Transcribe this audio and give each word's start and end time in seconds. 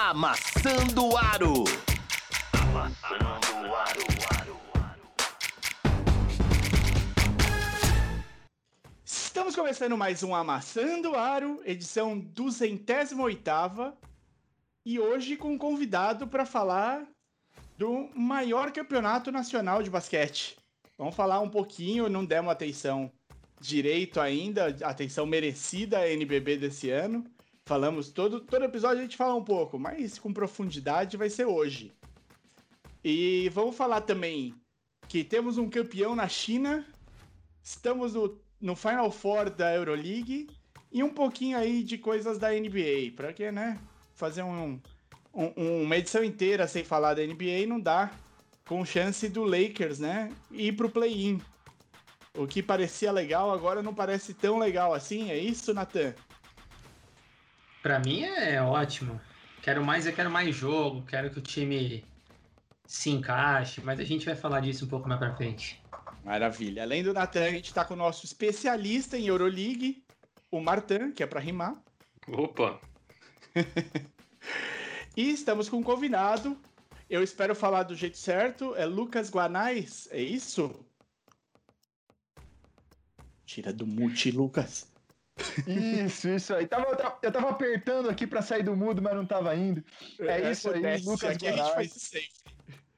Amassando 0.00 1.16
Aro. 1.16 1.64
Amassando 2.52 3.74
Aro. 3.74 4.04
Estamos 9.04 9.56
começando 9.56 9.98
mais 9.98 10.22
um 10.22 10.36
Amassando 10.36 11.16
Aro, 11.16 11.60
edição 11.64 12.16
208 12.16 13.50
e 14.86 15.00
hoje 15.00 15.36
com 15.36 15.54
um 15.54 15.58
convidado 15.58 16.28
para 16.28 16.46
falar 16.46 17.04
do 17.76 18.08
maior 18.14 18.70
campeonato 18.70 19.32
nacional 19.32 19.82
de 19.82 19.90
basquete. 19.90 20.56
Vamos 20.96 21.16
falar 21.16 21.40
um 21.40 21.50
pouquinho, 21.50 22.08
não 22.08 22.24
demos 22.24 22.52
atenção 22.52 23.10
direito 23.60 24.20
ainda, 24.20 24.68
atenção 24.84 25.26
merecida 25.26 25.98
à 25.98 26.08
NBB 26.08 26.56
desse 26.56 26.88
ano. 26.88 27.28
Falamos 27.68 28.08
todo, 28.08 28.40
todo 28.40 28.64
episódio 28.64 29.00
a 29.00 29.02
gente 29.02 29.14
fala 29.18 29.34
um 29.34 29.44
pouco, 29.44 29.78
mas 29.78 30.18
com 30.18 30.32
profundidade 30.32 31.18
vai 31.18 31.28
ser 31.28 31.44
hoje. 31.44 31.92
E 33.04 33.50
vamos 33.50 33.76
falar 33.76 34.00
também 34.00 34.54
que 35.06 35.22
temos 35.22 35.58
um 35.58 35.68
campeão 35.68 36.16
na 36.16 36.26
China, 36.26 36.82
estamos 37.62 38.14
no, 38.14 38.40
no 38.58 38.74
Final 38.74 39.10
Four 39.10 39.50
da 39.50 39.74
Euroleague 39.74 40.48
e 40.90 41.02
um 41.02 41.10
pouquinho 41.10 41.58
aí 41.58 41.82
de 41.82 41.98
coisas 41.98 42.38
da 42.38 42.48
NBA, 42.52 43.12
para 43.14 43.34
que, 43.34 43.52
né, 43.52 43.78
fazer 44.14 44.42
um, 44.42 44.80
um, 45.34 45.82
uma 45.82 45.96
edição 45.98 46.24
inteira 46.24 46.66
sem 46.66 46.82
falar 46.82 47.12
da 47.12 47.22
NBA 47.22 47.66
não 47.68 47.78
dá, 47.78 48.10
com 48.66 48.82
chance 48.82 49.28
do 49.28 49.44
Lakers, 49.44 49.98
né, 49.98 50.32
ir 50.50 50.72
pro 50.72 50.88
play-in. 50.88 51.38
O 52.34 52.46
que 52.46 52.62
parecia 52.62 53.12
legal 53.12 53.52
agora 53.52 53.82
não 53.82 53.92
parece 53.92 54.32
tão 54.32 54.58
legal 54.58 54.94
assim, 54.94 55.30
é 55.30 55.36
isso, 55.36 55.74
Natan? 55.74 56.14
Para 57.82 57.98
mim 57.98 58.22
é 58.22 58.60
ótimo. 58.60 59.20
Quero 59.62 59.84
mais, 59.84 60.06
eu 60.06 60.12
quero 60.12 60.30
mais 60.30 60.54
jogo, 60.54 61.02
quero 61.02 61.30
que 61.30 61.38
o 61.38 61.42
time 61.42 62.04
se 62.86 63.10
encaixe, 63.10 63.80
mas 63.82 64.00
a 64.00 64.04
gente 64.04 64.24
vai 64.24 64.34
falar 64.34 64.60
disso 64.60 64.86
um 64.86 64.88
pouco 64.88 65.08
mais 65.08 65.18
para 65.18 65.36
frente. 65.36 65.80
Maravilha. 66.24 66.82
Além 66.82 67.02
do 67.02 67.12
Natan, 67.12 67.44
a 67.44 67.50
gente 67.50 67.72
tá 67.72 67.84
com 67.84 67.94
o 67.94 67.96
nosso 67.96 68.24
especialista 68.24 69.18
em 69.18 69.26
Euroleague, 69.26 70.02
o 70.50 70.60
Martan, 70.60 71.12
que 71.12 71.22
é 71.22 71.26
para 71.26 71.40
rimar. 71.40 71.74
Opa! 72.26 72.80
e 75.16 75.30
estamos 75.30 75.68
com 75.68 75.78
um 75.78 75.82
convidado. 75.82 76.58
Eu 77.08 77.22
espero 77.22 77.54
falar 77.54 77.84
do 77.84 77.94
jeito 77.94 78.18
certo. 78.18 78.74
É 78.74 78.84
Lucas 78.84 79.30
Guanais, 79.30 80.08
é 80.10 80.20
isso? 80.20 80.84
Tira 83.46 83.72
do 83.72 83.86
mute, 83.86 84.30
Lucas. 84.30 84.87
Isso, 85.66 86.28
isso 86.28 86.54
aí. 86.54 86.66
Tava, 86.66 87.18
eu 87.22 87.32
tava 87.32 87.50
apertando 87.50 88.10
aqui 88.10 88.26
pra 88.26 88.42
sair 88.42 88.62
do 88.62 88.76
mudo, 88.76 89.00
mas 89.00 89.14
não 89.14 89.26
tava 89.26 89.54
indo. 89.54 89.84
É, 90.20 90.42
é 90.42 90.50
isso 90.50 90.70
aí, 90.70 90.98
Lucas 91.02 91.30
aqui 91.30 91.46
Guanais. 91.46 91.60
a 91.60 91.64
gente 91.64 91.74
faz 91.74 91.96
isso 91.96 92.00
sempre. 92.00 92.28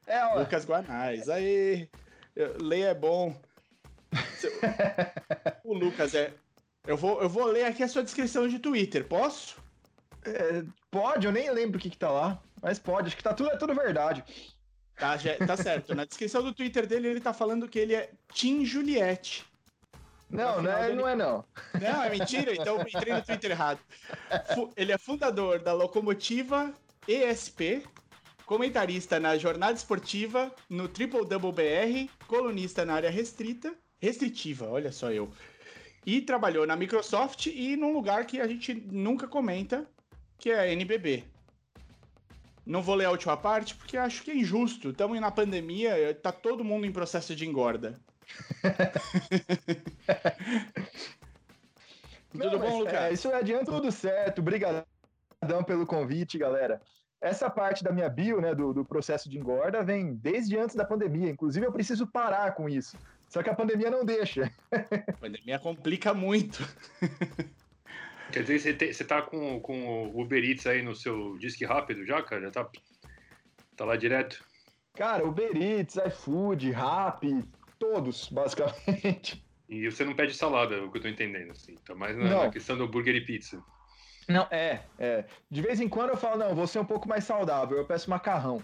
É, 0.07 0.25
ó. 0.25 0.39
Lucas 0.41 0.65
Guanais. 0.65 1.29
Aí, 1.29 1.89
ler 2.61 2.81
é 2.81 2.95
bom. 2.95 3.39
o 5.65 5.75
Lucas 5.75 6.15
é. 6.15 6.33
Eu 6.87 6.97
vou, 6.97 7.21
eu 7.23 7.29
vou 7.29 7.45
ler 7.45 7.67
aqui 7.67 7.83
a 7.83 7.89
sua 7.89 8.03
descrição 8.03 8.49
de 8.49 8.59
Twitter, 8.59 9.07
posso? 9.07 9.59
É, 10.25 10.65
pode, 10.91 11.27
eu 11.27 11.33
nem 11.33 11.51
lembro 11.51 11.79
o 11.79 11.81
que, 11.81 11.91
que 11.91 11.97
tá 11.97 12.11
lá, 12.11 12.43
mas 12.61 12.79
pode, 12.79 13.09
acho 13.09 13.17
que 13.17 13.23
tá 13.23 13.35
tudo, 13.35 13.51
é 13.51 13.57
tudo 13.57 13.75
verdade. 13.75 14.25
Tá, 14.97 15.17
já, 15.17 15.37
tá 15.39 15.57
certo. 15.57 15.95
Na 15.95 16.05
descrição 16.05 16.43
do 16.43 16.53
Twitter 16.53 16.87
dele, 16.87 17.09
ele 17.09 17.21
tá 17.21 17.33
falando 17.33 17.69
que 17.69 17.79
ele 17.79 17.95
é 17.95 18.11
Tim 18.33 18.65
Juliette. 18.65 19.50
Não, 20.31 20.63
não 20.63 20.71
é, 20.71 20.87
dele... 20.87 20.95
não 20.95 21.09
é 21.09 21.17
não. 21.17 21.45
Não, 21.81 22.03
é 22.05 22.11
mentira, 22.11 22.55
então 22.55 22.81
entrei 22.81 23.13
no 23.13 23.23
Twitter 23.23 23.51
errado. 23.51 23.81
Ele 24.77 24.93
é 24.93 24.99
fundador 24.99 25.59
da 25.59 25.73
Locomotiva 25.73 26.73
ESP, 27.09 27.83
comentarista 28.47 29.19
na 29.19 29.37
Jornada 29.37 29.73
Esportiva, 29.73 30.55
no 30.69 30.89
Triple 30.89 31.27
Double 31.27 31.53
BR, 31.53 32.11
colunista 32.27 32.85
na 32.85 32.95
área 32.95 33.11
restrita, 33.11 33.75
restritiva, 34.01 34.69
olha 34.69 34.93
só 34.93 35.11
eu. 35.11 35.31
E 36.07 36.21
trabalhou 36.21 36.67
na 36.67 36.77
Microsoft 36.77 37.47
e 37.47 37.77
num 37.77 37.93
lugar 37.93 38.27
que 38.27 38.41
a 38.41 38.47
gente 38.47 38.75
nunca 38.75 39.27
comenta, 39.27 39.87
que 40.39 40.51
é 40.51 40.61
a 40.61 40.73
NBB. 40.73 41.25
Não 42.65 42.83
vou 42.83 42.95
ler 42.95 43.07
a 43.07 43.11
última 43.11 43.37
parte 43.37 43.75
porque 43.75 43.97
acho 43.97 44.23
que 44.23 44.31
é 44.31 44.37
injusto. 44.37 44.91
Estamos 44.91 45.21
na 45.21 45.31
pandemia, 45.31 46.15
tá 46.23 46.31
todo 46.31 46.65
mundo 46.65 46.87
em 46.87 46.93
processo 46.93 47.35
de 47.35 47.47
engorda. 47.47 48.01
tudo 52.33 52.59
bom, 52.59 52.81
Lucas? 52.81 52.95
É, 52.95 53.13
isso 53.13 53.33
adianta 53.33 53.71
tudo 53.71 53.93
certo. 53.93 54.41
Obrigadão 54.41 54.85
pelo 55.67 55.87
convite, 55.87 56.39
galera. 56.39 56.81
Essa 57.21 57.51
parte 57.51 57.85
da 57.85 57.93
minha 57.93 58.09
bio, 58.09 58.41
né, 58.41 58.55
do, 58.55 58.73
do 58.73 58.85
processo 58.85 59.29
de 59.29 59.39
engorda, 59.39 59.83
vem 59.83 60.15
desde 60.15 60.59
antes 60.59 60.75
da 60.75 60.85
pandemia. 60.85 61.31
Inclusive, 61.31 61.67
eu 61.67 61.73
preciso 61.73 62.07
parar 62.07 62.55
com 62.55 62.69
isso. 62.69 62.97
Só 63.29 63.43
que 63.43 63.51
a 63.51 63.55
pandemia 63.55 63.91
não 63.91 64.05
deixa. 64.05 64.51
A 64.73 65.13
pandemia 65.13 65.59
complica 65.59 66.13
muito. 66.13 66.67
Quer 68.33 68.43
dizer, 68.43 68.59
você, 68.59 68.75
te, 68.75 68.95
você 68.95 69.05
tá 69.05 69.23
com, 69.23 69.61
com 69.61 70.09
o 70.09 70.21
Uber 70.21 70.43
Eats 70.43 70.67
aí 70.67 70.83
no 70.83 70.95
seu 70.95 71.37
disque 71.39 71.65
rápido 71.65 72.07
já, 72.07 72.23
cara? 72.23 72.43
Já 72.43 72.51
tá, 72.51 72.71
tá 73.77 73.85
lá 73.85 73.97
direto? 73.97 74.43
Cara, 74.95 75.25
Uber 75.25 75.57
Eats, 75.57 75.97
iFood, 75.97 76.71
Rappi, 76.71 77.45
todos, 77.81 78.29
basicamente. 78.29 79.43
E 79.69 79.91
você 79.91 80.05
não 80.05 80.15
pede 80.15 80.35
salada, 80.35 80.85
o 80.85 80.91
que 80.91 80.99
eu 80.99 81.03
tô 81.03 81.09
entendendo, 81.09 81.53
assim. 81.53 81.75
Tá 81.87 81.95
mais 81.95 82.17
na, 82.17 82.45
na 82.45 82.51
questão 82.51 82.77
do 82.77 82.85
hambúrguer 82.85 83.17
e 83.17 83.21
pizza. 83.21 83.63
Não, 84.29 84.47
é, 84.51 84.81
é. 84.99 85.25
De 85.51 85.63
vez 85.63 85.81
em 85.81 85.89
quando 85.89 86.11
eu 86.11 86.17
falo, 86.17 86.39
não, 86.39 86.55
vou 86.55 86.67
ser 86.67 86.79
um 86.79 86.85
pouco 86.85 87.09
mais 87.09 87.25
saudável, 87.25 87.79
eu 87.79 87.85
peço 87.85 88.11
macarrão. 88.11 88.63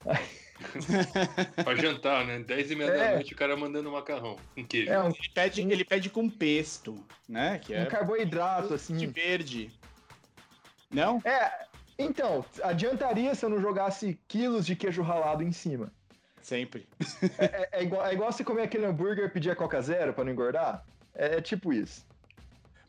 pra 1.64 1.74
jantar, 1.76 2.24
né? 2.26 2.40
10 2.40 2.70
e 2.70 2.76
meia 2.76 2.90
é. 2.90 2.96
da 2.96 3.14
noite 3.14 3.32
o 3.32 3.36
cara 3.36 3.56
mandando 3.56 3.90
macarrão 3.90 4.36
com 4.54 4.64
queijo. 4.64 4.90
É, 4.90 5.00
um... 5.00 5.08
ele, 5.08 5.30
pede, 5.32 5.60
ele 5.60 5.84
pede 5.84 6.10
com 6.10 6.28
pesto, 6.28 7.04
né? 7.28 7.58
Que 7.58 7.74
é 7.74 7.82
um 7.82 7.86
carboidrato, 7.86 8.74
assim. 8.74 8.96
De 8.96 9.06
verde. 9.06 9.70
Não? 10.90 11.20
É, 11.24 11.66
então, 11.98 12.44
adiantaria 12.62 13.34
se 13.34 13.44
eu 13.44 13.50
não 13.50 13.60
jogasse 13.60 14.18
quilos 14.28 14.66
de 14.66 14.76
queijo 14.76 15.02
ralado 15.02 15.42
em 15.42 15.52
cima. 15.52 15.92
Sempre. 16.42 16.88
É, 17.38 17.44
é, 17.44 17.68
é, 17.72 17.82
igual, 17.82 18.06
é 18.06 18.12
igual 18.12 18.32
você 18.32 18.44
comer 18.44 18.62
aquele 18.62 18.86
hambúrguer 18.86 19.26
e 19.26 19.28
pedir 19.28 19.50
a 19.50 19.56
Coca 19.56 19.80
Zero 19.80 20.12
pra 20.12 20.24
não 20.24 20.32
engordar? 20.32 20.84
É, 21.14 21.36
é 21.36 21.40
tipo 21.40 21.72
isso. 21.72 22.06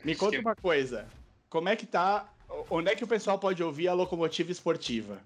Me 0.04 0.16
conta 0.16 0.40
uma 0.40 0.56
coisa. 0.56 1.08
Como 1.50 1.68
é 1.68 1.76
que 1.76 1.86
tá. 1.86 2.32
Onde 2.70 2.92
é 2.92 2.96
que 2.96 3.04
o 3.04 3.08
pessoal 3.08 3.38
pode 3.38 3.62
ouvir 3.64 3.88
a 3.88 3.94
locomotiva 3.94 4.52
esportiva? 4.52 5.20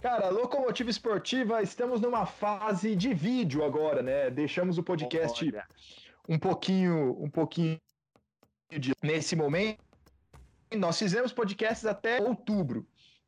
Cara, 0.00 0.28
locomotiva 0.28 0.90
esportiva, 0.90 1.62
estamos 1.62 2.00
numa 2.00 2.26
fase 2.26 2.94
de 2.94 3.14
vídeo 3.14 3.64
agora, 3.64 4.02
né? 4.02 4.30
Deixamos 4.30 4.76
o 4.76 4.82
podcast 4.82 5.44
Olha. 5.46 5.66
um 6.28 6.38
pouquinho, 6.38 7.16
um 7.18 7.30
pouquinho 7.30 7.80
de... 8.70 8.92
nesse 9.02 9.34
momento. 9.34 9.82
Nós 10.76 10.98
fizemos 10.98 11.32
podcasts 11.32 11.86
até 11.86 12.20
outubro. 12.20 12.86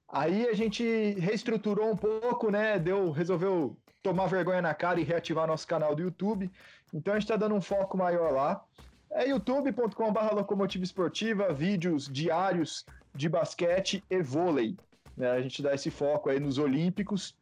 Aí 0.09 0.49
a 0.49 0.55
gente 0.55 0.85
reestruturou 1.19 1.91
um 1.91 1.97
pouco, 1.97 2.51
né? 2.51 2.79
Deu, 2.79 3.11
resolveu 3.11 3.77
tomar 4.07 4.29
vergonha 4.29 4.63
na 4.63 4.73
cara 4.73 5.01
e 5.01 5.05
reativar 5.05 5.49
nosso 5.49 5.67
canal 5.67 5.93
do 5.97 6.03
YouTube. 6.03 6.49
Então 6.95 7.13
a 7.13 7.17
gente 7.17 7.25
está 7.25 7.37
dando 7.37 7.57
um 7.57 7.61
foco 7.61 7.99
maior 7.99 8.31
lá. 8.33 8.65
É 9.11 9.29
youtube.com.br 9.29 10.33
locomotiva 10.33 10.85
esportiva, 10.85 11.53
vídeos 11.53 12.09
diários 12.09 12.87
de 13.13 13.29
basquete 13.29 14.05
e 14.09 14.23
vôlei. 14.23 14.77
Né? 15.17 15.29
A 15.29 15.41
gente 15.41 15.61
dá 15.61 15.75
esse 15.75 15.91
foco 15.91 16.31
aí 16.31 16.39
nos 16.39 16.57
Olímpicos. 16.57 17.37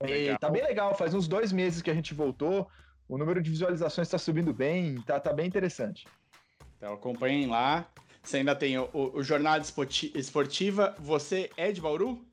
E 0.00 0.36
tá 0.38 0.48
bem 0.48 0.62
legal, 0.62 0.94
faz 0.94 1.12
uns 1.12 1.26
dois 1.26 1.50
meses 1.50 1.82
que 1.82 1.90
a 1.90 1.94
gente 1.94 2.14
voltou. 2.14 2.68
O 3.08 3.18
número 3.18 3.42
de 3.42 3.50
visualizações 3.50 4.06
está 4.06 4.18
subindo 4.18 4.52
bem, 4.52 5.00
tá, 5.02 5.18
tá 5.18 5.32
bem 5.32 5.46
interessante. 5.46 6.06
Então 6.76 6.94
acompanhem 6.94 7.48
lá. 7.48 7.84
Você 8.22 8.38
ainda 8.38 8.54
tem 8.54 8.78
o, 8.78 8.88
o, 8.92 9.18
o 9.18 9.22
Jornada 9.24 9.64
Esportiva. 10.14 10.94
Você 11.00 11.50
é 11.56 11.72
de 11.72 11.80
Bauru? 11.80 12.24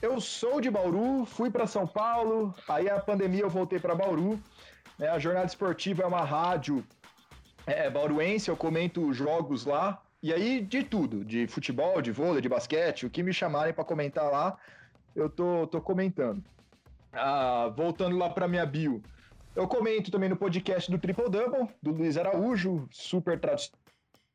Eu 0.00 0.20
sou 0.20 0.60
de 0.60 0.70
Bauru, 0.70 1.24
fui 1.24 1.50
para 1.50 1.66
São 1.66 1.86
Paulo, 1.86 2.54
aí 2.68 2.88
a 2.88 3.00
pandemia 3.00 3.42
eu 3.42 3.50
voltei 3.50 3.78
para 3.78 3.94
Bauru. 3.94 4.38
Né? 4.98 5.08
A 5.08 5.18
Jornada 5.18 5.46
Esportiva 5.46 6.02
é 6.02 6.06
uma 6.06 6.22
rádio 6.22 6.84
é, 7.66 7.88
bauruense, 7.88 8.50
eu 8.50 8.56
comento 8.56 9.12
jogos 9.14 9.64
lá. 9.64 10.02
E 10.22 10.32
aí, 10.32 10.60
de 10.60 10.82
tudo, 10.82 11.24
de 11.24 11.46
futebol, 11.46 12.02
de 12.02 12.12
vôlei, 12.12 12.42
de 12.42 12.48
basquete, 12.48 13.06
o 13.06 13.10
que 13.10 13.22
me 13.22 13.32
chamarem 13.32 13.72
para 13.72 13.84
comentar 13.84 14.30
lá, 14.30 14.58
eu 15.14 15.30
tô, 15.30 15.66
tô 15.66 15.80
comentando. 15.80 16.44
Ah, 17.12 17.72
voltando 17.74 18.18
lá 18.18 18.28
para 18.28 18.48
minha 18.48 18.66
bio, 18.66 19.02
eu 19.54 19.66
comento 19.66 20.10
também 20.10 20.28
no 20.28 20.36
podcast 20.36 20.90
do 20.90 20.98
Triple 20.98 21.30
Double, 21.30 21.68
do 21.82 21.92
Luiz 21.92 22.18
Araújo, 22.18 22.86
super 22.90 23.40
tradicional 23.40 23.85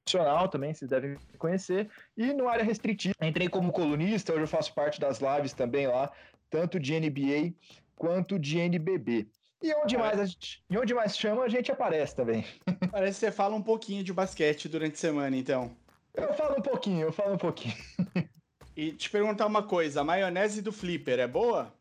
profissional 0.03 0.48
também, 0.48 0.74
vocês 0.74 0.89
devem 0.89 1.18
conhecer. 1.38 1.89
E 2.18 2.33
no 2.33 2.48
área 2.48 2.63
restritiva, 2.63 3.15
entrei 3.21 3.48
como 3.48 3.71
colunista, 3.71 4.33
hoje 4.33 4.44
eu 4.44 4.48
faço 4.48 4.74
parte 4.74 5.00
das 5.00 5.19
lives 5.19 5.53
também 5.53 5.88
lá, 5.88 6.12
tanto 6.50 6.80
de 6.80 7.00
NBA 7.00 7.53
quanto 7.95 8.38
de 8.39 8.59
NBB. 8.59 9.27
E 9.62 9.74
onde, 9.75 9.95
mais 9.95 10.19
a 10.19 10.25
gente, 10.25 10.63
e 10.69 10.77
onde 10.77 10.94
mais 10.94 11.15
chama, 11.15 11.44
a 11.44 11.50
gente 11.50 11.71
aparece 11.71 12.15
também. 12.15 12.44
Parece 12.92 13.19
que 13.19 13.25
você 13.27 13.31
fala 13.31 13.56
um 13.56 13.62
pouquinho 13.62 14.03
de 14.03 14.12
basquete 14.12 14.68
durante 14.68 14.95
a 14.95 14.98
semana, 14.98 15.38
então. 15.38 15.75
Eu 16.15 16.33
falo 16.33 16.57
um 16.57 16.62
pouquinho, 16.62 17.01
eu 17.01 17.12
falo 17.12 17.33
um 17.33 17.38
pouquinho. 17.38 17.75
E 18.74 18.94
te 18.94 19.09
perguntar 19.09 19.45
uma 19.47 19.63
coisa, 19.63 20.00
a 20.00 20.04
maionese 20.04 20.62
do 20.62 20.71
Flipper 20.71 21.19
é 21.19 21.27
boa? 21.27 21.74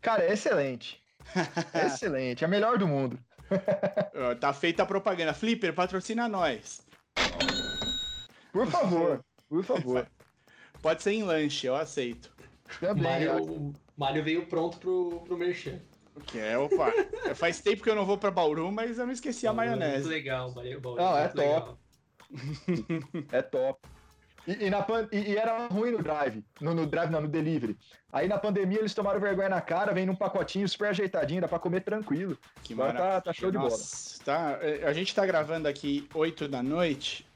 Cara, 0.00 0.24
é 0.24 0.32
excelente. 0.32 0.98
excelente, 1.84 2.42
é 2.42 2.46
a 2.46 2.48
melhor 2.48 2.78
do 2.78 2.88
mundo. 2.88 3.18
tá 4.40 4.50
feita 4.54 4.82
a 4.82 4.86
propaganda. 4.86 5.34
Flipper, 5.34 5.74
patrocina 5.74 6.26
nós. 6.30 6.80
Por 8.52 8.66
favor, 8.66 9.24
por 9.48 9.64
favor. 9.64 10.06
Pode 10.82 11.02
ser 11.02 11.12
em 11.12 11.22
lanche, 11.22 11.66
eu 11.66 11.76
aceito. 11.76 12.32
Também. 12.80 13.02
Mário, 13.02 13.42
o 13.42 13.74
Mário 13.96 14.24
veio 14.24 14.46
pronto 14.46 14.78
pro, 14.78 15.22
pro 15.24 15.36
Merchan. 15.36 15.80
Que 16.26 16.38
é, 16.38 16.58
opa. 16.58 16.92
Faz 17.34 17.60
tempo 17.60 17.82
que 17.82 17.90
eu 17.90 17.94
não 17.94 18.04
vou 18.04 18.18
pra 18.18 18.30
Bauru, 18.30 18.70
mas 18.70 18.98
eu 18.98 19.06
não 19.06 19.12
esqueci 19.12 19.46
a 19.46 19.52
maionese. 19.52 20.02
Muito 20.02 20.08
legal, 20.08 20.52
Bauru. 20.52 20.80
Bauru 20.80 21.00
não, 21.00 21.16
é 21.18 21.28
top. 21.28 21.38
Legal. 21.38 21.78
é 23.32 23.42
top. 23.42 23.80
E, 24.46 24.66
e, 24.66 24.70
na, 24.70 24.84
e, 25.12 25.32
e, 25.32 25.36
era 25.36 25.66
ruim 25.66 25.92
no 25.92 26.02
drive. 26.02 26.44
No, 26.60 26.74
no, 26.74 26.86
drive, 26.86 27.10
não, 27.10 27.20
no 27.20 27.28
delivery. 27.28 27.76
Aí 28.12 28.26
na 28.26 28.38
pandemia 28.38 28.78
eles 28.78 28.94
tomaram 28.94 29.20
vergonha 29.20 29.48
na 29.48 29.60
cara, 29.60 29.92
vem 29.92 30.06
num 30.06 30.14
pacotinho 30.14 30.68
super 30.68 30.88
ajeitadinho, 30.88 31.40
dá 31.40 31.48
pra 31.48 31.58
comer 31.58 31.82
tranquilo. 31.82 32.36
Que 32.62 32.72
Agora 32.72 32.92
tá, 32.92 33.20
tá, 33.20 33.32
show 33.32 33.52
Nossa, 33.52 34.18
de 34.18 34.24
bola. 34.24 34.58
Tá, 34.58 34.58
é, 34.62 34.84
a 34.84 34.92
gente 34.92 35.14
tá 35.14 35.24
gravando 35.26 35.68
aqui 35.68 36.08
8 36.14 36.48
da 36.48 36.62
noite. 36.62 37.26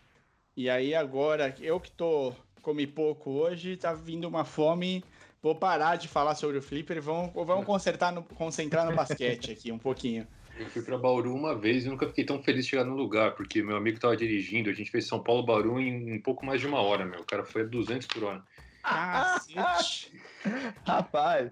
E 0.57 0.71
aí 0.71 0.95
agora, 0.95 1.55
eu 1.61 1.79
que 1.81 1.91
tô 1.91 2.33
comi 2.63 2.87
pouco 2.87 3.31
hoje, 3.31 3.77
tá 3.77 3.93
vindo 3.93 4.27
uma 4.27 4.45
fome. 4.45 5.05
Vou 5.43 5.55
parar 5.55 5.97
de 5.97 6.09
falar 6.09 6.35
sobre 6.35 6.57
o 6.57 6.63
Flipper 6.63 7.03
vamos, 7.03 7.33
vamos 7.35 7.67
consertar 7.67 8.11
no, 8.11 8.23
concentrar 8.23 8.87
no 8.87 8.97
basquete 8.97 9.53
aqui 9.53 9.71
um 9.71 9.79
pouquinho. 9.79 10.27
Eu 10.57 10.67
fui 10.71 10.83
para 10.83 10.97
Bauru 10.97 11.35
uma 11.35 11.55
vez 11.55 11.85
e 11.85 11.89
nunca 11.89 12.07
fiquei 12.07 12.25
tão 12.25 12.41
feliz 12.43 12.65
de 12.65 12.71
chegar 12.71 12.85
no 12.85 12.95
lugar, 12.95 13.35
porque 13.35 13.63
meu 13.63 13.77
amigo 13.77 13.97
estava 13.97 14.17
dirigindo, 14.17 14.71
a 14.71 14.73
gente 14.73 14.91
fez 14.91 15.07
São 15.07 15.21
Paulo-Bauru 15.21 15.81
em 15.81 16.13
um 16.13 16.23
pouco 16.23 16.47
mais 16.47 16.61
de 16.61 16.67
uma 16.67 16.81
hora, 16.81 17.05
meu. 17.05 17.21
O 17.21 17.25
cara 17.25 17.45
foi 17.45 17.63
a 17.63 17.65
200 17.65 18.07
por 18.07 18.25
hora. 18.25 18.45
Cacete! 18.83 20.13
Rapaz! 20.87 21.51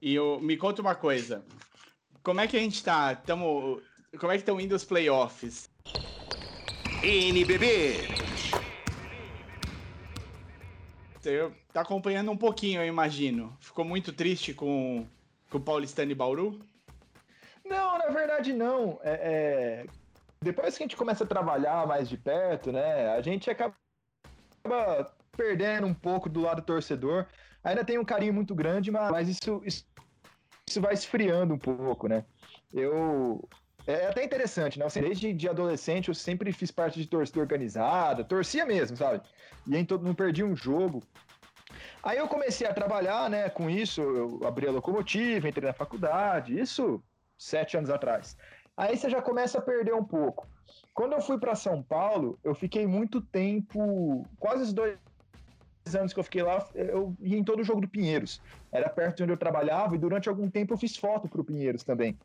E 0.00 0.14
eu, 0.14 0.40
me 0.40 0.56
conta 0.56 0.80
uma 0.80 0.94
coisa. 0.94 1.44
Como 2.22 2.40
é 2.40 2.46
que 2.46 2.56
a 2.56 2.60
gente 2.60 2.82
tá? 2.82 3.14
Tamo, 3.14 3.82
como 4.18 4.32
é 4.32 4.36
que 4.36 4.42
estão 4.42 4.58
indo 4.58 4.74
os 4.74 4.84
playoffs? 4.84 5.70
NBB! 7.02 7.98
Você 11.20 11.50
tá 11.72 11.82
acompanhando 11.82 12.30
um 12.30 12.36
pouquinho, 12.36 12.80
eu 12.80 12.86
imagino. 12.86 13.56
Ficou 13.60 13.84
muito 13.84 14.12
triste 14.12 14.54
com, 14.54 15.06
com 15.50 15.58
o 15.58 15.60
Paulistano 15.60 16.12
e 16.12 16.14
Bauru? 16.14 16.60
Não, 17.64 17.98
na 17.98 18.08
verdade 18.08 18.52
não. 18.52 19.00
É, 19.02 19.12
é... 19.12 19.86
Depois 20.40 20.76
que 20.76 20.82
a 20.82 20.86
gente 20.86 20.96
começa 20.96 21.24
a 21.24 21.26
trabalhar 21.26 21.86
mais 21.86 22.08
de 22.08 22.18
perto, 22.18 22.70
né, 22.70 23.08
a 23.14 23.22
gente 23.22 23.50
acaba 23.50 23.74
perdendo 25.36 25.86
um 25.86 25.94
pouco 25.94 26.28
do 26.28 26.42
lado 26.42 26.62
torcedor. 26.62 27.26
Ainda 27.62 27.84
tem 27.84 27.98
um 27.98 28.04
carinho 28.04 28.34
muito 28.34 28.54
grande, 28.54 28.90
mas 28.90 29.28
isso, 29.28 29.62
isso, 29.64 29.86
isso 30.68 30.80
vai 30.80 30.92
esfriando 30.92 31.54
um 31.54 31.58
pouco, 31.58 32.06
né? 32.06 32.24
Eu, 32.72 33.48
é 33.86 34.06
até 34.06 34.22
interessante, 34.22 34.78
né? 34.78 34.86
Desde 34.92 35.32
de 35.32 35.48
adolescente 35.48 36.08
eu 36.08 36.14
sempre 36.14 36.52
fiz 36.52 36.70
parte 36.70 37.00
de 37.00 37.06
torcida 37.06 37.40
organizada, 37.40 38.22
torcia 38.22 38.66
mesmo, 38.66 38.98
sabe? 38.98 39.22
E 39.66 39.74
aí 39.74 39.86
não 40.02 40.14
perdi 40.14 40.44
um 40.44 40.54
jogo. 40.54 41.02
Aí 42.02 42.18
eu 42.18 42.28
comecei 42.28 42.66
a 42.66 42.74
trabalhar, 42.74 43.30
né, 43.30 43.48
com 43.48 43.70
isso, 43.70 44.02
eu 44.02 44.46
abri 44.46 44.68
a 44.68 44.70
locomotiva, 44.70 45.48
entrei 45.48 45.66
na 45.66 45.72
faculdade, 45.72 46.58
isso 46.58 47.02
sete 47.38 47.76
anos 47.76 47.90
atrás. 47.90 48.36
Aí 48.76 48.96
você 48.96 49.08
já 49.08 49.22
começa 49.22 49.58
a 49.58 49.62
perder 49.62 49.94
um 49.94 50.04
pouco. 50.04 50.48
Quando 50.92 51.12
eu 51.12 51.20
fui 51.20 51.38
para 51.38 51.54
São 51.54 51.82
Paulo, 51.82 52.38
eu 52.42 52.54
fiquei 52.54 52.86
muito 52.86 53.20
tempo, 53.20 54.26
quase 54.38 54.62
os 54.62 54.72
dois 54.72 54.98
anos 55.96 56.12
que 56.12 56.20
eu 56.20 56.24
fiquei 56.24 56.42
lá, 56.42 56.66
eu 56.74 57.14
ia 57.20 57.36
em 57.36 57.44
todo 57.44 57.60
o 57.60 57.64
jogo 57.64 57.80
do 57.80 57.88
Pinheiros. 57.88 58.40
Era 58.72 58.88
perto 58.88 59.18
de 59.18 59.22
onde 59.24 59.32
eu 59.32 59.36
trabalhava 59.36 59.94
e 59.94 59.98
durante 59.98 60.28
algum 60.28 60.48
tempo 60.48 60.72
eu 60.72 60.78
fiz 60.78 60.96
foto 60.96 61.28
para 61.28 61.40
o 61.40 61.44
Pinheiros 61.44 61.84
também. 61.84 62.18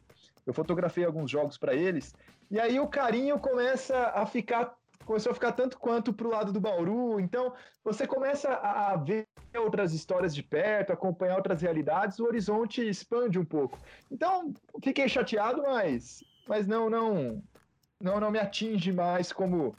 Eu 0.45 0.53
fotografei 0.53 1.03
alguns 1.03 1.29
jogos 1.29 1.57
para 1.57 1.73
eles. 1.73 2.15
E 2.49 2.59
aí 2.59 2.79
o 2.79 2.87
carinho 2.87 3.37
começa 3.39 3.97
a 4.15 4.25
ficar 4.25 4.75
começou 5.05 5.31
a 5.31 5.35
ficar 5.35 5.51
tanto 5.51 5.77
quanto 5.77 6.13
pro 6.13 6.29
lado 6.29 6.51
do 6.51 6.59
Bauru. 6.59 7.19
Então, 7.19 7.53
você 7.83 8.05
começa 8.05 8.49
a 8.53 8.95
ver 8.95 9.27
outras 9.55 9.93
histórias 9.93 10.35
de 10.35 10.43
perto, 10.43 10.93
acompanhar 10.93 11.37
outras 11.37 11.61
realidades, 11.61 12.19
o 12.19 12.25
horizonte 12.25 12.87
expande 12.87 13.39
um 13.39 13.45
pouco. 13.45 13.77
Então, 14.11 14.53
fiquei 14.83 15.09
chateado, 15.09 15.63
mas, 15.63 16.23
mas 16.47 16.67
não, 16.67 16.89
não, 16.89 17.41
não, 17.99 18.19
não 18.19 18.31
me 18.31 18.39
atinge 18.39 18.91
mais 18.91 19.33
como, 19.33 19.75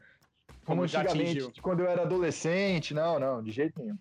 como, 0.65 0.83
como 0.83 0.83
antigamente, 0.83 1.61
quando 1.63 1.81
eu 1.81 1.89
era 1.89 2.03
adolescente. 2.03 2.93
Não, 2.93 3.19
não, 3.19 3.43
de 3.43 3.53
jeito 3.53 3.81
nenhum. 3.81 3.99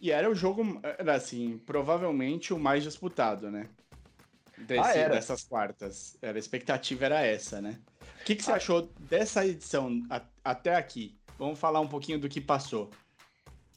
E 0.00 0.10
era 0.10 0.28
o 0.28 0.34
jogo, 0.34 0.80
assim, 1.08 1.58
provavelmente 1.58 2.52
o 2.52 2.58
mais 2.58 2.82
disputado, 2.82 3.48
né? 3.48 3.68
Desse, 4.58 4.80
ah, 4.80 4.96
era. 4.96 5.14
Dessas 5.14 5.44
quartas. 5.44 6.18
Era, 6.20 6.36
a 6.36 6.40
expectativa 6.40 7.04
era 7.04 7.20
essa, 7.20 7.60
né? 7.60 7.78
O 8.22 8.24
que, 8.24 8.36
que 8.36 8.44
você 8.44 8.52
ah. 8.52 8.56
achou 8.56 8.88
dessa 9.00 9.44
edição 9.44 10.00
a, 10.08 10.22
até 10.44 10.76
aqui? 10.76 11.16
Vamos 11.36 11.58
falar 11.58 11.80
um 11.80 11.88
pouquinho 11.88 12.20
do 12.20 12.28
que 12.28 12.40
passou. 12.40 12.88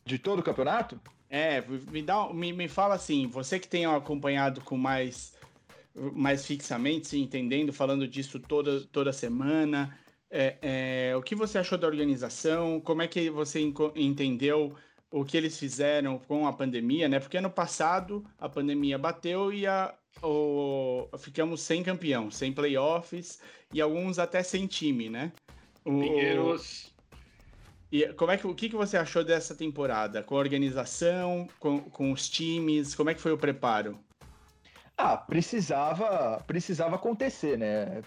De 0.05 0.19
todo 0.19 0.39
o 0.39 0.43
campeonato? 0.43 1.01
É, 1.27 1.61
me, 1.61 2.03
dá, 2.03 2.31
me, 2.31 2.53
me 2.53 2.67
fala 2.67 2.93
assim, 2.93 3.25
você 3.25 3.59
que 3.59 3.67
tem 3.67 3.87
acompanhado 3.87 4.61
com 4.61 4.77
mais, 4.77 5.33
mais 5.95 6.45
fixamente, 6.45 7.07
se 7.07 7.19
entendendo, 7.19 7.73
falando 7.73 8.07
disso 8.07 8.39
toda, 8.39 8.81
toda 8.81 9.11
semana, 9.11 9.97
é, 10.29 10.57
é, 10.61 11.15
o 11.15 11.23
que 11.23 11.33
você 11.33 11.57
achou 11.57 11.75
da 11.75 11.87
organização? 11.87 12.79
Como 12.79 13.01
é 13.01 13.07
que 13.07 13.31
você 13.31 13.59
entendeu 13.95 14.75
o 15.09 15.25
que 15.25 15.35
eles 15.35 15.57
fizeram 15.57 16.19
com 16.19 16.45
a 16.45 16.53
pandemia, 16.53 17.09
né? 17.09 17.19
Porque 17.19 17.37
ano 17.37 17.49
passado 17.49 18.23
a 18.37 18.47
pandemia 18.47 18.99
bateu 18.99 19.51
e 19.51 19.65
a, 19.65 19.91
o, 20.21 21.07
ficamos 21.17 21.61
sem 21.61 21.83
campeão, 21.83 22.31
sem 22.31 22.51
playoffs 22.51 23.39
e 23.73 23.81
alguns 23.81 24.19
até 24.19 24.41
sem 24.43 24.67
time, 24.67 25.09
né? 25.09 25.31
O, 25.83 25.99
Pinheiros. 25.99 26.93
E 27.91 28.07
como 28.13 28.31
é 28.31 28.37
que, 28.37 28.47
o 28.47 28.55
que, 28.55 28.69
que 28.69 28.75
você 28.75 28.97
achou 28.97 29.23
dessa 29.23 29.55
temporada? 29.55 30.23
Com 30.23 30.35
a 30.35 30.39
organização, 30.39 31.47
com, 31.59 31.79
com 31.79 32.11
os 32.11 32.27
times, 32.29 32.95
como 32.95 33.09
é 33.09 33.13
que 33.13 33.21
foi 33.21 33.31
o 33.31 33.37
preparo? 33.37 33.99
Ah, 34.97 35.17
precisava, 35.17 36.43
precisava 36.47 36.95
acontecer, 36.95 37.57
né? 37.57 38.01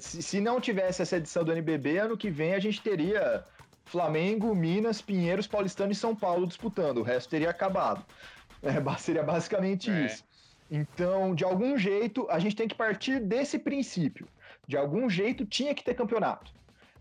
Se, 0.00 0.22
se 0.22 0.40
não 0.40 0.60
tivesse 0.60 1.02
essa 1.02 1.16
edição 1.16 1.44
do 1.44 1.52
NBB, 1.52 1.98
ano 1.98 2.16
que 2.16 2.30
vem 2.30 2.54
a 2.54 2.60
gente 2.60 2.80
teria 2.80 3.44
Flamengo, 3.84 4.54
Minas, 4.54 5.02
Pinheiros, 5.02 5.46
Paulistano 5.46 5.92
e 5.92 5.96
São 5.96 6.14
Paulo 6.14 6.46
disputando. 6.46 6.98
O 6.98 7.02
resto 7.02 7.30
teria 7.30 7.50
acabado. 7.50 8.04
É, 8.64 8.96
seria 8.96 9.24
basicamente 9.24 9.90
é. 9.90 10.06
isso. 10.06 10.22
Então, 10.74 11.34
de 11.34 11.44
algum 11.44 11.76
jeito, 11.76 12.26
a 12.30 12.38
gente 12.38 12.56
tem 12.56 12.66
que 12.66 12.74
partir 12.74 13.20
desse 13.20 13.58
princípio. 13.58 14.26
De 14.66 14.74
algum 14.74 15.06
jeito, 15.10 15.44
tinha 15.44 15.74
que 15.74 15.84
ter 15.84 15.92
campeonato. 15.92 16.50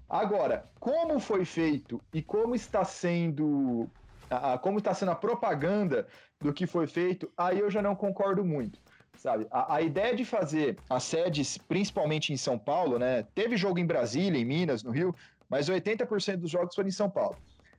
Agora, 0.09 0.69
como 0.77 1.21
foi 1.21 1.45
feito 1.45 2.01
e 2.13 2.21
como 2.21 2.53
está 2.53 2.83
sendo 2.83 3.89
a, 4.29 4.57
como 4.57 4.79
está 4.79 4.93
sendo 4.93 5.11
a 5.11 5.15
propaganda 5.15 6.05
do 6.37 6.51
que 6.51 6.67
foi 6.67 6.85
feito, 6.85 7.31
aí 7.37 7.59
eu 7.59 7.71
já 7.71 7.81
não 7.81 7.95
concordo 7.95 8.43
muito. 8.43 8.77
Sabe? 9.15 9.47
A, 9.49 9.75
a, 9.75 9.81
ideia 9.81 10.13
de 10.17 10.25
fazer 10.25 10.77
as 10.89 11.03
sedes, 11.03 11.57
principalmente 11.57 12.33
em 12.33 12.37
São 12.37 12.59
Paulo, 12.59 12.99
né? 12.99 13.23
Teve 13.33 13.55
jogo 13.55 13.79
em 13.79 13.85
Brasília, 13.85 14.37
em 14.37 14.43
Minas, 14.43 14.83
no 14.83 14.91
Rio, 14.91 15.15
mas 15.47 15.69
80% 15.69 16.37
dos 16.37 16.51
jogos 16.51 16.75
foram 16.75 16.89
em 16.89 16.91
São 16.91 17.09
Paulo. 17.09 17.37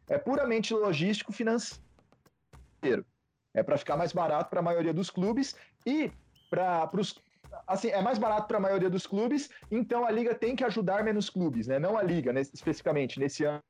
É 0.09 0.17
puramente 0.17 0.73
logístico 0.73 1.33
financeiro. 1.33 3.05
É 3.55 3.63
para 3.63 3.77
ficar 3.77 3.97
mais 3.97 4.13
barato 4.13 4.51
para 4.51 4.61
a 4.61 4.63
maioria 4.63 4.93
dos 4.93 5.11
clubes 5.11 5.57
e 5.87 6.11
para 6.51 6.89
os 6.95 7.21
assim, 7.67 7.89
é 7.89 8.01
mais 8.01 8.19
barato 8.19 8.49
para 8.49 8.57
a 8.57 8.61
maioria 8.61 8.89
dos 8.89 9.07
clubes, 9.07 9.51
então 9.71 10.07
a 10.07 10.11
liga 10.11 10.35
tem 10.35 10.57
que 10.57 10.65
ajudar 10.65 11.05
menos 11.05 11.29
clubes, 11.29 11.67
né? 11.67 11.79
Não 11.79 11.97
a 11.97 12.03
liga, 12.03 12.33
né, 12.33 12.41
especificamente 12.41 13.21
nesse 13.21 13.45
ano 13.45 13.63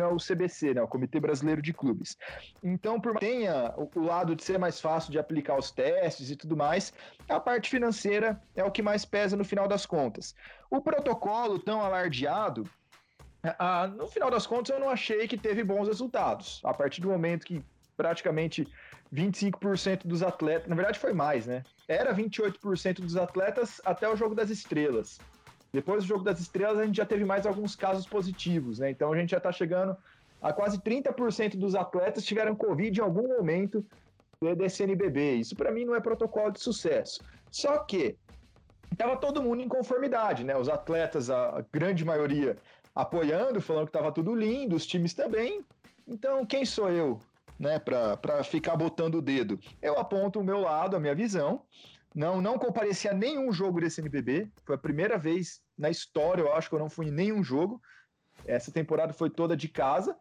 é 0.00 0.06
o 0.06 0.16
CBC, 0.16 0.74
né, 0.74 0.82
o 0.82 0.88
Comitê 0.88 1.20
Brasileiro 1.20 1.60
de 1.60 1.72
Clubes. 1.72 2.16
Então, 2.62 2.98
por 2.98 3.18
tenha 3.18 3.74
o, 3.76 4.00
lado 4.00 4.34
de 4.34 4.42
ser 4.42 4.58
mais 4.58 4.80
fácil 4.80 5.12
de 5.12 5.18
aplicar 5.18 5.58
os 5.58 5.70
testes 5.70 6.30
e 6.30 6.36
tudo 6.36 6.56
mais, 6.56 6.94
a 7.28 7.38
parte 7.38 7.68
financeira 7.68 8.40
é 8.56 8.64
o 8.64 8.70
que 8.70 8.80
mais 8.80 9.04
pesa 9.04 9.36
no 9.36 9.44
final 9.44 9.68
das 9.68 9.84
contas. 9.84 10.34
O 10.70 10.80
protocolo 10.80 11.58
tão 11.58 11.82
alardeado, 11.82 12.64
ah, 13.58 13.86
no 13.86 14.06
final 14.06 14.30
das 14.30 14.46
contas, 14.46 14.74
eu 14.74 14.80
não 14.80 14.88
achei 14.88 15.28
que 15.28 15.36
teve 15.36 15.62
bons 15.62 15.88
resultados. 15.88 16.60
A 16.64 16.72
partir 16.72 17.02
do 17.02 17.08
momento 17.08 17.44
que 17.44 17.62
praticamente 18.02 18.66
25% 19.14 20.08
dos 20.08 20.24
atletas, 20.24 20.68
na 20.68 20.74
verdade 20.74 20.98
foi 20.98 21.12
mais, 21.12 21.46
né? 21.46 21.62
Era 21.86 22.12
28% 22.12 23.00
dos 23.00 23.16
atletas 23.16 23.80
até 23.84 24.08
o 24.08 24.16
jogo 24.16 24.34
das 24.34 24.50
estrelas. 24.50 25.20
Depois 25.72 26.02
do 26.02 26.08
jogo 26.08 26.24
das 26.24 26.40
estrelas, 26.40 26.80
a 26.80 26.84
gente 26.84 26.96
já 26.96 27.06
teve 27.06 27.24
mais 27.24 27.46
alguns 27.46 27.76
casos 27.76 28.04
positivos, 28.04 28.80
né? 28.80 28.90
Então 28.90 29.12
a 29.12 29.16
gente 29.16 29.30
já 29.30 29.36
está 29.36 29.52
chegando 29.52 29.96
a 30.42 30.52
quase 30.52 30.78
30% 30.78 31.56
dos 31.56 31.76
atletas 31.76 32.24
tiveram 32.24 32.56
Covid 32.56 32.98
em 32.98 33.02
algum 33.02 33.28
momento 33.28 33.86
desse 34.58 34.82
NBB. 34.82 35.34
Isso 35.34 35.54
para 35.54 35.70
mim 35.70 35.84
não 35.84 35.94
é 35.94 36.00
protocolo 36.00 36.50
de 36.50 36.60
sucesso. 36.60 37.22
Só 37.52 37.78
que 37.78 38.16
estava 38.90 39.16
todo 39.16 39.40
mundo 39.40 39.62
em 39.62 39.68
conformidade, 39.68 40.42
né? 40.42 40.56
Os 40.56 40.68
atletas, 40.68 41.30
a 41.30 41.64
grande 41.72 42.04
maioria, 42.04 42.56
apoiando, 42.96 43.60
falando 43.60 43.84
que 43.84 43.96
estava 43.96 44.10
tudo 44.10 44.34
lindo, 44.34 44.74
os 44.74 44.84
times 44.84 45.14
também. 45.14 45.64
Então, 46.08 46.44
quem 46.44 46.64
sou 46.64 46.90
eu 46.90 47.20
né, 47.62 47.78
para 47.78 48.42
ficar 48.42 48.76
botando 48.76 49.14
o 49.14 49.22
dedo. 49.22 49.56
Eu 49.80 49.96
aponto 49.96 50.40
o 50.40 50.44
meu 50.44 50.58
lado, 50.58 50.96
a 50.96 51.00
minha 51.00 51.14
visão. 51.14 51.62
Não, 52.12 52.40
não 52.40 52.58
compareci 52.58 53.08
a 53.08 53.14
nenhum 53.14 53.52
jogo 53.52 53.80
desse 53.80 54.00
NBB. 54.00 54.50
Foi 54.66 54.74
a 54.74 54.78
primeira 54.78 55.16
vez 55.16 55.62
na 55.78 55.88
história, 55.88 56.42
eu 56.42 56.52
acho 56.52 56.68
que 56.68 56.74
eu 56.74 56.80
não 56.80 56.90
fui 56.90 57.06
em 57.06 57.12
nenhum 57.12 57.42
jogo. 57.42 57.80
Essa 58.44 58.72
temporada 58.72 59.12
foi 59.12 59.30
toda 59.30 59.56
de 59.56 59.68
casa, 59.68 60.16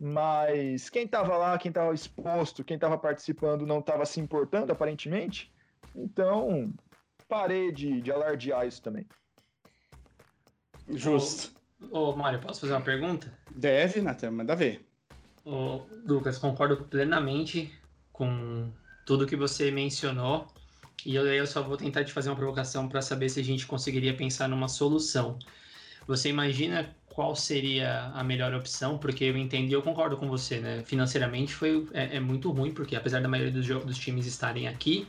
mas 0.00 0.88
quem 0.88 1.04
estava 1.04 1.36
lá, 1.36 1.58
quem 1.58 1.68
estava 1.68 1.92
exposto, 1.92 2.64
quem 2.64 2.76
estava 2.76 2.96
participando 2.96 3.66
não 3.66 3.80
estava 3.80 4.06
se 4.06 4.18
importando, 4.18 4.72
aparentemente. 4.72 5.52
Então, 5.94 6.72
parei 7.28 7.70
de, 7.70 8.00
de 8.00 8.10
alardear 8.10 8.66
isso 8.66 8.82
também. 8.82 9.06
Justo. 10.88 11.52
Ô, 11.90 12.10
ô 12.10 12.16
Mário, 12.16 12.40
posso 12.40 12.62
fazer 12.62 12.72
uma 12.72 12.80
pergunta? 12.80 13.30
Deve, 13.54 14.00
Natan, 14.00 14.30
manda 14.30 14.56
ver. 14.56 14.87
Lucas, 16.06 16.38
concordo 16.38 16.76
plenamente 16.76 17.72
com 18.12 18.70
tudo 19.06 19.26
que 19.26 19.36
você 19.36 19.70
mencionou. 19.70 20.46
E 21.06 21.14
eu, 21.14 21.26
eu 21.26 21.46
só 21.46 21.62
vou 21.62 21.76
tentar 21.76 22.04
te 22.04 22.12
fazer 22.12 22.28
uma 22.28 22.36
provocação 22.36 22.88
para 22.88 23.00
saber 23.00 23.28
se 23.28 23.40
a 23.40 23.44
gente 23.44 23.66
conseguiria 23.66 24.14
pensar 24.14 24.48
numa 24.48 24.68
solução. 24.68 25.38
Você 26.06 26.28
imagina 26.28 26.94
qual 27.06 27.34
seria 27.34 28.10
a 28.14 28.22
melhor 28.22 28.52
opção? 28.54 28.98
Porque 28.98 29.24
eu 29.24 29.36
entendi, 29.36 29.72
eu 29.72 29.82
concordo 29.82 30.16
com 30.16 30.28
você, 30.28 30.58
né? 30.58 30.82
Financeiramente 30.84 31.54
foi, 31.54 31.86
é, 31.92 32.16
é 32.16 32.20
muito 32.20 32.50
ruim, 32.50 32.72
porque 32.72 32.96
apesar 32.96 33.20
da 33.20 33.28
maioria 33.28 33.52
dos, 33.52 33.66
dos 33.66 33.98
times 33.98 34.26
estarem 34.26 34.68
aqui, 34.68 35.06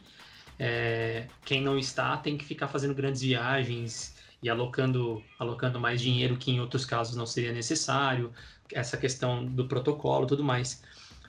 é, 0.58 1.28
quem 1.46 1.62
não 1.62 1.78
está 1.78 2.18
tem 2.18 2.38
que 2.38 2.46
ficar 2.46 2.68
fazendo 2.68 2.94
grandes 2.94 3.22
viagens 3.22 4.14
e 4.42 4.50
alocando, 4.50 5.24
alocando 5.38 5.80
mais 5.80 6.02
dinheiro 6.02 6.38
que 6.38 6.52
em 6.52 6.60
outros 6.60 6.86
casos 6.86 7.16
não 7.16 7.26
seria 7.26 7.52
necessário, 7.52 8.32
essa 8.74 8.98
questão 8.98 9.46
do 9.46 9.68
protocolo 9.68 10.26
tudo 10.26 10.44
mais. 10.44 10.82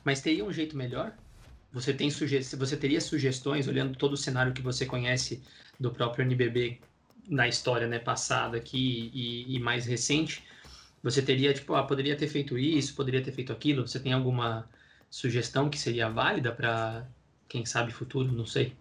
Mas 0.04 0.20
teria 0.20 0.44
um 0.44 0.52
jeito 0.52 0.76
melhor? 0.76 1.12
Você, 1.72 1.92
tem 1.92 2.10
suge 2.10 2.40
você 2.56 2.76
teria 2.76 3.00
sugestões, 3.00 3.68
olhando 3.68 3.96
todo 3.96 4.14
o 4.14 4.16
cenário 4.16 4.52
que 4.52 4.62
você 4.62 4.86
conhece 4.86 5.42
do 5.78 5.90
próprio 5.90 6.24
NBB 6.24 6.80
na 7.28 7.46
história 7.46 7.86
né, 7.86 7.98
passada 7.98 8.56
aqui 8.56 9.10
e, 9.14 9.56
e 9.56 9.60
mais 9.60 9.86
recente, 9.86 10.44
você 11.02 11.22
teria, 11.22 11.54
tipo, 11.54 11.74
ah, 11.74 11.84
poderia 11.84 12.16
ter 12.16 12.28
feito 12.28 12.58
isso, 12.58 12.94
poderia 12.94 13.22
ter 13.22 13.32
feito 13.32 13.52
aquilo? 13.52 13.86
Você 13.86 14.00
tem 14.00 14.12
alguma 14.12 14.68
sugestão 15.08 15.70
que 15.70 15.78
seria 15.78 16.10
válida 16.10 16.52
para, 16.52 17.06
quem 17.48 17.64
sabe, 17.64 17.92
futuro? 17.92 18.32
Não 18.32 18.46
sei. 18.46 18.76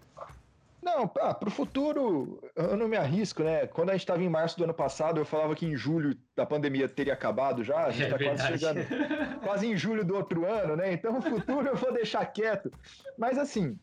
Não, 0.96 1.08
para 1.08 1.48
o 1.48 1.52
futuro, 1.52 2.42
eu 2.56 2.76
não 2.76 2.88
me 2.88 2.98
arrisco, 2.98 3.44
né? 3.44 3.68
Quando 3.68 3.90
a 3.90 3.94
gente 3.94 4.02
estava 4.02 4.24
em 4.24 4.30
março 4.30 4.58
do 4.58 4.64
ano 4.64 4.74
passado, 4.74 5.20
eu 5.20 5.26
falava 5.26 5.56
que 5.56 5.66
em 5.66 5.76
julho 5.76 6.18
da 6.36 6.46
pandemia 6.46 6.90
teria 6.90 7.14
acabado 7.14 7.64
já. 7.64 7.86
A 7.86 7.92
gente 7.92 8.12
está 8.12 8.16
é 8.16 8.36
quase 8.36 8.48
chegando, 8.48 9.40
quase 9.42 9.68
em 9.68 9.78
julho 9.78 10.04
do 10.04 10.16
outro 10.16 10.46
ano, 10.46 10.76
né? 10.76 10.92
Então 10.92 11.18
o 11.18 11.22
futuro 11.22 11.68
eu 11.68 11.76
vou 11.76 11.94
deixar 11.94 12.26
quieto. 12.26 12.72
Mas 13.18 13.38
assim, 13.38 13.78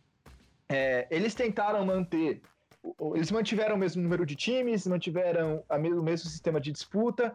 é, 0.68 1.06
eles 1.08 1.34
tentaram 1.34 1.86
manter, 1.86 2.42
eles 3.14 3.30
mantiveram 3.30 3.76
o 3.76 3.78
mesmo 3.78 4.02
número 4.02 4.26
de 4.26 4.34
times, 4.34 4.86
mantiveram 4.86 5.62
a, 5.68 5.76
o 5.76 6.02
mesmo 6.02 6.28
sistema 6.28 6.60
de 6.60 6.72
disputa. 6.72 7.32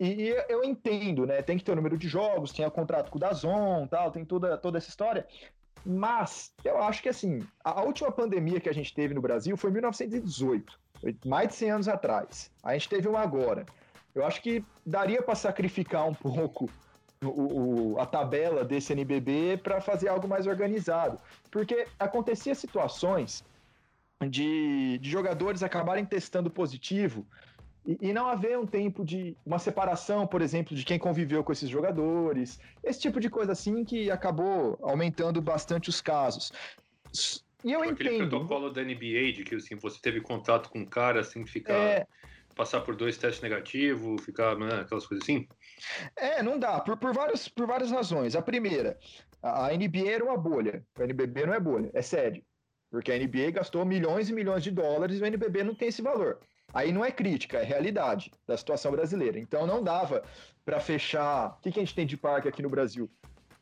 E, 0.00 0.06
e 0.06 0.28
eu 0.48 0.64
entendo, 0.64 1.26
né? 1.26 1.42
Tem 1.42 1.58
que 1.58 1.64
ter 1.64 1.72
o 1.72 1.76
número 1.76 1.98
de 1.98 2.08
jogos, 2.08 2.50
tem 2.50 2.64
o 2.64 2.70
contrato 2.70 3.10
com 3.10 3.18
o 3.18 3.20
Dazon, 3.20 3.86
tal, 3.86 4.10
tem 4.10 4.24
toda, 4.24 4.56
toda 4.56 4.78
essa 4.78 4.88
história. 4.88 5.26
Mas 5.84 6.52
eu 6.64 6.82
acho 6.82 7.02
que 7.02 7.08
assim, 7.08 7.46
a 7.62 7.82
última 7.82 8.10
pandemia 8.10 8.60
que 8.60 8.68
a 8.68 8.74
gente 8.74 8.94
teve 8.94 9.12
no 9.12 9.20
Brasil 9.20 9.56
foi 9.56 9.70
em 9.70 9.74
1918, 9.74 10.78
mais 11.26 11.48
de 11.48 11.54
100 11.54 11.70
anos 11.70 11.88
atrás. 11.88 12.50
A 12.62 12.72
gente 12.72 12.88
teve 12.88 13.06
uma 13.06 13.20
agora. 13.20 13.66
Eu 14.14 14.24
acho 14.24 14.40
que 14.40 14.64
daria 14.86 15.22
para 15.22 15.34
sacrificar 15.34 16.06
um 16.06 16.14
pouco 16.14 16.70
o, 17.22 17.94
o, 17.94 18.00
a 18.00 18.06
tabela 18.06 18.64
desse 18.64 18.92
NBB 18.92 19.58
para 19.62 19.80
fazer 19.80 20.08
algo 20.08 20.28
mais 20.28 20.46
organizado. 20.46 21.18
Porque 21.50 21.86
acontecia 21.98 22.54
situações 22.54 23.44
de, 24.28 24.98
de 24.98 25.10
jogadores 25.10 25.62
acabarem 25.62 26.04
testando 26.04 26.50
positivo 26.50 27.26
e, 27.86 28.08
e, 28.08 28.12
não 28.12 28.28
haver 28.28 28.58
um 28.58 28.66
tempo 28.66 29.04
de 29.04 29.36
uma 29.44 29.58
separação, 29.58 30.26
por 30.26 30.40
exemplo, 30.40 30.74
de 30.74 30.84
quem 30.84 30.98
conviveu 30.98 31.44
com 31.44 31.52
esses 31.52 31.68
jogadores, 31.68 32.58
esse 32.82 33.00
tipo 33.00 33.20
de 33.20 33.28
coisa 33.28 33.52
assim 33.52 33.84
que 33.84 34.10
acabou 34.10 34.78
aumentando 34.82 35.40
bastante 35.42 35.90
os 35.90 36.00
casos. 36.00 36.50
E 37.62 37.72
eu 37.72 37.80
tipo 37.82 37.92
entendo. 37.92 38.08
Aquele 38.08 38.28
protocolo 38.28 38.70
da 38.70 38.82
NBA 38.82 39.32
de 39.34 39.44
que 39.44 39.54
assim, 39.56 39.76
você 39.76 39.98
teve 40.00 40.20
contato 40.20 40.70
com 40.70 40.80
um 40.80 40.86
cara, 40.86 41.20
assim, 41.20 41.46
ficar. 41.46 41.74
É... 41.74 42.06
Passar 42.56 42.82
por 42.82 42.94
dois 42.94 43.18
testes 43.18 43.42
negativos, 43.42 44.24
ficar. 44.24 44.56
Né, 44.56 44.82
aquelas 44.82 45.06
coisas 45.06 45.24
assim? 45.24 45.48
É, 46.16 46.40
não 46.40 46.56
dá, 46.56 46.80
por, 46.80 46.96
por, 46.96 47.12
vários, 47.12 47.48
por 47.48 47.66
várias 47.66 47.90
razões. 47.90 48.36
A 48.36 48.42
primeira, 48.42 48.96
a, 49.42 49.66
a 49.66 49.76
NBA 49.76 50.08
era 50.08 50.24
uma 50.24 50.36
bolha. 50.36 50.84
O 50.96 51.02
NBB 51.02 51.46
não 51.46 51.54
é 51.54 51.58
bolha, 51.58 51.90
é 51.92 52.00
sério. 52.00 52.42
Porque 52.90 53.10
a 53.10 53.18
NBA 53.18 53.50
gastou 53.50 53.84
milhões 53.84 54.30
e 54.30 54.32
milhões 54.32 54.62
de 54.62 54.70
dólares 54.70 55.18
e 55.18 55.22
o 55.22 55.26
NBB 55.26 55.64
não 55.64 55.74
tem 55.74 55.88
esse 55.88 56.00
valor. 56.00 56.38
Aí 56.74 56.90
não 56.90 57.04
é 57.04 57.12
crítica, 57.12 57.58
é 57.58 57.62
realidade 57.62 58.32
da 58.46 58.56
situação 58.56 58.90
brasileira. 58.90 59.38
Então 59.38 59.64
não 59.64 59.82
dava 59.82 60.24
para 60.64 60.80
fechar. 60.80 61.50
O 61.50 61.62
que, 61.62 61.70
que 61.70 61.78
a 61.78 61.82
gente 61.82 61.94
tem 61.94 62.04
de 62.04 62.16
parque 62.16 62.48
aqui 62.48 62.60
no 62.60 62.68
Brasil? 62.68 63.08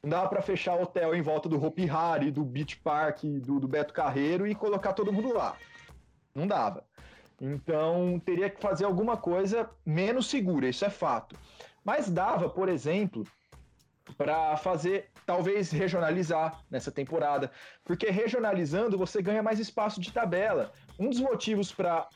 Não 0.02 0.10
dava 0.10 0.28
para 0.28 0.40
fechar 0.40 0.74
hotel 0.74 1.14
em 1.14 1.20
volta 1.20 1.48
do 1.48 1.62
Hopi 1.62 1.88
Hari, 1.88 2.30
do 2.30 2.42
Beach 2.42 2.78
Park, 2.78 3.22
do, 3.22 3.60
do 3.60 3.68
Beto 3.68 3.92
Carreiro 3.92 4.46
e 4.46 4.54
colocar 4.54 4.94
todo 4.94 5.12
mundo 5.12 5.32
lá. 5.34 5.56
Não 6.34 6.46
dava. 6.46 6.84
Então 7.38 8.20
teria 8.24 8.48
que 8.48 8.60
fazer 8.60 8.84
alguma 8.84 9.16
coisa 9.16 9.68
menos 9.84 10.26
segura, 10.26 10.68
isso 10.68 10.84
é 10.84 10.90
fato. 10.90 11.36
Mas 11.84 12.08
dava, 12.08 12.48
por 12.48 12.68
exemplo, 12.68 13.24
para 14.16 14.56
fazer, 14.56 15.10
talvez 15.26 15.70
regionalizar 15.70 16.60
nessa 16.70 16.90
temporada, 16.90 17.50
porque 17.84 18.10
regionalizando 18.10 18.96
você 18.96 19.20
ganha 19.20 19.42
mais 19.42 19.58
espaço 19.58 20.00
de 20.00 20.12
tabela. 20.12 20.72
Um 20.98 21.10
dos 21.10 21.20
motivos 21.20 21.72
para 21.72 22.08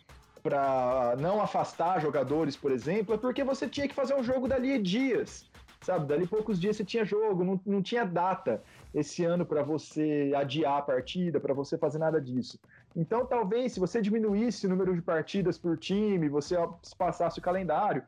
para 0.47 1.17
não 1.19 1.43
afastar 1.43 2.01
jogadores, 2.01 2.57
por 2.57 2.71
exemplo, 2.71 3.13
é 3.17 3.19
porque 3.19 3.43
você 3.43 3.69
tinha 3.69 3.89
que 3.89 3.95
fazer 3.95 4.15
um 4.15 4.23
jogo 4.23 4.47
dali 4.47 4.81
dias, 4.81 5.45
sabe? 5.83 6.07
Dali 6.07 6.25
poucos 6.25 6.61
dias 6.61 6.77
você 6.77 6.85
tinha 6.85 7.05
jogo, 7.05 7.43
não, 7.43 7.61
não 7.67 7.83
tinha 7.83 8.05
data 8.05 8.63
esse 8.95 9.25
ano 9.25 9.45
para 9.45 9.65
você 9.65 10.33
adiar 10.37 10.79
a 10.79 10.83
partida, 10.83 11.41
para 11.41 11.53
você 11.53 11.77
fazer 11.77 11.99
nada 11.99 12.21
disso. 12.21 12.61
Então, 12.95 13.27
talvez, 13.27 13.73
se 13.73 13.81
você 13.81 14.01
diminuísse 14.01 14.67
o 14.67 14.71
número 14.71 14.95
de 14.95 15.03
partidas 15.03 15.59
por 15.59 15.77
time, 15.77 16.29
você 16.29 16.55
passasse 16.97 17.41
o 17.41 17.43
calendário. 17.43 18.05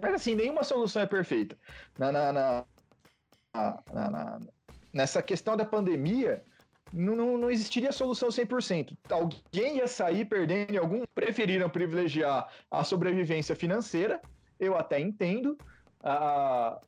Mas, 0.00 0.14
assim, 0.14 0.34
nenhuma 0.34 0.64
solução 0.64 1.02
é 1.02 1.06
perfeita. 1.06 1.54
Na, 1.98 2.10
na, 2.10 2.32
na, 2.32 2.64
na 3.92 4.40
nessa 4.90 5.22
questão 5.22 5.54
da 5.54 5.66
pandemia, 5.66 6.42
não, 6.92 7.14
não, 7.14 7.38
não 7.38 7.50
existiria 7.50 7.92
solução 7.92 8.28
100%. 8.28 8.96
Alguém 9.10 9.76
ia 9.76 9.88
sair 9.88 10.24
perdendo 10.24 10.72
e 10.72 10.78
algum 10.78 11.04
preferiram 11.14 11.68
privilegiar 11.68 12.48
a 12.70 12.84
sobrevivência 12.84 13.54
financeira, 13.54 14.20
eu 14.58 14.76
até 14.76 15.00
entendo. 15.00 15.58
Uh, 16.00 16.80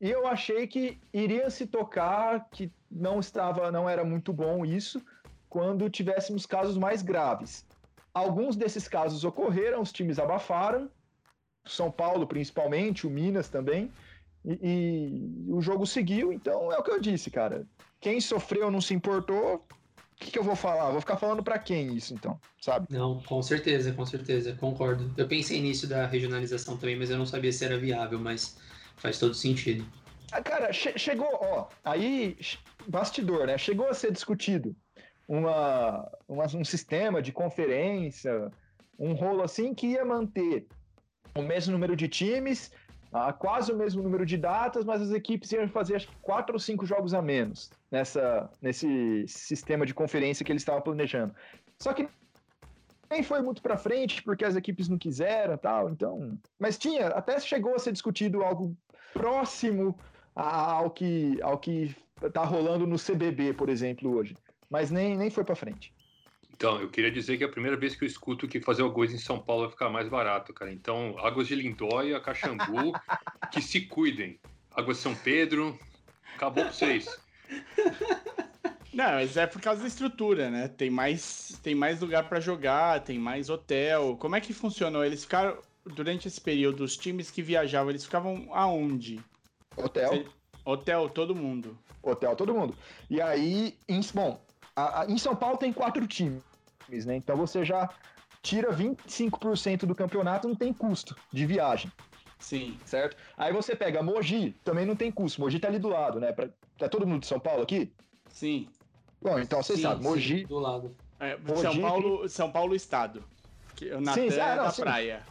e 0.00 0.10
eu 0.10 0.26
achei 0.26 0.66
que 0.66 0.98
iria 1.12 1.50
se 1.50 1.66
tocar 1.66 2.48
que 2.50 2.70
não 2.90 3.18
estava, 3.18 3.70
não 3.72 3.88
era 3.88 4.04
muito 4.04 4.32
bom 4.32 4.64
isso 4.64 5.02
quando 5.48 5.90
tivéssemos 5.90 6.46
casos 6.46 6.76
mais 6.76 7.02
graves. 7.02 7.66
Alguns 8.14 8.56
desses 8.56 8.86
casos 8.86 9.24
ocorreram, 9.24 9.80
os 9.80 9.92
times 9.92 10.18
abafaram, 10.18 10.90
São 11.64 11.90
Paulo 11.90 12.26
principalmente, 12.26 13.06
o 13.06 13.10
Minas 13.10 13.48
também, 13.48 13.90
e, 14.44 15.46
e 15.48 15.52
o 15.52 15.60
jogo 15.60 15.86
seguiu, 15.86 16.32
então 16.32 16.72
é 16.72 16.78
o 16.78 16.82
que 16.82 16.90
eu 16.90 17.00
disse, 17.00 17.30
cara. 17.30 17.66
Quem 18.00 18.20
sofreu 18.20 18.70
não 18.70 18.80
se 18.80 18.94
importou, 18.94 19.56
o 19.56 20.16
que, 20.16 20.30
que, 20.30 20.38
eu 20.38 20.44
vou 20.44 20.56
falar? 20.56 20.90
Vou 20.90 21.00
ficar 21.00 21.16
falando 21.16 21.42
para 21.42 21.58
quem 21.58 21.94
isso, 21.94 22.14
então, 22.14 22.40
sabe? 22.60 22.86
Não, 22.90 23.20
com 23.22 23.42
certeza, 23.42 23.92
com 23.92 24.04
certeza, 24.04 24.54
concordo. 24.54 25.12
Eu 25.16 25.28
pensei 25.28 25.60
nisso 25.60 25.86
da 25.86 26.06
regionalização 26.06 26.76
também, 26.76 26.96
mas 26.96 27.10
eu 27.10 27.18
não 27.18 27.26
sabia 27.26 27.52
se 27.52 27.64
era 27.64 27.78
viável, 27.78 28.18
mas 28.18 28.56
faz 28.96 29.18
todo 29.18 29.34
sentido. 29.34 29.86
Ah, 30.32 30.42
cara, 30.42 30.72
che 30.72 30.98
chegou, 30.98 31.28
ó, 31.32 31.68
aí, 31.84 32.36
bastidor, 32.86 33.46
né? 33.46 33.56
Chegou 33.56 33.88
a 33.88 33.94
ser 33.94 34.12
discutido 34.12 34.76
uma, 35.26 36.10
uma, 36.26 36.44
um 36.46 36.64
sistema 36.64 37.22
de 37.22 37.32
conferência, 37.32 38.50
um 38.98 39.12
rolo 39.12 39.42
assim 39.42 39.74
que 39.74 39.88
ia 39.88 40.04
manter 40.04 40.66
o 41.34 41.42
mesmo 41.42 41.72
número 41.72 41.94
de 41.94 42.08
times, 42.08 42.70
a 43.12 43.32
quase 43.32 43.72
o 43.72 43.76
mesmo 43.76 44.02
número 44.02 44.26
de 44.26 44.36
datas, 44.36 44.84
mas 44.84 45.00
as 45.00 45.10
equipes 45.10 45.50
iam 45.52 45.68
fazer 45.68 45.96
acho 45.96 46.08
que 46.08 46.16
quatro 46.20 46.54
ou 46.54 46.60
cinco 46.60 46.84
jogos 46.84 47.14
a 47.14 47.22
menos 47.22 47.70
nessa, 47.90 48.50
nesse 48.60 49.24
sistema 49.26 49.86
de 49.86 49.94
conferência 49.94 50.44
que 50.44 50.52
eles 50.52 50.62
estavam 50.62 50.82
planejando. 50.82 51.34
Só 51.78 51.92
que 51.92 52.08
nem 53.10 53.22
foi 53.22 53.40
muito 53.40 53.62
para 53.62 53.76
frente 53.76 54.22
porque 54.22 54.44
as 54.44 54.56
equipes 54.56 54.88
não 54.88 54.98
quiseram, 54.98 55.56
tal. 55.56 55.88
Então, 55.88 56.38
mas 56.58 56.76
tinha 56.76 57.08
até 57.08 57.40
chegou 57.40 57.74
a 57.74 57.78
ser 57.78 57.92
discutido 57.92 58.42
algo 58.42 58.76
próximo 59.14 59.98
ao 60.34 60.90
que 60.90 61.40
ao 61.42 61.58
que 61.58 61.96
tá 62.32 62.44
rolando 62.44 62.86
no 62.86 62.96
CBB, 62.96 63.54
por 63.54 63.68
exemplo, 63.68 64.14
hoje. 64.14 64.36
Mas 64.68 64.90
nem, 64.90 65.16
nem 65.16 65.30
foi 65.30 65.44
para 65.44 65.56
frente. 65.56 65.92
Então, 66.58 66.80
eu 66.80 66.90
queria 66.90 67.10
dizer 67.10 67.38
que 67.38 67.44
é 67.44 67.46
a 67.46 67.50
primeira 67.50 67.76
vez 67.76 67.94
que 67.94 68.02
eu 68.02 68.08
escuto 68.08 68.48
que 68.48 68.60
fazer 68.60 68.82
arroz 68.82 69.14
em 69.14 69.18
São 69.18 69.38
Paulo 69.38 69.62
vai 69.62 69.70
ficar 69.70 69.88
mais 69.88 70.08
barato, 70.08 70.52
cara. 70.52 70.72
Então, 70.72 71.16
Águas 71.18 71.46
de 71.46 71.54
Lindóia, 71.54 72.20
Caxambu, 72.20 72.92
que 73.52 73.62
se 73.62 73.82
cuidem. 73.82 74.40
Águas 74.72 74.96
de 74.96 75.04
São 75.04 75.14
Pedro, 75.14 75.78
Acabou 76.38 76.62
pra 76.62 76.72
vocês. 76.72 77.18
Não, 78.94 79.04
mas 79.04 79.36
é 79.36 79.44
por 79.44 79.60
causa 79.60 79.82
da 79.82 79.88
estrutura, 79.88 80.48
né? 80.48 80.68
Tem 80.68 80.88
mais, 80.88 81.58
tem 81.64 81.74
mais 81.74 82.00
lugar 82.00 82.28
para 82.28 82.38
jogar, 82.38 83.02
tem 83.02 83.18
mais 83.18 83.50
hotel. 83.50 84.16
Como 84.16 84.36
é 84.36 84.40
que 84.40 84.52
funcionou? 84.52 85.04
Eles 85.04 85.24
ficaram 85.24 85.58
durante 85.84 86.28
esse 86.28 86.40
período, 86.40 86.84
os 86.84 86.96
times 86.96 87.28
que 87.28 87.42
viajavam, 87.42 87.90
eles 87.90 88.04
ficavam 88.04 88.48
aonde? 88.52 89.20
Hotel. 89.76 90.26
Hotel, 90.64 91.08
todo 91.08 91.34
mundo. 91.34 91.76
Hotel, 92.00 92.36
todo 92.36 92.54
mundo. 92.54 92.76
E 93.10 93.20
aí, 93.20 93.76
em, 93.88 94.00
bom, 94.14 94.40
a, 94.76 95.02
a, 95.02 95.06
em 95.06 95.18
São 95.18 95.34
Paulo 95.34 95.56
tem 95.56 95.72
quatro 95.72 96.06
times, 96.06 96.40
né? 96.90 97.16
Então 97.16 97.36
você 97.36 97.64
já 97.64 97.88
tira 98.42 98.72
25% 98.72 99.86
do 99.86 99.94
campeonato, 99.94 100.48
não 100.48 100.54
tem 100.54 100.72
custo 100.72 101.16
de 101.32 101.46
viagem. 101.46 101.90
Sim. 102.38 102.78
Certo? 102.84 103.16
Aí 103.36 103.52
você 103.52 103.74
pega 103.74 104.02
Mogi, 104.02 104.54
também 104.64 104.86
não 104.86 104.94
tem 104.94 105.10
custo. 105.10 105.40
Mogi 105.40 105.58
tá 105.58 105.68
ali 105.68 105.78
do 105.78 105.88
lado, 105.88 106.20
né? 106.20 106.32
Pra, 106.32 106.48
tá 106.78 106.88
todo 106.88 107.06
mundo 107.06 107.22
de 107.22 107.26
São 107.26 107.40
Paulo 107.40 107.62
aqui? 107.62 107.92
Sim. 108.28 108.68
Bom, 109.20 109.38
então 109.38 109.62
vocês 109.62 109.80
sabem, 109.80 110.02
Mogi. 110.02 110.40
Sim, 110.40 110.46
do 110.46 110.58
lado. 110.58 110.96
É, 111.18 111.36
São 111.56 111.80
Paulo, 111.80 112.28
São 112.28 112.52
Paulo 112.52 112.74
Estado. 112.74 113.24
Que 113.74 113.90
Natan 113.90 114.30
Sim, 114.30 114.40
ah, 114.40 114.48
é 114.48 114.56
não, 114.56 114.64
da 114.64 114.70
sim. 114.70 114.82
praia. 114.82 115.26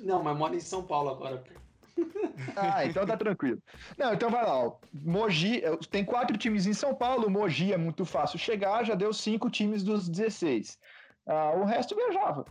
Não, 0.00 0.22
mas 0.22 0.36
mora 0.36 0.56
em 0.56 0.60
São 0.60 0.82
Paulo 0.82 1.10
agora. 1.10 1.42
Ah, 2.56 2.84
então 2.84 3.04
tá 3.06 3.16
tranquilo. 3.16 3.60
Não, 3.96 4.14
então 4.14 4.30
vai 4.30 4.44
lá, 4.44 4.66
ó. 4.66 4.76
Mogi, 4.92 5.62
tem 5.90 6.04
quatro 6.04 6.36
times 6.36 6.66
em 6.66 6.72
São 6.72 6.94
Paulo, 6.94 7.30
Mogi 7.30 7.72
é 7.72 7.76
muito 7.76 8.04
fácil 8.04 8.38
chegar, 8.38 8.84
já 8.84 8.94
deu 8.94 9.12
cinco 9.12 9.50
times 9.50 9.82
dos 9.82 10.08
16. 10.08 10.78
Ah, 11.26 11.52
o 11.56 11.64
resto 11.64 11.94
viajava. 11.94 12.44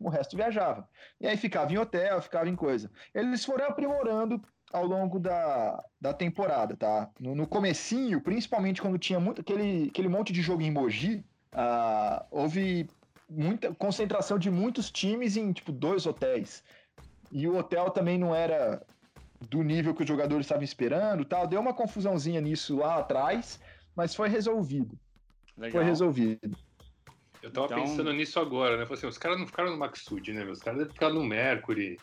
O 0.00 0.08
resto 0.08 0.36
viajava. 0.36 0.88
E 1.20 1.26
aí 1.26 1.36
ficava 1.36 1.72
em 1.72 1.78
hotel, 1.78 2.20
ficava 2.20 2.48
em 2.48 2.56
coisa. 2.56 2.90
Eles 3.14 3.44
foram 3.44 3.66
aprimorando 3.66 4.42
ao 4.72 4.84
longo 4.84 5.20
da, 5.20 5.82
da 6.00 6.12
temporada, 6.12 6.76
tá? 6.76 7.08
No, 7.20 7.34
no 7.34 7.46
comecinho, 7.46 8.20
principalmente 8.20 8.82
quando 8.82 8.98
tinha 8.98 9.20
muito 9.20 9.40
aquele, 9.40 9.88
aquele 9.88 10.08
monte 10.08 10.32
de 10.32 10.42
jogo 10.42 10.62
em 10.62 10.70
Mogi, 10.70 11.24
ah, 11.52 12.26
houve 12.30 12.88
muita 13.28 13.72
concentração 13.74 14.38
de 14.38 14.50
muitos 14.50 14.90
times 14.90 15.36
em 15.36 15.52
tipo 15.52 15.70
dois 15.70 16.06
hotéis. 16.06 16.62
E 17.30 17.46
o 17.48 17.56
hotel 17.56 17.90
também 17.90 18.18
não 18.18 18.34
era 18.34 18.84
do 19.48 19.62
nível 19.62 19.94
que 19.94 20.02
os 20.02 20.08
jogadores 20.08 20.46
estavam 20.46 20.64
esperando, 20.64 21.24
tal. 21.24 21.46
Deu 21.46 21.60
uma 21.60 21.74
confusãozinha 21.74 22.40
nisso 22.40 22.76
lá 22.76 22.96
atrás, 22.98 23.60
mas 23.94 24.14
foi 24.14 24.28
resolvido. 24.28 24.98
Legal. 25.56 25.72
Foi 25.80 25.84
resolvido. 25.84 26.56
Eu 27.42 27.50
tava 27.50 27.66
Então- 27.66 27.82
pensando 27.82 28.12
nisso 28.12 28.40
agora, 28.40 28.76
né? 28.76 28.84
Falei 28.84 28.98
assim, 28.98 29.06
os 29.06 29.18
caras 29.18 29.38
não 29.38 29.46
ficaram 29.46 29.70
no 29.70 29.76
Maxud, 29.76 30.32
né? 30.32 30.44
Os 30.44 30.60
caras 30.60 30.78
devem 30.80 30.92
ficar 30.94 31.10
no 31.10 31.22
Mercury, 31.22 31.98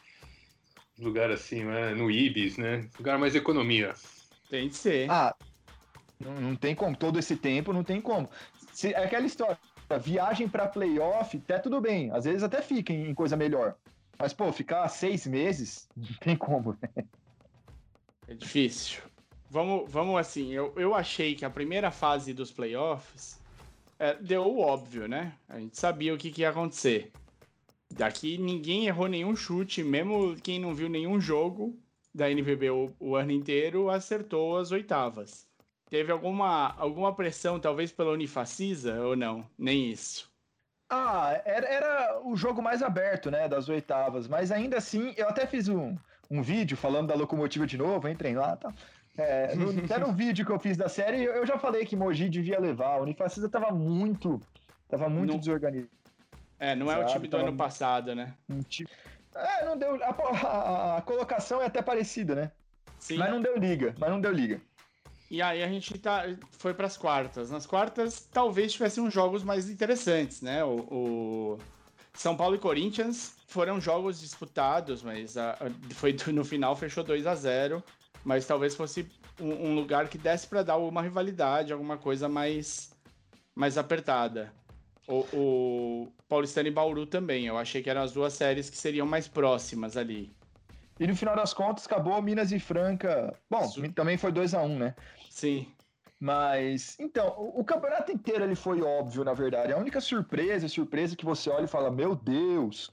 lugar 1.00 1.32
assim, 1.32 1.64
né? 1.64 1.94
no 1.96 2.12
Ibis, 2.12 2.58
né? 2.58 2.88
Lugar 2.98 3.18
mais 3.18 3.36
economia. 3.36 3.94
Tem 4.50 4.70
que 4.70 4.76
ser. 4.76 5.10
Ah, 5.10 5.36
não, 6.20 6.36
não 6.40 6.56
tem 6.56 6.76
como. 6.76 6.96
Todo 6.96 7.18
esse 7.18 7.36
tempo 7.36 7.74
não 7.74 7.84
tem 7.84 8.00
como. 8.00 8.30
Se, 8.72 8.94
é 8.94 9.04
aquela 9.04 9.26
história. 9.26 9.58
Viagem 10.02 10.48
para 10.48 10.68
playoff, 10.70 11.36
até 11.38 11.60
tudo 11.60 11.82
bem. 11.82 12.12
Às 12.12 12.24
vezes 12.24 12.44
até 12.44 12.62
fica 12.62 12.94
em, 12.94 13.10
em 13.10 13.14
coisa 13.14 13.36
melhor. 13.36 13.76
Mas, 14.18 14.32
pô, 14.34 14.50
ficar 14.54 14.88
seis 14.88 15.26
meses, 15.28 15.90
não 15.98 16.14
tem 16.22 16.36
como. 16.38 16.78
né? 16.82 17.04
É 18.32 18.34
difícil. 18.34 19.02
Vamos, 19.50 19.92
vamos 19.92 20.18
assim, 20.18 20.54
eu, 20.54 20.74
eu 20.78 20.96
achei 20.96 21.36
que 21.36 21.44
a 21.44 21.50
primeira 21.50 21.92
fase 21.92 22.34
dos 22.34 22.50
playoffs 22.50 23.38
é, 24.00 24.14
deu 24.14 24.44
o 24.44 24.62
óbvio, 24.62 25.06
né? 25.06 25.34
A 25.50 25.60
gente 25.60 25.78
sabia 25.78 26.14
o 26.14 26.18
que, 26.18 26.32
que 26.32 26.40
ia 26.40 26.50
acontecer. 26.50 27.12
Daqui 27.94 28.38
ninguém 28.38 28.88
errou 28.88 29.10
nenhum 29.10 29.36
chute, 29.36 29.84
mesmo 29.84 30.38
quem 30.38 30.62
não 30.62 30.74
viu 30.74 30.88
nenhum 30.88 31.20
jogo 31.20 31.78
da 32.16 32.32
NBB 32.32 32.70
o, 32.70 32.96
o 33.02 33.18
ano 33.18 33.34
inteiro 33.34 33.90
acertou 33.90 34.58
as 34.58 34.72
oitavas. 34.72 35.46
Teve 35.90 36.10
alguma, 36.10 36.74
alguma 36.78 37.14
pressão, 37.14 37.60
talvez 37.60 37.92
pela 37.92 38.14
Unifacisa, 38.14 39.02
ou 39.02 39.14
não? 39.14 39.46
Nem 39.58 39.92
isso. 39.92 40.32
Ah, 40.90 41.42
era, 41.44 41.68
era 41.68 42.22
o 42.24 42.34
jogo 42.38 42.62
mais 42.62 42.82
aberto, 42.82 43.30
né, 43.30 43.50
das 43.50 43.68
oitavas. 43.68 44.26
Mas 44.26 44.54
ainda 44.54 44.78
assim, 44.78 45.14
eu 45.18 45.28
até 45.28 45.46
fiz 45.46 45.68
um, 45.68 45.98
um 46.32 46.42
vídeo 46.42 46.78
falando 46.78 47.10
da 47.10 47.16
locomotiva 47.16 47.68
de 47.68 47.78
novo, 47.78 48.08
entrem 48.08 48.36
lá, 48.36 48.56
tá? 48.56 48.74
É, 49.18 49.54
no, 49.56 49.70
até 49.84 50.00
no 50.00 50.14
vídeo 50.14 50.46
que 50.46 50.52
eu 50.52 50.60
fiz 50.60 50.78
da 50.78 50.88
série, 50.88 51.22
eu, 51.24 51.34
eu 51.34 51.46
já 51.46 51.60
falei 51.60 51.86
que 51.86 51.96
Mogi 51.96 52.30
devia 52.30 52.60
levar. 52.60 52.96
A 52.96 53.02
Unifacisa 53.02 53.50
tava 53.50 53.72
muito, 53.72 54.42
tava 54.90 55.10
muito 55.10 55.38
desorganizado. 55.38 55.92
É, 56.58 56.76
não 56.76 56.92
é 56.92 56.98
o 56.98 57.06
time 57.06 57.28
do 57.28 57.38
ano 57.38 57.56
passado, 57.58 58.16
né? 58.16 58.34
Um 58.50 58.62
time- 58.62 58.90
É, 59.36 59.66
não 59.66 59.78
deu. 59.78 59.96
A, 60.04 60.08
a- 60.10 60.98
a 60.98 61.02
colocação 61.02 61.62
é 61.62 61.66
até 61.66 61.82
parecida, 61.82 62.34
né? 62.36 62.52
Sim. 63.00 63.18
Mas 63.18 63.30
não 63.32 63.42
deu 63.42 63.58
liga, 63.58 63.94
mas 64.00 64.10
não 64.10 64.22
deu 64.22 64.32
liga. 64.32 64.62
E 65.30 65.42
aí 65.42 65.64
a 65.64 65.68
gente 65.68 65.98
tá, 65.98 66.24
foi 66.60 66.74
para 66.74 66.86
as 66.86 66.98
quartas. 66.98 67.50
Nas 67.50 67.66
quartas, 67.66 68.28
talvez 68.32 68.74
tivessem 68.74 69.04
uns 69.04 69.14
jogos 69.14 69.44
mais 69.44 69.70
interessantes, 69.70 70.42
né? 70.42 70.64
O, 70.64 70.76
o 70.92 71.58
São 72.14 72.36
Paulo 72.36 72.56
e 72.56 72.60
Corinthians 72.60 73.36
foram 73.48 73.80
jogos 73.80 74.20
disputados, 74.20 75.02
mas 75.02 75.38
a- 75.38 75.52
a- 75.54 75.94
foi 75.96 76.16
no 76.34 76.44
final 76.46 76.76
fechou 76.76 77.04
2 77.04 77.26
a 77.26 77.36
0 77.36 77.84
Mas 78.24 78.46
talvez 78.46 78.76
fosse 78.76 79.10
um, 79.40 79.70
um 79.70 79.76
lugar 79.76 80.08
que 80.08 80.16
desse 80.18 80.46
para 80.46 80.62
dar 80.62 80.78
uma 80.78 81.02
rivalidade, 81.02 81.74
alguma 81.74 81.98
coisa 81.98 82.30
mais, 82.30 82.92
mais 83.56 83.80
apertada. 83.80 84.54
O, 85.08 85.26
o 85.34 86.08
Paulistano 86.30 86.68
e 86.68 86.72
Bauru 86.72 87.08
também. 87.08 87.48
Eu 87.48 87.58
achei 87.58 87.82
que 87.82 87.90
eram 87.90 88.04
as 88.04 88.12
duas 88.12 88.34
séries 88.34 88.70
que 88.70 88.78
seriam 88.78 89.08
mais 89.08 89.28
próximas 89.28 89.98
ali. 89.98 90.32
E 91.00 91.08
no 91.08 91.16
final 91.16 91.36
das 91.36 91.52
contas, 91.52 91.88
acabou 91.88 92.22
Minas 92.22 92.52
e 92.52 92.60
Franca. 92.60 93.34
Bom, 93.50 93.64
Su- 93.68 93.92
também 93.94 94.18
foi 94.18 94.32
2 94.32 94.54
a 94.54 94.62
1 94.62 94.78
né? 94.78 94.96
Sim. 95.28 95.68
Mas, 96.22 96.96
então, 97.00 97.34
o, 97.36 97.62
o 97.62 97.64
campeonato 97.64 98.12
inteiro 98.12 98.44
ele 98.44 98.54
foi 98.54 98.80
óbvio, 98.80 99.24
na 99.24 99.34
verdade. 99.34 99.74
A 99.74 99.78
única 99.78 100.00
surpresa, 100.00 100.68
surpresa 100.68 101.16
que 101.16 101.26
você 101.26 101.50
olha 101.50 101.64
e 101.64 101.68
fala, 101.68 101.90
meu 101.90 102.14
Deus, 102.14 102.92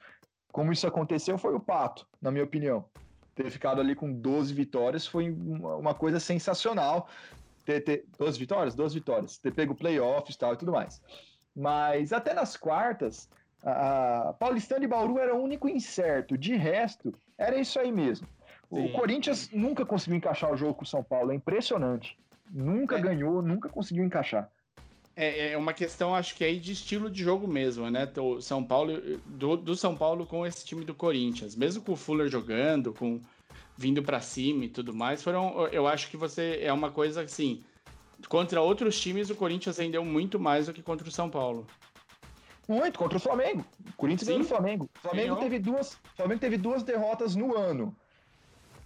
como 0.50 0.72
isso 0.72 0.86
aconteceu 0.86 1.36
foi 1.36 1.54
o 1.54 1.60
Pato, 1.60 2.06
na 2.22 2.30
minha 2.30 2.44
opinião. 2.44 2.86
Ter 3.34 3.50
ficado 3.50 3.82
ali 3.82 3.94
com 3.94 4.10
12 4.10 4.54
vitórias 4.54 5.06
foi 5.06 5.30
uma, 5.30 5.76
uma 5.76 5.94
coisa 5.94 6.18
sensacional. 6.18 7.06
Ter, 7.66 7.82
ter 7.82 8.06
12 8.18 8.38
vitórias? 8.38 8.74
12 8.74 8.94
vitórias. 8.94 9.36
Ter 9.36 9.52
pego 9.52 9.74
playoffs 9.74 10.34
e 10.34 10.38
tal 10.38 10.54
e 10.54 10.56
tudo 10.56 10.72
mais. 10.72 11.02
Mas 11.54 12.14
até 12.14 12.32
nas 12.32 12.56
quartas, 12.56 13.28
a 13.62 14.30
a 14.30 14.32
Paulistano 14.32 14.84
e 14.84 14.88
Bauru 14.88 15.18
era 15.18 15.34
o 15.34 15.42
único 15.42 15.68
incerto. 15.68 16.38
De 16.38 16.56
resto, 16.56 17.12
era 17.36 17.60
isso 17.60 17.78
aí 17.78 17.92
mesmo. 17.92 18.26
O 18.70 18.80
Sim. 18.80 18.92
Corinthians 18.92 19.50
nunca 19.52 19.84
conseguiu 19.84 20.16
encaixar 20.16 20.50
o 20.50 20.56
jogo 20.56 20.74
com 20.74 20.84
o 20.84 20.86
São 20.86 21.04
Paulo, 21.04 21.30
é 21.30 21.34
impressionante. 21.34 22.18
Nunca 22.50 22.96
É. 22.96 23.00
ganhou, 23.00 23.42
nunca 23.42 23.68
conseguiu 23.68 24.04
encaixar. 24.04 24.50
É, 25.16 25.52
é 25.52 25.58
uma 25.58 25.72
questão, 25.72 26.14
acho 26.14 26.36
que 26.36 26.44
aí 26.44 26.60
de 26.60 26.72
estilo 26.72 27.10
de 27.10 27.24
jogo 27.24 27.48
mesmo, 27.48 27.90
né? 27.90 28.08
O 28.18 28.40
São 28.40 28.62
Paulo, 28.62 28.92
do, 29.26 29.56
do 29.56 29.74
São 29.74 29.96
Paulo 29.96 30.24
com 30.24 30.46
esse 30.46 30.64
time 30.64 30.84
do 30.84 30.94
Corinthians, 30.94 31.56
mesmo 31.56 31.82
com 31.82 31.92
o 31.92 31.96
Fuller 31.96 32.28
jogando, 32.28 32.92
com 32.94 33.20
vindo 33.76 34.02
pra 34.02 34.20
cima 34.20 34.64
e 34.64 34.68
tudo 34.68 34.94
mais, 34.94 35.22
foram, 35.22 35.66
eu 35.68 35.86
acho 35.86 36.08
que 36.10 36.16
você 36.16 36.58
é 36.62 36.72
uma 36.72 36.90
coisa 36.90 37.22
assim, 37.22 37.62
contra 38.28 38.60
outros 38.60 39.00
times 39.00 39.30
o 39.30 39.36
Corinthians 39.36 39.78
rendeu 39.78 40.04
muito 40.04 40.38
mais 40.38 40.66
do 40.66 40.72
que 40.72 40.82
contra 40.82 41.08
o 41.08 41.12
São 41.12 41.28
Paulo. 41.30 41.66
Muito 42.68 42.98
contra 42.98 43.16
o 43.16 43.20
Flamengo. 43.20 43.64
O 43.88 43.92
Corinthians 43.96 44.28
ganhou 44.28 44.42
do 44.42 44.48
Flamengo. 44.48 44.90
O 44.96 45.00
Flamengo 45.00 45.36
teve 45.36 45.58
duas, 45.58 45.92
o 45.94 46.16
Flamengo 46.16 46.40
teve 46.40 46.56
duas 46.58 46.82
derrotas 46.82 47.34
no 47.34 47.56
ano. 47.56 47.96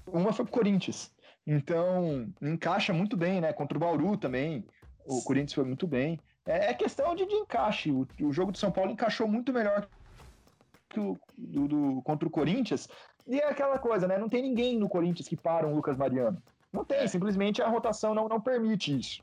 Uma 0.07 0.33
foi 0.33 0.44
pro 0.44 0.55
Corinthians. 0.55 1.11
Então, 1.47 2.33
encaixa 2.41 2.93
muito 2.93 3.17
bem, 3.17 3.41
né? 3.41 3.53
Contra 3.53 3.77
o 3.77 3.81
Bauru 3.81 4.17
também. 4.17 4.65
O 5.05 5.23
Corinthians 5.25 5.55
foi 5.55 5.65
muito 5.65 5.87
bem. 5.87 6.19
É, 6.47 6.71
é 6.71 6.75
questão 6.75 7.15
de, 7.15 7.27
de 7.27 7.35
encaixe. 7.35 7.91
O, 7.91 8.07
o 8.21 8.33
jogo 8.33 8.53
do 8.53 8.59
São 8.59 8.71
Paulo 8.71 8.91
encaixou 8.93 9.27
muito 9.27 9.53
melhor 9.53 9.89
que 10.89 11.01
o 11.01 11.19
do, 11.37 11.67
do- 11.69 12.03
contra 12.03 12.29
o 12.29 12.31
Corinthians. 12.31 12.89
E 13.27 13.39
é 13.41 13.49
aquela 13.49 13.79
coisa, 13.79 14.07
né? 14.07 14.19
Não 14.19 14.29
tem 14.29 14.43
ninguém 14.43 14.79
no 14.79 14.89
Corinthians 14.89 15.29
que 15.29 15.37
para 15.37 15.67
um 15.67 15.75
Lucas 15.75 15.97
Mariano. 15.97 16.41
Não 16.73 16.85
tem, 16.85 16.99
É. 16.99 17.07
simplesmente 17.09 17.61
a 17.61 17.69
rotação 17.69 18.15
não, 18.15 18.29
não 18.29 18.41
permite 18.41 18.97
isso. 18.99 19.23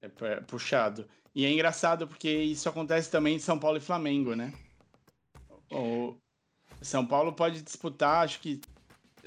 É 0.00 0.06
é 0.26 0.40
puxado. 0.40 1.06
E 1.34 1.44
é 1.44 1.52
engraçado 1.52 2.06
porque 2.08 2.30
isso 2.30 2.68
acontece 2.68 3.10
também 3.10 3.36
em 3.36 3.40
São 3.40 3.58
Paulo 3.58 3.76
e 3.76 3.80
Flamengo, 3.80 4.34
né? 4.34 4.52
O 5.70 6.16
São 6.80 7.06
Paulo 7.06 7.32
pode 7.32 7.62
disputar, 7.62 8.24
acho 8.24 8.40
que 8.40 8.60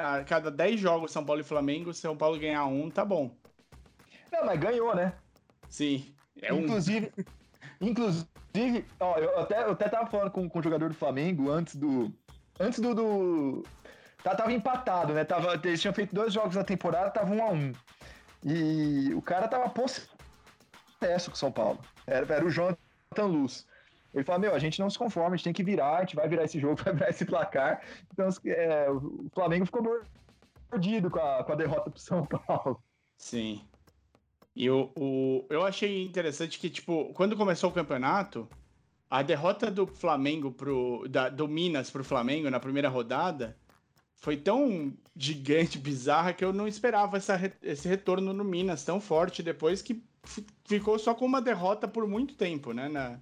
a 0.02 0.24
cada 0.24 0.52
10 0.52 0.80
jogos 0.80 1.12
São 1.12 1.26
Paulo 1.26 1.42
e 1.42 1.46
Flamengo, 1.46 1.94
se 1.94 2.02
São 2.02 2.16
Paulo 2.16 2.40
ganhar 2.40 2.66
um, 2.66 2.90
tá 2.90 3.06
bom. 3.06 3.36
Não, 4.32 4.46
mas 4.46 4.60
ganhou, 4.60 4.96
né? 4.96 5.14
Sim. 5.70 6.14
É 6.42 6.54
um 6.54 6.62
inclusive, 6.62 7.12
inclusive, 7.80 8.86
ó, 9.00 9.18
eu 9.18 9.40
até, 9.40 9.64
eu 9.64 9.72
até 9.72 9.90
tava 9.90 10.10
falando 10.10 10.32
com, 10.32 10.50
com 10.50 10.60
o 10.60 10.64
jogador 10.64 10.90
do 10.90 10.96
Flamengo 10.96 11.50
antes 11.50 11.76
do. 11.76 12.12
Antes 12.60 12.80
do. 12.80 12.94
do 12.94 13.64
tá, 14.24 14.36
tava 14.36 14.52
empatado, 14.52 15.14
né? 15.14 15.24
Tava, 15.24 15.60
eles 15.64 15.82
tinham 15.82 15.94
feito 15.94 16.14
dois 16.14 16.34
jogos 16.34 16.56
na 16.56 16.64
temporada, 16.64 17.10
tava 17.10 17.34
um 17.34 17.44
a 17.44 17.50
um. 17.50 17.74
E 18.44 19.14
o 19.14 19.22
cara 19.22 19.48
tava 19.48 19.70
possesso 19.70 21.30
com 21.30 21.36
o 21.36 21.38
São 21.38 21.52
Paulo. 21.52 21.80
Era, 22.08 22.34
era 22.34 22.46
o 22.46 22.50
Jonathan 22.50 23.26
Luz. 23.26 23.68
Ele 24.13 24.24
falou, 24.24 24.41
meu, 24.41 24.54
a 24.54 24.60
gente 24.60 24.80
não 24.80 24.89
se 24.89 24.97
conforma, 24.97 25.34
a 25.34 25.38
gente 25.38 25.45
tem 25.45 25.54
que 25.54 25.63
virar, 25.63 25.97
a 25.97 26.02
gente 26.02 26.15
vai 26.15 26.28
virar 26.28 26.43
esse 26.43 26.60
jogo, 26.60 26.76
vai 26.84 26.93
virar 26.93 27.10
esse 27.10 27.26
placar. 27.26 27.82
Então, 28.12 28.28
é, 28.45 28.89
o 28.89 29.30
Flamengo 29.34 29.65
ficou 29.65 29.84
mordido 30.71 31.10
com 31.10 31.19
a, 31.19 31.43
com 31.43 31.54
a 31.54 31.56
derrota 31.56 31.89
pro 31.89 32.00
São 32.00 32.26
Paulo. 32.26 32.82
Sim. 33.17 33.62
E 34.56 34.69
o, 34.69 34.91
o, 34.95 35.45
eu 35.50 35.63
achei 35.63 36.04
interessante 36.04 36.60
que, 36.60 36.69
tipo, 36.69 37.13
quando 37.13 37.38
começou 37.38 37.69
o 37.69 37.74
campeonato, 37.74 38.47
a 39.10 39.21
derrota 39.21 39.69
do 39.69 39.88
Flamengo 39.88 40.52
pro. 40.52 41.06
Da, 41.10 41.30
do 41.30 41.47
Minas 41.47 41.89
pro 41.89 42.04
Flamengo 42.04 42.50
na 42.50 42.60
primeira 42.60 42.89
rodada 42.89 43.58
foi 44.17 44.38
tão 44.38 44.93
gigante, 45.15 45.80
bizarra, 45.80 46.34
que 46.34 46.45
eu 46.45 46.54
não 46.54 46.67
esperava 46.67 47.17
essa, 47.17 47.39
esse 47.62 47.88
retorno 47.88 48.34
no 48.34 48.43
Minas 48.43 48.84
tão 48.84 49.02
forte 49.02 49.41
depois 49.41 49.82
que 49.82 50.04
ficou 50.65 51.00
só 51.00 51.13
com 51.13 51.26
uma 51.26 51.41
derrota 51.41 51.88
por 51.88 52.08
muito 52.08 52.36
tempo, 52.36 52.71
né? 52.71 52.88
Na, 52.88 53.19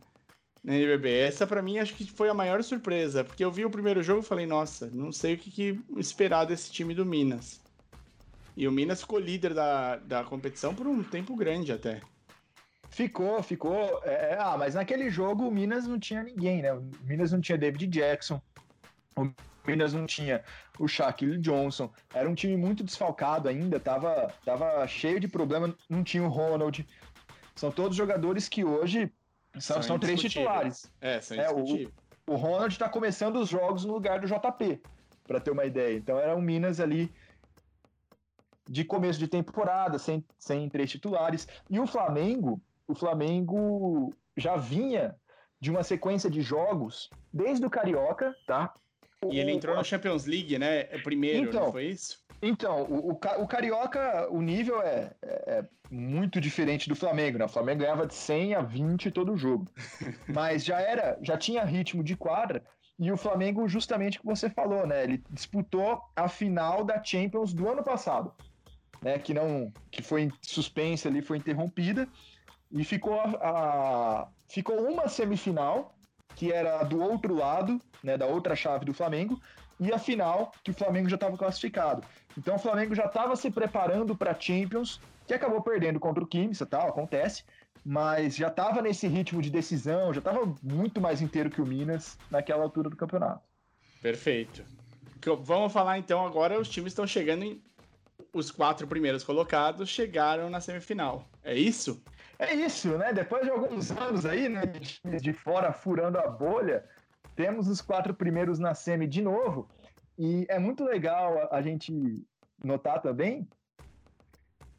na 0.64 0.76
NBB. 0.76 1.10
Essa, 1.12 1.48
para 1.48 1.62
mim, 1.62 1.80
acho 1.80 1.94
que 1.94 2.06
foi 2.06 2.30
a 2.30 2.34
maior 2.34 2.64
surpresa, 2.64 3.24
porque 3.24 3.44
eu 3.44 3.52
vi 3.52 3.66
o 3.66 3.70
primeiro 3.70 4.04
jogo 4.04 4.22
e 4.22 4.26
falei, 4.26 4.46
nossa, 4.46 4.90
não 4.94 5.12
sei 5.12 5.36
o 5.36 5.38
que, 5.38 5.52
que 5.52 5.82
esperar 5.98 6.46
desse 6.46 6.72
time 6.72 6.94
do 6.94 7.06
Minas. 7.06 7.62
E 8.56 8.68
o 8.68 8.72
Minas 8.72 9.02
ficou 9.02 9.20
líder 9.20 9.54
da, 9.54 9.96
da 9.98 10.24
competição 10.24 10.76
por 10.76 10.86
um 10.86 11.02
tempo 11.02 11.36
grande 11.36 11.72
até. 11.72 12.02
Ficou, 12.90 13.42
ficou. 13.42 14.02
É, 14.04 14.38
ah, 14.40 14.58
mas 14.58 14.76
naquele 14.76 15.10
jogo 15.10 15.48
o 15.48 15.52
Minas 15.52 15.88
não 15.88 16.00
tinha 16.00 16.24
ninguém, 16.24 16.62
né? 16.62 16.74
O 16.74 16.90
Minas 17.04 17.32
não 17.32 17.40
tinha 17.40 17.58
David 17.58 17.88
Jackson. 17.88 18.42
O 19.16 19.32
Minas 19.66 19.94
não 19.94 20.06
tinha 20.06 20.44
o 20.78 20.88
Shaquille 20.88 21.38
Johnson. 21.38 21.92
Era 22.14 22.30
um 22.30 22.36
time 22.36 22.58
muito 22.58 22.84
desfalcado 22.84 23.48
ainda, 23.48 23.80
tava, 23.80 24.34
tava 24.44 24.86
cheio 24.88 25.20
de 25.20 25.28
problema, 25.28 25.74
não 25.88 26.04
tinha 26.04 26.24
o 26.24 26.28
Ronald. 26.28 26.86
São 27.56 27.72
todos 27.72 27.96
jogadores 27.96 28.50
que 28.50 28.66
hoje 28.66 29.12
são, 29.60 29.82
são 29.82 30.00
três 30.00 30.20
titulares. 30.20 30.92
É, 31.02 31.22
são 31.22 31.38
é, 31.38 31.52
o, 31.52 31.64
o 32.28 32.36
Ronald 32.36 32.74
está 32.74 32.88
começando 32.88 33.38
os 33.38 33.50
jogos 33.50 33.86
no 33.86 33.94
lugar 33.94 34.20
do 34.20 34.28
JP, 34.28 34.82
para 35.28 35.40
ter 35.40 35.52
uma 35.52 35.66
ideia. 35.66 35.98
Então 35.98 36.18
era 36.18 36.36
um 36.36 36.42
Minas 36.42 36.80
ali 36.80 37.12
de 38.68 38.84
começo 38.84 39.18
de 39.18 39.28
temporada, 39.28 39.98
sem, 39.98 40.24
sem 40.38 40.70
três 40.70 40.92
titulares. 40.92 41.48
E 41.70 41.80
o 41.80 41.88
Flamengo, 41.88 42.62
o 42.88 42.94
Flamengo 42.94 44.14
já 44.38 44.56
vinha 44.56 45.16
de 45.60 45.72
uma 45.72 45.84
sequência 45.84 46.30
de 46.30 46.42
jogos 46.42 47.10
desde 47.34 47.66
o 47.66 47.70
Carioca, 47.70 48.36
tá? 48.46 48.74
E 49.30 49.40
ele 49.40 49.52
entrou 49.52 49.76
na 49.76 49.84
Champions 49.84 50.26
League, 50.26 50.58
né? 50.58 50.82
É 50.82 50.98
primeiro, 51.00 51.50
então, 51.50 51.66
não 51.66 51.72
foi 51.72 51.88
isso? 51.88 52.24
Então, 52.42 52.84
o, 52.84 53.12
o, 53.12 53.48
Carioca, 53.48 54.28
o 54.30 54.42
nível 54.42 54.82
é, 54.82 55.12
é, 55.22 55.30
é, 55.48 55.66
muito 55.92 56.40
diferente 56.40 56.88
do 56.88 56.96
Flamengo, 56.96 57.38
né? 57.38 57.46
O 57.46 57.50
Flamengo 57.50 57.82
ganhava 57.82 58.08
de 58.08 58.14
100 58.14 58.56
a 58.56 58.62
20 58.62 59.12
todo 59.12 59.36
jogo. 59.36 59.66
Mas 60.28 60.64
já 60.64 60.80
era, 60.80 61.18
já 61.22 61.38
tinha 61.38 61.66
ritmo 61.66 62.04
de 62.04 62.16
quadra. 62.16 62.64
E 62.98 63.12
o 63.12 63.18
Flamengo, 63.18 63.68
justamente 63.68 64.18
o 64.18 64.22
que 64.22 64.28
você 64.28 64.50
falou, 64.50 64.88
né? 64.88 65.04
Ele 65.04 65.24
disputou 65.30 66.02
a 66.16 66.28
final 66.28 66.84
da 66.84 67.04
Champions 67.04 67.54
do 67.54 67.68
ano 67.70 67.84
passado, 67.84 68.34
né? 69.02 69.20
Que 69.20 69.34
não, 69.34 69.72
que 69.92 70.02
foi 70.02 70.32
suspensa 70.42 71.10
ali, 71.10 71.22
foi 71.22 71.38
interrompida 71.38 72.08
e 72.72 72.84
ficou 72.84 73.20
a, 73.20 73.26
a 73.42 74.28
ficou 74.48 74.80
uma 74.82 75.08
semifinal 75.08 75.96
que 76.36 76.52
era 76.54 76.84
do 76.84 77.02
outro 77.02 77.36
lado, 77.36 77.82
né, 78.04 78.18
da 78.18 78.26
outra 78.26 78.56
chave 78.56 78.86
do 78.86 78.94
Flamengo, 78.94 79.42
e 79.80 79.92
a 79.92 80.00
final, 80.00 80.52
que 80.64 80.72
o 80.72 80.74
Flamengo 80.74 81.10
já 81.10 81.16
estava 81.16 81.38
classificado. 81.38 82.02
Então 82.38 82.56
o 82.56 82.60
Flamengo 82.60 82.96
já 82.96 83.06
estava 83.06 83.36
se 83.36 83.52
preparando 83.52 84.16
para 84.16 84.32
a 84.32 84.40
Champions, 84.40 85.02
que 85.28 85.34
acabou 85.34 85.62
perdendo 85.62 86.00
contra 86.00 86.24
o 86.24 86.28
Kimsa, 86.28 86.66
tal, 86.66 86.90
acontece, 86.90 87.44
mas 87.84 88.36
já 88.36 88.48
estava 88.48 88.82
nesse 88.82 89.08
ritmo 89.08 89.42
de 89.42 89.50
decisão, 89.50 90.14
já 90.14 90.20
estava 90.20 90.54
muito 90.62 91.02
mais 91.02 91.22
inteiro 91.22 91.50
que 91.50 91.62
o 91.62 91.66
Minas 91.66 92.18
naquela 92.30 92.64
altura 92.64 92.90
do 92.90 92.96
campeonato. 92.96 93.42
Perfeito. 94.02 94.64
Vamos 95.42 95.74
falar 95.74 95.98
então 95.98 96.26
agora, 96.26 96.60
os 96.60 96.70
times 96.70 96.92
estão 96.92 97.06
chegando 97.06 97.44
em... 97.44 97.62
Os 98.34 98.52
quatro 98.52 98.86
primeiros 98.86 99.24
colocados 99.24 99.90
chegaram 99.90 100.50
na 100.50 100.62
semifinal. 100.62 101.28
É 101.44 101.56
isso? 101.56 102.04
É 102.38 102.54
isso, 102.54 102.90
né? 102.98 103.12
Depois 103.12 103.44
de 103.44 103.50
alguns 103.50 103.92
anos 103.92 104.26
aí, 104.26 104.48
né, 104.48 104.62
de 105.20 105.34
fora 105.34 105.74
furando 105.74 106.18
a 106.20 106.28
bolha, 106.28 106.86
temos 107.36 107.68
os 107.68 107.82
quatro 107.82 108.14
primeiros 108.14 108.60
na 108.60 108.74
semi 108.74 109.08
de 109.08 109.22
novo. 109.22 109.68
E 110.20 110.46
é 110.50 110.60
muito 110.60 110.84
legal 110.84 111.48
a, 111.50 111.62
gente 111.62 112.28
notar 112.62 113.02
também 113.02 113.48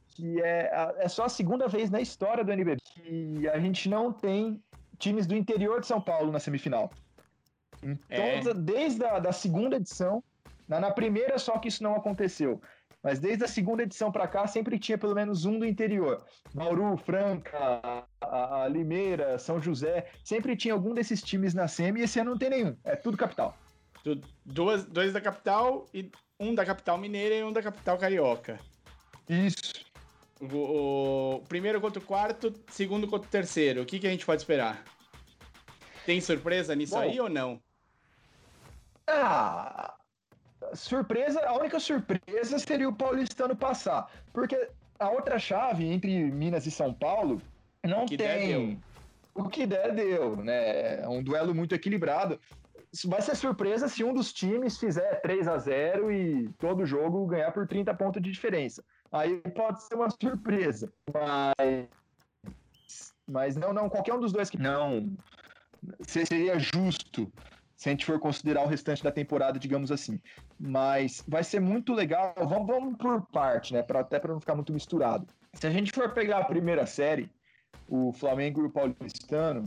que 0.08 0.38
é, 0.42 0.70
é 0.98 1.08
só 1.08 1.24
a 1.24 1.28
segunda 1.30 1.66
vez 1.66 1.88
na 1.88 1.98
história 1.98 2.44
do 2.44 2.52
NBB 2.52 2.76
que 2.84 3.48
a 3.48 3.58
gente 3.58 3.88
não 3.88 4.12
tem 4.12 4.62
times 4.98 5.26
do 5.26 5.34
interior 5.34 5.80
de 5.80 5.86
São 5.86 5.98
Paulo 5.98 6.30
na 6.30 6.38
semifinal. 6.38 6.90
Então, 7.82 8.50
é. 8.50 8.52
desde 8.52 9.02
a 9.02 9.18
da 9.18 9.32
segunda 9.32 9.76
edição, 9.76 10.22
na, 10.68 10.78
na 10.78 10.90
primeira 10.90 11.38
só 11.38 11.56
que 11.58 11.68
isso 11.68 11.82
não 11.82 11.96
aconteceu. 11.96 12.60
Mas 13.02 13.18
desde 13.18 13.42
a 13.42 13.48
segunda 13.48 13.82
edição 13.82 14.12
para 14.12 14.28
cá, 14.28 14.46
sempre 14.46 14.78
tinha 14.78 14.98
pelo 14.98 15.14
menos 15.14 15.46
um 15.46 15.58
do 15.58 15.64
interior. 15.64 16.22
Bauru, 16.52 16.98
Franca, 16.98 18.04
a, 18.20 18.64
a 18.64 18.68
Limeira, 18.68 19.38
São 19.38 19.58
José, 19.58 20.06
sempre 20.22 20.54
tinha 20.54 20.74
algum 20.74 20.92
desses 20.92 21.22
times 21.22 21.54
na 21.54 21.66
SEMI 21.66 22.00
e 22.00 22.04
esse 22.04 22.20
ano 22.20 22.32
não 22.32 22.38
tem 22.38 22.50
nenhum. 22.50 22.76
É 22.84 22.94
tudo 22.94 23.16
capital. 23.16 23.56
Duas, 24.44 24.84
dois 24.86 25.12
da 25.12 25.20
capital 25.20 25.86
e 25.92 26.10
um 26.38 26.54
da 26.54 26.64
capital 26.64 26.96
mineira 26.96 27.34
e 27.34 27.44
um 27.44 27.52
da 27.52 27.62
capital 27.62 27.98
carioca. 27.98 28.58
Isso. 29.28 29.84
O, 30.40 31.36
o 31.36 31.42
primeiro 31.46 31.80
contra 31.80 32.02
o 32.02 32.04
quarto, 32.04 32.54
segundo 32.70 33.06
contra 33.06 33.28
o 33.28 33.30
terceiro. 33.30 33.82
O 33.82 33.86
que, 33.86 33.98
que 33.98 34.06
a 34.06 34.10
gente 34.10 34.24
pode 34.24 34.40
esperar? 34.40 34.82
Tem 36.06 36.20
surpresa 36.20 36.74
nisso 36.74 36.94
Bom, 36.94 37.00
aí 37.00 37.20
ou 37.20 37.28
não? 37.28 37.60
Ah, 39.06 39.94
surpresa, 40.72 41.40
a 41.46 41.54
única 41.54 41.78
surpresa 41.78 42.58
seria 42.58 42.88
o 42.88 42.94
paulistano 42.94 43.54
passar, 43.54 44.10
porque 44.32 44.68
a 44.98 45.10
outra 45.10 45.38
chave 45.38 45.84
entre 45.84 46.24
Minas 46.30 46.66
e 46.66 46.70
São 46.70 46.92
Paulo 46.92 47.40
não 47.84 48.06
tem. 48.06 48.16
Der, 48.16 48.76
o 49.34 49.48
que 49.48 49.66
der 49.66 49.94
deu, 49.94 50.36
né? 50.36 51.02
É 51.02 51.08
um 51.08 51.22
duelo 51.22 51.54
muito 51.54 51.74
equilibrado. 51.74 52.40
Vai 53.06 53.22
ser 53.22 53.36
surpresa 53.36 53.88
se 53.88 54.02
um 54.02 54.12
dos 54.12 54.32
times 54.32 54.76
fizer 54.76 55.20
3 55.20 55.46
a 55.46 55.58
0 55.58 56.10
e 56.10 56.48
todo 56.58 56.84
jogo 56.84 57.26
ganhar 57.26 57.52
por 57.52 57.66
30 57.66 57.94
pontos 57.94 58.20
de 58.20 58.30
diferença. 58.30 58.84
Aí 59.12 59.40
pode 59.54 59.82
ser 59.84 59.94
uma 59.94 60.10
surpresa. 60.10 60.92
Mas, 61.12 63.14
mas 63.26 63.56
não, 63.56 63.72
não, 63.72 63.88
qualquer 63.88 64.14
um 64.14 64.20
dos 64.20 64.32
dois 64.32 64.50
que 64.50 64.58
não 64.58 65.16
seria 66.02 66.58
justo 66.58 67.32
se 67.76 67.88
a 67.88 67.92
gente 67.92 68.04
for 68.04 68.18
considerar 68.18 68.62
o 68.62 68.68
restante 68.68 69.02
da 69.02 69.10
temporada, 69.10 69.58
digamos 69.58 69.90
assim. 69.90 70.20
Mas 70.58 71.24
vai 71.26 71.42
ser 71.42 71.60
muito 71.60 71.94
legal. 71.94 72.34
Vamos, 72.36 72.66
vamos 72.66 72.98
por 72.98 73.22
parte, 73.28 73.72
né? 73.72 73.82
Pra, 73.82 74.00
até 74.00 74.18
para 74.18 74.34
não 74.34 74.40
ficar 74.40 74.54
muito 74.54 74.72
misturado. 74.72 75.26
Se 75.54 75.66
a 75.66 75.70
gente 75.70 75.90
for 75.90 76.12
pegar 76.12 76.38
a 76.38 76.44
primeira 76.44 76.84
série, 76.84 77.30
o 77.88 78.12
Flamengo 78.12 78.60
e 78.60 78.66
o 78.66 78.70
Paulistano, 78.70 79.64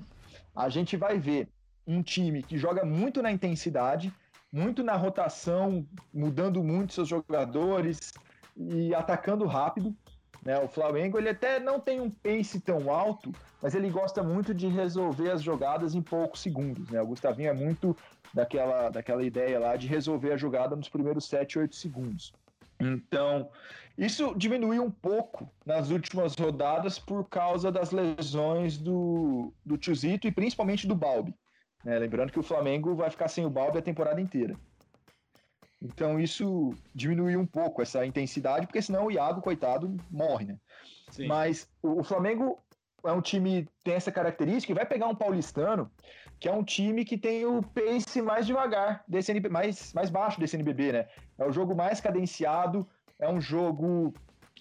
a 0.55 0.69
gente 0.69 0.95
vai 0.95 1.17
ver 1.17 1.49
um 1.87 2.01
time 2.01 2.43
que 2.43 2.57
joga 2.57 2.85
muito 2.85 3.21
na 3.21 3.31
intensidade, 3.31 4.13
muito 4.51 4.83
na 4.83 4.95
rotação, 4.95 5.85
mudando 6.13 6.63
muito 6.63 6.93
seus 6.93 7.07
jogadores 7.07 8.13
e 8.55 8.93
atacando 8.93 9.45
rápido. 9.45 9.95
Né? 10.43 10.57
O 10.59 10.67
Flamengo 10.67 11.17
ele 11.17 11.29
até 11.29 11.59
não 11.59 11.79
tem 11.79 12.01
um 12.01 12.09
pace 12.09 12.59
tão 12.59 12.91
alto, 12.91 13.31
mas 13.61 13.73
ele 13.73 13.89
gosta 13.89 14.21
muito 14.21 14.53
de 14.53 14.67
resolver 14.67 15.31
as 15.31 15.41
jogadas 15.41 15.95
em 15.95 16.01
poucos 16.01 16.41
segundos. 16.41 16.89
Né? 16.89 17.01
O 17.01 17.07
Gustavinho 17.07 17.49
é 17.49 17.53
muito 17.53 17.95
daquela, 18.33 18.89
daquela 18.89 19.23
ideia 19.23 19.59
lá 19.59 19.75
de 19.75 19.87
resolver 19.87 20.33
a 20.33 20.37
jogada 20.37 20.75
nos 20.75 20.89
primeiros 20.89 21.25
7, 21.25 21.59
8 21.59 21.75
segundos. 21.75 22.33
Então, 22.79 23.49
isso 23.97 24.33
diminuiu 24.35 24.83
um 24.83 24.91
pouco 24.91 25.49
nas 25.65 25.89
últimas 25.89 26.35
rodadas 26.35 26.99
por 26.99 27.27
causa 27.29 27.71
das 27.71 27.91
lesões 27.91 28.77
do, 28.77 29.53
do 29.65 29.77
Tiozito 29.77 30.27
e 30.27 30.31
principalmente 30.31 30.87
do 30.87 30.95
Balbi. 30.95 31.33
Né? 31.83 31.99
Lembrando 31.99 32.31
que 32.31 32.39
o 32.39 32.43
Flamengo 32.43 32.95
vai 32.95 33.09
ficar 33.09 33.27
sem 33.27 33.45
o 33.45 33.49
Balbi 33.49 33.77
a 33.77 33.81
temporada 33.81 34.21
inteira. 34.21 34.55
Então 35.81 36.17
isso 36.19 36.73
diminuiu 36.95 37.39
um 37.39 37.45
pouco 37.45 37.81
essa 37.81 38.05
intensidade, 38.05 38.65
porque 38.65 38.81
senão 38.81 39.07
o 39.07 39.11
Iago, 39.11 39.41
coitado, 39.41 39.97
morre, 40.09 40.45
né? 40.45 40.57
Sim. 41.11 41.27
Mas 41.27 41.69
o 41.81 42.03
Flamengo 42.03 42.57
é 43.05 43.11
um 43.11 43.21
time 43.21 43.67
tem 43.83 43.93
essa 43.93 44.11
característica 44.11 44.71
e 44.71 44.75
vai 44.75 44.85
pegar 44.85 45.07
um 45.07 45.15
paulistano, 45.15 45.91
que 46.39 46.47
é 46.47 46.51
um 46.53 46.63
time 46.63 47.03
que 47.03 47.17
tem 47.17 47.45
o 47.45 47.61
pace 47.61 48.21
mais 48.21 48.47
devagar, 48.47 49.03
desse 49.07 49.31
NB, 49.31 49.49
mais, 49.49 49.93
mais 49.93 50.09
baixo 50.09 50.39
desse 50.39 50.55
NBB, 50.55 50.93
né? 50.93 51.07
É 51.37 51.45
o 51.45 51.51
jogo 51.51 51.75
mais 51.75 51.99
cadenciado, 51.99 52.87
é 53.19 53.29
um 53.29 53.41
jogo, 53.41 54.13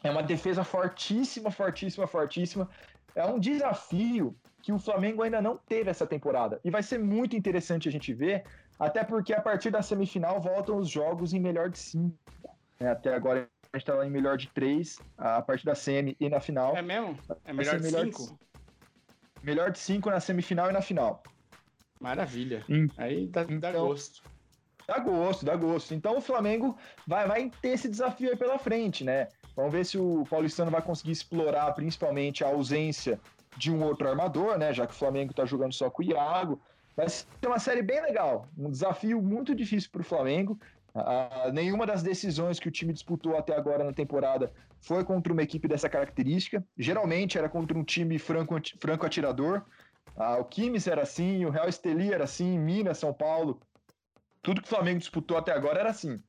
é 0.02 0.10
uma 0.10 0.22
defesa 0.24 0.64
fortíssima, 0.64 1.50
fortíssima, 1.52 2.06
fortíssima. 2.06 2.68
É 3.14 3.24
um 3.24 3.38
desafio 3.38 4.36
que 4.62 4.72
o 4.72 4.78
Flamengo 4.78 5.22
ainda 5.22 5.42
não 5.42 5.56
teve 5.56 5.90
essa 5.90 6.06
temporada. 6.06 6.60
E 6.64 6.70
vai 6.70 6.82
ser 6.82 6.98
muito 6.98 7.36
interessante 7.36 7.88
a 7.88 7.92
gente 7.92 8.14
ver 8.14 8.44
até 8.78 9.04
porque 9.04 9.34
a 9.34 9.40
partir 9.40 9.70
da 9.70 9.82
semifinal 9.82 10.40
voltam 10.40 10.76
os 10.76 10.88
jogos 10.88 11.34
em 11.34 11.40
melhor 11.40 11.68
de 11.68 11.78
cinco. 11.78 12.16
Né? 12.80 12.90
Até 12.90 13.14
agora 13.14 13.48
a 13.72 13.78
gente 13.78 13.86
tá 13.86 14.06
em 14.06 14.10
melhor 14.10 14.36
de 14.36 14.48
três, 14.48 15.00
a 15.16 15.40
partir 15.42 15.64
da 15.64 15.74
semi 15.74 16.16
e 16.20 16.28
na 16.28 16.40
final. 16.40 16.76
É 16.76 16.82
mesmo? 16.82 17.18
É 17.44 17.52
melhor 17.52 17.76
de 17.76 17.82
melhor 17.82 18.04
cinco? 18.04 18.38
De, 19.40 19.46
melhor 19.46 19.70
de 19.70 19.78
cinco 19.78 20.10
na 20.10 20.20
semifinal 20.20 20.70
e 20.70 20.72
na 20.72 20.82
final. 20.82 21.22
Maravilha. 22.00 22.64
Hum. 22.68 22.88
Aí 22.96 23.26
dá, 23.28 23.42
então, 23.42 23.60
dá 23.60 23.72
gosto. 23.72 24.22
Dá 24.86 24.98
gosto, 24.98 25.44
dá 25.44 25.56
gosto. 25.56 25.94
Então 25.94 26.18
o 26.18 26.20
Flamengo 26.20 26.76
vai, 27.06 27.26
vai 27.26 27.50
ter 27.62 27.68
esse 27.68 27.88
desafio 27.88 28.30
aí 28.30 28.36
pela 28.36 28.58
frente, 28.58 29.04
né? 29.04 29.28
Vamos 29.54 29.72
ver 29.72 29.86
se 29.86 29.98
o 29.98 30.24
Paulistano 30.28 30.70
vai 30.70 30.82
conseguir 30.82 31.12
explorar 31.12 31.72
principalmente 31.72 32.42
a 32.42 32.48
ausência 32.48 33.20
de 33.56 33.70
um 33.70 33.82
outro 33.82 34.08
armador, 34.08 34.58
né? 34.58 34.72
Já 34.72 34.86
que 34.86 34.92
o 34.92 34.96
Flamengo 34.96 35.34
tá 35.34 35.44
jogando 35.44 35.72
só 35.72 35.90
com 35.90 36.02
o 36.02 36.04
Iago. 36.04 36.60
Vai 36.96 37.08
ser 37.08 37.26
uma 37.46 37.58
série 37.58 37.82
bem 37.82 38.00
legal. 38.02 38.46
Um 38.56 38.70
desafio 38.70 39.22
muito 39.22 39.54
difícil 39.54 39.90
para 39.90 40.02
o 40.02 40.04
Flamengo. 40.04 40.58
Uh, 40.94 41.50
nenhuma 41.52 41.86
das 41.86 42.02
decisões 42.02 42.60
que 42.60 42.68
o 42.68 42.70
time 42.70 42.92
disputou 42.92 43.36
até 43.36 43.56
agora 43.56 43.82
na 43.82 43.94
temporada 43.94 44.52
foi 44.78 45.02
contra 45.04 45.32
uma 45.32 45.42
equipe 45.42 45.66
dessa 45.66 45.88
característica. 45.88 46.62
Geralmente 46.76 47.38
era 47.38 47.48
contra 47.48 47.78
um 47.78 47.84
time 47.84 48.18
franco, 48.18 48.54
franco 48.78 49.06
atirador. 49.06 49.64
Uh, 50.16 50.40
o 50.40 50.44
Quimes 50.44 50.86
era 50.86 51.02
assim, 51.02 51.44
o 51.44 51.50
Real 51.50 51.68
Esteli 51.68 52.12
era 52.12 52.24
assim, 52.24 52.58
Minas, 52.58 52.98
São 52.98 53.12
Paulo. 53.14 53.60
Tudo 54.42 54.60
que 54.60 54.66
o 54.66 54.70
Flamengo 54.70 54.98
disputou 54.98 55.36
até 55.36 55.52
agora 55.52 55.80
era 55.80 55.90
assim. 55.90 56.22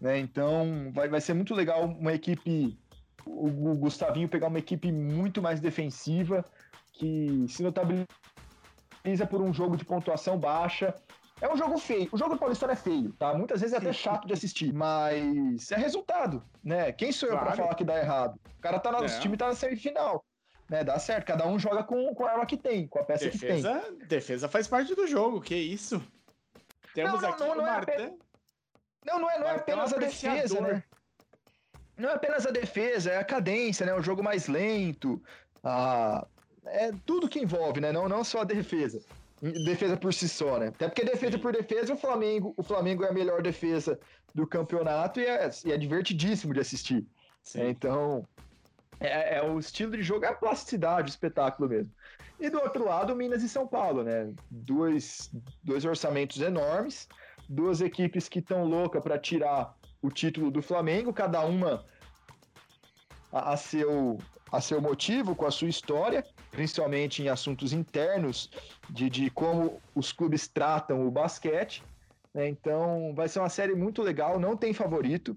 Né? 0.00 0.18
Então 0.18 0.90
vai, 0.92 1.08
vai 1.08 1.20
ser 1.20 1.32
muito 1.32 1.54
legal 1.54 1.84
uma 1.84 2.12
equipe, 2.12 2.78
o, 3.26 3.74
Gustavinho 3.76 4.28
pegar 4.28 4.48
uma 4.48 4.58
equipe 4.58 4.90
muito 4.90 5.40
mais 5.42 5.60
defensiva, 5.60 6.44
que 6.92 7.46
se 7.48 7.62
notabiliza 7.62 8.06
por 9.28 9.40
um 9.40 9.52
jogo 9.52 9.76
de 9.76 9.84
pontuação 9.84 10.38
baixa 10.38 10.94
é 11.42 11.52
um 11.52 11.56
jogo 11.56 11.76
feio. 11.76 12.08
O 12.12 12.16
jogo 12.16 12.34
do 12.34 12.38
Paulistano 12.38 12.72
é 12.72 12.76
feio, 12.76 13.12
tá? 13.14 13.34
Muitas 13.34 13.60
vezes 13.60 13.74
é 13.74 13.78
até 13.78 13.92
chato 13.92 14.28
de 14.28 14.32
assistir, 14.32 14.72
mas 14.72 15.72
é 15.72 15.76
resultado, 15.76 16.40
né? 16.62 16.92
Quem 16.92 17.10
sou 17.10 17.28
eu 17.28 17.32
claro. 17.32 17.48
pra 17.48 17.56
falar 17.56 17.74
que 17.74 17.82
dá 17.82 17.98
errado? 17.98 18.38
O 18.58 18.60
cara 18.60 18.78
tá 18.78 18.92
no 18.92 19.04
é. 19.04 19.18
time 19.18 19.36
tá 19.36 19.48
na 19.48 19.54
semifinal. 19.54 20.24
Né, 20.70 20.82
dá 20.82 20.98
certo, 20.98 21.26
cada 21.26 21.46
um 21.46 21.58
joga 21.58 21.82
com, 21.82 22.14
com 22.14 22.24
a 22.24 22.30
arma 22.30 22.46
que 22.46 22.56
tem, 22.56 22.86
com 22.86 22.98
a 22.98 23.04
peça 23.04 23.26
defesa, 23.26 23.80
que 23.80 23.96
tem. 23.96 24.06
Defesa 24.06 24.48
faz 24.48 24.66
parte 24.66 24.94
do 24.94 25.06
jogo, 25.06 25.40
que 25.40 25.54
isso. 25.54 26.00
Temos 26.94 27.14
não, 27.14 27.20
não, 27.20 27.28
aqui 27.28 27.40
não, 27.40 27.54
não 27.56 27.64
o 27.64 27.66
é 27.66 27.70
Martin. 27.70 28.18
Não, 29.04 29.18
não 29.18 29.30
é, 29.30 29.38
não 29.38 29.48
é 29.48 29.56
apenas 29.56 29.92
a 29.92 29.98
defesa, 29.98 30.60
né? 30.60 30.82
Não 31.96 32.08
é 32.08 32.14
apenas 32.14 32.46
a 32.46 32.50
defesa, 32.50 33.10
é 33.10 33.18
a 33.18 33.24
cadência, 33.24 33.86
né? 33.86 33.94
O 33.94 34.02
jogo 34.02 34.22
mais 34.22 34.48
lento, 34.48 35.22
a... 35.62 36.26
é 36.66 36.90
tudo 37.04 37.28
que 37.28 37.38
envolve, 37.38 37.80
né? 37.80 37.92
Não, 37.92 38.08
não 38.08 38.24
só 38.24 38.40
a 38.40 38.44
defesa 38.44 39.00
defesa 39.64 39.96
por 39.96 40.14
si 40.14 40.28
só, 40.28 40.58
né? 40.58 40.68
Até 40.68 40.86
porque 40.86 41.04
defesa 41.04 41.38
por 41.38 41.52
defesa, 41.52 41.92
o 41.92 41.96
Flamengo, 41.96 42.54
o 42.56 42.62
Flamengo 42.62 43.04
é 43.04 43.08
a 43.08 43.12
melhor 43.12 43.42
defesa 43.42 43.98
do 44.32 44.46
campeonato 44.46 45.18
e 45.18 45.26
é, 45.26 45.50
e 45.64 45.72
é 45.72 45.76
divertidíssimo 45.76 46.54
de 46.54 46.60
assistir. 46.60 47.04
É, 47.56 47.68
então, 47.68 48.24
é, 49.00 49.38
é, 49.38 49.42
o 49.42 49.58
estilo 49.58 49.96
de 49.96 50.02
jogo, 50.02 50.24
é 50.24 50.28
a 50.28 50.34
plasticidade, 50.34 51.08
o 51.08 51.10
espetáculo 51.10 51.68
mesmo. 51.68 51.90
E 52.38 52.48
do 52.48 52.60
outro 52.60 52.84
lado, 52.84 53.16
Minas 53.16 53.42
e 53.42 53.48
São 53.48 53.66
Paulo, 53.66 54.04
né? 54.04 54.32
Dois, 54.48 55.30
dois 55.62 55.84
orçamentos 55.84 56.40
enormes, 56.40 57.08
duas 57.48 57.80
equipes 57.80 58.28
que 58.28 58.38
estão 58.38 58.64
loucas 58.64 59.02
para 59.02 59.18
tirar 59.18 59.76
o 60.02 60.10
título 60.10 60.50
do 60.50 60.60
Flamengo, 60.60 61.12
cada 61.12 61.40
uma 61.44 61.86
a, 63.32 63.52
a, 63.52 63.56
seu, 63.56 64.18
a 64.50 64.60
seu 64.60 64.80
motivo, 64.80 65.34
com 65.34 65.46
a 65.46 65.50
sua 65.50 65.68
história 65.68 66.24
principalmente 66.52 67.22
em 67.22 67.28
assuntos 67.28 67.72
internos 67.72 68.50
de, 68.88 69.10
de 69.10 69.30
como 69.30 69.80
os 69.94 70.12
clubes 70.12 70.46
tratam 70.46 71.04
o 71.04 71.10
basquete. 71.10 71.82
Né? 72.32 72.48
Então 72.48 73.12
vai 73.16 73.28
ser 73.28 73.40
uma 73.40 73.48
série 73.48 73.74
muito 73.74 74.02
legal, 74.02 74.38
não 74.38 74.56
tem 74.56 74.72
favorito. 74.72 75.36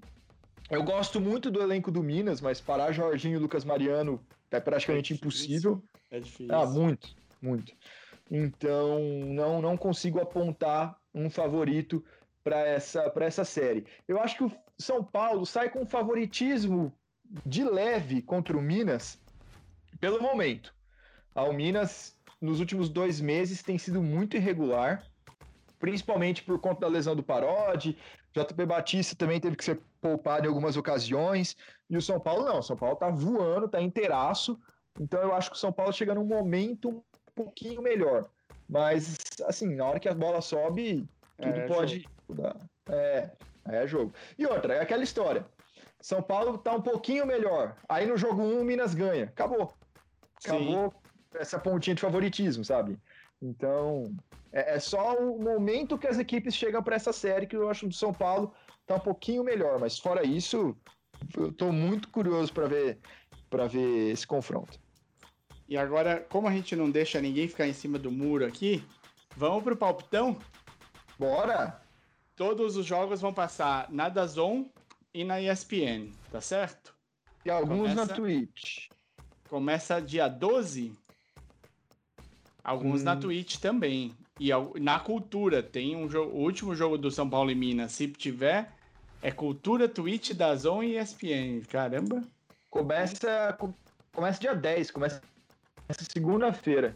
Eu 0.70 0.84
gosto 0.84 1.20
muito 1.22 1.50
do 1.50 1.62
elenco 1.62 1.90
do 1.90 2.04
Minas, 2.04 2.42
mas 2.42 2.60
parar 2.60 2.92
Jorginho 2.92 3.38
e 3.38 3.40
Lucas 3.40 3.64
Mariano 3.64 4.24
é 4.52 4.60
praticamente 4.60 5.14
é 5.14 5.16
impossível. 5.16 5.82
É 6.12 6.20
difícil. 6.20 6.54
Ah, 6.54 6.66
muito, 6.66 7.16
muito. 7.42 7.74
Então 8.30 9.00
não, 9.28 9.62
não 9.62 9.78
consigo 9.78 10.20
apontar 10.20 10.98
um 11.14 11.30
favorito 11.30 12.04
para 12.46 12.60
essa, 12.60 13.12
essa 13.22 13.44
série. 13.44 13.88
Eu 14.08 14.22
acho 14.22 14.38
que 14.38 14.44
o 14.44 14.52
São 14.78 15.04
Paulo 15.04 15.48
sai 15.48 15.68
com 15.68 15.82
um 15.82 15.86
favoritismo 15.86 16.94
de 17.44 17.64
leve 17.64 18.22
contra 18.22 18.56
o 18.56 18.62
Minas 18.62 19.20
pelo 20.00 20.22
momento. 20.22 20.72
A 21.34 21.52
Minas, 21.52 22.16
nos 22.40 22.60
últimos 22.60 22.88
dois 22.88 23.20
meses, 23.20 23.64
tem 23.64 23.80
sido 23.80 24.00
muito 24.00 24.38
irregular, 24.38 25.04
principalmente 25.80 26.44
por 26.44 26.60
conta 26.60 26.82
da 26.82 26.88
lesão 26.88 27.16
do 27.16 27.24
Parodi. 27.24 27.98
JP 28.32 28.66
Batista 28.68 29.16
também 29.16 29.40
teve 29.40 29.56
que 29.56 29.66
ser 29.66 29.82
poupado 30.00 30.46
em 30.46 30.50
algumas 30.50 30.78
ocasiões. 30.78 31.58
E 31.90 31.98
o 31.98 32.02
São 32.02 32.20
Paulo 32.20 32.46
não. 32.46 32.60
O 32.60 32.64
São 32.64 32.78
Paulo 32.78 32.96
tá 32.96 33.10
voando, 33.10 33.68
tá 33.68 33.82
inteiraço. 33.82 34.60
Então 35.00 35.20
eu 35.20 35.34
acho 35.34 35.50
que 35.50 35.58
o 35.58 35.60
São 35.60 35.74
Paulo 35.74 35.92
chega 35.92 36.14
num 36.14 36.26
momento 36.26 36.90
um 36.90 37.02
pouquinho 37.34 37.82
melhor. 37.82 38.30
Mas, 38.70 39.18
assim, 39.46 39.76
na 39.76 39.86
hora 39.86 40.00
que 40.00 40.10
a 40.10 40.14
bola 40.14 40.42
sobe, 40.42 41.08
tudo 41.38 41.60
é, 41.60 41.68
pode. 41.68 42.06
Jogo. 42.30 42.60
É, 42.90 43.32
é 43.68 43.88
jogo. 43.88 44.14
E 44.38 44.46
outra, 44.46 44.76
é 44.76 44.82
aquela 44.82 45.04
história. 45.04 45.46
São 46.02 46.22
Paulo 46.22 46.58
tá 46.58 46.74
um 46.74 46.82
pouquinho 46.82 47.26
melhor. 47.26 47.76
Aí 47.90 48.06
no 48.06 48.18
jogo 48.18 48.42
1, 48.42 48.60
um, 48.60 48.64
Minas 48.64 48.94
ganha. 48.94 49.26
Acabou. 49.26 49.74
Acabou. 50.44 50.92
Sim 50.92 51.06
essa 51.40 51.60
pontinha 51.60 51.96
de 51.96 52.02
favoritismo, 52.02 52.64
sabe? 52.64 52.98
Então, 53.42 54.16
é, 54.52 54.76
é, 54.76 54.80
só 54.80 55.16
o 55.16 55.42
momento 55.42 55.98
que 55.98 56.08
as 56.08 56.18
equipes 56.18 56.56
chegam 56.56 56.82
para 56.82 56.96
essa 56.96 57.14
série 57.14 57.48
que 57.48 57.56
eu 57.56 57.70
acho 57.70 57.88
do 57.88 57.94
São 57.94 58.14
Paulo 58.14 58.54
tá 58.86 58.96
um 58.96 59.00
pouquinho 59.00 59.44
melhor, 59.44 59.80
mas 59.80 59.98
fora 59.98 60.26
isso, 60.26 60.76
eu 61.36 61.52
tô 61.52 61.72
muito 61.72 62.10
curioso 62.10 62.54
para 62.54 62.68
ver 62.68 63.00
para 63.50 63.68
ver 63.68 64.12
esse 64.12 64.26
confronto. 64.26 64.80
E 65.68 65.78
agora, 65.78 66.26
como 66.30 66.48
a 66.48 66.52
gente 66.52 66.76
não 66.76 66.90
deixa 66.90 67.22
ninguém 67.22 67.48
ficar 67.48 67.68
em 67.68 67.74
cima 67.74 67.98
do 67.98 68.12
muro 68.12 68.46
aqui, 68.46 68.84
vamos 69.36 69.64
pro 69.64 69.78
palpitão? 69.78 70.38
Bora! 71.18 71.82
Todos 72.36 72.76
os 72.76 72.86
jogos 72.86 73.22
vão 73.22 73.34
passar 73.34 73.90
na 73.92 74.10
Dazon 74.10 74.66
e 75.14 75.24
na 75.24 75.42
ESPN, 75.42 76.12
tá 76.32 76.42
certo? 76.42 76.94
E 77.46 77.50
alguns 77.50 77.92
começa, 77.92 78.06
na 78.06 78.08
Twitch. 78.08 78.88
Começa 79.48 80.02
dia 80.02 80.28
12 80.28 80.94
Alguns 82.66 83.02
hum. 83.02 83.06
na 83.06 83.16
Twitch 83.16 83.58
também. 83.58 84.12
E 84.40 84.50
na 84.82 85.00
cultura, 85.00 85.62
tem 85.62 85.96
um 85.96 86.10
jogo. 86.10 86.36
O 86.36 86.42
último 86.42 86.76
jogo 86.76 86.98
do 86.98 87.12
São 87.12 87.30
Paulo 87.30 87.52
e 87.52 87.56
Minas, 87.56 87.92
se 87.92 88.08
tiver, 88.08 88.74
é 89.22 89.32
cultura, 89.32 89.88
Twitch, 89.88 90.32
da 90.32 90.56
Zone 90.56 90.88
e 90.88 90.98
ESPN. 90.98 91.62
Caramba. 91.70 92.22
Começa. 92.72 93.56
Começa 94.12 94.40
dia 94.40 94.56
10, 94.56 94.92
começa 94.92 95.22
segunda-feira. 96.12 96.96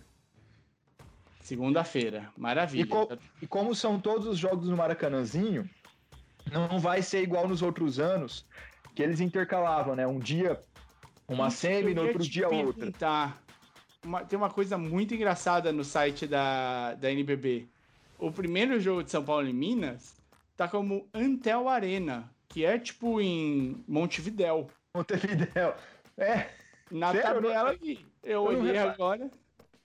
Segunda-feira, 1.39 2.31
maravilha. 2.37 2.83
E, 2.83 2.85
co 2.85 3.07
e, 3.41 3.47
como 3.47 3.73
são 3.73 3.99
todos 3.99 4.27
os 4.27 4.37
jogos 4.37 4.67
no 4.67 4.77
Maracanãzinho, 4.77 5.69
não 6.51 6.79
vai 6.79 7.01
ser 7.01 7.23
igual 7.23 7.47
nos 7.47 7.61
outros 7.61 7.99
anos, 7.99 8.45
que 8.93 9.01
eles 9.01 9.19
intercalavam, 9.19 9.95
né? 9.95 10.05
Um 10.05 10.19
dia 10.19 10.61
uma 11.27 11.47
Isso 11.47 11.57
semi, 11.57 11.93
no 11.93 12.03
outro 12.03 12.23
dia 12.23 12.49
outra. 12.49 12.91
Tá 12.91 13.37
uma, 14.03 14.23
tem 14.25 14.37
uma 14.37 14.49
coisa 14.49 14.77
muito 14.77 15.13
engraçada 15.13 15.71
no 15.71 15.83
site 15.83 16.25
da, 16.25 16.95
da 16.95 17.11
NBB. 17.11 17.67
O 18.17 18.31
primeiro 18.31 18.79
jogo 18.79 19.03
de 19.03 19.11
São 19.11 19.23
Paulo 19.23 19.47
e 19.47 19.53
Minas 19.53 20.15
tá 20.57 20.67
como 20.67 21.07
Antel 21.13 21.69
Arena, 21.69 22.29
que 22.47 22.65
é 22.65 22.77
tipo 22.77 23.21
em 23.21 23.83
Montevidéu. 23.87 24.69
Montevidéu. 24.95 25.75
É. 26.17 26.49
Na 26.91 27.11
Sério? 27.11 27.41
tabela 27.41 27.71
aqui. 27.71 28.05
Eu, 28.23 28.51
eu 28.51 28.59
olhei 28.59 28.77
agora. 28.77 29.29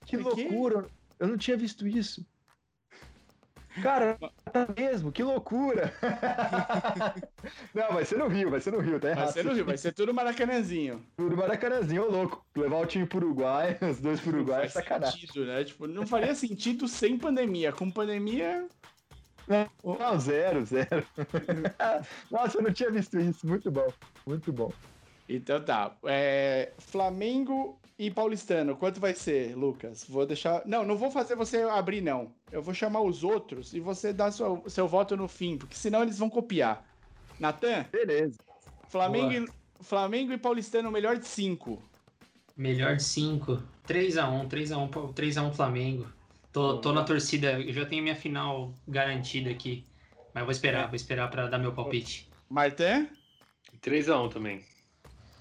Que 0.07 0.17
loucura. 0.17 0.87
Eu 1.19 1.29
não 1.29 1.37
tinha 1.37 1.57
visto 1.57 1.87
isso. 1.87 2.27
Cara, 3.83 4.17
tá 4.53 4.69
mesmo, 4.77 5.11
que 5.11 5.23
loucura! 5.23 5.93
não, 7.75 7.93
vai 7.93 8.05
ser 8.05 8.19
no 8.19 8.29
Rio, 8.29 8.51
vai 8.51 8.61
ser 8.61 8.73
no 8.73 8.79
Rio, 8.79 9.01
tá 9.01 9.11
errado. 9.11 9.25
Vai 9.25 9.33
ser 9.33 9.45
no 9.45 9.53
Rio, 9.53 9.65
vai 9.65 9.77
ser 9.77 9.93
tudo 9.93 10.15
Maracanãzinho. 10.15 11.05
Tudo 11.17 11.37
Maracanãzinho, 11.37 12.05
ô 12.05 12.11
louco. 12.11 12.47
Levar 12.57 12.79
o 12.79 12.87
time 12.87 13.05
pro 13.05 13.19
Uruguai, 13.19 13.77
os 13.83 13.99
dois 13.99 14.21
pro 14.21 14.31
Uruguai 14.31 14.67
é 14.67 14.69
sacanagem. 14.69 15.21
Sentido, 15.21 15.47
né? 15.47 15.65
Tipo, 15.65 15.89
não 15.89 16.07
faria 16.07 16.35
sentido 16.35 16.87
sem 16.87 17.19
pandemia. 17.19 17.73
Com 17.73 17.91
pandemia. 17.91 18.69
Não, 19.49 20.21
zero, 20.21 20.65
zero. 20.65 21.05
Nossa, 22.31 22.59
eu 22.59 22.63
não 22.63 22.73
tinha 22.73 22.91
visto 22.91 23.19
isso. 23.19 23.47
Muito 23.47 23.71
bom, 23.73 23.93
muito 24.25 24.53
bom. 24.53 24.73
Então 25.29 25.61
tá. 25.63 25.97
É, 26.05 26.73
Flamengo 26.79 27.79
e 27.97 28.11
Paulistano, 28.11 28.77
quanto 28.77 28.99
vai 28.99 29.15
ser, 29.15 29.57
Lucas? 29.57 30.05
Vou 30.09 30.27
deixar. 30.27 30.63
Não, 30.67 30.85
não 30.85 30.97
vou 30.97 31.11
fazer 31.11 31.37
você 31.37 31.63
abrir, 31.63 32.01
não. 32.01 32.35
Eu 32.51 32.61
vou 32.61 32.75
chamar 32.75 33.01
os 33.03 33.23
outros 33.23 33.73
e 33.73 33.79
você 33.79 34.13
dá 34.13 34.33
seu, 34.33 34.65
seu 34.67 34.89
voto 34.89 35.17
no 35.17 35.29
fim, 35.29 35.57
porque 35.57 35.77
senão 35.77 36.03
eles 36.03 36.19
vão 36.19 36.29
copiar. 36.29 36.85
Natan? 37.39 37.85
Beleza. 37.93 38.37
Flamengo, 38.89 39.33
e, 39.33 39.85
Flamengo 39.85 40.33
e 40.33 40.39
Paulistano, 40.39 40.91
melhor 40.91 41.17
de 41.19 41.27
cinco. 41.27 41.81
Melhor 42.57 42.97
de 42.97 43.05
cinco. 43.05 43.63
3x1, 43.87 44.49
3x1, 44.49 45.15
3x1 45.15 45.53
Flamengo. 45.53 46.07
Tô, 46.53 46.79
tô 46.79 46.93
na 46.93 47.05
torcida, 47.05 47.61
eu 47.61 47.73
já 47.73 47.87
tenho 47.87 48.03
minha 48.03 48.17
final 48.17 48.73
garantida 48.89 49.51
aqui. 49.51 49.85
Mas 50.33 50.43
vou 50.43 50.53
esperar, 50.53 50.87
vou 50.87 50.97
esperar 50.97 51.31
para 51.31 51.47
dar 51.47 51.59
meu 51.59 51.73
palpite. 51.73 52.29
Martin? 52.49 53.09
3x1 53.81 54.33
também. 54.33 54.65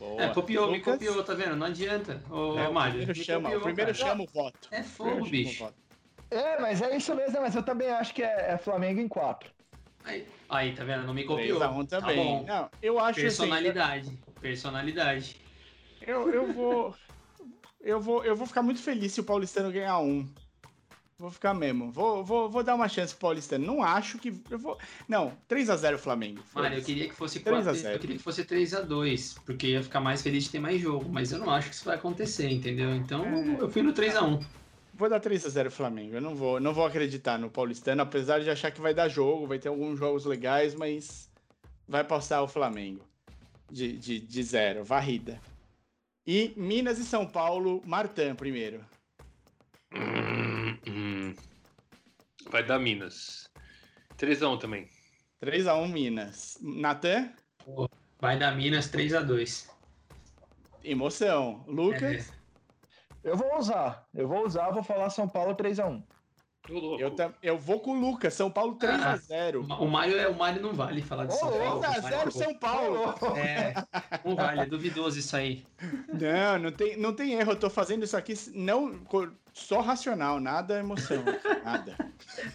Boa. 0.04 0.22
É, 0.22 0.30
copiou, 0.30 0.70
me 0.70 0.82
copiou, 0.82 1.24
tá 1.24 1.34
vendo? 1.34 1.56
Não 1.56 1.68
adianta, 1.68 2.22
ô, 2.30 2.60
é, 2.60 2.70
Mário. 2.70 2.96
Primeiro 3.06 3.16
chama, 3.16 3.44
copiou, 3.44 3.62
primeiro 3.62 3.96
chama 3.96 4.24
o 4.24 4.28
voto. 4.28 4.68
É 4.70 4.84
fogo, 4.84 5.26
bicho. 5.26 5.74
É, 6.30 6.60
mas 6.60 6.82
é 6.82 6.98
isso 6.98 7.16
mesmo, 7.16 7.40
mas 7.40 7.56
eu 7.56 7.64
também 7.64 7.90
acho 7.90 8.14
que 8.14 8.22
é, 8.22 8.52
é 8.52 8.58
Flamengo 8.58 9.00
em 9.00 9.08
4. 9.08 9.50
Aí, 10.04 10.28
aí, 10.50 10.74
tá 10.74 10.84
vendo? 10.84 11.06
Não 11.06 11.14
me 11.14 11.24
copiou. 11.24 11.60
3x1 11.60 11.88
Tá 11.88 12.02
também. 12.02 12.18
bom. 12.18 12.44
Não, 12.44 12.70
eu 12.82 13.00
acho 13.00 13.12
assim, 13.12 13.22
Personalidade. 13.22 14.20
Personalidade. 14.42 15.38
eu, 16.02 16.30
eu 16.30 16.52
vou. 16.52 16.94
Eu 17.80 18.00
vou, 18.00 18.24
eu 18.24 18.36
vou 18.36 18.48
ficar 18.48 18.62
muito 18.62 18.82
feliz 18.82 19.12
se 19.14 19.22
o 19.22 19.24
Paulistano 19.26 19.72
ganhar 19.72 20.00
um. 20.00 20.28
Vou 21.24 21.32
ficar 21.32 21.54
mesmo. 21.54 21.90
Vou, 21.90 22.22
vou, 22.22 22.50
vou 22.50 22.64
dar 22.64 22.76
uma 22.76 22.90
chance 22.90 23.14
pro 23.14 23.22
Paulistano. 23.22 23.66
Não 23.66 23.82
acho 23.82 24.20
que. 24.20 24.44
Eu 24.52 24.60
vou... 24.60 24.78
Não, 25.08 25.32
3x0 25.50 25.98
Flamengo. 25.98 26.44
Mano, 26.54 26.76
eu 26.76 26.84
queria 26.84 27.08
que 27.08 27.16
fosse 27.16 27.40
3 27.40 27.60
a 27.60 27.64
4, 27.72 27.82
0. 27.82 27.96
eu 27.96 28.00
queria 28.02 28.18
que 28.18 28.22
fosse 28.22 28.44
3 28.44 28.74
a 28.74 28.82
2 28.82 29.36
porque 29.46 29.68
ia 29.68 29.82
ficar 29.82 30.02
mais 30.02 30.22
feliz 30.22 30.44
de 30.44 30.50
ter 30.50 30.60
mais 30.60 30.82
jogo, 30.82 31.10
mas 31.10 31.32
eu 31.32 31.40
não 31.40 31.50
acho 31.50 31.70
que 31.70 31.76
isso 31.76 31.86
vai 31.86 31.96
acontecer, 31.96 32.50
entendeu? 32.50 32.94
Então 32.94 33.24
É. 33.26 33.62
eu 33.62 33.70
fui 33.70 33.82
no 33.82 33.94
3 33.94 34.18
a 34.18 34.26
1 34.26 34.40
Vou 34.96 35.10
dar 35.10 35.22
3x0 35.22 35.72
Flamengo. 35.72 36.14
Eu 36.14 36.20
não 36.20 36.36
vou, 36.36 36.60
não 36.60 36.74
vou 36.74 36.86
acreditar 36.86 37.40
no 37.40 37.50
Paulistano, 37.50 38.02
apesar 38.02 38.42
de 38.42 38.50
achar 38.50 38.70
que 38.70 38.82
vai 38.82 38.94
dar 38.94 39.08
jogo, 39.08 39.48
vai 39.48 39.58
ter 39.60 39.70
alguns 39.70 39.98
jogos 39.98 40.26
legais, 40.26 40.76
mas 40.76 41.30
vai 41.88 42.04
passar 42.04 42.42
o 42.42 42.50
Flamengo. 42.50 43.00
De, 43.72 43.98
de, 43.98 44.20
de 44.20 44.44
zero, 44.44 44.84
varrida. 44.84 45.40
E 46.28 46.52
Minas 46.58 47.00
e 47.00 47.06
São 47.06 47.26
Paulo, 47.26 47.82
Martã 47.86 48.36
primeiro. 48.36 48.82
Vai 52.54 52.64
dar 52.64 52.78
Minas. 52.78 53.50
3x1 54.16 54.60
também. 54.60 54.88
3x1 55.44 55.90
Minas. 55.92 56.56
Natan, 56.62 57.32
Vai 58.22 58.38
dar 58.38 58.56
Minas 58.56 58.90
3 58.90 59.16
a 59.16 59.22
2 59.22 59.68
emoção. 60.84 61.64
Lucas, 61.68 62.32
Eu 63.24 63.36
vou 63.36 63.58
usar. 63.58 64.06
Eu 64.14 64.28
vou 64.28 64.46
usar, 64.46 64.70
vou 64.70 64.84
falar 64.84 65.10
São 65.10 65.28
Paulo 65.28 65.56
3x1. 65.56 66.04
Ô, 66.70 66.74
louco. 66.74 67.02
eu, 67.02 67.34
eu 67.42 67.58
vou 67.58 67.80
com 67.80 67.92
o 67.92 68.00
Lucas. 68.00 68.36
São 68.36 68.52
Paulo 68.52 68.78
3x0. 68.78 69.66
O 69.80 69.88
Mário 69.88 70.16
é 70.20 70.28
o 70.30 70.36
Mário 70.38 70.62
não 70.62 70.74
vale 70.76 71.02
falar 71.02 71.26
de 71.26 71.34
São 71.36 71.50
Paulo. 71.52 71.82
3x0 71.82 72.32
São 72.32 72.54
Paulo. 72.60 73.16
É, 73.36 73.74
não 74.24 74.36
vale, 74.36 74.62
é 74.62 74.66
duvidoso 74.68 75.18
isso 75.18 75.36
aí. 75.36 75.66
Não, 76.14 76.60
não 76.60 76.72
tem, 76.72 76.98
não 76.98 77.14
tem 77.16 77.34
erro. 77.34 77.54
Eu 77.54 77.60
tô 77.60 77.70
fazendo 77.70 78.04
isso 78.04 78.16
aqui 78.16 78.34
não, 78.54 79.00
co- 79.06 79.32
só 79.54 79.82
racional, 79.82 80.40
nada 80.40 80.80
emoção. 80.80 81.24
Nada. 81.64 81.96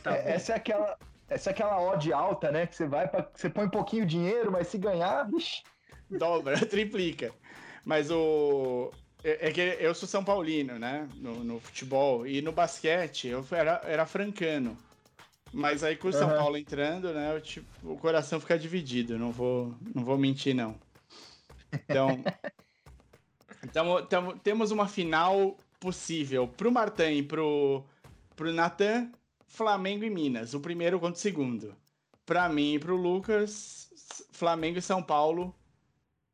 Tá 0.02 0.16
É, 0.16 0.32
essa 0.32 0.52
é 0.52 0.56
aquela. 0.56 0.98
Essa 1.28 1.50
é 1.50 1.52
aquela 1.52 1.80
odd 1.80 2.12
alta, 2.12 2.50
né? 2.50 2.66
Que 2.66 2.74
você 2.74 2.86
vai 2.86 3.06
para 3.06 3.30
você 3.34 3.48
põe 3.48 3.68
pouquinho 3.68 4.04
dinheiro, 4.06 4.50
mas 4.50 4.66
se 4.68 4.78
ganhar, 4.78 5.24
vixi. 5.30 5.62
dobra, 6.10 6.58
triplica. 6.66 7.32
Mas 7.84 8.10
o. 8.10 8.90
É, 9.22 9.48
é 9.48 9.52
que 9.52 9.60
eu 9.60 9.94
sou 9.94 10.08
São 10.08 10.24
Paulino, 10.24 10.78
né? 10.78 11.08
No, 11.16 11.44
no 11.44 11.60
futebol. 11.60 12.26
E 12.26 12.40
no 12.42 12.50
basquete, 12.52 13.28
eu 13.28 13.46
era, 13.50 13.80
era 13.84 14.06
francano. 14.06 14.76
Mas 15.52 15.82
aí 15.82 15.96
com 15.96 16.08
o 16.08 16.12
São 16.12 16.28
Aham. 16.28 16.36
Paulo 16.38 16.56
entrando, 16.58 17.12
né? 17.14 17.34
eu, 17.34 17.40
tipo, 17.40 17.66
o 17.82 17.96
coração 17.98 18.38
fica 18.40 18.58
dividido. 18.58 19.18
Não 19.18 19.30
vou, 19.32 19.74
não 19.94 20.04
vou 20.04 20.18
mentir, 20.18 20.54
não. 20.54 20.74
Então. 21.72 22.22
tamo, 23.72 24.02
tamo- 24.02 24.38
temos 24.38 24.70
uma 24.70 24.86
final 24.88 25.56
possível 25.80 26.48
pro 26.48 26.72
Martin 26.72 27.18
e 27.18 27.22
pro, 27.22 27.84
pro 28.34 28.52
Natan, 28.52 29.10
Flamengo 29.46 30.04
e 30.04 30.10
Minas. 30.10 30.54
O 30.54 30.60
primeiro 30.60 30.98
contra 31.00 31.16
o 31.16 31.20
segundo. 31.20 31.74
Pra 32.26 32.48
mim 32.48 32.74
e 32.74 32.78
pro 32.78 32.96
Lucas, 32.96 33.90
Flamengo 34.32 34.78
e 34.78 34.82
São 34.82 35.02
Paulo. 35.02 35.54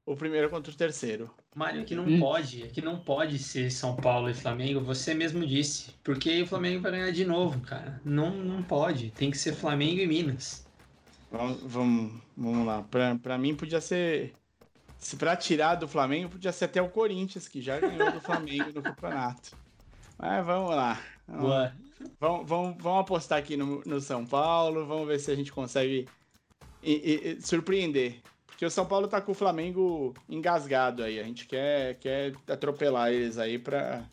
O 0.07 0.15
primeiro 0.15 0.51
contra 0.51 0.71
o 0.71 0.77
terceiro. 0.77 1.31
Mário, 1.55 1.81
é 1.81 1.85
que 1.85 1.95
não 1.95 2.07
Ih. 2.09 2.19
pode, 2.19 2.63
é 2.65 2.67
que 2.67 2.83
não 2.83 2.99
pode 2.99 3.39
ser 3.39 3.71
São 3.71 3.95
Paulo 3.97 4.29
e 4.29 4.35
Flamengo, 4.35 4.81
você 4.81 5.15
mesmo 5.15 5.47
disse. 5.47 5.93
Porque 6.03 6.43
o 6.43 6.47
Flamengo 6.47 6.83
vai 6.83 6.93
ganhar 6.93 7.11
de 7.13 7.25
novo, 7.25 7.61
cara. 7.61 8.01
Não, 8.05 8.31
não 8.33 8.63
pode. 8.63 9.11
Tem 9.13 9.31
que 9.31 9.39
ser 9.39 9.55
Flamengo 9.55 10.01
e 10.01 10.07
Minas. 10.07 10.67
Vamos, 11.31 11.63
vamos, 11.63 12.23
vamos 12.37 12.67
lá. 12.67 12.83
Pra, 12.83 13.15
pra 13.17 13.39
mim 13.39 13.55
podia 13.55 13.81
ser. 13.81 14.35
Se 15.05 15.17
pra 15.17 15.37
tirar 15.37 15.75
do 15.75 15.87
Flamengo, 15.87 16.31
podia 16.31 16.51
ser 16.51 16.65
até 16.65 16.81
o 16.81 16.89
Corinthians, 16.89 17.47
que 17.47 17.61
já 17.61 17.79
ganhou 17.79 18.11
do 18.11 18.23
Flamengo 18.23 18.71
no 18.75 18.83
campeonato. 18.83 19.55
Mas 20.19 20.47
vamos 20.47 20.71
lá. 20.75 20.99
Vamos, 21.29 21.73
vamos, 22.19 22.49
vamos, 22.49 22.77
vamos 22.83 23.01
apostar 23.01 23.39
aqui 23.39 23.55
no, 23.55 23.83
no 23.85 24.01
São 24.01 24.25
Paulo. 24.25 24.87
Vamos 24.87 25.07
ver 25.07 25.19
se 25.21 25.31
a 25.31 25.35
gente 25.37 25.53
consegue 25.53 26.09
e- 26.83 26.93
e- 26.93 27.29
e 27.39 27.43
surpreender. 27.43 28.17
Porque 28.47 28.65
o 28.65 28.71
São 28.71 28.87
Paulo 28.87 29.07
tá 29.07 29.21
com 29.21 29.33
o 29.33 29.35
Flamengo 29.35 30.15
engasgado 30.27 31.03
aí. 31.03 31.21
A 31.21 31.25
gente 31.25 31.47
quer, 31.47 31.97
quer 31.97 32.33
atropelar 32.49 33.11
eles 33.13 33.37
aí 33.37 33.59
pra. 33.59 34.05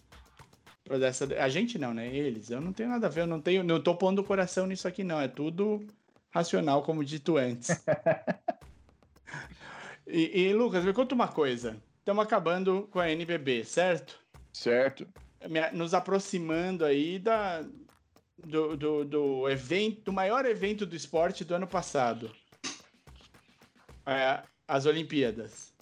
pra 0.83 0.97
dessa... 0.97 1.25
A 1.41 1.47
gente 1.47 1.79
não, 1.79 1.93
né? 1.93 2.07
Eles. 2.13 2.49
Eu 2.49 2.59
não 2.59 2.73
tenho 2.73 2.89
nada 2.89 3.07
a 3.07 3.09
ver. 3.09 3.21
Eu 3.21 3.27
não, 3.27 3.39
tenho, 3.39 3.63
não 3.63 3.79
tô 3.79 3.95
pondo 3.95 4.19
o 4.19 4.25
coração 4.25 4.67
nisso 4.67 4.87
aqui, 4.89 5.05
não. 5.05 5.21
É 5.21 5.27
tudo 5.29 5.85
racional, 6.31 6.81
como 6.83 7.01
dito 7.05 7.37
antes. 7.37 7.69
e, 10.07 10.41
e, 10.41 10.53
Lucas, 10.53 10.83
me 10.83 10.93
conta 10.93 11.15
uma 11.15 11.27
coisa. 11.27 11.81
Estamos 11.99 12.23
acabando 12.23 12.87
com 12.91 12.99
a 12.99 13.09
NBB, 13.09 13.63
certo? 13.63 14.19
Certo. 14.53 15.07
Nos 15.73 15.93
aproximando 15.93 16.85
aí 16.85 17.19
da, 17.19 17.63
do, 18.37 18.75
do, 18.75 19.05
do 19.05 19.49
evento, 19.49 20.01
do 20.01 20.13
maior 20.13 20.45
evento 20.45 20.85
do 20.85 20.95
esporte 20.95 21.43
do 21.43 21.55
ano 21.55 21.67
passado. 21.67 22.33
É, 24.05 24.43
as 24.67 24.85
Olimpíadas. 24.85 25.73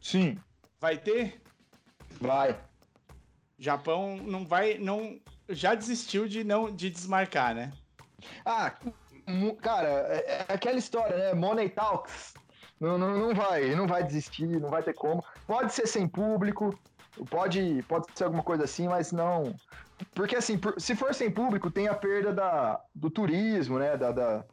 Sim, 0.00 0.38
Vai 0.80 0.98
ter? 0.98 1.40
vai. 2.20 2.58
Japão 3.58 4.16
não 4.18 4.44
vai, 4.44 4.78
não 4.78 5.18
já 5.48 5.74
desistiu 5.74 6.28
de 6.28 6.44
não 6.44 6.74
de 6.74 6.90
desmarcar, 6.90 7.54
né? 7.54 7.72
Ah, 8.44 8.76
cara, 9.62 9.88
é, 9.88 10.44
é 10.48 10.54
aquela 10.54 10.78
história, 10.78 11.16
né? 11.16 11.34
Money 11.34 11.70
Talks. 11.70 12.34
Não, 12.80 12.98
não, 12.98 13.16
não 13.18 13.34
vai, 13.34 13.74
não 13.74 13.86
vai 13.86 14.04
desistir, 14.04 14.46
não 14.60 14.68
vai 14.68 14.82
ter 14.82 14.92
como. 14.94 15.24
Pode 15.46 15.72
ser 15.72 15.86
sem 15.86 16.06
público, 16.06 16.78
pode, 17.30 17.82
pode 17.88 18.06
ser 18.14 18.24
alguma 18.24 18.42
coisa 18.42 18.64
assim, 18.64 18.86
mas 18.88 19.12
não. 19.12 19.54
Porque 20.14 20.36
assim, 20.36 20.58
por- 20.58 20.78
se 20.80 20.94
for 20.94 21.14
sem 21.14 21.30
público, 21.30 21.70
tem 21.70 21.88
a 21.88 21.94
perda 21.94 22.32
da, 22.32 22.80
do 22.94 23.08
turismo, 23.10 23.78
né? 23.78 23.96
Da, 23.96 24.12
da- 24.12 24.44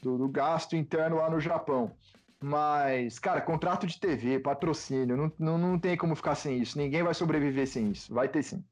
do, 0.00 0.16
do 0.18 0.28
gasto 0.28 0.76
interno 0.76 1.16
lá 1.16 1.28
no 1.30 1.40
Japão. 1.40 1.92
Mas, 2.40 3.18
cara, 3.20 3.40
contrato 3.40 3.86
de 3.86 3.98
TV, 4.00 4.40
patrocínio, 4.40 5.16
não, 5.16 5.32
não, 5.38 5.58
não 5.58 5.78
tem 5.78 5.96
como 5.96 6.16
ficar 6.16 6.34
sem 6.34 6.58
isso. 6.58 6.76
Ninguém 6.76 7.02
vai 7.02 7.14
sobreviver 7.14 7.66
sem 7.68 7.90
isso. 7.92 8.12
Vai 8.12 8.28
ter 8.28 8.42
sim. 8.42 8.64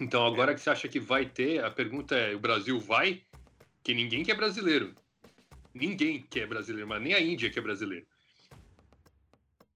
Então, 0.00 0.24
agora 0.24 0.54
que 0.54 0.60
você 0.60 0.70
acha 0.70 0.86
que 0.88 1.00
vai 1.00 1.26
ter, 1.26 1.64
a 1.64 1.70
pergunta 1.70 2.14
é: 2.16 2.34
o 2.34 2.38
Brasil 2.38 2.78
vai? 2.78 3.20
Que 3.82 3.94
ninguém 3.94 4.22
quer 4.24 4.36
brasileiro. 4.36 4.94
Ninguém 5.78 6.22
quer 6.22 6.46
brasileiro, 6.46 6.88
mas 6.88 7.00
nem 7.02 7.14
a 7.14 7.20
Índia 7.20 7.50
quer 7.50 7.60
brasileiro. 7.62 8.06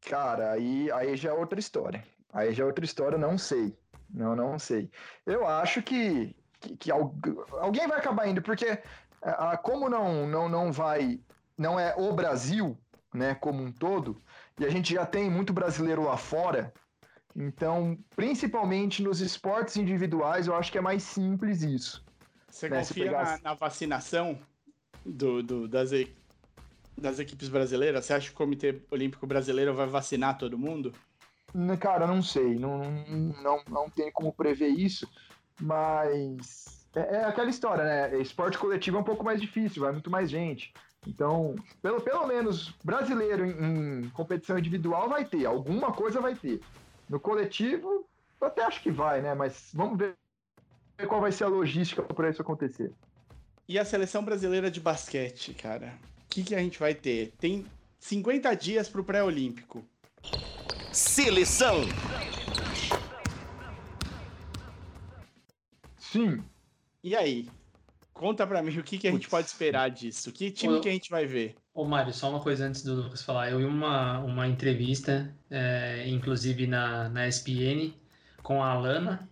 Cara, 0.01 0.53
aí, 0.53 0.91
aí 0.91 1.17
já 1.17 1.31
é 1.31 1.33
outra 1.33 1.59
história. 1.61 2.05
Aí 2.33 2.53
já 2.53 2.65
é 2.65 2.67
outra 2.67 2.85
história, 2.85 3.17
não 3.17 3.39
sei. 3.39 3.77
Não, 4.11 4.35
não 4.35 4.59
sei. 4.59 4.91
Eu 5.25 5.47
acho 5.47 5.83
que, 5.83 6.35
que, 6.61 6.77
que 6.77 6.91
algu- 6.91 7.47
alguém 7.53 7.87
vai 7.87 7.99
acabar 7.99 8.27
indo, 8.27 8.43
porque 8.43 8.83
ah, 9.23 9.57
como 9.57 9.89
não, 9.89 10.27
não, 10.27 10.49
não 10.49 10.73
vai, 10.73 11.21
não 11.57 11.79
é 11.79 11.95
o 11.97 12.13
Brasil, 12.13 12.77
né, 13.15 13.35
como 13.35 13.63
um 13.63 13.73
todo, 13.73 14.21
e 14.59 14.65
a 14.65 14.71
gente 14.71 14.93
já 14.93 15.07
tem 15.07 15.31
muito 15.31 15.53
brasileiro 15.53 16.03
lá 16.03 16.17
fora, 16.17 16.73
então, 17.35 17.97
principalmente 18.15 19.03
nos 19.03 19.21
esportes 19.21 19.77
individuais, 19.77 20.47
eu 20.47 20.55
acho 20.55 20.71
que 20.71 20.79
é 20.79 20.83
mais 20.83 21.03
simples 21.03 21.63
isso. 21.63 22.05
Você 22.51 22.69
Né, 22.69 22.81
confia 22.81 23.05
na, 23.05 23.11
pegasse- 23.13 23.43
na 23.43 23.55
vacinação 23.55 24.41
do, 25.05 25.43
do- 25.43 25.69
das, 25.69 25.93
e- 25.93 26.15
das 26.97 27.19
equipes 27.19 27.49
brasileiras? 27.49 28.05
Você 28.05 28.15
acha 28.15 28.29
que 28.29 28.35
o 28.35 28.39
Comitê 28.39 28.83
Olímpico 28.91 29.27
Brasileiro 29.27 29.75
vai 29.75 29.87
vacinar 29.87 30.39
todo 30.39 30.59
mundo? 30.59 30.93
Cara, 31.81 32.07
não 32.07 32.23
sei, 32.23 32.55
não, 32.55 32.79
não, 33.43 33.63
não 33.69 33.91
tem 33.91 34.11
como 34.11 34.33
prever 34.33 34.69
isso, 34.69 35.07
mas 35.61 36.87
é, 36.95 37.17
é 37.17 37.25
aquela 37.25 37.51
história, 37.51 37.85
né? 37.85 38.19
Esporte 38.21 38.59
coletivo 38.59 38.97
é 38.97 39.01
um 39.01 39.05
pouco 39.05 39.25
mais 39.25 39.41
difícil, 39.41 39.83
vai 39.83 39.93
muito 39.93 40.11
mais 40.11 40.31
gente. 40.31 40.73
Então, 41.07 41.55
pelo, 41.83 42.01
pelo 42.01 42.27
menos 42.27 42.71
brasileiro 42.85 43.45
em, 43.45 44.05
em 44.05 44.11
competição 44.11 44.59
individual 44.59 45.09
vai 45.09 45.25
ter, 45.25 45.45
alguma 45.45 45.93
coisa 45.93 46.21
vai 46.21 46.35
ter. 46.35 46.61
No 47.09 47.21
coletivo, 47.21 48.07
eu 48.41 48.47
até 48.47 48.65
acho 48.65 48.83
que 48.83 48.91
vai, 48.91 49.21
né? 49.21 49.35
Mas 49.35 49.71
vamos 49.75 49.99
ver 49.99 50.17
qual 51.09 51.21
vai 51.21 51.33
ser 51.33 51.45
a 51.45 51.49
logística 51.49 52.03
para 52.03 52.31
isso 52.31 52.41
acontecer. 52.41 52.93
E 53.73 53.79
a 53.79 53.87
seleção 53.87 54.23
brasileira 54.23 54.71
de 54.71 54.79
basquete, 54.81 55.55
cara? 55.55 55.99
O 56.27 56.29
que, 56.29 56.43
que 56.43 56.55
a 56.55 56.59
gente 56.59 56.79
vai 56.79 56.95
ter? 56.95 57.33
Tem 57.41 57.65
50 58.01 58.55
dias 58.55 58.87
pro 58.87 59.03
pré-olímpico. 59.03 59.83
Seleção. 60.93 61.77
Sim, 65.97 66.45
E 67.03 67.17
aí? 67.17 67.49
Conta 68.13 68.47
pra 68.47 68.63
mim 68.63 68.77
o 68.77 68.85
que, 68.85 68.99
que 68.99 69.09
a 69.09 69.11
gente 69.11 69.21
Putz. 69.23 69.31
pode 69.31 69.47
esperar 69.47 69.89
disso. 69.89 70.31
Que 70.33 70.51
time 70.51 70.75
Ô, 70.75 70.81
que 70.83 70.91
a 70.91 70.93
gente 70.93 71.09
vai 71.09 71.25
ver? 71.25 71.57
Ô, 71.73 71.87
Mário, 71.87 72.13
só 72.13 72.29
uma 72.29 72.41
coisa 72.41 72.67
antes 72.67 72.83
do 72.83 72.95
Lucas 72.95 73.23
falar. 73.23 73.53
Eu 73.53 73.57
vi 73.57 73.65
uma, 73.65 74.19
uma 74.19 74.47
entrevista, 74.47 75.35
é, 75.51 76.07
inclusive 76.07 76.67
na, 76.67 77.09
na 77.09 77.27
ESPN, 77.27 77.95
com 78.43 78.63
a 78.63 78.69
Alana 78.73 79.27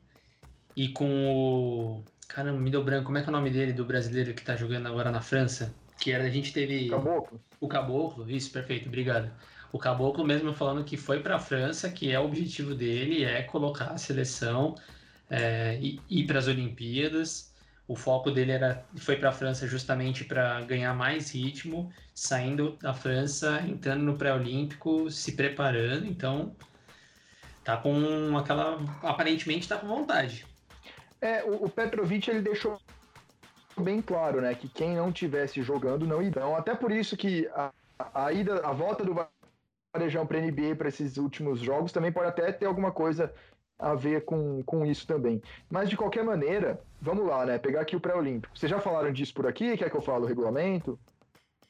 e 0.75 0.89
com 0.89 1.27
o. 1.31 2.05
Caramba, 2.35 2.59
me 2.59 2.71
deu 2.71 2.83
branco. 2.83 3.07
Como 3.07 3.19
é 3.19 3.23
que 3.23 3.29
é 3.29 3.31
o 3.31 3.33
nome 3.33 3.51
dele, 3.51 3.73
do 3.73 3.85
brasileiro 3.85 4.35
que 4.35 4.43
tá 4.43 4.57
jogando 4.57 4.87
agora 4.87 5.11
na 5.11 5.21
França? 5.21 5.75
que 6.01 6.11
era 6.11 6.25
a 6.25 6.31
gente 6.31 6.53
teve 6.53 6.89
Caboclo. 6.89 7.41
o 7.61 7.69
Caboclo, 7.69 8.31
isso, 8.31 8.51
perfeito, 8.51 8.89
obrigado. 8.89 9.31
O 9.71 9.79
Caboclo 9.79 10.25
mesmo 10.25 10.53
falando 10.53 10.83
que 10.83 10.97
foi 10.97 11.21
para 11.21 11.37
a 11.37 11.39
França, 11.39 11.91
que 11.91 12.11
é 12.11 12.19
o 12.19 12.25
objetivo 12.25 12.75
dele, 12.75 13.23
é 13.23 13.43
colocar 13.43 13.93
a 13.93 13.99
seleção 13.99 14.75
é, 15.29 15.79
e 15.81 16.01
ir 16.09 16.27
para 16.27 16.39
as 16.39 16.49
Olimpíadas. 16.49 17.55
O 17.87 17.95
foco 17.95 18.31
dele 18.31 18.53
era 18.53 18.85
foi 18.97 19.17
para 19.17 19.29
a 19.29 19.33
França 19.33 19.67
justamente 19.67 20.25
para 20.25 20.61
ganhar 20.63 20.95
mais 20.95 21.33
ritmo, 21.35 21.93
saindo 22.15 22.77
da 22.81 22.95
França, 22.95 23.63
entrando 23.69 24.03
no 24.03 24.17
pré-olímpico, 24.17 25.11
se 25.11 25.33
preparando. 25.33 26.07
Então, 26.07 26.57
tá 27.63 27.77
com 27.77 28.37
aquela 28.39 28.79
aparentemente 29.03 29.69
tá 29.69 29.77
com 29.77 29.87
vontade. 29.87 30.47
É, 31.21 31.45
o, 31.45 31.65
o 31.65 31.69
Petrovic 31.69 32.29
ele 32.29 32.41
deixou 32.41 32.79
bem 33.79 34.01
claro, 34.03 34.41
né, 34.41 34.55
que 34.55 34.69
quem 34.69 34.97
não 34.97 35.13
tivesse 35.13 35.63
jogando 35.63 36.07
não 36.07 36.23
irão. 36.23 36.57
Até 36.57 36.75
por 36.75 36.91
isso 36.91 37.17
que 37.17 37.49
a, 37.49 37.73
a 38.15 38.33
ida, 38.33 38.61
a 38.67 38.73
volta 38.73 39.05
do 39.05 39.15
Varejão 39.95 40.27
para 40.27 40.41
NBA 40.41 40.77
para 40.77 40.89
esses 40.89 41.17
últimos 41.17 41.61
jogos 41.61 41.93
também 41.93 42.13
pode 42.13 42.29
até 42.29 42.53
ter 42.53 42.67
alguma 42.67 42.93
coisa 42.93 43.33
a 43.79 43.95
ver 43.95 44.25
com, 44.25 44.63
com 44.63 44.85
isso 44.85 45.07
também. 45.07 45.43
Mas 45.71 45.89
de 45.89 45.97
qualquer 45.97 46.23
maneira, 46.23 46.81
vamos 47.01 47.27
lá, 47.27 47.47
né? 47.47 47.59
Pegar 47.59 47.81
aqui 47.81 47.97
o 47.97 48.01
pré-olímpico. 48.01 48.57
Vocês 48.57 48.71
já 48.71 48.79
falaram 48.79 49.13
disso 49.13 49.33
por 49.33 49.47
aqui? 49.47 49.77
Quer 49.77 49.91
que 49.91 49.97
eu 49.97 50.03
fale 50.03 50.25
o 50.25 50.29
regulamento? 50.29 50.99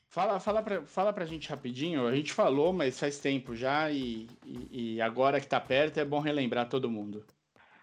Fala, 0.08 0.40
fala, 0.40 0.60
pra, 0.60 0.82
fala 0.82 1.12
pra 1.12 1.24
gente 1.24 1.48
rapidinho. 1.48 2.06
A 2.06 2.14
gente 2.14 2.32
falou, 2.32 2.72
mas 2.72 2.98
faz 2.98 3.20
tempo 3.20 3.54
já 3.54 3.90
e, 3.92 4.26
e, 4.44 4.94
e 4.96 5.00
agora 5.00 5.40
que 5.40 5.46
tá 5.46 5.60
perto 5.60 6.00
é 6.00 6.04
bom 6.04 6.18
relembrar 6.18 6.68
todo 6.68 6.90
mundo. 6.90 7.24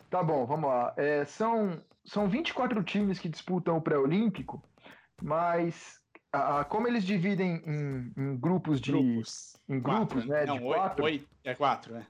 Tá 0.09 0.23
bom, 0.23 0.45
vamos 0.45 0.69
lá. 0.69 0.93
É, 0.97 1.25
são, 1.25 1.81
são 2.05 2.27
24 2.29 2.81
times 2.83 3.19
que 3.19 3.27
disputam 3.29 3.77
o 3.77 3.81
pré-olímpico, 3.81 4.63
mas 5.21 5.99
a, 6.31 6.59
a- 6.61 6.65
como 6.65 6.87
eles 6.87 7.03
dividem 7.03 7.61
em, 7.65 8.13
em 8.15 8.37
grupos 8.37 8.79
de. 8.79 8.91
Grupos. 8.91 9.57
Em 9.67 9.81
Quatro, 9.81 10.05
grupos, 10.05 10.25
né? 10.27 10.45
Não, 10.45 10.57
de 10.57 10.63
oito, 10.63 10.75
quatro. 10.79 11.03
oito. 11.05 11.27
É 11.43 11.53
quatro, 11.55 11.93
né? 11.93 12.07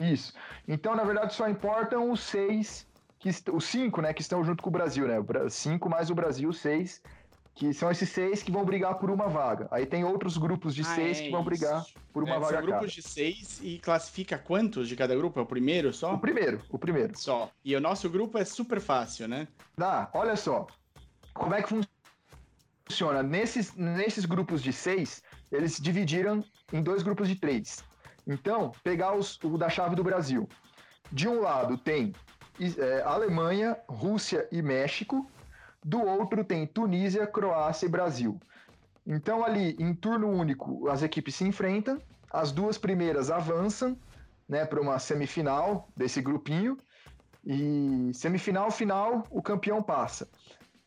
Isso. 0.00 0.34
Então, 0.66 0.94
na 0.94 1.04
verdade, 1.04 1.34
só 1.34 1.48
importam 1.48 2.10
os 2.10 2.20
seis, 2.20 2.86
que 3.18 3.30
os 3.50 3.64
cinco, 3.64 4.00
né, 4.02 4.12
que 4.12 4.20
estão 4.22 4.44
junto 4.44 4.62
com 4.62 4.68
o 4.68 4.72
Brasil, 4.72 5.08
né? 5.08 5.16
Cinco 5.48 5.88
mais 5.88 6.10
o 6.10 6.14
Brasil, 6.14 6.52
seis, 6.52 7.02
que 7.58 7.74
são 7.74 7.90
esses 7.90 8.08
seis 8.10 8.40
que 8.40 8.52
vão 8.52 8.64
brigar 8.64 8.94
por 9.00 9.10
uma 9.10 9.26
vaga. 9.26 9.66
Aí 9.72 9.84
tem 9.84 10.04
outros 10.04 10.38
grupos 10.38 10.72
de 10.76 10.82
Ah, 10.82 10.94
seis 10.94 11.18
é 11.18 11.22
que 11.24 11.30
vão 11.32 11.40
isso. 11.40 11.48
brigar 11.50 11.84
por 12.12 12.22
uma 12.22 12.36
É, 12.36 12.38
vaga 12.38 12.52
são 12.58 12.62
grupos 12.66 12.92
de 12.92 13.02
seis 13.02 13.58
e 13.60 13.80
classifica 13.80 14.38
quantos 14.38 14.88
de 14.88 14.94
cada 14.94 15.16
grupo? 15.16 15.40
É 15.40 15.42
o 15.42 15.46
primeiro 15.46 15.92
só? 15.92 16.14
O 16.14 16.20
primeiro, 16.20 16.62
o 16.70 16.78
primeiro. 16.78 17.18
Só. 17.18 17.50
E 17.64 17.74
o 17.74 17.80
nosso 17.80 18.08
grupo 18.08 18.38
é 18.38 18.44
super 18.44 18.80
fácil, 18.80 19.26
né? 19.26 19.48
Dá, 19.76 20.08
olha 20.14 20.36
só. 20.36 20.68
Como 21.34 21.52
é 21.52 21.60
que 21.60 21.68
fun- 21.68 21.80
funciona? 22.88 23.24
Nesses, 23.24 23.74
nesses 23.74 24.24
grupos 24.24 24.62
de 24.62 24.72
seis, 24.72 25.20
eles 25.50 25.80
dividiram 25.80 26.44
em 26.72 26.80
dois 26.80 27.02
grupos 27.02 27.26
de 27.28 27.34
três. 27.34 27.82
Então, 28.24 28.70
pegar 28.84 29.16
os, 29.16 29.36
o 29.42 29.58
da 29.58 29.68
chave 29.68 29.96
do 29.96 30.04
Brasil. 30.04 30.48
De 31.10 31.26
um 31.26 31.40
lado 31.40 31.76
tem 31.76 32.12
é, 32.60 33.02
Alemanha, 33.02 33.76
Rússia 33.88 34.46
e 34.52 34.62
México. 34.62 35.28
Do 35.84 36.02
outro 36.02 36.44
tem 36.44 36.66
Tunísia, 36.66 37.26
Croácia 37.26 37.86
e 37.86 37.88
Brasil. 37.90 38.40
Então, 39.06 39.44
ali, 39.44 39.76
em 39.78 39.94
turno 39.94 40.28
único, 40.28 40.88
as 40.88 41.02
equipes 41.02 41.34
se 41.34 41.44
enfrentam. 41.44 42.00
As 42.30 42.52
duas 42.52 42.76
primeiras 42.76 43.30
avançam 43.30 43.98
né, 44.48 44.64
para 44.64 44.80
uma 44.80 44.98
semifinal 44.98 45.88
desse 45.96 46.20
grupinho. 46.20 46.76
E 47.44 48.10
semifinal, 48.12 48.70
final, 48.70 49.24
o 49.30 49.40
campeão 49.40 49.82
passa. 49.82 50.28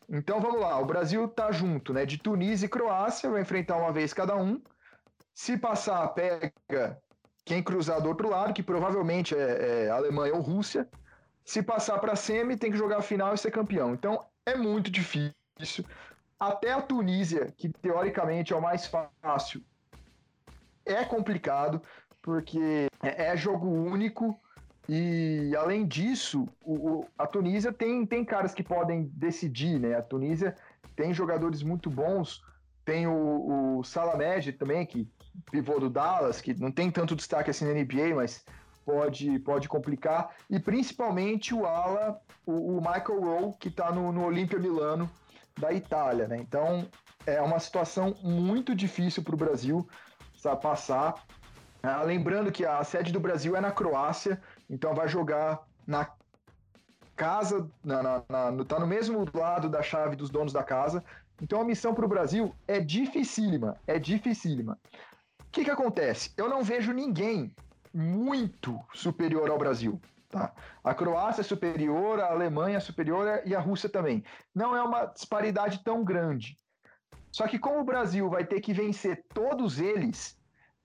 Então 0.08 0.40
vamos 0.40 0.60
lá, 0.60 0.78
o 0.78 0.84
Brasil 0.84 1.26
tá 1.26 1.50
junto, 1.50 1.92
né? 1.92 2.04
De 2.04 2.18
Tunísia 2.18 2.66
e 2.66 2.68
Croácia, 2.68 3.30
vai 3.30 3.40
enfrentar 3.40 3.78
uma 3.78 3.90
vez 3.90 4.12
cada 4.12 4.36
um. 4.36 4.60
Se 5.34 5.56
passar, 5.56 6.06
pega 6.08 6.52
quem 7.44 7.62
cruzar 7.62 8.00
do 8.00 8.08
outro 8.08 8.28
lado, 8.28 8.52
que 8.52 8.62
provavelmente 8.62 9.34
é, 9.34 9.84
é 9.84 9.90
Alemanha 9.90 10.34
ou 10.34 10.42
Rússia. 10.42 10.86
Se 11.44 11.62
passar 11.62 11.98
para 11.98 12.14
semi, 12.14 12.56
tem 12.56 12.70
que 12.70 12.76
jogar 12.76 12.98
a 12.98 13.02
final 13.02 13.32
e 13.34 13.38
ser 13.38 13.50
campeão. 13.50 13.94
Então 13.94 14.20
é 14.46 14.56
muito 14.56 14.90
difícil. 14.90 15.84
Até 16.38 16.72
a 16.72 16.82
Tunísia, 16.82 17.52
que 17.56 17.68
teoricamente 17.68 18.52
é 18.52 18.56
o 18.56 18.62
mais 18.62 18.86
fácil, 18.86 19.62
é 20.84 21.04
complicado, 21.04 21.80
porque 22.20 22.88
é 23.02 23.26
é 23.26 23.36
jogo 23.36 23.68
único. 23.68 24.38
E 24.88 25.54
além 25.56 25.86
disso, 25.86 26.48
o, 26.64 27.06
a 27.16 27.26
Tunísia 27.26 27.72
tem, 27.72 28.04
tem 28.04 28.24
caras 28.24 28.52
que 28.52 28.64
podem 28.64 29.04
decidir, 29.14 29.78
né? 29.78 29.94
A 29.94 30.02
Tunísia 30.02 30.56
tem 30.96 31.14
jogadores 31.14 31.62
muito 31.62 31.88
bons. 31.88 32.42
Tem 32.84 33.06
o, 33.06 33.78
o 33.78 33.84
Salamed 33.84 34.52
também, 34.54 34.84
que 34.84 35.08
pivô 35.50 35.78
do 35.78 35.88
Dallas, 35.88 36.40
que 36.40 36.52
não 36.54 36.72
tem 36.72 36.90
tanto 36.90 37.14
destaque 37.14 37.50
assim 37.50 37.64
na 37.64 37.72
NBA, 37.72 38.16
mas 38.16 38.44
pode, 38.84 39.38
pode 39.40 39.68
complicar. 39.68 40.30
E 40.50 40.58
principalmente 40.58 41.54
o 41.54 41.66
Ala, 41.66 42.20
o, 42.46 42.76
o 42.76 42.80
Michael 42.80 43.20
Rowe, 43.20 43.54
que 43.58 43.68
está 43.68 43.90
no, 43.92 44.12
no 44.12 44.24
Olimpia 44.24 44.58
Milano 44.58 45.10
da 45.58 45.72
Itália, 45.72 46.26
né? 46.28 46.36
Então 46.38 46.88
é 47.26 47.40
uma 47.40 47.58
situação 47.58 48.14
muito 48.22 48.74
difícil 48.74 49.22
para 49.22 49.34
o 49.34 49.38
Brasil 49.38 49.86
sabe, 50.36 50.62
passar. 50.62 51.14
Ah, 51.82 52.02
lembrando 52.02 52.52
que 52.52 52.64
a 52.64 52.82
sede 52.84 53.12
do 53.12 53.20
Brasil 53.20 53.56
é 53.56 53.60
na 53.60 53.72
Croácia, 53.72 54.40
então 54.70 54.94
vai 54.94 55.08
jogar 55.08 55.62
na 55.86 56.08
casa, 57.16 57.68
na, 57.84 58.02
na- 58.02 58.24
na- 58.28 58.64
tá 58.64 58.78
no 58.78 58.86
mesmo 58.86 59.26
lado 59.34 59.68
da 59.68 59.82
chave 59.82 60.16
dos 60.16 60.30
donos 60.30 60.52
da 60.52 60.62
casa. 60.62 61.04
Então 61.40 61.60
a 61.60 61.64
missão 61.64 61.94
para 61.94 62.04
o 62.04 62.08
Brasil 62.08 62.54
é 62.68 62.78
dificílima, 62.80 63.76
é 63.86 63.98
dificílima. 63.98 64.78
O 65.40 65.50
que, 65.52 65.64
que 65.64 65.70
acontece? 65.70 66.32
Eu 66.36 66.48
não 66.48 66.62
vejo 66.62 66.92
ninguém 66.92 67.54
muito 67.92 68.80
superior 68.94 69.50
ao 69.50 69.58
Brasil. 69.58 70.00
Tá? 70.28 70.52
A 70.82 70.94
Croácia 70.94 71.42
é 71.42 71.44
superior, 71.44 72.18
a 72.20 72.30
Alemanha 72.30 72.78
é 72.78 72.80
superior 72.80 73.42
e 73.44 73.54
a 73.54 73.60
Rússia 73.60 73.88
também. 73.88 74.24
Não 74.54 74.74
é 74.74 74.82
uma 74.82 75.04
disparidade 75.04 75.84
tão 75.84 76.02
grande. 76.02 76.56
Só 77.30 77.46
que 77.46 77.58
como 77.58 77.80
o 77.80 77.84
Brasil 77.84 78.28
vai 78.30 78.44
ter 78.44 78.60
que 78.60 78.72
vencer 78.72 79.24
todos 79.34 79.78
eles, 79.78 80.38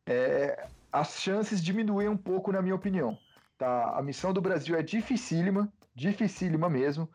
é, 0.06 0.68
as 0.92 1.20
chances 1.20 1.64
diminuem 1.64 2.10
um 2.10 2.18
pouco, 2.18 2.52
na 2.52 2.62
minha 2.62 2.76
opinião. 2.76 3.18
Tá? 3.58 3.98
A 3.98 4.02
missão 4.02 4.34
do 4.34 4.42
Brasil 4.42 4.78
é 4.78 4.84
dificílima, 4.84 5.72
dificílima 5.96 6.70
mesmo, 6.70 7.10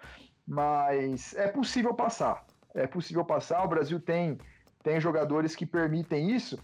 mas 0.47 1.35
é 1.35 1.49
possível 1.49 1.95
passar. 1.95 2.45
É 2.75 2.87
possível 2.87 3.25
passar. 3.25 3.63
O 3.65 3.69
Brasil 3.69 4.01
tem, 4.01 4.39
tem 4.83 5.01
jogadores 5.01 5.55
que 5.55 5.67
permitem 5.67 6.31
isso. 6.31 6.59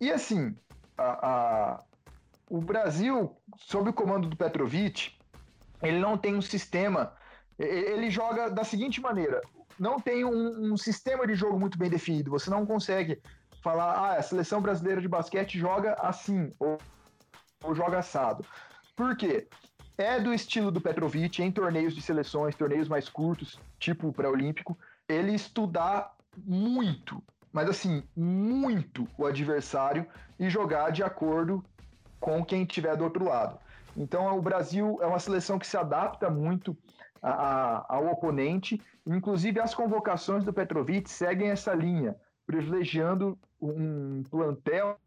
E 0.00 0.12
assim, 0.12 0.54
a- 0.96 1.28
a- 1.28 1.84
o 2.48 2.60
Brasil, 2.60 3.36
sob 3.56 3.90
o 3.90 3.92
comando 3.92 4.28
do 4.28 4.36
Petrovic, 4.36 5.16
ele 5.82 5.98
não 5.98 6.16
tem 6.16 6.34
um 6.34 6.42
sistema. 6.42 7.12
Ele 7.58 8.10
joga 8.10 8.50
da 8.50 8.64
seguinte 8.64 9.00
maneira: 9.00 9.40
não 9.78 10.00
tem 10.00 10.24
um, 10.24 10.72
um 10.72 10.76
sistema 10.76 11.26
de 11.26 11.34
jogo 11.34 11.58
muito 11.58 11.78
bem 11.78 11.90
definido. 11.90 12.30
Você 12.30 12.50
não 12.50 12.66
consegue 12.66 13.20
falar, 13.62 13.92
ah, 13.92 14.16
a 14.16 14.22
seleção 14.22 14.60
brasileira 14.60 15.00
de 15.00 15.08
basquete 15.08 15.58
joga 15.58 15.94
assim, 16.00 16.52
ou, 16.58 16.78
ou 17.62 17.74
joga 17.74 17.98
assado. 17.98 18.44
Por 18.96 19.16
quê? 19.16 19.48
É 19.96 20.20
do 20.20 20.32
estilo 20.32 20.70
do 20.70 20.80
Petrovic 20.80 21.42
em 21.42 21.50
torneios 21.50 21.94
de 21.94 22.00
seleções, 22.00 22.54
torneios 22.54 22.88
mais 22.88 23.08
curtos, 23.08 23.58
tipo 23.80 24.08
o 24.08 24.12
pré-olímpico, 24.12 24.78
ele 25.08 25.34
estudar 25.34 26.14
muito, 26.36 27.22
mas 27.52 27.68
assim, 27.68 28.04
muito 28.16 29.08
o 29.18 29.26
adversário 29.26 30.06
e 30.38 30.48
jogar 30.48 30.90
de 30.90 31.02
acordo 31.02 31.64
com 32.20 32.44
quem 32.44 32.62
estiver 32.62 32.96
do 32.96 33.04
outro 33.04 33.24
lado. 33.24 33.58
Então 33.96 34.36
o 34.36 34.42
Brasil 34.42 34.98
é 35.00 35.06
uma 35.06 35.18
seleção 35.18 35.58
que 35.58 35.66
se 35.66 35.76
adapta 35.76 36.30
muito 36.30 36.76
a- 37.20 37.30
a- 37.30 37.86
ao 37.88 38.06
oponente, 38.06 38.80
inclusive 39.06 39.60
as 39.60 39.74
convocações 39.74 40.44
do 40.44 40.52
Petrovic 40.52 41.10
seguem 41.10 41.50
essa 41.50 41.74
linha, 41.74 42.16
privilegiando 42.46 43.38
um 43.60 44.22
plantel 44.30 44.98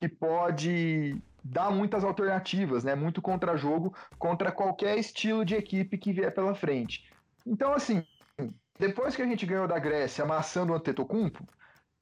que 0.00 0.08
pode 0.08 1.16
dar 1.42 1.70
muitas 1.70 2.04
alternativas, 2.04 2.84
né? 2.84 2.94
Muito 2.94 3.22
contra-jogo 3.22 3.94
contra 4.18 4.52
qualquer 4.52 4.98
estilo 4.98 5.44
de 5.44 5.54
equipe 5.54 5.98
que 5.98 6.12
vier 6.12 6.32
pela 6.32 6.54
frente. 6.54 7.10
Então, 7.46 7.72
assim, 7.72 8.04
depois 8.78 9.16
que 9.16 9.22
a 9.22 9.26
gente 9.26 9.46
ganhou 9.46 9.66
da 9.66 9.78
Grécia 9.78 10.24
amassando 10.24 10.72
o 10.72 10.76
Antetokounmpo, 10.76 11.44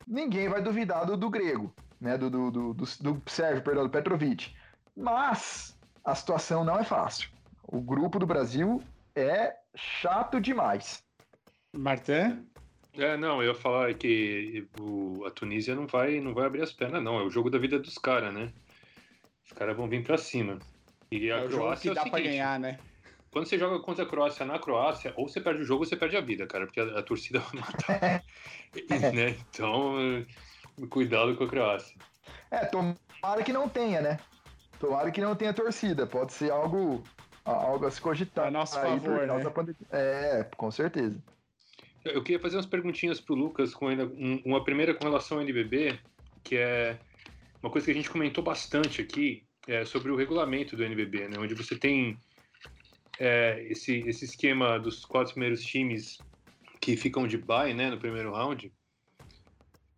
ninguém 0.07 0.49
vai 0.49 0.61
duvidar 0.61 1.07
do, 1.07 1.17
do 1.17 1.31
grego, 1.31 1.73
né? 2.01 2.17
Do, 2.17 2.31
do, 2.31 2.51
do, 2.51 2.75
do, 2.75 2.85
do 2.85 3.23
Sérgio, 3.31 3.63
perdão, 3.63 3.85
do 3.85 3.91
Petrovic. 3.91 4.55
Mas 4.97 5.79
a 6.05 6.15
situação 6.15 6.65
não 6.65 6.79
é 6.79 6.85
fácil. 6.85 7.29
O 7.69 7.81
grupo 7.81 8.19
do 8.19 8.27
Brasil 8.27 8.83
é 9.15 9.55
chato 9.75 10.41
demais. 10.41 11.05
Martin? 11.77 12.47
É, 12.95 13.17
não, 13.17 13.41
eu 13.43 13.53
ia 13.53 13.55
falar 13.55 13.95
que 13.95 14.67
o- 14.81 15.25
a 15.25 15.31
Tunísia 15.31 15.75
não 15.77 15.87
vai, 15.87 16.21
não 16.21 16.35
vai 16.35 16.47
abrir 16.47 16.63
as 16.63 16.73
pernas, 16.73 17.03
não. 17.03 17.19
É 17.21 17.23
o 17.23 17.31
jogo 17.31 17.49
da 17.49 17.59
vida 17.59 17.79
dos 17.79 17.97
caras, 17.97 18.35
né? 18.35 18.53
Os 19.47 19.53
caras 19.53 19.77
vão 19.77 19.89
vir 19.89 20.03
pra 20.03 20.19
cima. 20.19 20.59
E 21.11 21.31
a 21.31 21.37
É 21.37 21.45
o 21.45 21.51
jogo 21.51 21.63
Croácia 21.63 21.83
que 21.83 21.89
é 21.89 21.93
o 21.93 21.95
dá 21.95 22.01
pra 22.03 22.11
seguinte, 22.19 22.31
ganhar, 22.31 22.59
né? 22.59 22.79
quando 23.31 23.47
você 23.47 23.57
joga 23.57 23.79
contra 23.81 24.05
a 24.05 24.09
Croácia 24.09 24.45
na 24.45 24.59
Croácia, 24.59 25.15
ou 25.17 25.29
você 25.29 25.41
perde 25.41 25.63
o 25.63 25.65
jogo 25.65 25.85
ou 25.85 25.89
você 25.89 25.97
perde 25.97 26.17
a 26.17 26.21
vida, 26.21 26.47
cara, 26.49 26.67
porque 26.67 26.81
a, 26.81 26.99
a 26.99 27.03
torcida 27.03 27.39
vai 27.55 27.61
matar. 27.61 28.25
né? 29.15 29.37
Então, 29.51 29.95
cuidado 30.89 31.37
com 31.37 31.45
a 31.45 31.49
Croácia. 31.49 31.97
É, 32.51 32.65
tomara 32.67 33.43
que 33.45 33.53
não 33.53 33.69
tenha, 33.69 34.01
né? 34.01 34.19
Tomara 34.79 35.11
que 35.11 35.21
não 35.21 35.35
tenha 35.37 35.53
torcida. 35.53 36.07
Pode 36.07 36.33
ser 36.33 36.51
algo, 36.51 37.03
algo 37.45 37.87
a 37.87 37.91
se 37.91 38.01
cogitar. 38.01 38.47
A 38.49 38.51
nosso 38.51 38.79
aí 38.79 38.99
favor, 38.99 39.27
né? 39.27 39.43
É, 39.91 40.45
com 40.57 40.71
certeza. 40.71 41.23
Eu 42.05 42.23
queria 42.23 42.41
fazer 42.41 42.57
umas 42.57 42.67
perguntinhas 42.67 43.21
pro 43.21 43.35
Lucas, 43.35 43.75
com 43.75 43.89
ainda, 43.89 44.07
um- 44.07 44.41
uma 44.45 44.65
primeira 44.65 44.95
com 44.95 45.05
relação 45.05 45.37
ao 45.39 45.43
NBB, 45.43 45.99
que 46.43 46.57
é 46.57 46.99
uma 47.63 47.71
coisa 47.71 47.85
que 47.85 47.91
a 47.91 47.95
gente 47.95 48.09
comentou 48.11 48.43
bastante 48.43 49.03
aqui, 49.03 49.45
é 49.69 49.85
sobre 49.85 50.11
o 50.11 50.17
regulamento 50.17 50.75
do 50.77 50.83
NBB, 50.83 51.29
né? 51.29 51.39
Onde 51.39 51.55
você 51.55 51.77
tem 51.77 52.19
é, 53.19 53.63
esse, 53.69 53.99
esse 54.09 54.25
esquema 54.25 54.79
dos 54.79 55.05
quatro 55.05 55.35
primeiros 55.35 55.63
times 55.63 56.17
que 56.81 56.97
ficam 56.97 57.27
de 57.29 57.37
bye, 57.37 57.75
né, 57.75 57.91
no 57.91 57.99
primeiro 57.99 58.33
round. 58.33 58.73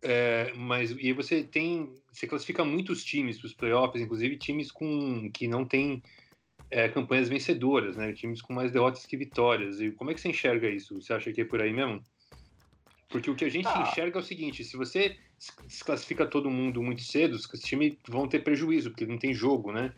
É, 0.03 0.51
mas 0.53 0.91
e 0.91 0.99
aí 1.07 1.13
você 1.13 1.43
tem, 1.43 1.95
você 2.11 2.27
classifica 2.27 2.65
muitos 2.65 3.03
times 3.05 3.39
para 3.39 3.47
os 3.47 3.53
playoffs, 3.53 4.01
inclusive 4.01 4.37
times 4.37 4.71
com 4.71 5.31
que 5.31 5.47
não 5.47 5.65
têm 5.65 6.03
é, 6.69 6.89
campanhas 6.89 7.29
vencedoras, 7.29 7.95
né? 7.95 8.11
Times 8.13 8.41
com 8.41 8.53
mais 8.53 8.71
derrotas 8.71 9.05
que 9.05 9.15
vitórias. 9.15 9.79
E 9.79 9.91
como 9.91 10.11
é 10.11 10.13
que 10.13 10.19
você 10.19 10.29
enxerga 10.29 10.67
isso? 10.69 10.99
Você 11.01 11.13
acha 11.13 11.31
que 11.31 11.41
é 11.41 11.45
por 11.45 11.61
aí 11.61 11.71
mesmo? 11.71 12.03
Porque 13.09 13.29
o 13.29 13.35
que 13.35 13.45
a 13.45 13.49
gente 13.49 13.67
Ah. 13.67 13.81
enxerga 13.81 14.17
é 14.17 14.21
o 14.21 14.25
seguinte: 14.25 14.63
se 14.63 14.75
você 14.75 15.09
des- 15.09 15.67
desclassifica 15.67 16.25
todo 16.25 16.49
mundo 16.49 16.81
muito 16.83 17.01
cedo, 17.03 17.33
os 17.35 17.47
times 17.61 17.95
vão 18.09 18.27
ter 18.27 18.43
prejuízo, 18.43 18.89
porque 18.89 19.05
não 19.05 19.17
tem 19.17 19.33
jogo, 19.33 19.71
né? 19.71 19.93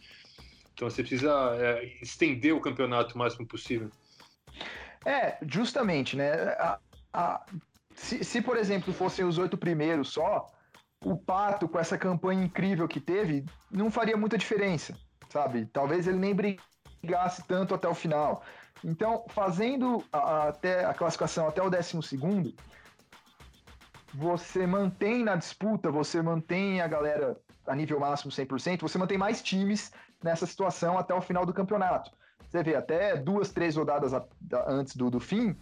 Então 0.73 0.89
você 0.89 1.01
precisa 1.01 1.31
é, 1.57 1.85
estender 2.01 2.53
o 2.53 2.61
campeonato 2.61 3.15
o 3.15 3.17
máximo 3.17 3.47
possível. 3.47 3.89
É, 5.05 5.37
justamente, 5.49 6.15
né? 6.17 6.31
A- 6.33 6.79
a- 7.13 7.45
se, 7.95 8.23
se, 8.23 8.41
por 8.41 8.57
exemplo, 8.57 8.93
fossem 8.93 9.25
os 9.25 9.37
oito 9.37 9.57
primeiros 9.57 10.09
só, 10.09 10.45
o 11.03 11.17
Pato, 11.17 11.67
com 11.67 11.79
essa 11.79 11.97
campanha 11.97 12.43
incrível 12.43 12.87
que 12.87 12.99
teve, 12.99 13.45
não 13.71 13.89
faria 13.89 14.17
muita 14.17 14.37
diferença, 14.37 14.95
sabe? 15.29 15.65
Talvez 15.67 16.07
ele 16.07 16.17
nem 16.17 16.35
brigasse 16.35 17.43
tanto 17.47 17.73
até 17.73 17.87
o 17.87 17.93
final. 17.93 18.43
Então, 18.83 19.25
fazendo 19.29 20.03
a, 20.11 20.17
a- 20.17 20.47
até 20.49 20.85
a 20.85 20.93
classificação 20.93 21.47
até 21.47 21.61
o 21.61 21.69
décimo 21.69 22.03
segundo, 22.03 22.53
você 24.13 24.65
mantém 24.65 25.23
na 25.23 25.35
disputa, 25.35 25.91
você 25.91 26.21
mantém 26.21 26.81
a 26.81 26.87
galera 26.87 27.37
a 27.67 27.75
nível 27.75 27.99
máximo 27.99 28.31
100%, 28.31 28.81
você 28.81 28.97
mantém 28.97 29.17
mais 29.17 29.41
times 29.41 29.91
nessa 30.23 30.45
situação 30.45 30.97
até 30.97 31.13
o 31.13 31.21
final 31.21 31.45
do 31.45 31.53
campeonato. 31.53 32.11
Você 32.47 32.63
vê, 32.63 32.75
até 32.75 33.17
duas, 33.17 33.51
três 33.51 33.75
rodadas 33.75 34.13
a- 34.13 34.25
antes 34.67 34.95
do, 34.95 35.09
do 35.09 35.19
fim, 35.19 35.55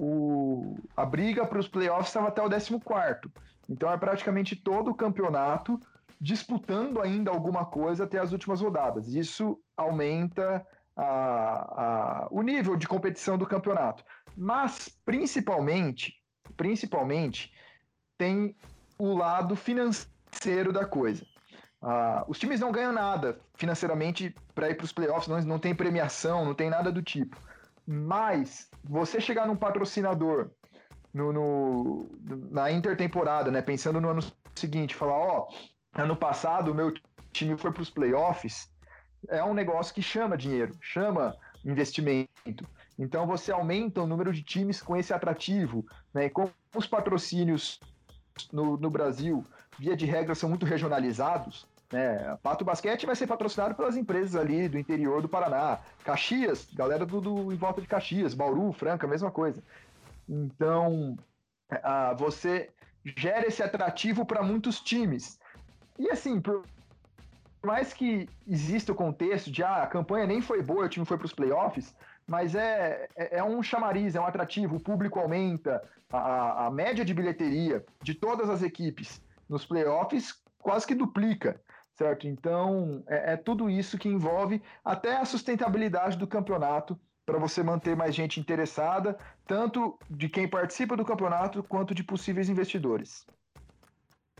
o- 0.00 0.76
a 0.96 1.04
briga 1.04 1.46
para 1.46 1.58
os 1.58 1.68
playoffs 1.68 2.08
estava 2.08 2.28
até 2.28 2.42
o 2.42 2.48
14. 2.48 3.20
Então 3.68 3.90
é 3.90 3.96
praticamente 3.96 4.56
todo 4.56 4.90
o 4.90 4.94
campeonato 4.94 5.78
disputando 6.20 7.00
ainda 7.00 7.30
alguma 7.30 7.64
coisa 7.64 8.04
até 8.04 8.18
as 8.18 8.32
últimas 8.32 8.60
rodadas. 8.60 9.14
Isso 9.14 9.58
aumenta 9.76 10.66
a- 10.96 12.24
a- 12.24 12.28
o 12.30 12.42
nível 12.42 12.76
de 12.76 12.86
competição 12.86 13.38
do 13.38 13.46
campeonato. 13.46 14.04
Mas, 14.36 14.88
principalmente, 15.04 16.14
principalmente, 16.56 17.52
tem 18.18 18.54
o 18.98 19.14
lado 19.14 19.56
financeiro 19.56 20.72
da 20.72 20.84
coisa. 20.84 21.24
Ah, 21.82 22.24
os 22.28 22.38
times 22.38 22.60
não 22.60 22.70
ganham 22.70 22.92
nada 22.92 23.40
financeiramente 23.54 24.34
para 24.54 24.68
ir 24.68 24.74
para 24.74 24.84
os 24.84 24.92
playoffs, 24.92 25.26
não, 25.26 25.40
não 25.40 25.58
tem 25.58 25.74
premiação, 25.74 26.44
não 26.44 26.54
tem 26.54 26.68
nada 26.68 26.92
do 26.92 27.02
tipo. 27.02 27.36
Mas 27.86 28.70
você 28.84 29.20
chegar 29.20 29.46
num 29.46 29.56
patrocinador 29.56 30.50
no, 31.12 31.32
no- 31.32 32.08
na 32.50 32.70
intertemporada, 32.70 33.50
né, 33.50 33.60
pensando 33.62 34.00
no 34.00 34.08
ano 34.08 34.20
seguinte, 34.54 34.94
falar, 34.94 35.16
ó, 35.18 35.48
ano 35.94 36.16
passado 36.16 36.70
o 36.70 36.74
meu 36.74 36.92
time 37.32 37.56
foi 37.56 37.72
para 37.72 37.82
os 37.82 37.90
playoffs, 37.90 38.70
é 39.28 39.42
um 39.42 39.54
negócio 39.54 39.94
que 39.94 40.02
chama 40.02 40.36
dinheiro, 40.36 40.72
chama 40.80 41.36
investimento. 41.64 42.64
Então 42.98 43.26
você 43.26 43.52
aumenta 43.52 44.02
o 44.02 44.06
número 44.06 44.32
de 44.32 44.42
times 44.42 44.82
com 44.82 44.96
esse 44.96 45.12
atrativo, 45.12 45.84
né? 46.12 46.26
E 46.26 46.30
como 46.30 46.50
os 46.76 46.86
patrocínios 46.86 47.80
no, 48.52 48.76
no 48.76 48.90
Brasil, 48.90 49.44
via 49.78 49.96
de 49.96 50.06
regra, 50.06 50.34
são 50.34 50.48
muito 50.48 50.66
regionalizados, 50.66 51.66
né? 51.92 52.38
Pato 52.42 52.64
Basquete 52.64 53.06
vai 53.06 53.16
ser 53.16 53.26
patrocinado 53.26 53.74
pelas 53.74 53.96
empresas 53.96 54.36
ali 54.36 54.68
do 54.68 54.78
interior 54.78 55.20
do 55.20 55.28
Paraná. 55.28 55.78
Caxias, 56.04 56.68
galera 56.72 57.04
do, 57.04 57.20
do- 57.20 57.52
em 57.52 57.56
volta 57.56 57.80
de 57.80 57.86
Caxias, 57.86 58.34
Bauru, 58.34 58.72
Franca, 58.72 59.06
mesma 59.06 59.30
coisa. 59.30 59.62
Então, 60.28 61.16
você 62.16 62.70
gera 63.16 63.46
esse 63.46 63.62
atrativo 63.62 64.24
para 64.24 64.42
muitos 64.42 64.80
times. 64.80 65.38
E 65.98 66.10
assim, 66.10 66.40
por 66.40 66.64
por 67.60 67.68
mais 67.68 67.92
que 67.92 68.26
exista 68.48 68.90
o 68.90 68.94
contexto 68.94 69.50
de 69.50 69.62
ah, 69.62 69.82
a 69.82 69.86
campanha 69.86 70.26
nem 70.26 70.40
foi 70.40 70.62
boa, 70.62 70.86
o 70.86 70.88
time 70.88 71.04
foi 71.04 71.18
para 71.18 71.26
os 71.26 71.32
playoffs, 71.34 71.94
mas 72.26 72.54
é, 72.54 73.06
é, 73.14 73.36
é 73.36 73.44
um 73.44 73.62
chamariz, 73.62 74.14
é 74.14 74.20
um 74.20 74.24
atrativo, 74.24 74.76
o 74.76 74.80
público 74.80 75.18
aumenta, 75.20 75.82
a, 76.10 76.66
a 76.66 76.70
média 76.70 77.04
de 77.04 77.12
bilheteria 77.12 77.84
de 78.02 78.14
todas 78.14 78.48
as 78.48 78.62
equipes 78.62 79.20
nos 79.46 79.66
playoffs 79.66 80.42
quase 80.58 80.86
que 80.86 80.94
duplica, 80.94 81.60
certo? 82.00 82.26
Então 82.26 83.02
é, 83.06 83.34
é 83.34 83.36
tudo 83.36 83.68
isso 83.68 83.98
que 83.98 84.08
envolve 84.08 84.62
até 84.82 85.16
a 85.18 85.24
sustentabilidade 85.26 86.16
do 86.16 86.26
campeonato 86.26 86.98
para 87.26 87.38
você 87.38 87.62
manter 87.62 87.94
mais 87.94 88.14
gente 88.14 88.40
interessada, 88.40 89.18
tanto 89.46 89.98
de 90.08 90.26
quem 90.28 90.48
participa 90.48 90.96
do 90.96 91.04
campeonato 91.04 91.62
quanto 91.62 91.94
de 91.94 92.02
possíveis 92.02 92.48
investidores. 92.48 93.26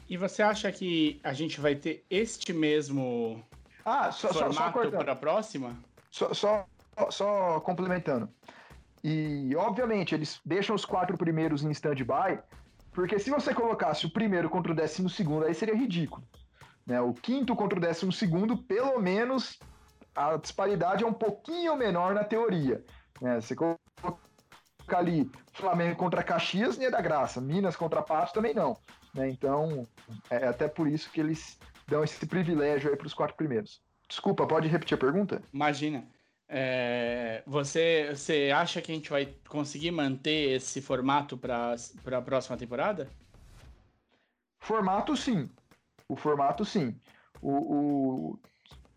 E 0.09 0.17
você 0.17 0.43
acha 0.43 0.73
que 0.73 1.21
a 1.23 1.35
gente 1.35 1.61
vai 1.61 1.75
ter 1.75 2.05
este 2.09 2.53
mesmo 2.53 3.45
Ah, 3.85 4.11
só, 4.11 4.29
só, 4.29 4.33
só 4.33 4.45
formato 4.47 4.73
cortando. 4.73 4.99
para 5.05 5.13
a 5.13 5.17
próxima? 5.17 5.77
Só, 6.11 6.33
só, 6.33 6.67
só 7.11 7.61
complementando. 7.61 8.29
E, 9.05 9.55
obviamente, 9.55 10.15
eles 10.15 10.41
deixam 10.45 10.75
os 10.75 10.85
quatro 10.85 11.17
primeiros 11.17 11.63
em 11.63 11.71
stand-by, 11.71 12.41
porque 12.91 13.19
se 13.19 13.31
você 13.31 13.55
colocasse 13.55 14.07
o 14.07 14.11
primeiro 14.11 14.51
contra 14.51 14.73
o 14.73 14.75
décimo 14.75 15.09
segundo, 15.09 15.45
aí 15.45 15.55
seria 15.55 15.77
ridículo. 15.77 16.25
Né? 16.87 17.01
O 17.01 17.13
quinto 17.13 17.55
contra 17.55 17.79
o 17.79 17.83
décimo 17.83 18.13
segundo, 18.13 18.57
pelo 18.57 18.99
menos, 18.99 19.59
a 20.15 20.37
disparidade 20.37 21.05
é 21.05 21.07
um 21.07 21.13
pouquinho 21.13 21.77
menor 21.77 22.15
na 22.15 22.25
teoria. 22.25 22.85
Né? 23.21 23.41
Você 23.41 23.55
colocar 23.55 23.79
ali 24.91 25.31
Flamengo 25.53 25.97
contra 25.97 26.23
Caxias, 26.23 26.77
nem 26.77 26.89
é 26.89 26.91
da 26.91 27.01
graça. 27.01 27.41
Minas 27.41 27.77
contra 27.77 28.03
Pato 28.03 28.33
também 28.33 28.55
não. 28.55 28.77
Né? 29.15 29.29
Então, 29.29 29.87
é 30.31 30.47
até 30.49 30.69
por 30.69 30.89
isso 30.89 31.11
que 31.11 31.21
eles 31.21 31.59
dão 31.87 32.03
esse 32.03 32.27
privilégio 32.27 32.91
aí 32.91 32.97
para 32.97 33.07
os 33.07 33.15
quatro 33.15 33.37
primeiros. 33.37 33.81
Desculpa, 34.09 34.47
pode 34.47 34.69
repetir 34.69 34.97
a 34.97 34.99
pergunta? 34.99 35.43
Imagina. 35.53 36.05
é, 36.49 37.43
você, 37.47 38.11
você 38.13 38.51
acha 38.53 38.83
que 38.83 38.91
a 38.91 38.95
gente 38.95 39.09
vai 39.09 39.33
conseguir 39.49 39.93
manter 39.93 40.57
esse 40.57 40.81
formato 40.83 41.39
para 41.39 41.77
a 42.19 42.23
próxima 42.23 42.57
temporada? 42.57 43.09
Formato 44.59 45.17
sim. 45.17 45.49
O 46.11 46.17
formato 46.17 46.65
sim. 46.65 46.97
O, 47.41 47.51
o- 48.33 48.39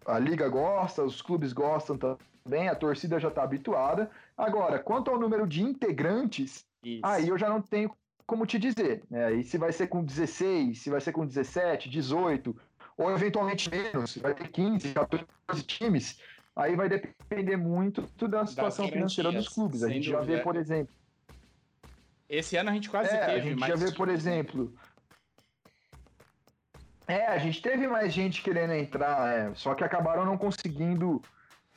a 0.06 0.18
liga 0.18 0.50
gosta, 0.50 1.04
os 1.04 1.22
clubes 1.22 1.54
gostam 1.54 1.96
também, 1.96 2.68
a 2.68 2.76
torcida 2.76 3.20
já 3.20 3.28
está 3.28 3.44
habituada. 3.44 4.10
Agora, 4.36 4.80
quanto 4.80 5.12
ao 5.12 5.20
número 5.20 5.48
de 5.48 5.62
integrantes, 5.62 6.66
Isso. 6.84 7.02
aí 7.06 7.28
eu 7.30 7.38
já 7.38 7.48
não 7.48 7.62
tenho 7.62 7.96
como 8.26 8.48
te 8.48 8.58
dizer. 8.58 9.04
Né? 9.12 9.32
E 9.34 9.44
se 9.44 9.60
vai 9.60 9.72
ser 9.72 9.88
com 9.88 10.04
16, 10.04 10.82
se 10.82 10.90
vai 10.90 11.00
ser 11.00 11.12
com 11.12 11.24
17, 11.24 11.88
18, 11.88 12.56
ou 12.98 13.12
eventualmente 13.12 13.70
menos, 13.70 14.12
se 14.12 14.20
vai 14.20 14.34
ter 14.34 14.48
15, 14.48 14.92
14 14.94 15.28
times, 15.68 16.20
aí 16.56 16.76
vai 16.76 16.90
depender 16.90 17.58
muito 17.58 18.02
da 18.28 18.44
situação 18.46 18.88
financeira 18.88 19.32
dos 19.32 19.48
clubes. 19.50 19.84
A 19.84 19.90
gente 19.90 20.10
já 20.10 20.20
vê, 20.20 20.40
por 20.40 20.56
exemplo. 20.56 20.92
Esse 22.28 22.58
ano 22.58 22.72
a 22.72 22.74
gente 22.74 22.90
quase 22.90 23.14
É, 23.14 23.18
teve, 23.26 23.38
a 23.38 23.42
gente 23.42 23.60
mas 23.60 23.70
já 23.70 23.76
vê, 23.76 23.92
por 23.92 24.10
exemplo. 24.10 24.74
É, 27.08 27.28
a 27.28 27.38
gente 27.38 27.62
teve 27.62 27.88
mais 27.88 28.14
gente 28.14 28.42
querendo 28.42 28.74
entrar, 28.74 29.30
é, 29.34 29.52
só 29.56 29.74
que 29.74 29.84
acabaram 29.84 30.26
não 30.26 30.38
conseguindo 30.38 31.22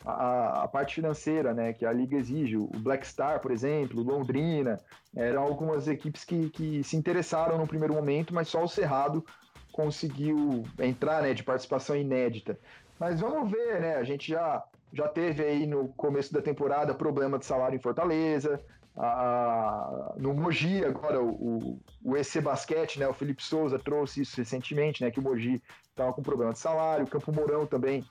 a, 0.04 0.62
a 0.62 0.68
parte 0.68 0.94
financeira, 0.94 1.52
né? 1.52 1.72
Que 1.72 1.84
a 1.84 1.92
liga 1.92 2.16
exige. 2.16 2.56
O 2.56 2.68
Black 2.68 3.06
Star, 3.06 3.40
por 3.40 3.50
exemplo, 3.50 4.02
Londrina, 4.02 4.80
eram 5.14 5.42
algumas 5.42 5.88
equipes 5.88 6.24
que, 6.24 6.48
que 6.50 6.84
se 6.84 6.96
interessaram 6.96 7.58
no 7.58 7.66
primeiro 7.66 7.94
momento, 7.94 8.32
mas 8.32 8.48
só 8.48 8.62
o 8.62 8.68
Cerrado 8.68 9.24
conseguiu 9.72 10.64
entrar, 10.78 11.22
né? 11.22 11.34
De 11.34 11.42
participação 11.42 11.96
inédita. 11.96 12.58
Mas 12.98 13.20
vamos 13.20 13.50
ver, 13.50 13.80
né? 13.80 13.96
A 13.96 14.04
gente 14.04 14.30
já, 14.30 14.62
já 14.92 15.08
teve 15.08 15.44
aí 15.44 15.66
no 15.66 15.88
começo 15.88 16.32
da 16.32 16.40
temporada 16.40 16.94
problema 16.94 17.38
de 17.38 17.44
salário 17.44 17.76
em 17.76 17.80
Fortaleza. 17.82 18.60
A- 18.96 20.14
no 20.16 20.32
Mogi, 20.34 20.84
agora 20.84 21.20
o, 21.22 21.78
o, 22.02 22.16
EC 22.16 22.40
Basquete, 22.40 22.98
né? 22.98 23.06
O 23.06 23.12
Felipe 23.14 23.42
Souza 23.42 23.78
trouxe 23.78 24.22
isso 24.22 24.36
recentemente, 24.36 25.02
né? 25.04 25.10
Que 25.10 25.20
o 25.20 25.22
Mogi 25.22 25.60
estava 25.90 26.12
com 26.12 26.22
problema 26.22 26.52
de 26.52 26.58
salário, 26.58 27.04
o 27.04 27.08
Campo 27.08 27.32
Mourão 27.32 27.66
também 27.66 28.04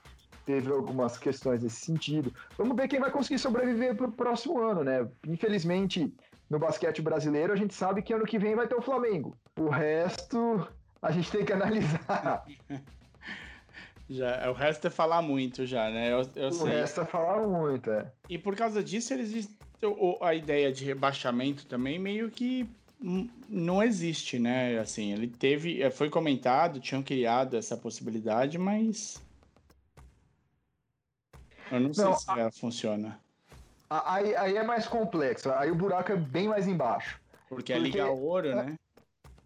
teve 0.44 0.70
algumas 0.70 1.18
questões 1.18 1.62
nesse 1.62 1.84
sentido. 1.84 2.32
Vamos 2.56 2.76
ver 2.76 2.86
quem 2.88 3.00
vai 3.00 3.10
conseguir 3.10 3.38
sobreviver 3.38 3.96
para 3.96 4.06
o 4.06 4.12
próximo 4.12 4.60
ano, 4.60 4.84
né? 4.84 5.08
Infelizmente, 5.26 6.14
no 6.48 6.58
basquete 6.58 7.02
brasileiro, 7.02 7.52
a 7.52 7.56
gente 7.56 7.74
sabe 7.74 8.00
que 8.02 8.12
ano 8.12 8.24
que 8.24 8.38
vem 8.38 8.54
vai 8.54 8.68
ter 8.68 8.76
o 8.76 8.82
Flamengo. 8.82 9.36
O 9.58 9.68
resto, 9.68 10.68
a 11.02 11.10
gente 11.10 11.30
tem 11.32 11.44
que 11.44 11.52
analisar. 11.52 12.44
Já, 14.08 14.48
o 14.48 14.52
resto 14.52 14.86
é 14.86 14.90
falar 14.90 15.20
muito 15.20 15.66
já, 15.66 15.90
né? 15.90 16.12
Eu, 16.12 16.22
eu 16.36 16.48
o 16.48 16.52
sei. 16.52 16.66
resto 16.68 17.00
é 17.00 17.04
falar 17.04 17.44
muito, 17.44 17.90
é. 17.90 18.12
E 18.28 18.38
por 18.38 18.54
causa 18.54 18.80
disso, 18.82 19.12
eles 19.12 19.32
a 20.20 20.34
ideia 20.34 20.72
de 20.72 20.84
rebaixamento 20.84 21.66
também 21.66 21.98
meio 21.98 22.30
que 22.30 22.68
não 23.48 23.82
existe, 23.82 24.38
né? 24.38 24.78
Assim, 24.78 25.12
ele 25.12 25.28
teve, 25.28 25.82
é, 25.82 25.90
foi 25.90 26.08
comentado, 26.08 26.80
tinham 26.80 27.02
criado 27.02 27.56
essa 27.56 27.76
possibilidade, 27.76 28.58
mas 28.58 29.22
eu 31.70 31.80
não 31.80 31.92
sei 31.92 32.04
não, 32.04 32.14
se 32.14 32.30
a... 32.30 32.38
ela 32.38 32.52
funciona. 32.52 33.20
Aí, 33.88 34.34
aí 34.34 34.56
é 34.56 34.64
mais 34.64 34.86
complexo, 34.86 35.50
aí 35.52 35.70
o 35.70 35.74
buraco 35.74 36.10
é 36.10 36.16
bem 36.16 36.48
mais 36.48 36.66
embaixo. 36.66 37.20
Porque, 37.48 37.72
é 37.72 37.78
liga 37.78 38.06
ouro, 38.06 38.48
é, 38.48 38.54
né? 38.54 38.78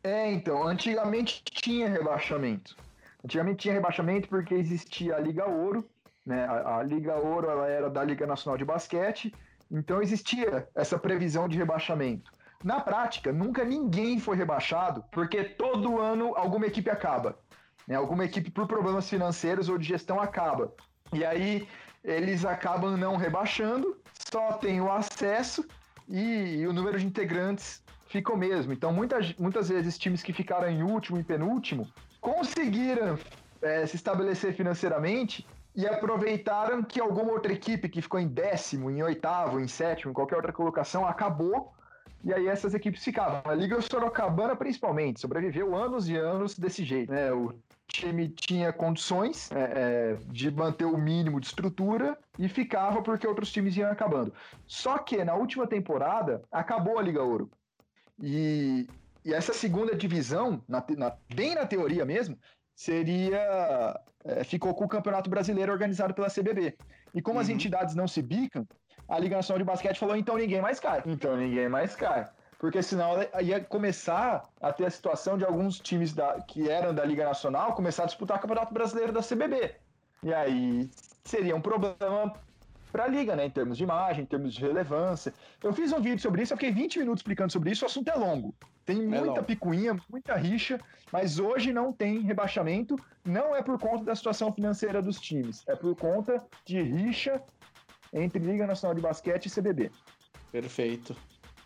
É, 0.02 0.30
então, 0.30 0.66
antigamente 0.66 1.42
tinha 1.44 1.88
rebaixamento. 1.88 2.74
Antigamente 3.22 3.58
tinha 3.58 3.74
rebaixamento 3.74 4.28
porque 4.28 4.54
existia 4.54 5.16
a 5.16 5.20
Liga 5.20 5.46
Ouro, 5.46 5.84
né? 6.24 6.44
A, 6.44 6.78
a 6.78 6.82
Liga 6.82 7.16
Ouro 7.16 7.50
ela 7.50 7.68
era 7.68 7.90
da 7.90 8.02
Liga 8.02 8.26
Nacional 8.26 8.56
de 8.56 8.64
Basquete, 8.64 9.34
então 9.70 10.02
existia 10.02 10.68
essa 10.74 10.98
previsão 10.98 11.48
de 11.48 11.56
rebaixamento. 11.56 12.30
Na 12.62 12.80
prática, 12.80 13.32
nunca 13.32 13.64
ninguém 13.64 14.18
foi 14.18 14.36
rebaixado, 14.36 15.04
porque 15.10 15.44
todo 15.44 15.98
ano 15.98 16.34
alguma 16.36 16.66
equipe 16.66 16.90
acaba. 16.90 17.38
Né? 17.86 17.94
Alguma 17.94 18.24
equipe, 18.24 18.50
por 18.50 18.66
problemas 18.66 19.08
financeiros 19.08 19.68
ou 19.68 19.78
de 19.78 19.86
gestão, 19.86 20.20
acaba. 20.20 20.74
E 21.12 21.24
aí 21.24 21.66
eles 22.04 22.44
acabam 22.44 22.96
não 22.96 23.16
rebaixando, 23.16 23.98
só 24.30 24.54
tem 24.54 24.80
o 24.80 24.90
acesso 24.90 25.66
e, 26.08 26.66
o 26.66 26.72
número 26.72 26.98
de 26.98 27.06
integrantes 27.06 27.82
fica 28.06 28.32
o 28.32 28.36
mesmo. 28.36 28.72
Então, 28.72 28.92
muitas, 28.92 29.34
muitas 29.36 29.68
vezes, 29.68 29.98
times 29.98 30.22
que 30.22 30.32
ficaram 30.32 30.68
em 30.68 30.82
último 30.82 31.18
e 31.18 31.24
penúltimo 31.24 31.88
conseguiram 32.20 33.18
é, 33.62 33.86
se 33.86 33.96
estabelecer 33.96 34.54
financeiramente 34.54 35.46
e 35.74 35.86
aproveitaram 35.86 36.82
que 36.82 37.00
alguma 37.00 37.32
outra 37.32 37.52
equipe 37.52 37.88
que 37.88 38.02
ficou 38.02 38.18
em 38.18 38.28
décimo, 38.28 38.90
em 38.90 39.02
oitavo, 39.02 39.60
em 39.60 39.68
sétimo, 39.68 40.10
em 40.10 40.14
qualquer 40.14 40.36
outra 40.36 40.52
colocação, 40.52 41.06
acabou. 41.06 41.72
E 42.22 42.34
aí 42.34 42.48
essas 42.48 42.74
equipes 42.74 43.02
ficavam. 43.02 43.40
A 43.44 43.54
Liga 43.54 43.80
Sorocabana, 43.80 44.54
principalmente, 44.54 45.20
sobreviveu 45.20 45.74
anos 45.74 46.08
e 46.08 46.16
anos 46.16 46.58
desse 46.58 46.84
jeito. 46.84 47.10
Né? 47.10 47.32
O 47.32 47.54
time 47.88 48.28
tinha 48.28 48.72
condições 48.72 49.50
é, 49.52 49.58
é, 49.58 50.18
de 50.26 50.50
manter 50.50 50.84
o 50.84 50.98
mínimo 50.98 51.40
de 51.40 51.46
estrutura 51.46 52.18
e 52.38 52.48
ficava 52.48 53.02
porque 53.02 53.26
outros 53.26 53.50
times 53.50 53.76
iam 53.76 53.90
acabando. 53.90 54.32
Só 54.66 54.98
que 54.98 55.24
na 55.24 55.34
última 55.34 55.66
temporada 55.66 56.42
acabou 56.50 56.98
a 56.98 57.02
Liga 57.02 57.22
Ouro. 57.22 57.50
E, 58.22 58.86
e 59.24 59.32
essa 59.32 59.52
segunda 59.52 59.94
divisão, 59.94 60.62
na, 60.68 60.84
na, 60.96 61.16
bem 61.34 61.54
na 61.54 61.66
teoria 61.66 62.04
mesmo, 62.04 62.38
seria. 62.74 63.98
É, 64.24 64.44
ficou 64.44 64.74
com 64.74 64.84
o 64.84 64.88
Campeonato 64.88 65.30
Brasileiro 65.30 65.72
organizado 65.72 66.12
pela 66.12 66.28
CBB. 66.28 66.76
E 67.14 67.22
como 67.22 67.36
uhum. 67.36 67.42
as 67.42 67.48
entidades 67.48 67.94
não 67.94 68.06
se 68.06 68.20
bicam, 68.20 68.66
a 69.08 69.18
Liga 69.18 69.36
Nacional 69.36 69.58
de 69.58 69.64
Basquete 69.64 69.98
falou: 69.98 70.16
então 70.16 70.36
ninguém 70.36 70.60
mais 70.60 70.78
cai. 70.78 71.02
Então 71.06 71.36
ninguém 71.36 71.68
mais 71.68 71.96
cai 71.96 72.28
porque 72.60 72.82
senão 72.82 73.14
ia 73.40 73.58
começar 73.58 74.46
a 74.60 74.70
ter 74.70 74.84
a 74.84 74.90
situação 74.90 75.38
de 75.38 75.44
alguns 75.46 75.80
times 75.80 76.12
da, 76.12 76.42
que 76.42 76.68
eram 76.68 76.94
da 76.94 77.02
Liga 77.02 77.24
Nacional 77.24 77.72
começar 77.72 78.02
a 78.02 78.06
disputar 78.06 78.36
o 78.36 78.40
Campeonato 78.40 78.74
Brasileiro 78.74 79.12
da 79.12 79.22
CBB. 79.22 79.74
E 80.22 80.32
aí 80.34 80.90
seria 81.24 81.56
um 81.56 81.60
problema 81.62 82.34
para 82.92 83.04
a 83.04 83.08
liga, 83.08 83.34
né, 83.34 83.46
em 83.46 83.50
termos 83.50 83.78
de 83.78 83.84
imagem, 83.84 84.24
em 84.24 84.26
termos 84.26 84.52
de 84.52 84.60
relevância. 84.60 85.32
Eu 85.62 85.72
fiz 85.72 85.90
um 85.90 86.02
vídeo 86.02 86.20
sobre 86.20 86.42
isso, 86.42 86.52
eu 86.52 86.58
fiquei 86.58 86.70
20 86.70 86.98
minutos 86.98 87.20
explicando 87.20 87.50
sobre 87.50 87.70
isso, 87.70 87.82
o 87.82 87.86
assunto 87.86 88.10
é 88.10 88.14
longo. 88.14 88.54
Tem 88.90 89.02
é 89.02 89.20
muita 89.20 89.38
é 89.38 89.42
picuinha, 89.42 89.96
muita 90.10 90.34
rixa, 90.34 90.80
mas 91.12 91.38
hoje 91.38 91.72
não 91.72 91.92
tem 91.92 92.20
rebaixamento, 92.22 92.96
não 93.24 93.54
é 93.54 93.62
por 93.62 93.78
conta 93.78 94.04
da 94.04 94.16
situação 94.16 94.52
financeira 94.52 95.00
dos 95.00 95.20
times, 95.20 95.62
é 95.68 95.76
por 95.76 95.94
conta 95.94 96.44
de 96.64 96.82
rixa 96.82 97.40
entre 98.12 98.40
Liga 98.40 98.66
Nacional 98.66 98.96
de 98.96 99.00
Basquete 99.00 99.46
e 99.46 99.50
CBB. 99.50 99.92
Perfeito. 100.50 101.16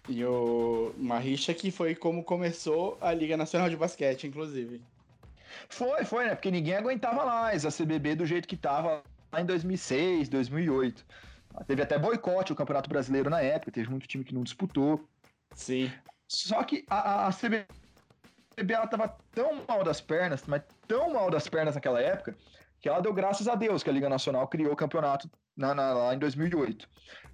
E 0.06 0.22
o 0.22 0.92
Marricha 0.98 1.54
que 1.54 1.70
foi 1.70 1.94
como 1.94 2.22
começou 2.22 2.98
a 3.00 3.14
Liga 3.14 3.38
Nacional 3.38 3.70
de 3.70 3.76
Basquete, 3.76 4.26
inclusive. 4.26 4.82
Foi, 5.70 6.04
foi, 6.04 6.26
né? 6.26 6.34
Porque 6.34 6.50
ninguém 6.50 6.74
aguentava 6.74 7.24
mais 7.24 7.64
a 7.64 7.70
CBB 7.70 8.16
do 8.16 8.26
jeito 8.26 8.46
que 8.46 8.56
tava 8.56 9.02
lá 9.32 9.40
em 9.40 9.46
2006, 9.46 10.28
2008. 10.28 11.06
Teve 11.66 11.82
até 11.82 11.98
boicote 11.98 12.52
o 12.52 12.56
Campeonato 12.56 12.90
Brasileiro 12.90 13.30
na 13.30 13.40
época, 13.40 13.72
teve 13.72 13.88
muito 13.88 14.06
time 14.06 14.24
que 14.24 14.34
não 14.34 14.42
disputou. 14.42 15.08
Sim. 15.54 15.90
Só 16.34 16.62
que 16.62 16.84
a, 16.88 17.28
a 17.28 17.32
CBB 17.32 17.66
ela 18.72 18.86
tava 18.86 19.16
tão 19.32 19.64
mal 19.66 19.82
das 19.82 20.00
pernas, 20.00 20.44
mas 20.46 20.62
tão 20.86 21.12
mal 21.12 21.30
das 21.30 21.48
pernas 21.48 21.74
naquela 21.74 22.00
época, 22.00 22.36
que 22.80 22.88
ela 22.88 23.00
deu 23.00 23.12
graças 23.12 23.48
a 23.48 23.54
Deus 23.54 23.82
que 23.82 23.90
a 23.90 23.92
Liga 23.92 24.08
Nacional 24.08 24.46
criou 24.48 24.72
o 24.72 24.76
campeonato 24.76 25.30
na, 25.56 25.74
na, 25.74 25.92
lá 25.92 26.14
em 26.14 26.18
2008. 26.18 26.88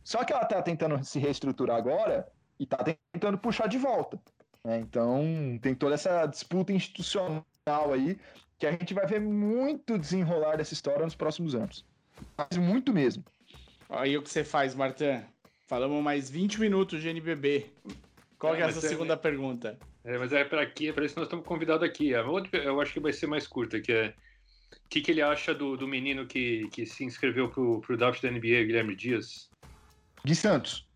Só 0.05 0.24
que 0.24 0.32
ela 0.32 0.44
tá 0.44 0.62
tentando 0.62 1.03
se 1.05 1.18
reestruturar 1.18 1.76
agora 1.76 2.26
e 2.59 2.64
está 2.64 2.78
tentando 3.12 3.38
puxar 3.38 3.66
de 3.66 3.78
volta. 3.78 4.20
Né? 4.64 4.78
Então 4.78 5.59
tem 5.61 5.74
toda 5.74 5.94
essa 5.94 6.26
disputa 6.26 6.72
institucional 6.72 7.44
aí 7.92 8.18
que 8.59 8.66
a 8.66 8.72
gente 8.72 8.92
vai 8.92 9.07
ver 9.07 9.20
muito 9.20 9.98
desenrolar 9.98 10.57
dessa 10.57 10.74
história 10.74 11.05
nos 11.05 11.14
próximos 11.14 11.55
anos. 11.55 11.84
Mas 12.36 12.59
muito 12.59 12.92
mesmo. 12.92 13.24
Aí 13.88 14.16
o 14.16 14.22
que 14.22 14.30
você 14.30 14.44
faz, 14.44 14.74
Martin? 14.74 15.22
Falamos 15.66 16.03
mais 16.03 16.28
20 16.28 16.61
minutos 16.61 17.01
de 17.01 17.09
NBB. 17.09 17.72
Qual 18.41 18.55
é, 18.55 18.62
é 18.62 18.64
essa 18.64 18.84
é, 18.84 18.88
segunda 18.88 19.18
pergunta? 19.18 19.78
É, 20.03 20.16
mas 20.16 20.32
é 20.32 20.43
para 20.43 20.62
aqui, 20.62 20.88
é 20.88 20.93
para 20.93 21.05
isso 21.05 21.14
que 21.14 21.20
nós 21.20 21.26
estamos 21.26 21.47
convidados 21.47 21.86
aqui. 21.86 22.14
A 22.14 22.24
outra, 22.24 22.59
eu 22.59 22.80
acho 22.80 22.95
que 22.95 22.99
vai 22.99 23.12
ser 23.12 23.26
mais 23.26 23.47
curta, 23.47 23.78
que 23.80 23.93
é 23.93 24.14
o 24.72 24.88
que, 24.88 25.03
que 25.03 25.11
ele 25.11 25.20
acha 25.20 25.55
do, 25.55 25.76
do 25.76 25.86
menino 25.86 26.26
que, 26.26 26.66
que 26.72 26.86
se 26.86 27.05
inscreveu 27.05 27.51
pro, 27.51 27.82
pro 27.82 27.99
draft 27.99 28.22
da 28.22 28.30
NBA, 28.30 28.64
Guilherme 28.64 28.97
Dias? 28.97 29.51
De 30.24 30.34
Santos. 30.34 30.88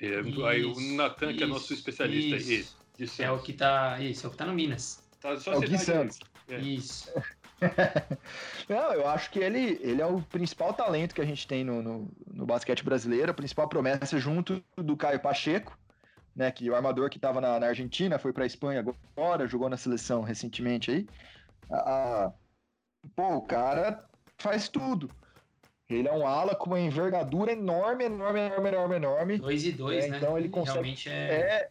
É, 0.00 0.20
isso, 0.20 0.46
aí 0.46 0.64
o 0.64 0.74
Natan, 0.94 1.34
que 1.34 1.42
é 1.42 1.46
nosso 1.46 1.74
especialista 1.74 2.36
isso. 2.36 2.76
Isso, 2.96 3.22
é 3.22 3.30
o 3.30 3.40
que 3.40 3.52
tá. 3.52 4.00
Isso, 4.00 4.24
é 4.24 4.28
o 4.28 4.30
que 4.30 4.36
tá 4.36 4.46
no 4.46 4.54
Minas. 4.54 5.02
Tá 5.20 5.36
só 5.36 5.54
é 5.54 5.56
o 5.56 5.60
Gui 5.60 5.78
Santos. 5.78 6.20
É. 6.48 6.60
Isso. 6.60 7.10
Não, 8.68 8.92
eu 8.92 9.08
acho 9.08 9.30
que 9.32 9.40
ele, 9.40 9.80
ele 9.82 10.00
é 10.00 10.06
o 10.06 10.22
principal 10.22 10.72
talento 10.72 11.14
que 11.14 11.20
a 11.20 11.24
gente 11.24 11.46
tem 11.46 11.64
no, 11.64 11.82
no, 11.82 12.08
no 12.32 12.46
basquete 12.46 12.84
brasileiro, 12.84 13.32
a 13.32 13.34
principal 13.34 13.68
promessa 13.68 14.18
junto 14.18 14.62
do 14.76 14.96
Caio 14.96 15.18
Pacheco, 15.18 15.76
né, 16.34 16.50
que 16.50 16.68
o 16.68 16.74
armador 16.74 17.08
que 17.08 17.18
estava 17.18 17.40
na, 17.40 17.60
na, 17.60 17.66
Argentina 17.66 18.18
foi 18.18 18.32
para 18.32 18.44
a 18.44 18.46
Espanha 18.46 18.80
agora, 19.16 19.46
jogou 19.46 19.68
na 19.68 19.76
seleção 19.76 20.22
recentemente 20.22 20.90
aí. 20.90 21.06
Ah, 21.70 22.32
pô, 23.14 23.36
o 23.36 23.42
cara 23.42 24.04
faz 24.38 24.68
tudo. 24.68 25.10
Ele 25.88 26.08
é 26.08 26.12
um 26.12 26.26
ala 26.26 26.54
com 26.54 26.70
uma 26.70 26.80
envergadura 26.80 27.52
enorme, 27.52 28.04
enorme, 28.04 28.40
enorme, 28.40 28.68
enorme, 28.68 28.96
enorme. 28.96 29.38
2 29.38 29.66
e 29.66 29.72
2, 29.72 30.04
é, 30.04 30.08
né? 30.08 30.16
Então 30.16 30.38
ele 30.38 30.48
consegue. 30.48 30.78
Realmente 30.78 31.10
é, 31.10 31.12
é... 31.12 31.70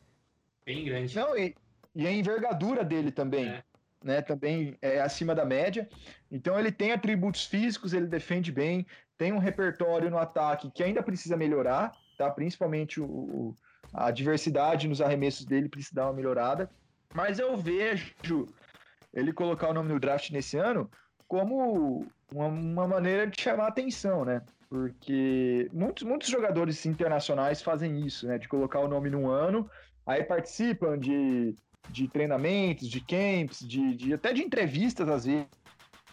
bem 0.66 0.86
grande. 0.86 1.16
Não, 1.16 1.38
e, 1.38 1.56
e, 1.96 2.08
a 2.08 2.12
envergadura 2.12 2.84
dele 2.84 3.12
também. 3.12 3.50
É. 3.50 3.64
Né, 4.04 4.22
também 4.22 4.78
é 4.82 5.00
acima 5.00 5.34
da 5.34 5.46
média. 5.46 5.88
Então 6.30 6.60
ele 6.60 6.74
tem 6.74 6.92
atributos 6.92 7.46
físicos, 7.46 7.94
ele 7.94 8.06
defende 8.06 8.52
bem, 8.52 8.86
tem 9.18 9.32
um 9.32 9.38
repertório 9.38 10.10
no 10.10 10.18
ataque 10.18 10.70
que 10.72 10.84
ainda 10.84 11.02
precisa 11.02 11.38
melhorar, 11.38 11.94
tá? 12.18 12.30
Principalmente 12.30 13.00
o, 13.00 13.06
o 13.06 13.56
a 13.94 14.12
diversidade 14.12 14.88
nos 14.88 15.02
arremessos 15.02 15.46
dele 15.46 15.70
precisa 15.70 15.96
dar 15.96 16.06
uma 16.06 16.14
melhorada. 16.14 16.70
Mas 17.14 17.38
eu 17.38 17.56
vejo 17.56 18.48
ele 19.14 19.32
colocar 19.32 19.70
o 19.70 19.74
nome 19.74 19.90
no 19.90 20.00
draft 20.00 20.32
nesse 20.32 20.58
ano 20.58 20.90
como 21.28 22.06
uma, 22.32 22.48
uma 22.48 22.88
maneira 22.88 23.28
de 23.28 23.40
chamar 23.40 23.68
atenção, 23.68 24.26
né? 24.26 24.42
Porque 24.70 25.70
muitos, 25.72 26.04
muitos 26.04 26.30
jogadores 26.30 26.84
internacionais 26.86 27.62
fazem 27.62 28.06
isso, 28.06 28.28
né? 28.28 28.40
De 28.40 28.48
colocar 28.48 28.80
o 28.80 28.88
nome 28.88 29.10
num 29.10 29.30
ano, 29.30 29.70
aí 30.06 30.24
participam 30.24 30.98
de, 30.98 31.56
de 31.90 32.08
treinamentos, 32.08 32.90
de 32.90 33.00
camps, 33.00 33.60
de, 33.60 33.96
de 33.96 34.14
até 34.14 34.34
de 34.34 34.42
entrevistas 34.42 35.08
às 35.08 35.26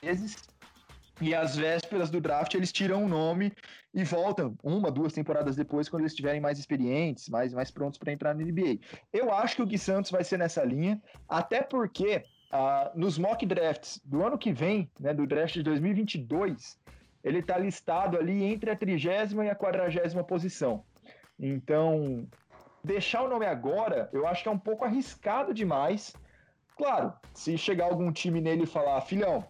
vezes. 0.03 0.37
E 1.21 1.35
às 1.35 1.55
vésperas 1.55 2.11
do 2.11 2.21
draft 2.21 2.55
eles 2.55 2.73
tiram 2.73 3.05
o 3.05 3.09
nome 3.09 3.53
e 3.93 4.05
voltam 4.05 4.57
uma, 4.63 4.91
duas 4.91 5.13
temporadas 5.13 5.55
depois, 5.55 5.89
quando 5.89 6.03
eles 6.03 6.13
estiverem 6.13 6.41
mais 6.41 6.59
experientes, 6.59 7.29
mais, 7.29 7.53
mais 7.53 7.71
prontos 7.71 7.99
para 7.99 8.13
entrar 8.13 8.35
na 8.35 8.43
NBA. 8.43 8.79
Eu 9.13 9.33
acho 9.33 9.57
que 9.57 9.63
o 9.63 9.67
Gui 9.67 9.79
Santos 9.79 10.11
vai 10.11 10.25
ser 10.25 10.39
nessa 10.39 10.65
linha, 10.65 11.01
até 11.29 11.63
porque 11.63 12.23
ah, 12.51 12.91
nos 12.95 13.19
mock 13.19 13.45
drafts 13.45 14.01
do 14.05 14.25
ano 14.25 14.39
que 14.39 14.53
vem, 14.53 14.91
né, 14.99 15.13
do 15.13 15.27
draft 15.27 15.55
de 15.55 15.63
2022, 15.63 16.79
ele 17.23 17.39
está 17.39 17.59
listado 17.59 18.17
ali 18.17 18.43
entre 18.45 18.71
a 18.71 18.77
trigésima 18.77 19.45
e 19.45 19.51
a 19.51 19.55
quadragésima 19.55 20.25
posição. 20.25 20.85
Então, 21.39 22.27
deixar 22.83 23.23
o 23.23 23.29
nome 23.29 23.47
agora, 23.47 24.09
eu 24.13 24.27
acho 24.27 24.43
que 24.43 24.49
é 24.49 24.53
um 24.53 24.59
pouco 24.59 24.85
arriscado 24.85 25.53
demais. 25.53 26.15
Claro, 26.77 27.13
se 27.35 27.59
chegar 27.59 27.87
algum 27.87 28.11
time 28.11 28.41
nele 28.41 28.65
e 28.65 28.67
falar, 28.67 29.01
filhão, 29.03 29.47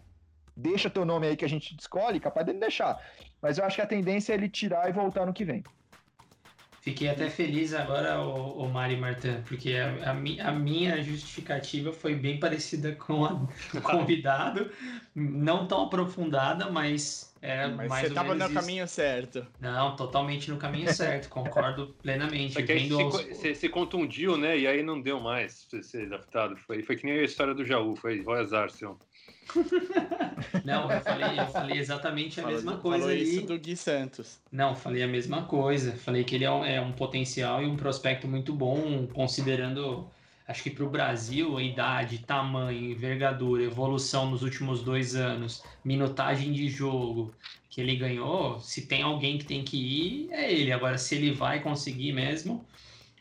deixa 0.55 0.89
teu 0.89 1.05
nome 1.05 1.27
aí 1.27 1.35
que 1.37 1.45
a 1.45 1.49
gente 1.49 1.75
escolhe, 1.79 2.19
capaz 2.19 2.45
dele 2.45 2.59
deixar. 2.59 2.99
Mas 3.41 3.57
eu 3.57 3.65
acho 3.65 3.75
que 3.75 3.81
a 3.81 3.87
tendência 3.87 4.33
é 4.33 4.35
ele 4.35 4.49
tirar 4.49 4.89
e 4.89 4.93
voltar 4.93 5.25
no 5.25 5.33
que 5.33 5.45
vem. 5.45 5.63
Fiquei 6.81 7.09
até 7.09 7.29
feliz 7.29 7.73
agora, 7.75 8.19
o, 8.21 8.63
o 8.63 8.67
Mari 8.67 8.97
Martin, 8.97 9.43
porque 9.47 9.73
a, 9.75 10.09
a, 10.11 10.13
mi- 10.15 10.39
a 10.41 10.51
minha 10.51 11.01
justificativa 11.03 11.93
foi 11.93 12.15
bem 12.15 12.39
parecida 12.39 12.95
com 12.95 13.23
a 13.23 13.33
do 13.33 13.47
convidado, 13.83 14.71
não 15.13 15.67
tão 15.67 15.83
aprofundada, 15.83 16.71
mas 16.71 17.35
era 17.39 17.69
Mas 17.69 17.87
mais 17.87 18.01
você 18.01 18.09
ou 18.09 18.15
tava 18.15 18.33
menos 18.33 18.45
no 18.45 18.45
isso. 18.51 18.61
caminho 18.61 18.87
certo. 18.87 19.45
Não, 19.59 19.95
totalmente 19.95 20.49
no 20.49 20.57
caminho 20.57 20.87
certo, 20.91 21.29
concordo 21.29 21.93
plenamente. 22.01 22.53
Só 22.53 22.63
que 22.63 22.71
aí 22.71 22.79
Vendo 22.79 22.95
se, 22.95 23.03
aos- 23.03 23.25
você 23.27 23.53
se 23.53 23.69
contundiu, 23.69 24.35
né? 24.35 24.57
E 24.57 24.65
aí 24.65 24.81
não 24.81 24.99
deu 24.99 25.19
mais 25.19 25.65
pra 25.65 25.83
você 25.83 25.87
ser 25.87 26.05
adaptado. 26.07 26.57
Foi, 26.57 26.81
foi 26.81 26.95
que 26.95 27.05
nem 27.05 27.19
a 27.19 27.23
história 27.23 27.53
do 27.53 27.63
Jaú, 27.63 27.95
foi, 27.95 28.23
foi 28.23 28.39
azar, 28.39 28.71
seu. 28.71 28.97
Não, 30.63 30.91
eu 30.91 31.01
falei, 31.01 31.39
eu 31.39 31.47
falei 31.47 31.77
exatamente 31.77 32.39
a 32.39 32.47
mesma 32.47 32.77
coisa 32.77 32.99
Falou 33.05 33.15
ali. 33.15 33.23
isso 33.23 33.45
do 33.45 33.57
Gui 33.59 33.75
Santos. 33.75 34.39
Não, 34.51 34.75
falei 34.75 35.03
a 35.03 35.07
mesma 35.07 35.43
coisa. 35.43 35.93
Falei 35.97 36.23
que 36.23 36.35
ele 36.35 36.45
é 36.45 36.51
um, 36.51 36.65
é 36.65 36.79
um 36.81 36.91
potencial 36.93 37.61
e 37.61 37.67
um 37.67 37.75
prospecto 37.75 38.27
muito 38.27 38.53
bom, 38.53 39.07
considerando, 39.07 40.09
acho 40.47 40.63
que 40.63 40.69
para 40.69 40.85
o 40.85 40.89
Brasil, 40.89 41.57
a 41.57 41.63
idade, 41.63 42.19
tamanho, 42.19 42.91
envergadura, 42.91 43.63
evolução 43.63 44.29
nos 44.29 44.41
últimos 44.43 44.83
dois 44.83 45.15
anos, 45.15 45.63
minutagem 45.83 46.51
de 46.53 46.69
jogo 46.69 47.33
que 47.69 47.81
ele 47.81 47.95
ganhou. 47.95 48.59
Se 48.59 48.85
tem 48.87 49.01
alguém 49.01 49.37
que 49.37 49.45
tem 49.45 49.63
que 49.63 49.77
ir, 49.77 50.31
é 50.31 50.51
ele. 50.51 50.71
Agora, 50.71 50.97
se 50.97 51.15
ele 51.15 51.31
vai 51.31 51.61
conseguir 51.61 52.13
mesmo, 52.13 52.65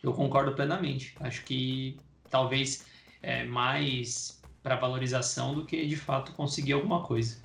eu 0.02 0.12
concordo 0.12 0.52
plenamente. 0.54 1.14
Acho 1.20 1.44
que 1.44 1.96
talvez 2.28 2.84
é 3.22 3.44
mais 3.44 4.39
para 4.62 4.76
valorização 4.76 5.54
do 5.54 5.64
que 5.64 5.86
de 5.86 5.96
fato 5.96 6.32
conseguir 6.32 6.72
alguma 6.74 7.02
coisa. 7.04 7.36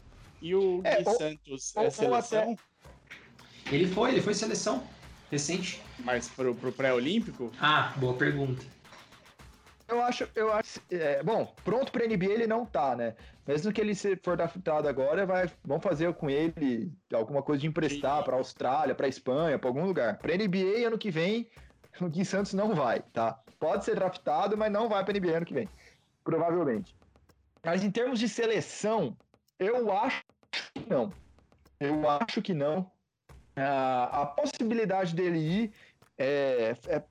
E 0.42 0.54
o 0.54 0.82
É, 0.84 0.98
Gui 0.98 1.06
Santos 1.06 1.74
ou- 1.76 1.82
é 1.84 1.86
ou 1.86 1.92
seleção, 1.92 2.58
Ele 3.72 3.88
foi, 3.88 4.12
ele 4.12 4.22
foi 4.22 4.34
seleção 4.34 4.84
recente. 5.32 5.82
mas 6.00 6.28
pro, 6.28 6.54
pro 6.56 6.72
pré-olímpico? 6.72 7.52
Ah, 7.60 7.94
boa 7.98 8.14
pergunta. 8.16 8.64
Eu 9.88 10.02
acho, 10.02 10.28
eu 10.36 10.52
acho, 10.52 10.82
é, 10.90 11.22
bom, 11.22 11.46
pronto 11.64 11.92
para 11.92 12.06
NBA 12.06 12.32
ele 12.32 12.48
não 12.48 12.66
tá, 12.66 12.96
né? 12.96 13.16
Mesmo 13.48 13.72
que 13.72 13.80
ele 13.80 13.94
se 13.94 14.16
for 14.18 14.36
draftado 14.36 14.88
agora, 14.88 15.28
vai, 15.28 15.50
vão 15.64 15.80
fazer 15.80 16.12
com 16.16 16.28
ele 16.28 16.92
alguma 17.14 17.44
coisa 17.44 17.62
de 17.62 17.68
emprestar 17.68 18.24
para 18.24 18.36
Austrália, 18.36 18.96
para 18.96 19.08
Espanha, 19.08 19.60
para 19.60 19.70
algum 19.70 19.86
lugar. 19.86 20.18
Para 20.18 20.34
NBA 20.34 20.88
ano 20.88 20.98
que 20.98 21.12
vem, 21.12 21.48
o 22.02 22.10
Gui 22.10 22.26
Santos 22.26 22.54
não 22.54 22.74
vai, 22.74 23.00
tá? 23.00 23.40
Pode 23.60 23.86
ser 23.86 23.94
draftado, 23.96 24.58
mas 24.58 24.72
não 24.72 24.90
vai 24.90 25.06
para 25.06 25.14
NBA 25.18 25.38
ano 25.38 25.46
que 25.46 25.54
vem, 25.54 25.70
provavelmente. 26.24 26.96
Mas 27.66 27.84
em 27.84 27.90
termos 27.90 28.20
de 28.20 28.30
seleção, 28.30 29.18
eu 29.58 29.92
acho 29.92 30.24
que 30.74 30.88
não. 30.88 31.12
Eu 31.80 32.08
acho 32.08 32.42
que 32.42 32.54
não. 32.54 32.90
Ah, 33.56 34.22
a 34.22 34.26
possibilidade 34.28 35.16
dele 35.16 35.40
ir 35.40 35.74
é, 36.18 36.76
é 36.88 37.04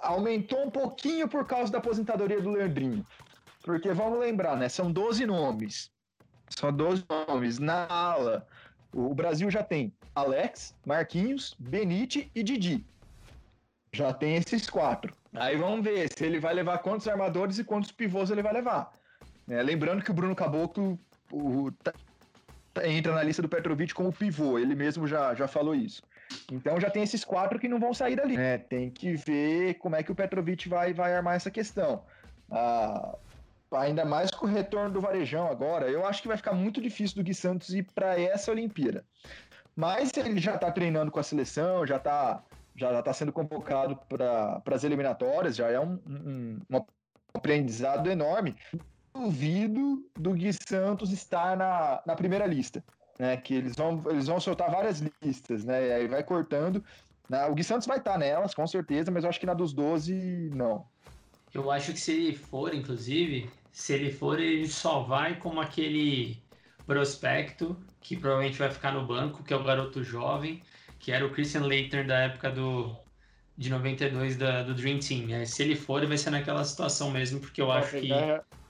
aumentou 0.00 0.64
um 0.66 0.70
pouquinho 0.70 1.28
por 1.28 1.46
causa 1.46 1.70
da 1.70 1.78
aposentadoria 1.78 2.40
do 2.40 2.50
Leandrinho. 2.50 3.06
Porque 3.62 3.92
vamos 3.92 4.18
lembrar, 4.18 4.56
né? 4.56 4.68
São 4.68 4.90
12 4.90 5.26
nomes. 5.26 5.90
São 6.48 6.72
12 6.72 7.04
nomes. 7.08 7.58
Na 7.58 7.86
ala, 7.86 8.46
o 8.92 9.14
Brasil 9.14 9.50
já 9.50 9.62
tem 9.62 9.92
Alex, 10.14 10.74
Marquinhos, 10.86 11.54
Benite 11.58 12.30
e 12.34 12.42
Didi. 12.42 12.84
Já 13.92 14.12
tem 14.12 14.36
esses 14.36 14.68
quatro. 14.68 15.14
Aí 15.34 15.56
vamos 15.56 15.84
ver 15.84 16.10
se 16.10 16.24
ele 16.24 16.40
vai 16.40 16.54
levar 16.54 16.78
quantos 16.78 17.06
armadores 17.06 17.58
e 17.58 17.64
quantos 17.64 17.92
pivôs 17.92 18.30
ele 18.30 18.42
vai 18.42 18.54
levar. 18.54 18.92
Né? 19.48 19.62
lembrando 19.62 20.02
que 20.02 20.10
o 20.10 20.14
Bruno 20.14 20.34
Caboclo 20.36 20.98
o- 21.32 21.70
tá- 21.82 21.92
tá- 22.74 22.86
entra 22.86 23.14
na 23.14 23.22
lista 23.22 23.42
do 23.42 23.48
Petrovic 23.48 23.92
como 23.94 24.12
pivô. 24.12 24.58
Ele 24.58 24.74
mesmo 24.74 25.06
já, 25.06 25.34
já 25.34 25.48
falou 25.48 25.74
isso. 25.74 26.02
Então 26.52 26.78
já 26.78 26.90
tem 26.90 27.02
esses 27.02 27.24
quatro 27.24 27.58
que 27.58 27.66
não 27.68 27.80
vão 27.80 27.92
sair 27.94 28.14
dali. 28.16 28.36
né? 28.36 28.58
Tem 28.58 28.90
que 28.90 29.14
ver 29.16 29.74
como 29.74 29.96
é 29.96 30.02
que 30.02 30.12
o 30.12 30.14
Petrovic 30.14 30.68
vai, 30.68 30.92
vai 30.92 31.14
armar 31.14 31.34
essa 31.36 31.50
questão. 31.50 32.04
Ah, 32.50 33.16
ainda 33.72 34.04
mais 34.04 34.30
com 34.30 34.46
o 34.46 34.48
retorno 34.48 34.90
do 34.90 35.00
Varejão 35.00 35.48
agora, 35.48 35.90
eu 35.90 36.06
acho 36.06 36.22
que 36.22 36.28
vai 36.28 36.36
ficar 36.36 36.52
muito 36.52 36.80
difícil 36.80 37.16
do 37.16 37.24
Gui 37.24 37.34
Santos 37.34 37.74
ir 37.74 37.86
para 37.94 38.20
essa 38.20 38.50
Olimpíada. 38.50 39.04
Mas 39.74 40.14
ele 40.16 40.38
já 40.40 40.54
está 40.56 40.70
treinando 40.70 41.10
com 41.10 41.20
a 41.20 41.22
seleção, 41.22 41.86
já 41.86 41.96
está 41.96 42.42
já 42.74 43.02
tá 43.02 43.12
sendo 43.12 43.32
convocado 43.32 43.96
para 44.08 44.62
as 44.72 44.84
eliminatórias, 44.84 45.56
já 45.56 45.68
é 45.68 45.80
um, 45.80 45.98
um, 46.06 46.60
um 46.70 46.80
aprendizado 47.34 48.08
enorme. 48.08 48.54
Duvido 49.14 50.04
do 50.16 50.32
Gui 50.32 50.50
Santos 50.52 51.12
estar 51.12 51.56
na, 51.56 52.02
na 52.06 52.14
primeira 52.14 52.46
lista 52.46 52.82
né? 53.18 53.36
Que 53.36 53.54
eles 53.54 53.74
vão, 53.74 54.02
eles 54.08 54.26
vão 54.26 54.40
soltar 54.40 54.70
várias 54.70 55.02
listas, 55.22 55.64
né? 55.64 55.88
E 55.88 55.92
aí 55.92 56.08
vai 56.08 56.22
cortando. 56.22 56.82
né, 57.28 57.44
o 57.46 57.54
Gui 57.54 57.64
Santos 57.64 57.86
vai 57.86 57.98
estar 57.98 58.16
nelas, 58.16 58.54
com 58.54 58.66
certeza, 58.66 59.10
mas 59.10 59.24
eu 59.24 59.30
acho 59.30 59.40
que 59.40 59.46
na 59.46 59.54
dos 59.54 59.72
12, 59.72 60.50
não. 60.54 60.86
Eu 61.52 61.70
acho 61.70 61.92
que 61.92 62.00
se 62.00 62.12
ele 62.12 62.36
for, 62.36 62.74
inclusive, 62.74 63.50
se 63.72 63.92
ele 63.94 64.12
for, 64.12 64.38
ele 64.38 64.68
só 64.68 65.02
vai 65.02 65.36
como 65.36 65.60
aquele 65.60 66.42
prospecto 66.86 67.76
que 68.00 68.16
provavelmente 68.16 68.58
vai 68.58 68.70
ficar 68.70 68.92
no 68.92 69.06
banco, 69.06 69.42
que 69.42 69.52
é 69.52 69.56
o 69.56 69.64
garoto 69.64 70.02
jovem, 70.04 70.62
que 70.98 71.12
era 71.12 71.26
o 71.26 71.30
Christian 71.30 71.62
Leitner 71.62 72.06
da 72.06 72.18
época 72.18 72.50
do 72.50 72.96
de 73.56 73.70
92 73.70 74.36
da, 74.36 74.62
do 74.62 74.72
Dream 74.72 75.00
Team. 75.00 75.26
né? 75.26 75.44
Se 75.44 75.64
ele 75.64 75.74
for, 75.74 75.98
ele 75.98 76.06
vai 76.06 76.16
ser 76.16 76.30
naquela 76.30 76.62
situação 76.62 77.10
mesmo, 77.10 77.40
porque 77.40 77.60
eu 77.60 77.72
acho 77.72 77.90
que 77.98 78.08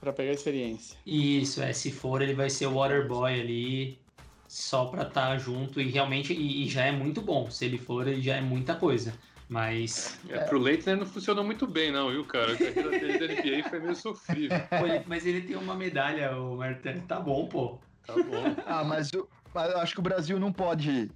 pra 0.00 0.12
pegar 0.12 0.32
experiência. 0.32 0.96
Isso, 1.04 1.62
é, 1.62 1.72
se 1.72 1.90
for, 1.90 2.22
ele 2.22 2.34
vai 2.34 2.50
ser 2.50 2.66
o 2.66 2.74
Waterboy 2.74 3.40
ali, 3.40 3.98
só 4.46 4.86
pra 4.86 5.02
estar 5.02 5.36
junto, 5.38 5.80
e 5.80 5.88
realmente, 5.90 6.32
e, 6.32 6.64
e 6.64 6.68
já 6.68 6.84
é 6.84 6.92
muito 6.92 7.20
bom. 7.20 7.50
Se 7.50 7.64
ele 7.64 7.78
for, 7.78 8.06
ele 8.06 8.20
já 8.22 8.36
é 8.36 8.40
muita 8.40 8.74
coisa. 8.74 9.12
Mas, 9.48 10.18
É, 10.28 10.40
pro 10.40 10.58
Leitner 10.58 10.96
não 10.98 11.06
funcionou 11.06 11.42
muito 11.42 11.66
bem, 11.66 11.90
não, 11.90 12.10
viu, 12.10 12.24
cara? 12.24 12.52
A 12.52 12.56
carreira 12.58 12.90
dele 12.90 13.18
da 13.18 13.34
NBA 13.34 13.68
foi 13.68 13.80
meio 13.80 13.96
sofrível. 13.96 14.58
mas 15.06 15.24
ele 15.26 15.40
tem 15.40 15.56
uma 15.56 15.74
medalha, 15.74 16.36
o 16.36 16.56
Martin, 16.58 17.00
tá 17.00 17.18
bom, 17.18 17.46
pô. 17.46 17.78
Tá 18.06 18.14
bom. 18.14 18.54
Ah, 18.66 18.84
mas, 18.84 19.10
o- 19.12 19.26
mas 19.54 19.70
eu 19.72 19.78
acho 19.78 19.94
que 19.94 20.00
o 20.00 20.02
Brasil 20.02 20.38
não 20.38 20.52
pode 20.52 21.10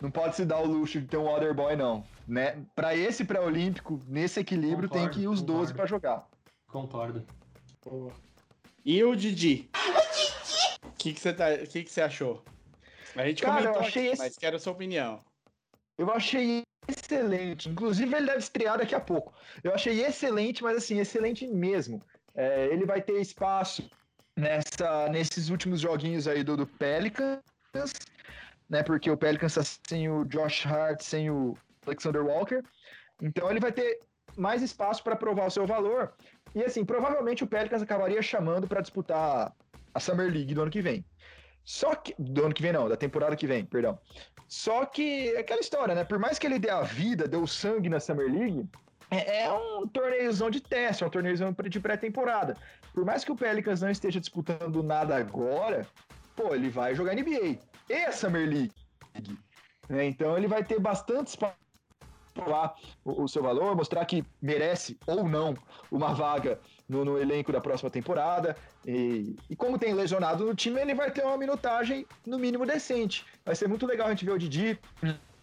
não 0.00 0.10
pode 0.10 0.36
se 0.36 0.44
dar 0.44 0.60
o 0.60 0.66
luxo 0.66 1.00
de 1.00 1.06
ter 1.06 1.16
um 1.16 1.24
Waterboy, 1.24 1.76
não. 1.76 2.04
Né? 2.26 2.62
Para 2.74 2.94
esse 2.96 3.24
pré-olímpico, 3.24 4.00
nesse 4.08 4.40
equilíbrio, 4.40 4.88
tem 4.88 5.02
Concordo, 5.02 5.14
que 5.18 5.22
ir 5.24 5.28
os 5.28 5.40
12 5.40 5.72
concordo. 5.72 5.74
para 5.76 5.86
jogar. 5.86 6.26
Concordo. 6.66 7.26
Boa. 7.84 8.12
E 8.84 9.02
o 9.02 9.14
Didi? 9.14 9.68
O 10.84 10.90
que 10.98 11.12
que 11.12 11.20
você 11.20 11.32
tá, 11.32 11.50
o 11.52 11.66
que 11.66 11.84
que 11.84 11.90
você 11.90 12.00
achou? 12.02 12.42
A 13.14 13.26
gente 13.26 13.42
Cara, 13.42 13.60
eu 13.60 13.72
comentou 13.72 13.82
achei 13.88 14.02
aqui, 14.04 14.12
esse- 14.12 14.22
mas 14.22 14.36
quero 14.38 14.56
a 14.56 14.58
sua 14.58 14.72
opinião. 14.72 15.20
Eu 15.96 16.10
achei 16.10 16.62
excelente. 16.88 17.68
Inclusive, 17.68 18.14
ele 18.14 18.26
deve 18.26 18.38
estrear 18.38 18.78
daqui 18.78 18.94
a 18.94 19.00
pouco. 19.00 19.32
Eu 19.62 19.72
achei 19.74 20.04
excelente, 20.04 20.62
mas 20.62 20.76
assim, 20.78 20.98
excelente 20.98 21.46
mesmo. 21.46 22.02
É, 22.34 22.66
ele 22.66 22.84
vai 22.84 23.00
ter 23.00 23.20
espaço 23.20 23.88
nessa, 24.36 25.08
nesses 25.08 25.48
últimos 25.50 25.80
joguinhos 25.80 26.26
aí 26.26 26.42
do, 26.42 26.56
do 26.56 26.66
Pelicans, 26.66 27.40
né? 28.68 28.82
Porque 28.82 29.10
o 29.10 29.16
Pelicans 29.16 29.54
tá 29.54 29.62
sem 29.88 30.08
o 30.08 30.24
Josh 30.24 30.66
Hart, 30.66 31.00
sem 31.00 31.30
o 31.30 31.56
Alexander 31.86 32.24
Walker. 32.24 32.62
Então 33.22 33.48
ele 33.50 33.60
vai 33.60 33.70
ter 33.70 34.00
mais 34.36 34.62
espaço 34.62 35.02
para 35.04 35.14
provar 35.14 35.46
o 35.46 35.50
seu 35.50 35.64
valor. 35.66 36.12
E 36.54 36.62
assim, 36.62 36.84
provavelmente 36.84 37.42
o 37.42 37.46
Pelicans 37.46 37.82
acabaria 37.82 38.22
chamando 38.22 38.68
para 38.68 38.80
disputar 38.80 39.52
a 39.92 40.00
Summer 40.00 40.30
League 40.30 40.54
do 40.54 40.62
ano 40.62 40.70
que 40.70 40.80
vem. 40.80 41.04
Só 41.64 41.94
que. 41.94 42.14
Do 42.18 42.44
ano 42.44 42.54
que 42.54 42.62
vem, 42.62 42.72
não, 42.72 42.88
da 42.88 42.96
temporada 42.96 43.34
que 43.34 43.46
vem, 43.46 43.64
perdão. 43.64 43.98
Só 44.46 44.84
que 44.84 45.34
é 45.34 45.40
aquela 45.40 45.60
história, 45.60 45.94
né? 45.94 46.04
Por 46.04 46.18
mais 46.18 46.38
que 46.38 46.46
ele 46.46 46.58
dê 46.58 46.70
a 46.70 46.82
vida, 46.82 47.26
deu 47.26 47.46
sangue 47.46 47.88
na 47.88 47.98
Summer 47.98 48.30
League, 48.30 48.68
é, 49.10 49.44
é 49.44 49.52
um 49.52 49.86
torneiozão 49.86 50.50
de 50.50 50.60
teste, 50.60 51.04
é 51.04 51.06
um 51.06 51.10
torneizão 51.10 51.54
de 51.68 51.80
pré-temporada. 51.80 52.56
Por 52.92 53.04
mais 53.04 53.24
que 53.24 53.32
o 53.32 53.36
Pelicans 53.36 53.80
não 53.80 53.90
esteja 53.90 54.20
disputando 54.20 54.82
nada 54.82 55.16
agora, 55.16 55.86
pô, 56.36 56.54
ele 56.54 56.68
vai 56.68 56.94
jogar 56.94 57.14
NBA 57.14 57.58
e 57.88 57.92
a 57.92 58.12
Summer 58.12 58.48
League. 58.48 58.72
né? 59.88 60.04
Então 60.04 60.36
ele 60.36 60.46
vai 60.46 60.64
ter 60.64 60.78
bastante 60.78 61.28
espaço 61.28 61.63
provar 62.34 62.74
o, 63.04 63.22
o 63.22 63.28
seu 63.28 63.42
valor, 63.42 63.74
mostrar 63.76 64.04
que 64.04 64.24
merece 64.42 64.98
ou 65.06 65.26
não 65.26 65.56
uma 65.90 66.12
vaga 66.12 66.60
no, 66.88 67.04
no 67.04 67.18
elenco 67.18 67.52
da 67.52 67.60
próxima 67.60 67.88
temporada. 67.88 68.56
E, 68.84 69.36
e 69.48 69.56
como 69.56 69.78
tem 69.78 69.94
lesionado 69.94 70.44
no 70.44 70.54
time, 70.54 70.80
ele 70.80 70.94
vai 70.94 71.10
ter 71.10 71.24
uma 71.24 71.38
minutagem 71.38 72.04
no 72.26 72.38
mínimo 72.38 72.66
decente. 72.66 73.24
Vai 73.44 73.54
ser 73.54 73.68
muito 73.68 73.86
legal 73.86 74.08
a 74.08 74.10
gente 74.10 74.24
ver 74.24 74.32
o 74.32 74.38
Didi 74.38 74.78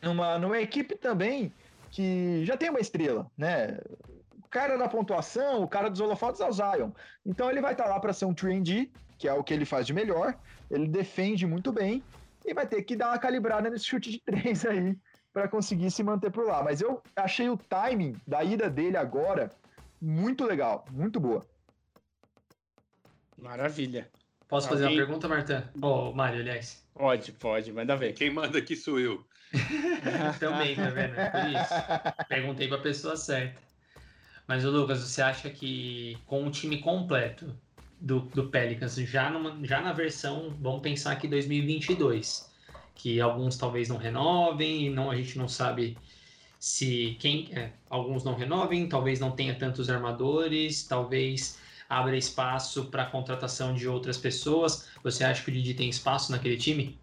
numa, 0.01 0.37
numa 0.37 0.59
equipe 0.59 0.95
também 0.95 1.51
que 1.89 2.45
já 2.45 2.55
tem 2.55 2.69
uma 2.69 2.79
estrela, 2.79 3.29
né? 3.37 3.79
O 4.37 4.47
cara 4.49 4.77
da 4.77 4.87
pontuação, 4.87 5.63
o 5.63 5.67
cara 5.67 5.89
dos 5.89 6.01
holofotes 6.01 6.41
é 6.41 6.47
o 6.47 6.51
Zion. 6.51 6.91
Então 7.25 7.49
ele 7.49 7.61
vai 7.61 7.71
estar 7.71 7.85
lá 7.85 7.99
para 7.99 8.13
ser 8.13 8.25
um 8.25 8.33
3D, 8.33 8.89
que 9.17 9.27
é 9.27 9.33
o 9.33 9.43
que 9.43 9.53
ele 9.53 9.65
faz 9.65 9.87
de 9.87 9.93
melhor. 9.93 10.35
Ele 10.69 10.87
defende 10.87 11.47
muito 11.47 11.71
bem 11.71 12.03
e 12.45 12.53
vai 12.53 12.65
ter 12.65 12.81
que 12.83 12.95
dar 12.95 13.09
uma 13.09 13.19
calibrada 13.19 13.69
nesse 13.69 13.85
chute 13.85 14.11
de 14.11 14.19
três 14.19 14.65
aí 14.65 14.97
para 15.33 15.47
conseguir 15.47 15.91
se 15.91 16.03
manter 16.03 16.31
por 16.31 16.45
lá. 16.45 16.63
Mas 16.63 16.81
eu 16.81 17.01
achei 17.15 17.49
o 17.49 17.57
timing 17.57 18.15
da 18.27 18.43
ida 18.43 18.69
dele 18.69 18.97
agora 18.97 19.49
muito 20.01 20.45
legal, 20.45 20.85
muito 20.91 21.19
boa. 21.19 21.45
Maravilha. 23.37 24.09
Posso 24.47 24.67
fazer 24.67 24.83
Alguém- 24.83 24.99
uma 24.99 25.05
pergunta, 25.05 25.27
Marta? 25.27 25.71
Ô, 25.81 26.11
Mário, 26.11 26.41
aliás. 26.41 26.85
Pode, 26.93 27.31
pode, 27.31 27.71
manda 27.71 27.95
ver. 27.95 28.13
Quem 28.13 28.29
manda 28.29 28.57
aqui 28.59 28.75
sou 28.75 28.99
eu. 28.99 29.25
Também, 30.39 30.75
tá 30.75 30.89
vendo? 30.89 31.15
É 31.15 31.29
por 31.29 31.49
isso. 31.49 32.27
Perguntei 32.27 32.67
pra 32.67 32.77
pessoa 32.77 33.15
certa. 33.15 33.59
Mas, 34.47 34.63
Lucas, 34.63 34.99
você 34.99 35.21
acha 35.21 35.49
que 35.49 36.17
com 36.25 36.45
o 36.45 36.51
time 36.51 36.81
completo 36.81 37.55
do, 37.99 38.19
do 38.21 38.49
Pelicans, 38.49 38.95
já, 38.95 39.29
numa, 39.29 39.57
já 39.65 39.79
na 39.81 39.93
versão, 39.93 40.55
vamos 40.59 40.81
pensar 40.81 41.13
aqui 41.13 41.27
2022, 41.27 42.50
que 42.95 43.19
alguns 43.19 43.57
talvez 43.57 43.89
não 43.89 43.97
renovem, 43.97 44.89
não, 44.89 45.11
a 45.11 45.15
gente 45.15 45.37
não 45.37 45.47
sabe 45.47 45.97
se 46.59 47.17
quem. 47.19 47.49
é, 47.53 47.71
alguns 47.89 48.23
não 48.23 48.35
renovem, 48.35 48.87
talvez 48.87 49.19
não 49.19 49.31
tenha 49.31 49.55
tantos 49.55 49.89
armadores, 49.89 50.83
talvez 50.83 51.59
abra 51.89 52.15
espaço 52.15 52.85
para 52.85 53.05
contratação 53.05 53.73
de 53.73 53.87
outras 53.87 54.17
pessoas. 54.17 54.87
Você 55.03 55.23
acha 55.23 55.43
que 55.43 55.49
o 55.49 55.53
Didi 55.53 55.73
tem 55.73 55.89
espaço 55.89 56.31
naquele 56.31 56.57
time? 56.57 57.01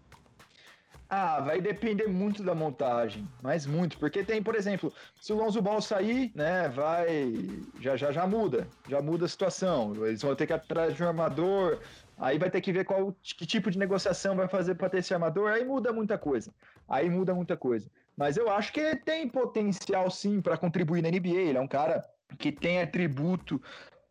Ah, 1.11 1.41
vai 1.41 1.59
depender 1.59 2.07
muito 2.07 2.43
da 2.43 2.53
montagem, 2.53 3.27
mas 3.41 3.65
muito, 3.65 3.97
porque 3.97 4.23
tem, 4.23 4.43
por 4.43 4.53
exemplo, 4.53 4.93
se 5.19 5.33
o 5.33 5.37
Lonzo 5.37 5.59
Ball 5.59 5.81
sair, 5.81 6.31
né, 6.35 6.69
vai, 6.69 7.33
já 7.81 7.97
já 7.97 8.11
já 8.11 8.27
muda, 8.27 8.67
já 8.87 9.01
muda 9.01 9.25
a 9.25 9.27
situação. 9.27 10.05
Eles 10.05 10.21
vão 10.21 10.35
ter 10.35 10.45
que 10.45 10.53
ir 10.53 10.55
atrás 10.55 10.95
de 10.95 11.03
um 11.03 11.07
armador, 11.07 11.79
aí 12.19 12.37
vai 12.37 12.49
ter 12.49 12.61
que 12.61 12.71
ver 12.71 12.85
qual 12.85 13.15
que 13.23 13.45
tipo 13.45 13.71
de 13.71 13.79
negociação 13.79 14.35
vai 14.35 14.47
fazer 14.47 14.75
para 14.75 14.89
ter 14.89 14.99
esse 14.99 15.13
armador, 15.13 15.51
aí 15.51 15.63
muda 15.63 15.93
muita 15.93 16.17
coisa. 16.17 16.51
Aí 16.87 17.09
muda 17.09 17.33
muita 17.33 17.55
coisa. 17.55 17.89
Mas 18.17 18.35
eu 18.35 18.49
acho 18.49 18.73
que 18.73 18.79
ele 18.79 18.97
tem 18.97 19.27
potencial 19.27 20.11
sim 20.11 20.41
para 20.41 20.57
contribuir 20.57 21.01
na 21.01 21.09
NBA, 21.09 21.29
ele 21.29 21.57
é 21.57 21.61
um 21.61 21.67
cara 21.67 22.03
que 22.37 22.51
tem 22.51 22.81
atributo 22.81 23.61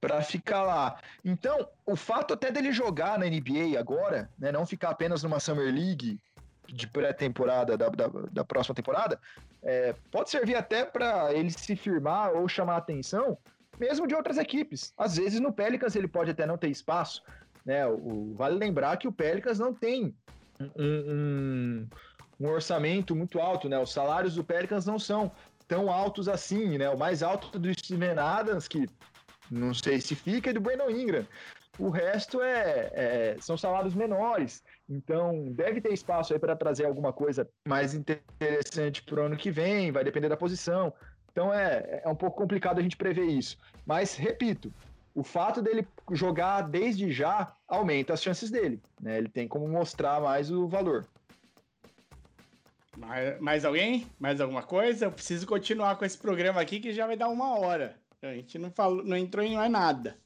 para 0.01 0.23
ficar 0.23 0.63
lá. 0.63 0.99
Então, 1.25 1.69
o 1.85 1.97
fato 1.97 2.35
até 2.35 2.51
dele 2.51 2.73
jogar 2.73 3.19
na 3.19 3.27
NBA 3.27 3.79
agora, 3.79 4.31
né, 4.39 4.51
não 4.51 4.65
ficar 4.65 4.91
apenas 4.91 5.23
numa 5.23 5.41
Summer 5.41 5.73
League 5.73 6.19
de 6.67 6.87
pré-temporada 6.87 7.77
da, 7.77 7.89
da, 7.89 8.09
da 8.31 8.45
próxima 8.45 8.75
temporada, 8.75 9.19
é, 9.63 9.95
pode 10.11 10.31
servir 10.31 10.55
até 10.55 10.85
para 10.85 11.33
ele 11.33 11.51
se 11.51 11.75
firmar 11.75 12.33
ou 12.33 12.49
chamar 12.49 12.77
atenção, 12.77 13.37
mesmo 13.79 14.07
de 14.07 14.15
outras 14.15 14.39
equipes. 14.39 14.93
Às 14.97 15.17
vezes 15.17 15.41
no 15.41 15.53
Pelicans 15.53 15.97
ele 15.97 16.09
pode 16.09 16.31
até 16.31 16.47
não 16.47 16.59
ter 16.59 16.69
espaço, 16.69 17.23
né? 17.69 17.87
O, 17.87 18.33
vale 18.35 18.57
lembrar 18.57 18.97
que 18.97 19.07
o 19.07 19.13
Pelicans 19.13 19.59
não 19.59 19.75
tem 19.75 20.17
um, 20.59 20.71
um, 20.75 21.89
um 22.41 22.49
orçamento 22.49 23.15
muito 23.15 23.39
alto, 23.39 23.69
né? 23.69 23.79
Os 23.79 23.93
salários 23.93 24.35
do 24.37 24.43
Pelicans 24.43 24.87
não 24.87 24.99
são 24.99 25.31
tão 25.69 25.93
altos 25.93 26.31
assim, 26.31 26.79
né? 26.79 26.89
O 26.89 26.97
mais 26.97 27.23
alto 27.23 27.59
do 27.59 27.71
Steven 27.79 28.19
Adams, 28.19 28.67
que 28.67 28.89
não 29.51 29.75
sei 29.75 30.01
se 30.01 30.15
fica, 30.15 30.49
é 30.49 30.53
do 30.55 30.63
Brandon 30.63 30.89
Ingram. 30.89 31.27
O 31.79 31.91
resto 31.91 32.41
é, 32.41 32.91
é 32.95 33.37
são 33.39 33.59
salários 33.59 33.95
menores. 33.95 34.65
Então, 34.89 35.53
deve 35.53 35.83
ter 35.83 35.93
espaço 35.93 36.33
aí 36.33 36.39
para 36.39 36.57
trazer 36.57 36.87
alguma 36.87 37.13
coisa 37.13 37.47
mais 37.69 37.93
interessante 37.93 39.03
para 39.03 39.21
o 39.21 39.27
ano 39.27 39.37
que 39.37 39.51
vem, 39.51 39.93
vai 39.93 40.03
depender 40.03 40.31
da 40.31 40.39
posição. 40.39 40.91
Então, 41.31 41.53
é, 41.53 42.01
é 42.03 42.09
um 42.09 42.17
pouco 42.17 42.39
complicado 42.39 42.79
a 42.79 42.83
gente 42.83 42.97
prever 42.97 43.27
isso. 43.27 43.59
Mas, 43.85 44.17
repito, 44.17 44.73
o 45.19 45.25
fato 45.25 45.61
dele 45.61 45.85
jogar 46.13 46.63
desde 46.63 47.11
já 47.11 47.53
aumenta 47.67 48.13
as 48.13 48.23
chances 48.23 48.51
dele. 48.51 48.81
Né? 49.01 49.19
Ele 49.19 49.29
tem 49.29 49.49
como 49.49 49.67
mostrar 49.67 50.21
mais 50.21 50.49
o 50.49 50.69
valor. 50.69 51.09
Mais, 52.97 53.41
mais 53.41 53.65
alguém? 53.65 54.07
Mais 54.17 54.41
alguma 54.41 54.63
coisa? 54.63 55.07
Eu 55.07 55.13
preciso 55.13 55.45
continuar 55.45 55.97
com 55.97 56.05
esse 56.05 56.17
programa 56.17 56.61
aqui 56.61 56.79
que 56.79 56.93
já 56.93 57.05
vai 57.05 57.17
dar 57.17 57.29
uma 57.29 57.59
hora. 57.59 57.97
A 58.23 58.33
gente 58.33 58.59
não, 58.59 58.71
falou, 58.71 59.05
não 59.05 59.17
entrou 59.17 59.45
em 59.45 59.57
mais 59.57 59.71
nada. 59.71 60.17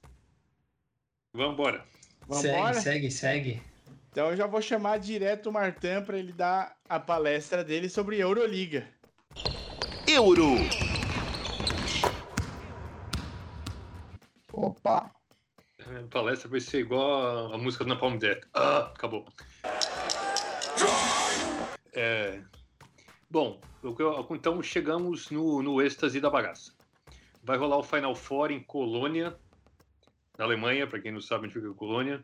Vamos 1.34 1.54
embora. 1.54 1.84
Segue, 2.30 2.80
segue, 2.80 3.10
segue. 3.10 3.62
Então 4.10 4.30
eu 4.30 4.36
já 4.36 4.46
vou 4.46 4.60
chamar 4.60 4.98
direto 4.98 5.48
o 5.48 5.52
Martin 5.52 6.02
para 6.04 6.18
ele 6.18 6.32
dar 6.32 6.76
a 6.86 7.00
palestra 7.00 7.64
dele 7.64 7.88
sobre 7.88 8.18
Euroliga. 8.18 8.86
Euro. 10.06 10.52
Opa! 14.52 15.10
A 15.80 16.08
palestra 16.10 16.48
vai 16.48 16.60
ser 16.60 16.80
igual 16.80 17.50
a, 17.50 17.54
a 17.54 17.58
música 17.58 17.84
do 17.84 17.88
Napalm 17.88 18.18
Death. 18.18 18.46
Ah, 18.54 18.90
acabou. 18.94 19.26
É, 21.94 22.42
bom, 23.30 23.60
então 24.30 24.62
chegamos 24.62 25.30
no, 25.30 25.62
no 25.62 25.82
êxtase 25.82 26.20
da 26.20 26.30
bagaça. 26.30 26.72
Vai 27.42 27.58
rolar 27.58 27.78
o 27.78 27.82
Final 27.82 28.14
Four 28.14 28.50
em 28.50 28.62
Colônia, 28.62 29.36
na 30.38 30.44
Alemanha, 30.44 30.86
para 30.86 31.00
quem 31.00 31.12
não 31.12 31.20
sabe 31.20 31.46
onde 31.46 31.54
fica 31.54 31.72
Colônia. 31.74 32.22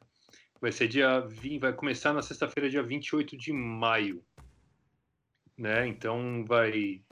Vai 0.61 0.72
ser 0.72 0.89
dia 0.89 1.20
20, 1.20 1.61
vai 1.61 1.72
começar 1.72 2.12
na 2.12 2.22
sexta-feira, 2.22 2.70
dia 2.70 2.83
28 2.83 3.37
de 3.37 3.53
maio. 3.53 4.24
Né? 5.57 5.89
Então 5.89 6.45
vai 6.47 7.03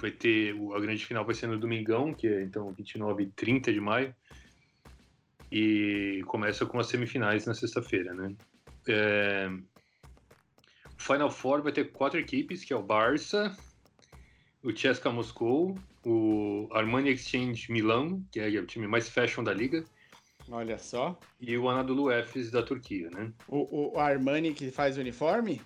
vai 0.00 0.10
ter 0.10 0.54
a 0.74 0.80
grande 0.80 1.04
final 1.04 1.24
vai 1.24 1.34
ser 1.34 1.46
no 1.46 1.58
domingão, 1.58 2.12
que 2.14 2.26
é 2.26 2.42
então 2.42 2.72
29 2.72 3.22
e 3.22 3.26
30 3.26 3.72
de 3.72 3.80
maio. 3.80 4.14
E 5.52 6.22
começa 6.26 6.64
com 6.64 6.78
as 6.78 6.86
semifinais 6.86 7.44
na 7.46 7.54
sexta-feira, 7.54 8.14
né? 8.14 8.34
É, 8.86 9.50
O 10.96 11.02
Final 11.02 11.30
Four 11.30 11.62
vai 11.62 11.72
ter 11.72 11.90
quatro 11.90 12.18
equipes, 12.20 12.64
que 12.64 12.72
é 12.72 12.76
o 12.76 12.82
Barça, 12.82 13.56
o 14.62 14.72
CSKA 14.72 15.10
Moscou, 15.10 15.76
o 16.04 16.68
Armani 16.72 17.10
Exchange 17.10 17.70
Milão, 17.72 18.24
que 18.30 18.38
é 18.38 18.48
o 18.60 18.66
time 18.66 18.86
mais 18.86 19.08
fashion 19.08 19.42
da 19.42 19.52
liga, 19.52 19.84
Olha 20.48 20.78
só. 20.78 21.18
e 21.40 21.56
o 21.58 21.68
Anadolu 21.68 22.10
Efes 22.12 22.50
da 22.50 22.62
Turquia, 22.62 23.10
né? 23.10 23.32
O, 23.48 23.94
o 23.94 23.98
Armani 23.98 24.54
que 24.54 24.70
faz 24.70 24.96
o 24.96 25.00
uniforme? 25.00 25.60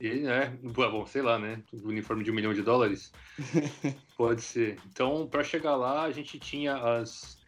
E, 0.00 0.14
né, 0.14 0.58
bom, 0.62 1.06
sei 1.06 1.22
lá, 1.22 1.38
né? 1.38 1.62
O 1.72 1.88
uniforme 1.88 2.24
de 2.24 2.30
um 2.30 2.34
milhão 2.34 2.52
de 2.52 2.62
dólares. 2.62 3.12
Pode 4.16 4.42
ser. 4.42 4.78
Então, 4.86 5.26
para 5.26 5.44
chegar 5.44 5.76
lá, 5.76 6.02
a 6.02 6.10
gente 6.10 6.38
tinha 6.38 6.76
as 6.76 7.38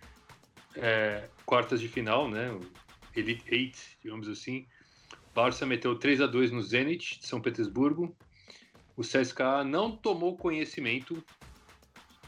é, 0.76 1.28
quartas 1.44 1.80
de 1.80 1.88
final, 1.88 2.30
né? 2.30 2.50
o 2.52 2.60
Elite 3.14 3.44
Eight, 3.48 3.98
digamos 4.02 4.28
assim. 4.28 4.66
Barça 5.34 5.66
meteu 5.66 5.98
3 5.98 6.20
a 6.20 6.26
2 6.26 6.52
no 6.52 6.62
Zenit 6.62 7.18
de 7.20 7.26
São 7.26 7.40
Petersburgo. 7.40 8.16
O 8.96 9.02
CSKA 9.02 9.62
não 9.64 9.94
tomou 9.94 10.36
conhecimento 10.36 11.22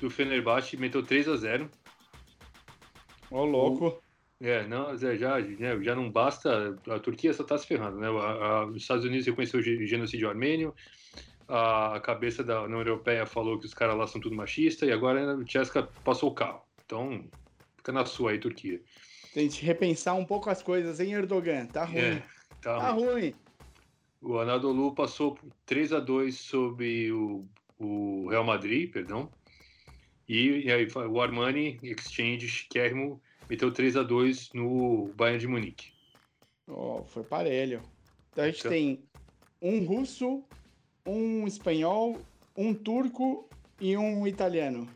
do 0.00 0.10
Fenerbahçe, 0.10 0.76
meteu 0.76 1.02
3 1.02 1.28
a 1.28 1.36
0. 1.36 1.70
Ô, 3.30 3.44
louco. 3.44 4.02
É, 4.40 4.66
não, 4.68 4.96
Zé, 4.96 5.16
já, 5.16 5.38
né, 5.40 5.82
já 5.82 5.94
não 5.96 6.10
basta. 6.10 6.78
A 6.88 6.98
Turquia 7.00 7.32
só 7.32 7.42
está 7.42 7.58
se 7.58 7.66
ferrando, 7.66 7.98
né? 7.98 8.06
A- 8.06 8.10
a- 8.10 8.66
os 8.66 8.76
Estados 8.76 9.04
Unidos 9.04 9.26
reconheceu 9.26 9.58
o 9.58 9.62
genocídio 9.62 10.28
armênio, 10.28 10.72
a, 11.48 11.96
a 11.96 12.00
cabeça 12.00 12.44
da 12.44 12.62
União 12.62 12.78
Europeia 12.78 13.26
falou 13.26 13.58
que 13.58 13.66
os 13.66 13.74
caras 13.74 13.96
lá 13.96 14.06
são 14.06 14.20
tudo 14.20 14.36
machista 14.36 14.86
e 14.86 14.92
agora 14.92 15.36
o 15.36 15.44
Tcheska 15.44 15.82
passou 16.04 16.30
o 16.30 16.34
carro. 16.34 16.62
Então, 16.84 17.24
fica 17.78 17.90
na 17.90 18.04
sua 18.04 18.30
aí, 18.30 18.38
Turquia. 18.38 18.80
Tem 19.34 19.48
que 19.48 19.64
repensar 19.64 20.14
um 20.14 20.24
pouco 20.24 20.48
as 20.50 20.62
coisas, 20.62 21.00
hein, 21.00 21.14
Erdogan? 21.14 21.66
Tá 21.66 21.84
ruim. 21.84 21.98
É, 21.98 22.22
tá. 22.62 22.78
Tá 22.78 22.90
ruim. 22.90 23.34
O 24.20 24.38
Anadolu 24.38 24.94
passou 24.94 25.34
por 25.34 25.50
3 25.66 25.92
a 25.92 26.00
2 26.00 26.36
sobre 26.36 27.10
o, 27.12 27.44
o 27.78 28.28
Real 28.28 28.44
Madrid, 28.44 28.90
perdão. 28.90 29.30
E, 30.28 30.66
e 30.66 30.72
aí 30.72 30.86
o 31.08 31.20
Armani 31.20 31.78
Exchange 31.82 32.48
Chiquérrimo 32.48 33.20
meteu 33.48 33.72
3 33.72 33.96
a 33.96 34.02
2 34.02 34.50
no 34.54 35.08
Bayern 35.16 35.40
de 35.40 35.46
Munique. 35.46 35.92
Ó, 36.68 37.02
foi 37.04 37.22
parelho. 37.22 37.82
Então 38.30 38.44
a 38.44 38.48
gente 38.48 38.58
Então- 38.60 38.70
tem 38.70 39.04
um 39.60 39.84
russo, 39.84 40.44
um 41.06 41.46
espanhol, 41.46 42.18
um 42.56 42.74
turco 42.74 43.48
e 43.80 43.96
um 43.96 44.26
italiano. 44.26 44.88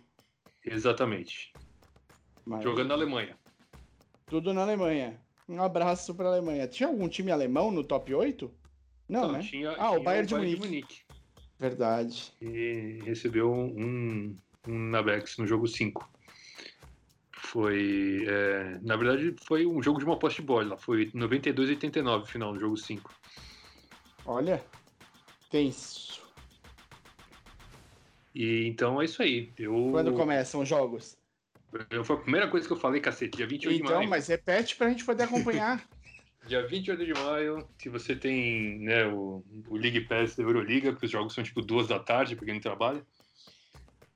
Exatamente. 0.64 1.53
Mas 2.44 2.62
Jogando 2.62 2.88
na 2.88 2.94
Alemanha. 2.94 3.36
Tudo 4.26 4.53
na 4.53 4.62
Alemanha. 4.62 5.20
Um 5.48 5.61
abraço 5.62 6.14
pra 6.14 6.28
Alemanha. 6.28 6.66
Tinha 6.68 6.88
algum 6.88 7.09
time 7.09 7.30
alemão 7.30 7.70
no 7.70 7.82
top 7.84 8.14
8? 8.14 8.50
Não, 9.09 9.32
né? 9.32 9.40
tinha, 9.40 9.72
Ah, 9.72 9.90
o 9.90 9.94
tinha 9.94 10.05
Bayern 10.05 10.26
de 10.28 10.57
Munique. 10.57 11.03
Verdade. 11.59 12.32
E 12.40 13.00
recebeu 13.05 13.53
um, 13.53 14.36
um 14.66 14.78
Nabex 14.88 15.36
no 15.38 15.46
jogo 15.46 15.66
5. 15.68 16.09
Foi. 17.53 18.24
é, 18.26 18.78
na 18.80 18.96
verdade, 18.96 19.36
foi 19.46 19.66
um 19.66 19.82
jogo 19.82 19.98
de 19.98 20.07
uma 20.07 20.18
poste 20.18 20.40
de 20.40 20.46
bola. 20.46 20.78
Foi 20.78 21.11
92 21.12 21.68
e 21.68 21.72
89 21.72 22.26
final 22.26 22.55
no 22.55 22.59
jogo 22.59 22.78
5. 22.78 23.12
Olha. 24.24 24.64
Tenso. 25.50 26.22
E 28.34 28.66
então 28.66 29.03
é 29.03 29.05
isso 29.05 29.22
aí. 29.22 29.53
Eu, 29.59 29.88
Quando 29.90 30.14
começam 30.14 30.62
os 30.62 30.68
jogos? 30.68 31.18
eu- 31.90 32.03
foi 32.03 32.16
a 32.16 32.20
primeira 32.20 32.48
coisa 32.48 32.66
que 32.66 32.72
eu 32.72 32.78
falei, 32.78 33.03
cacete, 33.03 33.36
dia 33.36 33.46
28 33.46 33.76
de 33.76 33.82
Então, 33.82 33.96
maio. 33.98 34.09
mas 34.09 34.28
repete 34.28 34.74
pra 34.74 34.88
gente 34.88 35.05
poder 35.05 35.24
acompanhar. 35.24 35.86
Dia 36.46 36.66
28 36.66 37.05
de 37.07 37.12
maio, 37.12 37.68
se 37.78 37.88
você 37.88 38.16
tem 38.16 38.80
né, 38.80 39.07
o, 39.07 39.44
o 39.68 39.76
League 39.76 40.00
Pass 40.09 40.34
da 40.34 40.42
Euroliga, 40.42 40.90
porque 40.90 41.07
os 41.07 41.12
jogos 41.12 41.34
são 41.34 41.44
tipo 41.44 41.61
duas 41.62 41.86
da 41.86 42.00
tarde, 42.00 42.34
pra 42.34 42.44
quem 42.46 42.55
não 42.55 42.61
trabalha. 42.61 43.07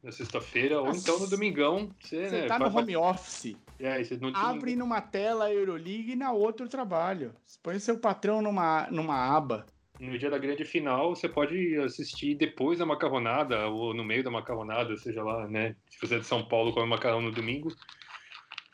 Na 0.06 0.12
sexta-feira, 0.12 0.80
ou 0.80 0.90
então 0.90 1.18
no 1.18 1.28
domingão. 1.28 1.90
Você, 2.00 2.28
Você 2.28 2.40
né, 2.42 2.46
tá 2.46 2.58
vai- 2.58 2.70
no 2.70 2.78
home 2.78 2.96
office. 2.96 3.56
É, 3.78 4.02
você 4.02 4.16
no 4.16 4.30
Abre 4.34 4.76
numa 4.76 5.00
tela 5.00 5.46
a 5.46 5.52
Euroleague 5.52 6.12
e 6.12 6.16
na 6.16 6.30
outra 6.32 6.64
o 6.64 6.68
trabalho. 6.68 7.34
Você 7.44 7.58
põe 7.60 7.78
seu 7.80 7.98
patrão 7.98 8.40
numa, 8.40 8.86
numa 8.88 9.36
aba. 9.36 9.66
no 9.98 10.16
dia 10.16 10.30
da 10.30 10.38
grande 10.38 10.64
final, 10.64 11.14
você 11.14 11.28
pode 11.28 11.76
assistir 11.78 12.36
depois 12.36 12.78
da 12.78 12.86
macarronada, 12.86 13.66
ou 13.66 13.92
no 13.92 14.04
meio 14.04 14.22
da 14.22 14.30
macarronada, 14.30 14.96
seja 14.96 15.24
lá, 15.24 15.48
né? 15.48 15.74
Se 15.90 15.98
você 16.00 16.14
é 16.14 16.18
de 16.20 16.24
São 16.26 16.46
Paulo, 16.46 16.72
come 16.72 16.86
macarrão 16.88 17.20
no 17.20 17.32
domingo. 17.32 17.74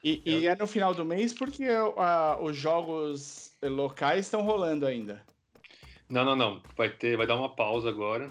E 0.04 0.20
e 0.26 0.46
é 0.46 0.54
no 0.54 0.66
final 0.66 0.92
do 0.92 1.04
mês 1.04 1.32
porque 1.32 1.64
ah, 1.96 2.36
os 2.42 2.56
jogos 2.56 3.56
locais 3.62 4.26
estão 4.26 4.42
rolando 4.42 4.84
ainda. 4.84 5.24
Não, 6.10 6.24
não, 6.24 6.36
não. 6.36 6.62
Vai 6.76 6.90
ter, 6.90 7.16
vai 7.16 7.26
dar 7.26 7.36
uma 7.36 7.54
pausa 7.54 7.88
agora. 7.88 8.30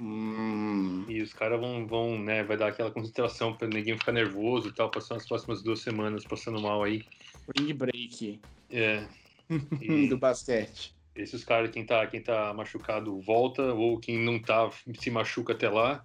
Hum. 0.00 1.04
E 1.08 1.20
os 1.20 1.34
caras 1.34 1.60
vão, 1.60 1.86
vão, 1.86 2.18
né? 2.18 2.42
Vai 2.42 2.56
dar 2.56 2.68
aquela 2.68 2.90
concentração 2.90 3.54
para 3.54 3.68
ninguém 3.68 3.98
ficar 3.98 4.12
nervoso 4.12 4.68
e 4.68 4.72
tal, 4.72 4.90
passando 4.90 5.18
as 5.18 5.28
próximas 5.28 5.62
duas 5.62 5.80
semanas 5.80 6.24
passando 6.24 6.60
mal 6.60 6.82
aí. 6.82 7.04
Spring 7.34 7.74
break 7.74 8.40
É. 8.70 9.06
E 9.80 10.08
do 10.08 10.16
basquete. 10.16 10.94
esses 11.14 11.44
caras, 11.44 11.70
quem 11.72 11.84
tá, 11.84 12.06
quem 12.06 12.22
tá 12.22 12.54
machucado 12.54 13.20
volta, 13.20 13.74
ou 13.74 13.98
quem 13.98 14.16
não 14.16 14.38
tá 14.40 14.70
se 14.98 15.10
machuca 15.10 15.52
até 15.52 15.68
lá. 15.68 16.04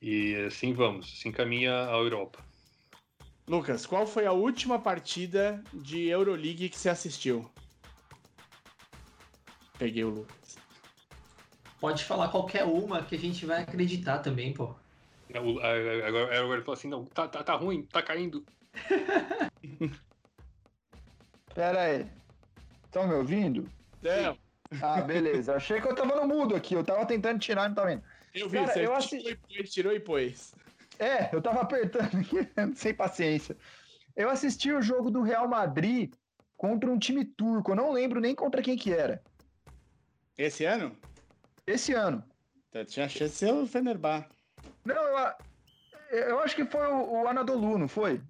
E 0.00 0.36
assim 0.46 0.72
vamos, 0.72 1.16
assim 1.18 1.32
caminha 1.32 1.88
a 1.88 1.96
Europa. 1.96 2.44
Lucas, 3.46 3.84
qual 3.84 4.06
foi 4.06 4.24
a 4.24 4.32
última 4.32 4.78
partida 4.78 5.62
de 5.72 6.08
Euroleague 6.08 6.70
que 6.70 6.78
você 6.78 6.88
assistiu? 6.88 7.50
Peguei 9.76 10.04
o 10.04 10.10
Lucas. 10.10 10.63
Pode 11.80 12.04
falar 12.04 12.28
qualquer 12.28 12.64
uma 12.64 13.02
que 13.04 13.14
a 13.14 13.18
gente 13.18 13.44
vai 13.44 13.62
acreditar 13.62 14.18
também, 14.20 14.52
pô. 14.54 14.74
Agora, 15.34 15.98
agora 16.08 16.34
ele 16.54 16.62
falou 16.62 16.72
assim: 16.74 16.88
não, 16.88 17.04
tá, 17.04 17.26
tá, 17.28 17.42
tá 17.42 17.54
ruim, 17.54 17.82
tá 17.82 18.02
caindo. 18.02 18.44
Pera 21.54 21.82
aí. 21.82 22.06
Estão 22.84 23.06
me 23.06 23.14
ouvindo? 23.14 23.68
Não, 24.02 24.36
Ah, 24.82 25.00
beleza. 25.00 25.54
Achei 25.56 25.80
que 25.80 25.86
eu 25.88 25.94
tava 25.94 26.16
no 26.16 26.26
mudo 26.26 26.54
aqui. 26.56 26.74
Eu 26.74 26.84
tava 26.84 27.06
tentando 27.06 27.38
tirar 27.38 27.64
e 27.66 27.68
não 27.68 27.74
tava 27.74 27.92
indo. 27.92 28.02
eu 28.34 28.48
vi, 28.48 28.58
Cara, 28.58 28.72
você 28.72 28.80
eu 28.80 28.82
tirou 28.82 28.96
assi- 28.96 29.16
e 29.28 29.36
pôs, 29.36 29.70
tirou 29.72 29.92
e 29.92 30.00
pôs. 30.00 30.54
É, 30.98 31.34
eu 31.34 31.40
tava 31.42 31.60
apertando 31.60 32.16
aqui, 32.18 32.48
sem 32.76 32.94
paciência. 32.94 33.56
Eu 34.16 34.30
assisti 34.30 34.70
o 34.72 34.82
jogo 34.82 35.10
do 35.10 35.22
Real 35.22 35.48
Madrid 35.48 36.12
contra 36.56 36.90
um 36.90 36.98
time 36.98 37.24
turco. 37.24 37.72
Eu 37.72 37.76
não 37.76 37.92
lembro 37.92 38.20
nem 38.20 38.34
contra 38.34 38.62
quem 38.62 38.76
que 38.76 38.92
era. 38.92 39.22
Esse 40.36 40.64
ano? 40.64 40.96
Esse 41.66 41.92
ano. 41.94 42.22
Então, 42.68 42.84
Tinha 42.84 43.08
chance 43.08 43.32
de 43.32 43.38
ser 43.38 43.52
o 43.52 43.66
Fenerbahçe. 43.66 44.28
Não, 44.84 44.94
eu, 46.10 46.18
eu 46.18 46.40
acho 46.40 46.54
que 46.56 46.64
foi 46.64 46.86
o, 46.86 47.22
o 47.22 47.28
Anadolu, 47.28 47.78
não 47.78 47.88
foi? 47.88 48.20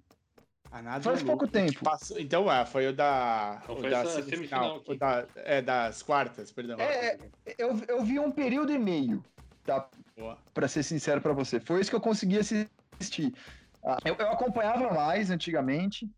Nada 0.83 1.01
Faz 1.01 1.23
pouco 1.23 1.47
tempo. 1.47 1.83
Passou- 1.83 2.19
então, 2.19 2.49
ah, 2.49 2.65
foi 2.65 2.87
o 2.87 2.93
da. 2.93 3.61
Então 3.63 3.75
o 3.75 3.79
foi 3.79 3.89
da 3.89 4.05
semifinal. 4.05 4.83
O 4.85 4.95
da, 4.95 5.25
é, 5.35 5.61
das 5.61 6.03
quartas, 6.03 6.51
perdão. 6.51 6.77
É, 6.79 7.17
Eu, 7.57 7.79
eu 7.87 8.03
vi 8.03 8.19
um 8.19 8.29
período 8.29 8.73
e 8.73 8.77
meio, 8.77 9.23
tá? 9.63 9.87
Boa. 10.17 10.37
Pra 10.53 10.67
ser 10.67 10.83
sincero 10.83 11.21
pra 11.21 11.31
você. 11.31 11.61
Foi 11.61 11.79
isso 11.79 11.89
que 11.89 11.95
eu 11.95 12.01
consegui 12.01 12.37
assistir. 12.39 13.33
Ah, 13.85 13.97
Eu, 14.03 14.15
eu 14.15 14.29
acompanhava 14.31 14.93
mais 14.93 15.31
antigamente, 15.31 16.09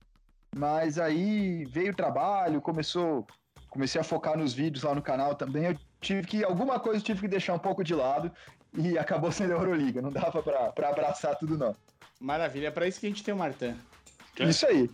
mas 0.56 0.98
aí 0.98 1.64
veio 1.66 1.92
o 1.92 1.96
trabalho, 1.96 2.60
começou, 2.60 3.28
comecei 3.70 4.02
a 4.02 4.04
focar 4.04 4.36
nos 4.36 4.54
vídeos 4.56 4.84
lá 4.84 4.96
no 4.96 5.04
canal 5.04 5.36
também. 5.36 5.66
Eu 5.66 5.78
tive 6.02 6.26
que, 6.26 6.44
alguma 6.44 6.80
coisa 6.80 7.00
eu 7.00 7.04
tive 7.04 7.22
que 7.22 7.28
deixar 7.28 7.54
um 7.54 7.60
pouco 7.60 7.84
de 7.84 7.94
lado 7.94 8.32
e 8.74 8.98
acabou 8.98 9.32
sendo 9.32 9.54
a 9.54 9.58
Euroliga. 9.58 10.02
Não 10.02 10.12
dava 10.12 10.42
pra, 10.44 10.72
pra 10.72 10.90
abraçar 10.90 11.36
tudo, 11.38 11.58
não. 11.58 11.76
Maravilha, 12.20 12.68
é 12.68 12.72
pra 12.72 12.88
isso 12.88 13.00
que 13.00 13.06
a 13.06 13.10
gente 13.10 13.24
tem 13.24 13.34
o 13.34 13.38
Martin. 13.38 13.76
É. 14.40 14.44
Isso 14.44 14.66
aí. 14.66 14.90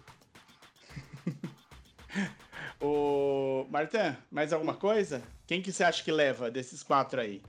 O 2.85 3.65
Martin, 3.69 4.13
mais 4.29 4.51
alguma 4.51 4.73
coisa? 4.73 5.23
Quem 5.47 5.61
que 5.61 5.71
você 5.71 5.85
acha 5.85 6.03
que 6.03 6.11
leva 6.11 6.51
desses 6.51 6.83
quatro 6.83 7.21
aí? 7.21 7.41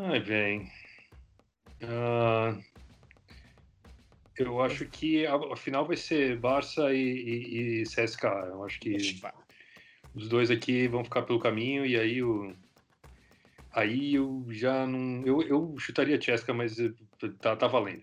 Ai, 0.00 0.18
bem. 0.18 0.68
Ah, 1.84 2.58
eu 4.36 4.60
acho 4.60 4.84
que 4.86 5.24
a, 5.24 5.36
a 5.36 5.56
final 5.56 5.86
vai 5.86 5.96
ser 5.96 6.40
Barça 6.40 6.92
e, 6.92 6.98
e, 6.98 7.80
e 7.80 7.84
CSK. 7.84 8.24
Eu 8.24 8.64
acho 8.64 8.80
que 8.80 8.96
os 10.18 10.28
dois 10.28 10.50
aqui 10.50 10.88
vão 10.88 11.04
ficar 11.04 11.22
pelo 11.22 11.38
caminho 11.38 11.86
e 11.86 11.96
aí 11.96 12.22
o. 12.22 12.54
Aí 13.72 14.14
eu 14.14 14.44
já 14.50 14.84
não. 14.86 15.24
Eu, 15.24 15.40
eu 15.42 15.74
chutaria 15.78 16.20
Chesca, 16.20 16.52
mas 16.52 16.78
eh, 16.78 16.90
tá, 17.40 17.54
tá 17.54 17.66
valendo. 17.68 18.02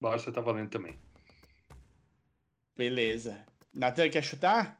Barça 0.00 0.30
tá 0.30 0.40
valendo 0.40 0.68
também. 0.68 0.98
Beleza. 2.76 3.38
Natan, 3.74 4.08
quer 4.10 4.22
chutar? 4.22 4.78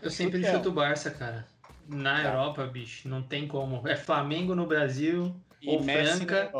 Eu 0.00 0.10
sempre 0.10 0.40
Chuta. 0.42 0.52
chuto 0.56 0.68
o 0.68 0.72
Barça, 0.72 1.10
cara. 1.10 1.46
Na 1.88 2.22
Tá. 2.22 2.28
Europa, 2.28 2.66
bicho, 2.66 3.08
não 3.08 3.22
tem 3.22 3.48
como. 3.48 3.86
É 3.88 3.96
Flamengo 3.96 4.54
no 4.54 4.66
Brasil 4.66 5.34
E 5.62 5.68
ou 5.70 5.82
Messi 5.82 6.18
Franca 6.26 6.52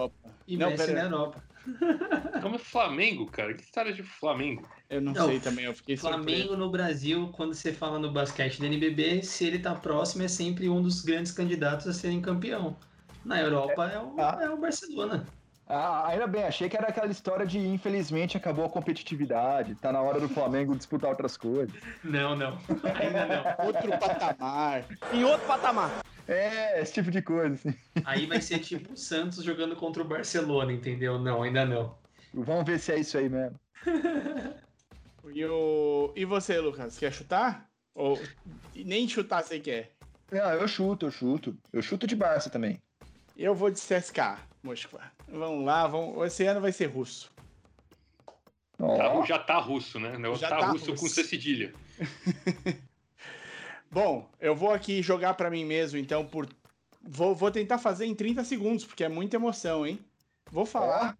e 0.46 0.56
Não, 0.56 0.70
Messi 0.70 0.86
pera- 0.86 1.02
na 1.02 1.16
Europa. 1.16 1.42
Como 2.42 2.56
é 2.56 2.58
Flamengo, 2.58 3.26
cara? 3.26 3.54
Que 3.54 3.62
história 3.62 3.92
de 3.92 4.02
Flamengo? 4.02 4.68
Eu 4.88 5.00
não, 5.00 5.12
Não, 5.12 5.26
sei 5.26 5.40
também, 5.40 5.64
eu 5.64 5.74
fiquei 5.74 5.96
Flamengo 5.96 6.56
no 6.56 6.70
Brasil, 6.70 7.28
quando 7.32 7.54
você 7.54 7.72
fala 7.72 7.98
no 7.98 8.10
basquete 8.10 8.60
da 8.60 8.66
NBB, 8.66 9.22
se 9.22 9.44
ele 9.44 9.58
tá 9.58 9.74
próximo, 9.74 10.22
é 10.22 10.28
sempre 10.28 10.68
um 10.68 10.80
dos 10.80 11.02
grandes 11.02 11.32
candidatos 11.32 11.86
a 11.86 11.92
serem 11.92 12.20
campeão. 12.20 12.76
Na 13.24 13.40
Europa 13.40 13.86
é, 13.86 13.98
o, 13.98 14.14
Ah. 14.18 14.38
é 14.40 14.50
o 14.50 14.56
Barcelona. 14.56 15.26
Ah, 15.68 16.08
ainda 16.08 16.26
bem, 16.26 16.44
achei 16.44 16.66
que 16.66 16.76
era 16.76 16.88
aquela 16.88 17.08
história 17.08 17.44
de 17.44 17.58
infelizmente 17.58 18.38
acabou 18.38 18.64
a 18.64 18.70
competitividade, 18.70 19.74
tá 19.74 19.92
na 19.92 20.00
hora 20.00 20.18
do 20.18 20.28
Flamengo 20.28 20.74
disputar 20.74 21.10
outras 21.10 21.36
coisas. 21.36 21.74
Não, 22.02 22.34
não. 22.34 22.58
Ainda 22.94 23.26
não. 23.26 23.66
Outro 23.66 23.90
patamar. 23.98 24.86
Em 25.12 25.24
outro 25.24 25.46
patamar. 25.46 26.02
É, 26.26 26.80
esse 26.80 26.94
tipo 26.94 27.10
de 27.10 27.20
coisa, 27.20 27.54
assim. 27.54 27.74
Aí 28.04 28.24
vai 28.24 28.40
ser 28.40 28.60
tipo 28.60 28.94
o 28.94 28.96
Santos 28.96 29.44
jogando 29.44 29.76
contra 29.76 30.02
o 30.02 30.06
Barcelona, 30.06 30.72
entendeu? 30.72 31.18
Não, 31.18 31.42
ainda 31.42 31.66
não. 31.66 31.94
Vamos 32.32 32.64
ver 32.64 32.78
se 32.78 32.92
é 32.92 33.00
isso 33.00 33.18
aí 33.18 33.28
mesmo. 33.28 33.58
E, 35.30 35.44
o... 35.44 36.10
e 36.16 36.24
você, 36.24 36.58
Lucas, 36.58 36.98
quer 36.98 37.12
chutar? 37.12 37.68
Ou 37.94 38.18
nem 38.74 39.06
chutar 39.06 39.42
você 39.42 39.60
quer? 39.60 39.92
Não, 40.32 40.50
eu 40.54 40.66
chuto, 40.66 41.04
eu 41.06 41.10
chuto. 41.10 41.56
Eu 41.70 41.82
chuto 41.82 42.06
de 42.06 42.16
Barça 42.16 42.48
também. 42.48 42.80
Eu 43.36 43.54
vou 43.54 43.70
de 43.70 43.78
CSK, 43.78 44.38
Moskva. 44.62 45.12
Vamos 45.30 45.64
lá, 45.64 45.86
vamos... 45.86 46.26
esse 46.26 46.44
ano 46.44 46.60
vai 46.60 46.72
ser 46.72 46.86
russo. 46.86 47.30
Ó, 48.78 49.24
já 49.24 49.38
tá 49.38 49.58
russo, 49.58 49.98
né? 49.98 50.12
Já 50.36 50.48
tá, 50.48 50.58
tá 50.58 50.66
russo, 50.68 50.92
russo. 50.92 51.02
com 51.02 51.08
C 51.08 51.24
cedilha. 51.24 51.74
Bom, 53.90 54.28
eu 54.40 54.54
vou 54.54 54.72
aqui 54.72 55.02
jogar 55.02 55.34
pra 55.34 55.50
mim 55.50 55.64
mesmo, 55.64 55.98
então, 55.98 56.24
por. 56.24 56.48
Vou, 57.02 57.34
vou 57.34 57.50
tentar 57.50 57.78
fazer 57.78 58.06
em 58.06 58.14
30 58.14 58.44
segundos, 58.44 58.84
porque 58.84 59.02
é 59.02 59.08
muita 59.08 59.36
emoção, 59.36 59.86
hein? 59.86 59.98
Vou 60.50 60.66
falar, 60.66 61.16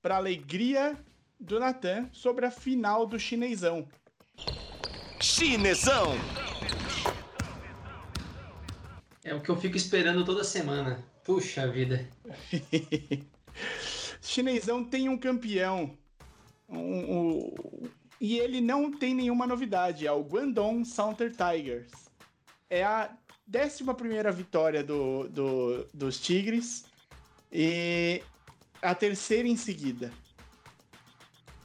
pra 0.00 0.16
alegria 0.16 0.96
do 1.38 1.60
Natan, 1.60 2.08
sobre 2.12 2.46
a 2.46 2.50
final 2.50 3.06
do 3.06 3.18
chinesão. 3.18 3.86
Chinesão. 5.20 6.14
É 9.22 9.34
o 9.34 9.40
que 9.40 9.50
eu 9.50 9.56
fico 9.56 9.76
esperando 9.76 10.24
toda 10.24 10.42
semana. 10.44 11.04
Puxa 11.24 11.68
vida. 11.68 12.08
Chinesão 14.20 14.84
tem 14.84 15.08
um 15.08 15.18
campeão. 15.18 15.96
Um- 16.68 17.16
um- 17.18 17.54
e 18.20 18.38
ele 18.38 18.60
não 18.60 18.90
tem 18.90 19.14
nenhuma 19.14 19.46
novidade. 19.46 20.06
É 20.06 20.12
o 20.12 20.22
Guangdong 20.22 20.82
Counter 20.94 21.30
Tigers. 21.30 21.92
É 22.68 22.82
a 22.84 23.10
11 23.48 23.84
vitória 24.34 24.82
do, 24.82 25.28
do- 25.28 25.86
dos 25.94 26.18
Tigres. 26.20 26.84
E 27.52 28.22
a 28.82 28.94
terceira 28.94 29.46
em 29.46 29.56
seguida. 29.56 30.12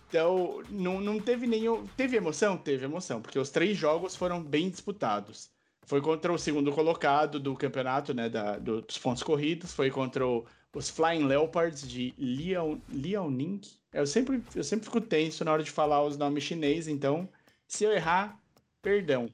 Então, 0.07 0.61
não, 0.69 0.99
não 0.99 1.19
teve 1.19 1.47
nenhum. 1.47 1.87
Teve 1.95 2.17
emoção? 2.17 2.57
Teve 2.57 2.83
emoção, 2.85 3.21
porque 3.21 3.39
os 3.39 3.49
três 3.49 3.77
jogos 3.77 4.15
foram 4.15 4.43
bem 4.43 4.69
disputados. 4.69 5.49
Foi 5.83 6.01
contra 6.01 6.31
o 6.31 6.37
segundo 6.37 6.71
colocado 6.71 7.39
do 7.39 7.55
campeonato, 7.55 8.13
né? 8.13 8.29
da- 8.29 8.59
do- 8.59 8.81
dos 8.81 8.97
pontos 8.97 9.23
corridos. 9.23 9.73
Foi 9.73 9.89
contra 9.89 10.27
o- 10.27 10.45
os 10.73 10.89
Flying 10.89 11.25
Leopards 11.25 11.87
de 11.87 12.13
Liao, 12.17 12.79
Liaoning. 12.89 13.61
Eu 13.93 14.07
sempre, 14.07 14.41
eu 14.55 14.63
sempre 14.63 14.85
fico 14.85 15.01
tenso 15.01 15.43
na 15.43 15.51
hora 15.51 15.63
de 15.63 15.71
falar 15.71 16.03
os 16.03 16.17
nomes 16.17 16.43
chineses, 16.43 16.87
então, 16.87 17.27
se 17.67 17.83
eu 17.83 17.91
errar, 17.91 18.39
perdão. 18.81 19.29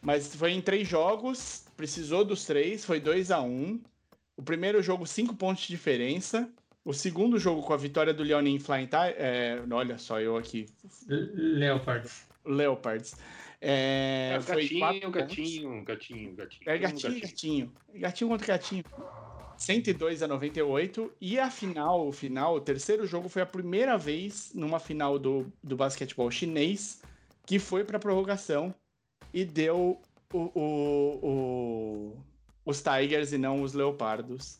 Mas 0.00 0.34
foi 0.34 0.52
em 0.52 0.60
três 0.60 0.86
jogos, 0.86 1.64
precisou 1.76 2.24
dos 2.24 2.44
três, 2.44 2.84
foi 2.84 3.00
2 3.00 3.30
a 3.30 3.40
1 3.40 3.46
um. 3.46 3.80
O 4.36 4.42
primeiro 4.42 4.82
jogo, 4.82 5.06
cinco 5.06 5.34
pontos 5.34 5.62
de 5.62 5.68
diferença. 5.68 6.48
O 6.84 6.92
segundo 6.92 7.38
jogo 7.38 7.62
com 7.62 7.72
a 7.72 7.76
vitória 7.76 8.12
do 8.12 8.22
Liaoning 8.22 8.58
Flying 8.58 8.86
Tigers. 8.86 9.16
É, 9.16 9.62
olha 9.70 9.96
só, 9.96 10.20
eu 10.20 10.36
aqui. 10.36 10.66
Leopards. 11.08 12.26
Leopards. 12.44 13.16
É, 13.60 14.34
É, 14.36 14.40
foi 14.40 14.68
quatro 14.68 15.10
gatinho, 15.10 15.82
gatinho, 15.82 15.84
gatinho, 15.84 16.34
gatinho. 16.34 16.62
É 16.66 16.74
mundo 16.74 17.00
gatinho, 17.00 17.20
gatinho. 17.20 17.72
Gatinho 17.94 18.30
contra 18.30 18.46
gatinho. 18.46 18.84
102 19.64 20.22
a 20.22 20.28
98. 20.28 21.12
E 21.20 21.38
a 21.38 21.50
final, 21.50 22.06
o 22.06 22.12
final, 22.12 22.56
o 22.56 22.60
terceiro 22.60 23.06
jogo 23.06 23.28
foi 23.28 23.42
a 23.42 23.46
primeira 23.46 23.96
vez 23.96 24.52
numa 24.54 24.78
final 24.78 25.18
do, 25.18 25.50
do 25.62 25.76
basquetebol 25.76 26.30
chinês 26.30 27.00
que 27.46 27.58
foi 27.58 27.84
para 27.84 27.98
prorrogação 27.98 28.74
e 29.32 29.44
deu 29.44 30.00
o, 30.32 30.38
o, 30.38 31.18
o, 31.22 32.16
os 32.64 32.82
Tigers 32.82 33.32
e 33.32 33.38
não 33.38 33.62
os 33.62 33.72
Leopardos. 33.72 34.58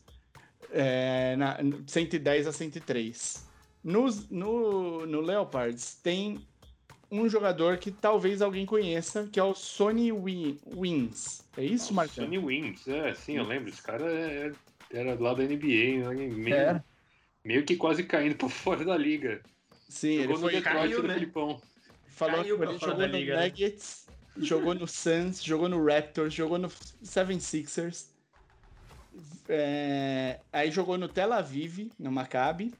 É, 0.71 1.35
na, 1.35 1.57
110 1.85 2.47
a 2.47 2.51
103. 2.51 3.45
Nos, 3.83 4.27
no, 4.29 5.05
no 5.05 5.21
Leopards 5.21 5.95
tem 6.01 6.39
um 7.11 7.29
jogador 7.29 7.77
que 7.77 7.91
talvez 7.91 8.41
alguém 8.41 8.65
conheça, 8.65 9.29
que 9.31 9.39
é 9.39 9.43
o 9.43 9.53
Sony 9.53 10.11
Wins. 10.11 11.43
É 11.55 11.63
isso, 11.63 11.93
Marcão? 11.93 12.25
Sony 12.25 12.39
Wins, 12.39 12.87
é, 12.87 13.13
sim, 13.13 13.37
eu 13.37 13.43
lembro. 13.43 13.69
Esse 13.69 13.81
cara 13.81 14.11
é, 14.11 14.51
era 14.91 15.19
lá 15.19 15.33
da 15.33 15.43
NBA, 15.43 16.13
né? 16.13 16.27
meio, 16.27 16.55
é. 16.55 16.83
meio 17.43 17.65
que 17.65 17.75
quase 17.75 18.03
caindo 18.03 18.35
por 18.35 18.49
fora 18.49 18.83
da 18.83 18.97
liga. 18.97 19.41
Sim, 19.89 20.23
jogou 20.23 20.33
ele 20.33 20.39
foi, 20.39 20.51
no 20.53 20.57
Detroit 20.57 20.77
caiu, 20.77 21.01
no 21.01 21.07
né? 21.07 21.13
Filipão. 21.13 21.61
Falou 22.07 22.43
que 22.43 22.51
ele 22.51 22.77
jogou 22.77 22.95
no 22.95 23.05
liga, 23.05 23.35
né? 23.35 23.45
Nuggets, 23.45 24.07
né? 24.35 24.45
jogou 24.45 24.73
no 24.73 24.87
Suns, 24.87 25.43
jogou 25.43 25.69
no 25.69 25.83
Raptors, 25.85 26.33
jogou 26.33 26.57
no 26.57 26.69
Seven 27.03 27.39
Sixers. 27.39 28.13
É, 29.47 30.39
aí 30.51 30.71
jogou 30.71 30.97
no 30.97 31.07
Tel 31.07 31.31
Aviv, 31.33 31.91
no 31.99 32.11
Maccabi. 32.11 32.73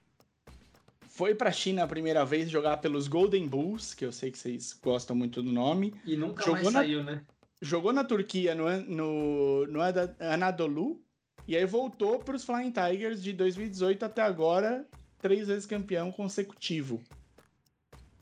Foi 1.10 1.34
pra 1.34 1.52
China 1.52 1.84
a 1.84 1.88
primeira 1.88 2.26
vez 2.26 2.50
jogar 2.50 2.78
pelos 2.78 3.08
Golden 3.08 3.48
Bulls, 3.48 3.94
que 3.94 4.04
eu 4.04 4.12
sei 4.12 4.32
que 4.32 4.38
vocês 4.38 4.78
gostam 4.84 5.16
muito 5.16 5.42
do 5.42 5.52
nome. 5.52 5.94
E 6.06 6.18
nunca 6.18 6.44
jogou 6.44 6.64
mais 6.64 6.74
saiu, 6.74 7.04
na, 7.04 7.14
né? 7.14 7.22
Jogou 7.62 7.94
na 7.94 8.04
Turquia, 8.04 8.54
no, 8.54 8.70
no, 8.82 9.66
no 9.68 9.80
Anadolu, 10.20 11.02
e 11.48 11.56
aí 11.56 11.66
voltou 11.66 12.20
para 12.20 12.36
os 12.36 12.44
Flying 12.44 12.72
Tigers 12.72 13.22
de 13.22 13.34
2018 13.34 14.06
até 14.06 14.22
agora, 14.22 14.86
três 15.20 15.48
vezes 15.48 15.66
campeão 15.66 16.12
consecutivo. 16.12 17.02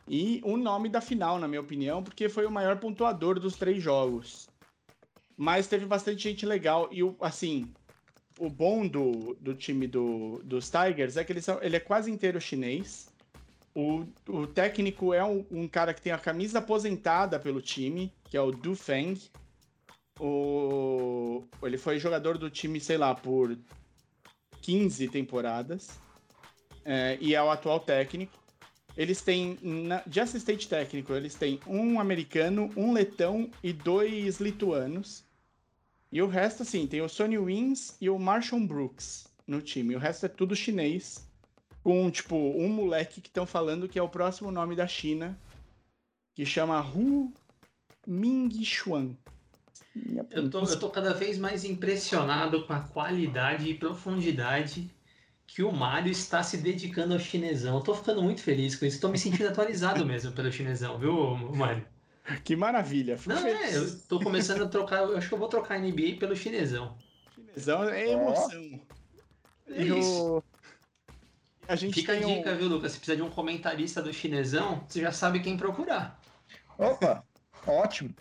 E 0.07 0.41
o 0.43 0.57
nome 0.57 0.89
da 0.89 0.99
final, 0.99 1.39
na 1.39 1.47
minha 1.47 1.61
opinião, 1.61 2.03
porque 2.03 2.28
foi 2.28 2.45
o 2.45 2.51
maior 2.51 2.78
pontuador 2.78 3.39
dos 3.39 3.55
três 3.55 3.82
jogos. 3.82 4.49
Mas 5.38 5.67
teve 5.67 5.86
bastante 5.86 6.24
gente 6.24 6.45
legal. 6.45 6.89
E, 6.91 6.99
assim, 7.21 7.71
o 8.38 8.49
bom 8.49 8.86
do, 8.88 9.36
do 9.39 9.53
time 9.53 9.88
do, 9.88 10.41
dos 10.43 10.69
Tigers 10.69 11.17
é 11.17 11.24
que 11.24 11.41
são, 11.41 11.59
ele 11.61 11.78
é 11.78 11.80
quase 11.80 12.11
inteiro 12.11 12.39
chinês. 12.41 13.11
O, 13.74 14.05
o 14.28 14.45
técnico 14.45 15.13
é 15.13 15.24
um, 15.24 15.45
um, 15.49 15.67
cara 15.67 15.93
que 15.93 16.01
tem 16.01 16.11
a 16.11 16.17
camisa 16.17 16.59
aposentada 16.59 17.39
pelo 17.39 17.61
time, 17.61 18.13
que 18.30 18.38
é 18.38 18.41
o 18.41 18.51
Du 18.51 18.76
Feng. 18.76 19.19
O, 20.20 21.43
ele 21.64 21.78
foi 21.78 21.99
jogador 21.99 22.38
do 22.38 22.49
time, 22.49 22.80
sei 22.80 22.97
lá, 22.97 23.16
por 23.16 23.57
15 24.61 25.07
temporadas. 25.09 25.99
É, 26.86 27.18
e 27.20 27.34
é 27.34 27.41
o 27.41 27.49
atual 27.49 27.80
técnico. 27.80 28.43
Eles 28.95 29.22
têm, 29.22 29.57
na, 29.61 30.03
de 30.05 30.20
assistente 30.20 30.70
técnico, 30.70 31.14
eles 31.14 31.34
têm 31.34 31.59
um 31.66 31.99
americano, 31.99 32.70
um 32.78 32.93
letão 32.93 33.49
e 33.64 33.74
dois 33.74 34.39
lituanos. 34.39 35.24
E 36.11 36.22
o 36.22 36.28
resto, 36.28 36.61
assim, 36.61 36.86
tem 36.86 37.01
o 37.01 37.09
Sonny 37.09 37.39
Wins 37.39 37.97
e 37.99 38.07
o 38.09 38.20
Marshall 38.20 38.61
Brooks 38.61 39.26
no 39.47 39.61
time. 39.61 39.95
O 39.95 39.99
resto 39.99 40.28
é 40.28 40.30
tudo 40.30 40.55
chinês. 40.55 41.28
Com, 41.84 42.09
tipo, 42.11 42.36
um 42.36 42.70
moleque 42.70 43.20
que 43.20 43.28
estão 43.28 43.45
falando 43.45 43.89
que 43.89 43.99
é 43.99 44.01
o 44.01 44.07
próximo 44.07 44.51
nome 44.51 44.76
da 44.76 44.88
China, 44.88 45.38
que 46.34 46.45
chama 46.45 46.80
Hu 46.80 47.34
Mingxuan. 48.07 49.18
Eu 50.32 50.50
tô, 50.50 50.62
eu 50.62 50.80
tô 50.80 50.89
cada 50.89 51.14
vez 51.14 51.38
mais 51.38 51.64
impressionado 51.64 52.66
com 52.66 52.74
a 52.74 52.80
qualidade 52.80 53.70
e 53.70 53.76
profundidade 53.76 54.89
que 55.46 55.62
o 55.62 55.72
Mário 55.72 56.12
está 56.12 56.41
se 56.41 56.58
dedicando 56.58 57.14
ao 57.14 57.20
chinesão. 57.20 57.78
Eu 57.78 57.84
tô 57.84 57.94
ficando 57.94 58.22
muito 58.24 58.41
feliz 58.41 58.76
com 58.76 58.86
isso. 58.86 59.00
Tô 59.00 59.10
me 59.10 59.20
sentindo 59.20 59.48
atualizado 59.48 60.04
mesmo 60.06 60.32
pelo 60.32 60.52
chinesão, 60.52 60.98
viu, 60.98 61.36
Mário? 61.54 61.86
Que 62.44 62.56
maravilha. 62.56 63.20
Não, 63.28 63.38
feliz. 63.38 63.76
é, 63.76 63.78
eu 63.78 64.00
tô 64.08 64.20
começando 64.20 64.64
a 64.64 64.68
trocar. 64.68 65.04
Eu 65.04 65.18
acho 65.18 65.28
que 65.28 65.34
eu 65.34 65.38
vou 65.38 65.48
trocar 65.48 65.76
a 65.76 65.80
NBA 65.80 66.18
pelo 66.20 66.36
chinesão. 66.36 66.98
Chinesão 67.36 67.84
é 67.89 68.10
emoção. 68.10 68.80
É 69.68 69.84
isso. 69.84 70.44
A 71.68 71.76
gente 71.76 71.94
Fica 71.94 72.14
a 72.14 72.20
dica, 72.20 72.52
um... 72.52 72.58
viu, 72.58 72.68
Lucas? 72.68 72.94
Se 72.94 72.98
precisar 72.98 73.16
de 73.16 73.22
um 73.22 73.30
comentarista 73.30 74.02
do 74.02 74.14
chinesão, 74.14 74.84
você 74.88 75.02
já 75.02 75.12
sabe 75.12 75.39
quem 75.39 75.56
procurar. 75.56 76.20
Opa, 76.78 77.24
ótimo. 77.66 78.14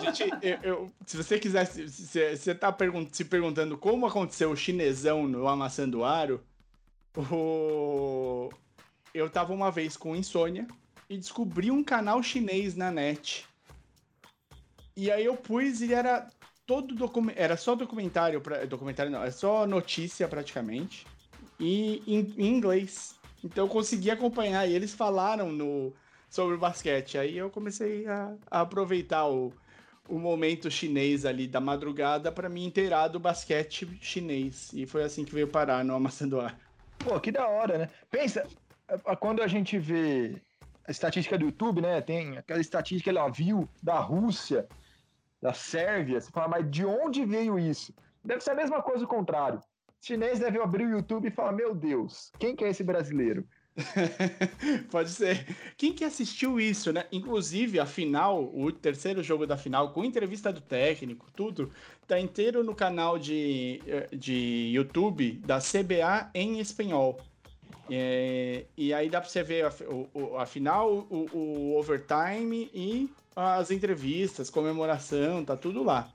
Gente, 0.00 0.30
eu, 0.42 0.58
eu, 0.62 0.92
se 1.06 1.16
você 1.16 1.38
quiser, 1.38 1.64
se, 1.66 2.36
você 2.36 2.54
tá 2.54 2.70
pergun 2.70 3.06
se 3.10 3.24
perguntando 3.24 3.76
como 3.76 4.06
aconteceu 4.06 4.50
o 4.50 4.56
chinesão 4.56 5.26
no 5.26 5.48
Amassando 5.48 6.04
Aro, 6.04 6.40
o... 7.16 8.50
eu 9.12 9.28
tava 9.28 9.52
uma 9.52 9.70
vez 9.70 9.96
com 9.96 10.14
insônia 10.14 10.66
e 11.08 11.16
descobri 11.16 11.70
um 11.70 11.82
canal 11.82 12.22
chinês 12.22 12.76
na 12.76 12.90
net. 12.90 13.46
E 14.96 15.10
aí 15.10 15.24
eu 15.24 15.36
pus 15.36 15.80
e 15.80 15.92
era 15.92 16.28
todo 16.66 16.94
era 17.34 17.56
só 17.56 17.74
documentário, 17.74 18.42
documentário 18.68 19.10
não, 19.10 19.22
é 19.22 19.30
só 19.30 19.66
notícia 19.66 20.28
praticamente, 20.28 21.06
e 21.58 22.02
em, 22.06 22.34
em, 22.38 22.46
inglês. 22.46 23.14
Então 23.42 23.64
eu 23.64 23.68
consegui 23.68 24.10
acompanhar 24.10 24.68
e 24.68 24.72
eles 24.72 24.92
falaram 24.92 25.50
no 25.50 25.92
sobre 26.32 26.54
o 26.54 26.58
basquete. 26.58 27.18
Aí 27.18 27.36
eu 27.36 27.50
comecei 27.50 28.06
a, 28.06 28.34
a 28.50 28.62
aproveitar 28.62 29.28
o, 29.28 29.52
o 30.08 30.18
momento 30.18 30.70
chinês 30.70 31.26
ali 31.26 31.46
da 31.46 31.60
madrugada 31.60 32.32
para 32.32 32.48
me 32.48 32.64
inteirar 32.64 33.08
do 33.08 33.20
basquete 33.20 33.86
chinês. 34.00 34.72
E 34.72 34.86
foi 34.86 35.04
assim 35.04 35.26
que 35.26 35.34
veio 35.34 35.46
parar 35.46 35.84
no 35.84 35.94
Amassando 35.94 36.40
Ar. 36.40 36.58
Pô, 36.98 37.20
que 37.20 37.30
da 37.30 37.46
hora, 37.46 37.76
né? 37.76 37.90
Pensa, 38.10 38.46
quando 39.20 39.42
a 39.42 39.46
gente 39.46 39.78
vê 39.78 40.40
a 40.88 40.90
estatística 40.90 41.36
do 41.36 41.44
YouTube, 41.44 41.82
né? 41.82 42.00
Tem 42.00 42.38
aquela 42.38 42.60
estatística 42.60 43.10
ela 43.10 43.28
viu 43.28 43.68
da 43.82 43.98
Rússia, 43.98 44.66
da 45.40 45.52
Sérvia. 45.52 46.18
Você 46.18 46.30
fala, 46.30 46.48
mas 46.48 46.70
de 46.70 46.86
onde 46.86 47.26
veio 47.26 47.58
isso? 47.58 47.94
Deve 48.24 48.40
ser 48.40 48.52
a 48.52 48.56
mesma 48.56 48.80
coisa 48.80 49.04
o 49.04 49.08
contrário. 49.08 49.58
O 49.58 50.06
chinês 50.06 50.38
deve 50.38 50.58
abrir 50.58 50.86
o 50.86 50.90
YouTube 50.90 51.28
e 51.28 51.30
falar: 51.30 51.52
Meu 51.52 51.74
Deus, 51.74 52.32
quem 52.38 52.56
que 52.56 52.64
é 52.64 52.70
esse 52.70 52.82
brasileiro? 52.82 53.46
Pode 54.90 55.10
ser. 55.10 55.46
Quem 55.76 55.92
que 55.92 56.04
assistiu 56.04 56.60
isso, 56.60 56.92
né? 56.92 57.06
Inclusive, 57.10 57.80
a 57.80 57.86
final, 57.86 58.44
o 58.54 58.70
terceiro 58.70 59.22
jogo 59.22 59.46
da 59.46 59.56
final, 59.56 59.92
com 59.92 60.04
entrevista 60.04 60.52
do 60.52 60.60
técnico, 60.60 61.26
tudo, 61.34 61.70
tá 62.06 62.18
inteiro 62.20 62.62
no 62.62 62.74
canal 62.74 63.18
de, 63.18 63.80
de 64.12 64.70
YouTube 64.72 65.40
da 65.44 65.58
CBA 65.58 66.30
em 66.34 66.60
espanhol. 66.60 67.18
É, 67.90 68.64
e 68.76 68.94
aí 68.94 69.08
dá 69.08 69.20
pra 69.20 69.28
você 69.28 69.42
ver 69.42 69.64
a, 69.64 69.72
o, 70.14 70.36
a 70.36 70.46
final, 70.46 71.06
o, 71.10 71.26
o, 71.32 71.76
overtime 71.78 72.70
e 72.72 73.10
as 73.34 73.70
entrevistas, 73.70 74.50
comemoração, 74.50 75.44
tá 75.44 75.56
tudo 75.56 75.82
lá. 75.82 76.10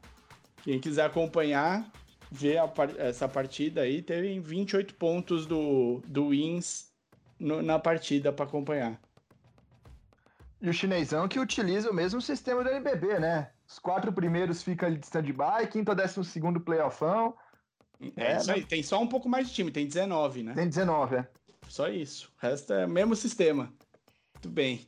Quem 0.63 0.79
quiser 0.79 1.05
acompanhar, 1.05 1.91
ver 2.31 2.57
a, 2.57 2.71
essa 2.97 3.27
partida 3.27 3.81
aí, 3.81 4.01
teve 4.01 4.39
28 4.39 4.95
pontos 4.95 5.45
do, 5.45 6.01
do 6.07 6.29
Wins 6.29 6.86
no, 7.39 7.61
na 7.61 7.79
partida 7.79 8.31
para 8.31 8.45
acompanhar. 8.45 8.99
E 10.61 10.69
o 10.69 10.73
chinesão 10.73 11.27
que 11.27 11.39
utiliza 11.39 11.89
o 11.89 11.93
mesmo 11.93 12.21
sistema 12.21 12.63
do 12.63 12.69
NBB, 12.69 13.19
né? 13.19 13.51
Os 13.67 13.77
quatro 13.77 14.11
primeiros 14.11 14.63
ficam 14.63 14.87
ali 14.87 14.97
de 14.97 15.05
stand-by, 15.05 15.67
quinto 15.69 15.91
a 15.91 15.93
décimo 15.93 16.23
segundo 16.23 16.59
playoffão. 16.59 17.35
É, 18.15 18.33
é 18.33 18.43
né? 18.43 18.61
Tem 18.67 18.81
só 18.81 18.99
um 18.99 19.07
pouco 19.07 19.29
mais 19.29 19.49
de 19.49 19.53
time, 19.53 19.71
tem 19.71 19.85
19, 19.85 20.43
né? 20.43 20.53
Tem 20.53 20.67
19, 20.67 21.17
é. 21.17 21.27
Só 21.67 21.89
isso. 21.89 22.31
O 22.37 22.45
resto 22.45 22.73
é 22.73 22.85
o 22.85 22.89
mesmo 22.89 23.15
sistema. 23.15 23.71
Muito 24.33 24.49
bem. 24.49 24.87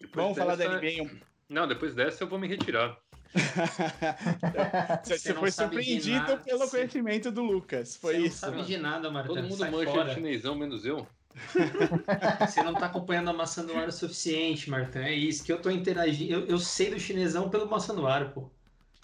Depois 0.00 0.14
Vamos 0.14 0.36
dessa... 0.36 0.56
falar 0.56 0.56
da 0.56 0.78
NBA. 0.78 1.20
Não, 1.48 1.66
depois 1.66 1.94
dessa 1.94 2.24
eu 2.24 2.28
vou 2.28 2.38
me 2.38 2.48
retirar. 2.48 2.98
você, 5.04 5.18
você 5.18 5.34
foi 5.34 5.50
surpreendido 5.50 6.38
pelo 6.38 6.68
conhecimento 6.68 7.30
do 7.30 7.42
Lucas. 7.42 7.96
Foi 7.96 8.14
você 8.14 8.26
isso. 8.26 8.46
Não 8.46 8.52
sabe 8.52 8.66
de 8.66 8.76
nada, 8.78 9.10
Marta. 9.10 9.28
Todo 9.28 9.42
mundo 9.42 9.70
mancha 9.70 10.04
de 10.04 10.14
chinesão, 10.14 10.54
menos 10.54 10.84
eu. 10.86 11.06
Você 12.46 12.62
não 12.62 12.74
tá 12.74 12.86
acompanhando 12.86 13.30
a 13.30 13.32
maçã 13.32 13.64
do 13.64 13.76
ar 13.76 13.88
o 13.88 13.92
suficiente, 13.92 14.70
Marta. 14.70 14.98
É 15.00 15.12
isso 15.12 15.44
que 15.44 15.52
eu 15.52 15.60
tô 15.60 15.70
interagindo. 15.70 16.32
Eu, 16.32 16.46
eu 16.46 16.58
sei 16.58 16.90
do 16.90 16.98
chinesão 16.98 17.48
pelo 17.48 17.68
maçã 17.68 17.94
do 17.94 18.06
ar, 18.06 18.32
pô. 18.32 18.50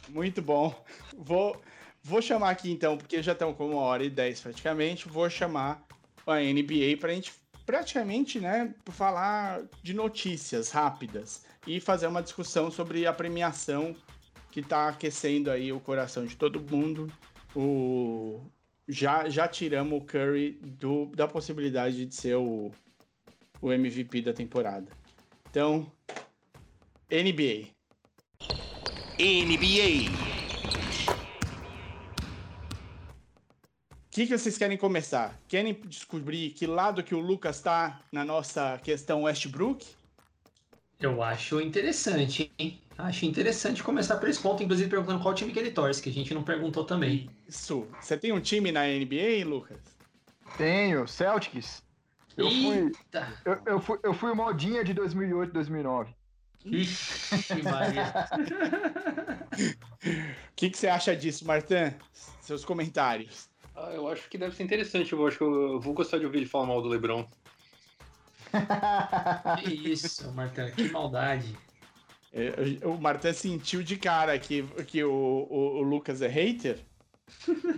Muito 0.08 0.42
bom. 0.42 0.74
Vou, 1.16 1.60
vou 2.02 2.20
chamar 2.20 2.50
aqui 2.50 2.70
então, 2.70 2.96
porque 2.96 3.22
já 3.22 3.32
estamos 3.32 3.56
com 3.56 3.70
uma 3.70 3.80
hora 3.82 4.04
e 4.04 4.10
dez 4.10 4.40
praticamente. 4.40 5.08
Vou 5.08 5.28
chamar 5.30 5.86
a 6.26 6.36
NBA 6.36 6.96
para 7.00 7.10
a 7.10 7.14
gente 7.14 7.32
praticamente, 7.64 8.38
né, 8.38 8.74
falar 8.90 9.62
de 9.82 9.94
notícias 9.94 10.70
rápidas 10.70 11.44
e 11.66 11.80
fazer 11.80 12.06
uma 12.06 12.22
discussão 12.22 12.70
sobre 12.70 13.06
a 13.06 13.12
premiação 13.12 13.96
que 14.50 14.60
está 14.60 14.88
aquecendo 14.88 15.50
aí 15.50 15.72
o 15.72 15.80
coração 15.80 16.26
de 16.26 16.36
todo 16.36 16.60
mundo. 16.60 17.10
O 17.56 18.40
já 18.88 19.28
já 19.28 19.48
tiramos 19.48 20.00
o 20.00 20.04
Curry 20.04 20.58
do, 20.62 21.06
da 21.06 21.26
possibilidade 21.26 22.06
de 22.06 22.14
ser 22.14 22.36
o, 22.36 22.70
o 23.60 23.72
MVP 23.72 24.22
da 24.22 24.32
temporada. 24.32 24.86
Então, 25.50 25.90
NBA. 27.10 27.68
NBA. 29.18 30.34
que, 34.14 34.28
que 34.28 34.38
vocês 34.38 34.56
querem 34.56 34.76
começar? 34.76 35.36
Querem 35.48 35.74
descobrir 35.86 36.50
que 36.50 36.68
lado 36.68 37.02
que 37.02 37.16
o 37.16 37.18
Lucas 37.18 37.60
tá 37.60 38.00
na 38.12 38.24
nossa 38.24 38.78
questão 38.78 39.24
Westbrook? 39.24 39.84
Eu 41.00 41.20
acho 41.20 41.60
interessante, 41.60 42.48
hein? 42.56 42.80
Acho 42.96 43.26
interessante 43.26 43.82
começar 43.82 44.16
por 44.18 44.28
esse 44.28 44.40
ponto, 44.40 44.62
inclusive 44.62 44.88
perguntando 44.88 45.20
qual 45.20 45.34
time 45.34 45.52
que 45.52 45.58
ele 45.58 45.72
torce, 45.72 46.00
que 46.00 46.10
a 46.10 46.12
gente 46.12 46.32
não 46.32 46.44
perguntou 46.44 46.84
também. 46.84 47.28
Isso. 47.48 47.88
Você 48.00 48.16
tem 48.16 48.32
um 48.32 48.40
time 48.40 48.70
na 48.70 48.82
NBA, 48.86 49.44
Lucas? 49.44 49.78
Tenho, 50.56 51.06
Celtics. 51.08 51.82
Eu 52.36 52.50
fui, 52.50 52.76
Eita! 52.76 53.32
eu, 53.44 53.62
eu 53.66 53.80
fui, 53.80 53.98
eu 54.02 54.14
fui 54.14 54.32
modinha 54.34 54.84
de 54.84 54.92
2008, 54.92 55.52
2009. 55.52 56.14
Ixi, 56.64 57.62
Maria. 57.62 58.12
O 59.52 60.54
que, 60.56 60.70
que 60.70 60.78
você 60.78 60.88
acha 60.88 61.14
disso, 61.14 61.46
Martin? 61.46 61.94
Seus 62.40 62.64
comentários. 62.64 63.48
Ah, 63.76 63.90
eu 63.92 64.08
acho 64.08 64.28
que 64.28 64.38
deve 64.38 64.56
ser 64.56 64.62
interessante. 64.62 65.12
Eu 65.12 65.26
acho 65.26 65.36
que 65.36 65.44
eu 65.44 65.80
vou 65.80 65.92
gostar 65.94 66.18
de 66.18 66.24
ouvir 66.24 66.38
ele 66.38 66.46
falar 66.46 66.66
mal 66.66 66.80
do 66.80 66.88
LeBron. 66.88 67.26
que 69.62 69.74
isso, 69.90 70.32
Martão, 70.32 70.70
que 70.70 70.88
maldade. 70.90 71.54
É, 72.36 72.84
o 72.84 73.00
Martin 73.00 73.32
sentiu 73.32 73.80
de 73.80 73.96
cara 73.96 74.36
que, 74.40 74.64
que 74.88 75.04
o, 75.04 75.12
o, 75.12 75.78
o 75.78 75.82
Lucas 75.82 76.20
é 76.20 76.26
hater? 76.26 76.80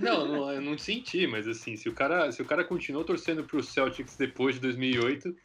Não, 0.01 0.27
não, 0.27 0.51
eu 0.51 0.63
não 0.63 0.79
senti, 0.79 1.27
mas 1.27 1.47
assim, 1.47 1.77
se 1.77 1.91
o 1.91 1.93
cara, 1.93 2.33
se 2.33 2.41
o 2.41 2.45
cara 2.45 2.65
continuou 2.65 3.05
torcendo 3.05 3.45
pro 3.45 3.63
Celtics 3.63 4.17
depois 4.17 4.55
de 4.55 4.63
2008, 4.63 5.37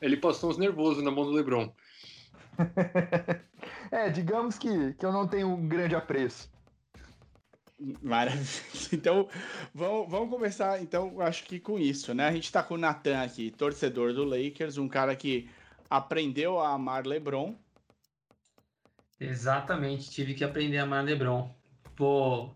ele 0.00 0.16
passou 0.16 0.50
uns 0.50 0.56
nervosos 0.56 1.02
na 1.02 1.10
mão 1.10 1.24
do 1.24 1.32
LeBron. 1.32 1.72
é, 3.90 4.08
digamos 4.08 4.56
que, 4.56 4.94
que 4.94 5.04
eu 5.04 5.12
não 5.12 5.26
tenho 5.26 5.48
um 5.48 5.68
grande 5.68 5.96
apreço. 5.96 6.48
Maravilha. 8.00 8.46
Então, 8.92 9.28
vamos, 9.74 10.10
vamos 10.10 10.30
começar, 10.30 10.80
então, 10.80 11.20
acho 11.20 11.44
que 11.44 11.58
com 11.58 11.78
isso, 11.78 12.14
né? 12.14 12.28
A 12.28 12.32
gente 12.32 12.52
tá 12.52 12.62
com 12.62 12.74
o 12.74 12.78
Nathan 12.78 13.20
aqui, 13.20 13.50
torcedor 13.50 14.12
do 14.12 14.24
Lakers, 14.24 14.78
um 14.78 14.88
cara 14.88 15.16
que 15.16 15.48
aprendeu 15.88 16.60
a 16.60 16.70
amar 16.70 17.06
LeBron. 17.06 17.56
Exatamente, 19.20 20.10
tive 20.10 20.32
que 20.34 20.42
aprender 20.42 20.78
a 20.78 20.84
amar 20.84 21.04
LeBron. 21.04 21.54
Pô, 21.94 22.50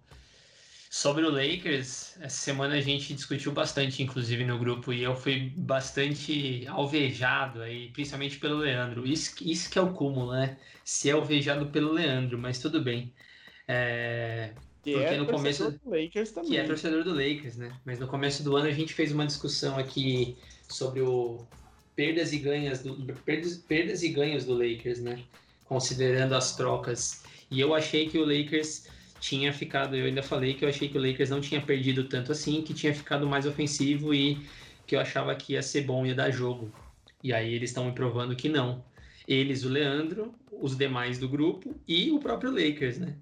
sobre 0.90 1.24
o 1.24 1.30
Lakers, 1.30 2.16
essa 2.20 2.36
semana 2.38 2.76
a 2.76 2.80
gente 2.80 3.12
discutiu 3.12 3.52
bastante, 3.52 4.02
inclusive 4.02 4.44
no 4.44 4.58
grupo, 4.58 4.92
e 4.92 5.02
eu 5.02 5.14
fui 5.14 5.52
bastante 5.56 6.64
alvejado 6.68 7.60
aí, 7.60 7.90
principalmente 7.90 8.38
pelo 8.38 8.56
Leandro. 8.56 9.06
Isso, 9.06 9.34
isso 9.42 9.68
que 9.70 9.78
é 9.78 9.82
o 9.82 9.92
cúmulo, 9.92 10.32
né? 10.32 10.56
Ser 10.82 11.10
alvejado 11.10 11.66
pelo 11.66 11.92
Leandro, 11.92 12.38
mas 12.38 12.58
tudo 12.58 12.80
bem. 12.82 13.12
É, 13.68 14.52
Que 14.82 14.92
Porque 14.92 15.06
é 15.14 15.16
no 15.16 15.24
começo- 15.26 15.70
do 15.82 15.90
Lakers 15.90 16.30
também. 16.32 16.50
que 16.50 16.56
é 16.58 16.64
torcedor 16.64 17.04
do 17.04 17.10
Lakers, 17.14 17.56
né? 17.56 17.74
Mas 17.86 17.98
no 17.98 18.06
começo 18.06 18.42
do 18.42 18.54
ano 18.54 18.68
a 18.68 18.70
gente 18.72 18.92
fez 18.92 19.12
uma 19.12 19.26
discussão 19.26 19.78
aqui 19.78 20.36
sobre 20.68 21.00
o 21.00 21.46
perdas 21.96 22.34
e 22.34 22.38
ganhas 22.38 22.82
do 22.82 22.94
perdas, 23.24 23.56
perdas 23.56 24.02
e 24.02 24.10
ganhos 24.10 24.44
do 24.44 24.52
Lakers, 24.52 25.00
né? 25.00 25.22
Considerando 25.64 26.34
as 26.34 26.56
trocas. 26.56 27.22
E 27.50 27.60
eu 27.60 27.74
achei 27.74 28.08
que 28.08 28.18
o 28.18 28.24
Lakers 28.24 28.86
tinha 29.20 29.52
ficado, 29.52 29.96
eu 29.96 30.06
ainda 30.06 30.22
falei 30.22 30.54
que 30.54 30.64
eu 30.64 30.68
achei 30.68 30.88
que 30.88 30.98
o 30.98 31.00
Lakers 31.00 31.30
não 31.30 31.40
tinha 31.40 31.60
perdido 31.60 32.04
tanto 32.04 32.30
assim, 32.32 32.62
que 32.62 32.74
tinha 32.74 32.94
ficado 32.94 33.26
mais 33.26 33.46
ofensivo 33.46 34.12
e 34.12 34.46
que 34.86 34.94
eu 34.94 35.00
achava 35.00 35.34
que 35.34 35.54
ia 35.54 35.62
ser 35.62 35.82
bom, 35.82 36.04
ia 36.04 36.14
dar 36.14 36.30
jogo. 36.30 36.70
E 37.22 37.32
aí 37.32 37.54
eles 37.54 37.70
estão 37.70 37.86
me 37.86 37.92
provando 37.92 38.36
que 38.36 38.48
não. 38.48 38.84
Eles, 39.26 39.64
o 39.64 39.68
Leandro, 39.70 40.34
os 40.52 40.76
demais 40.76 41.18
do 41.18 41.28
grupo 41.28 41.74
e 41.88 42.10
o 42.10 42.18
próprio 42.18 42.50
Lakers, 42.50 42.98
né? 42.98 43.16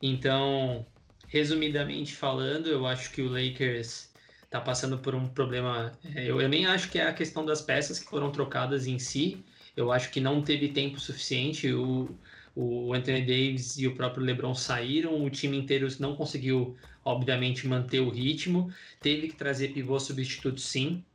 Então, 0.00 0.86
resumidamente 1.26 2.14
falando, 2.14 2.68
eu 2.68 2.86
acho 2.86 3.10
que 3.10 3.20
o 3.20 3.28
Lakers 3.28 4.10
está 4.44 4.60
passando 4.60 4.98
por 4.98 5.14
um 5.14 5.28
problema. 5.28 5.92
é, 6.14 6.30
Eu, 6.30 6.40
eu 6.40 6.48
nem 6.48 6.66
acho 6.66 6.90
que 6.90 6.98
é 6.98 7.06
a 7.06 7.12
questão 7.12 7.44
das 7.44 7.60
peças 7.60 7.98
que 7.98 8.08
foram 8.08 8.30
trocadas 8.30 8.86
em 8.86 8.98
si. 8.98 9.44
Eu 9.76 9.92
acho 9.92 10.10
que 10.10 10.20
não 10.20 10.42
teve 10.44 10.72
tempo 10.72 10.98
suficiente. 11.00 11.72
O, 11.72 12.20
o 12.54 12.92
Anthony 12.94 13.22
Davis 13.24 13.76
e 13.78 13.86
o 13.86 13.94
próprio 13.94 14.24
LeBron 14.24 14.54
saíram. 14.54 15.22
O 15.24 15.30
time 15.30 15.56
inteiro 15.56 15.86
não 16.00 16.16
conseguiu, 16.16 16.76
obviamente, 17.04 17.66
manter 17.66 18.00
o 18.00 18.10
ritmo. 18.10 18.70
Teve 19.00 19.28
que 19.28 19.36
trazer 19.36 19.68
pivô 19.72 19.98
substituto, 20.00 20.60
sim. 20.60 21.06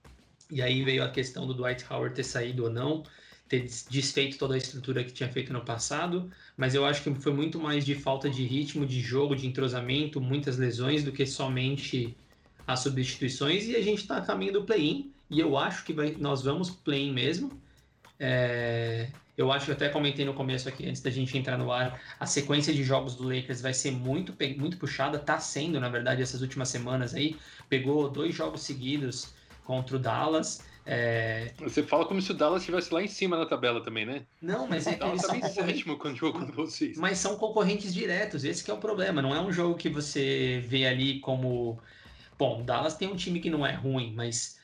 E 0.49 0.61
aí 0.61 0.84
veio 0.84 1.03
a 1.03 1.11
questão 1.11 1.48
do 1.48 1.53
Dwight 1.56 1.86
Howard 1.91 2.15
ter 2.15 2.23
saído 2.23 2.64
ou 2.65 2.69
não, 2.69 3.03
ter 3.48 3.61
des- 3.64 3.88
desfeito 3.90 4.38
toda 4.38 4.53
a 4.56 4.57
estrutura 4.57 5.03
que 5.03 5.11
tinha 5.11 5.32
feito 5.32 5.52
no 5.53 5.64
passado 5.65 6.32
mas 6.56 6.76
eu 6.76 6.86
acho 6.86 7.03
que 7.03 7.14
foi 7.15 7.34
muito 7.34 7.60
mais 7.60 7.84
de 7.86 7.95
falta 7.95 8.30
de 8.30 8.45
ritmo, 8.45 8.86
de 8.86 8.99
jogo, 9.02 9.36
de 9.36 9.48
entrosamento, 9.48 10.22
muitas 10.22 10.57
lesões, 10.57 11.03
do 11.03 11.11
que 11.11 11.26
somente 11.26 12.22
as 12.65 12.80
substituições. 12.82 13.65
E 13.68 13.76
a 13.76 13.82
gente 13.82 13.99
está 14.02 14.18
a 14.18 14.26
caminho 14.26 14.53
do 14.53 14.65
play-in, 14.65 15.15
e 15.30 15.40
eu 15.40 15.57
acho 15.57 15.84
que 15.86 15.94
vai- 15.94 16.15
nós 16.15 16.44
vamos 16.44 16.69
play-in 16.72 17.11
mesmo. 17.14 17.61
É, 18.19 19.11
eu 19.37 19.51
acho 19.51 19.65
que 19.65 19.71
eu 19.71 19.75
até 19.75 19.89
comentei 19.89 20.25
no 20.25 20.33
começo 20.33 20.69
aqui, 20.69 20.87
antes 20.87 21.01
da 21.01 21.09
gente 21.11 21.37
entrar 21.37 21.57
no 21.57 21.71
ar, 21.71 22.01
a 22.19 22.25
sequência 22.25 22.73
de 22.73 22.83
jogos 22.83 23.15
do 23.15 23.23
Lakers 23.27 23.61
vai 23.61 23.73
ser 23.73 23.91
muito, 23.91 24.35
muito 24.57 24.77
puxada, 24.77 25.19
tá 25.19 25.39
sendo, 25.39 25.79
na 25.79 25.89
verdade, 25.89 26.21
essas 26.21 26.41
últimas 26.41 26.69
semanas 26.69 27.13
aí. 27.13 27.37
Pegou 27.69 28.09
dois 28.09 28.33
jogos 28.35 28.61
seguidos 28.61 29.35
contra 29.63 29.95
o 29.97 29.99
Dallas. 29.99 30.65
é, 30.85 31.53
Você 31.57 31.83
fala 31.83 32.05
como 32.07 32.21
se 32.21 32.31
o 32.31 32.35
Dallas 32.35 32.61
estivesse 32.61 32.93
lá 32.93 33.01
em 33.03 33.07
cima 33.07 33.37
na 33.37 33.45
tabela 33.45 33.83
também, 33.83 34.05
né? 34.05 34.27
Não, 34.41 34.67
mas 34.67 34.87
é 34.87 34.95
que 34.97 35.07
eles 35.07 35.21
estava 35.21 35.33
são 35.33 35.39
concorrentes. 35.39 35.83
sétimo 35.83 35.97
quando 35.97 36.15
jogou 36.17 36.39
contra 36.41 36.55
vocês. 36.55 36.97
Mas 36.97 37.17
são 37.19 37.37
concorrentes 37.37 37.93
diretos, 37.93 38.43
esse 38.43 38.63
que 38.63 38.71
é 38.71 38.73
o 38.73 38.79
problema. 38.79 39.21
Não 39.21 39.35
é 39.35 39.41
um 39.41 39.51
jogo 39.51 39.77
que 39.77 39.89
você 39.89 40.63
vê 40.67 40.85
ali 40.85 41.19
como. 41.19 41.81
Bom, 42.37 42.61
o 42.61 42.63
Dallas 42.65 42.95
tem 42.97 43.07
um 43.09 43.15
time 43.15 43.39
que 43.39 43.49
não 43.49 43.65
é 43.65 43.73
ruim, 43.73 44.13
mas 44.15 44.55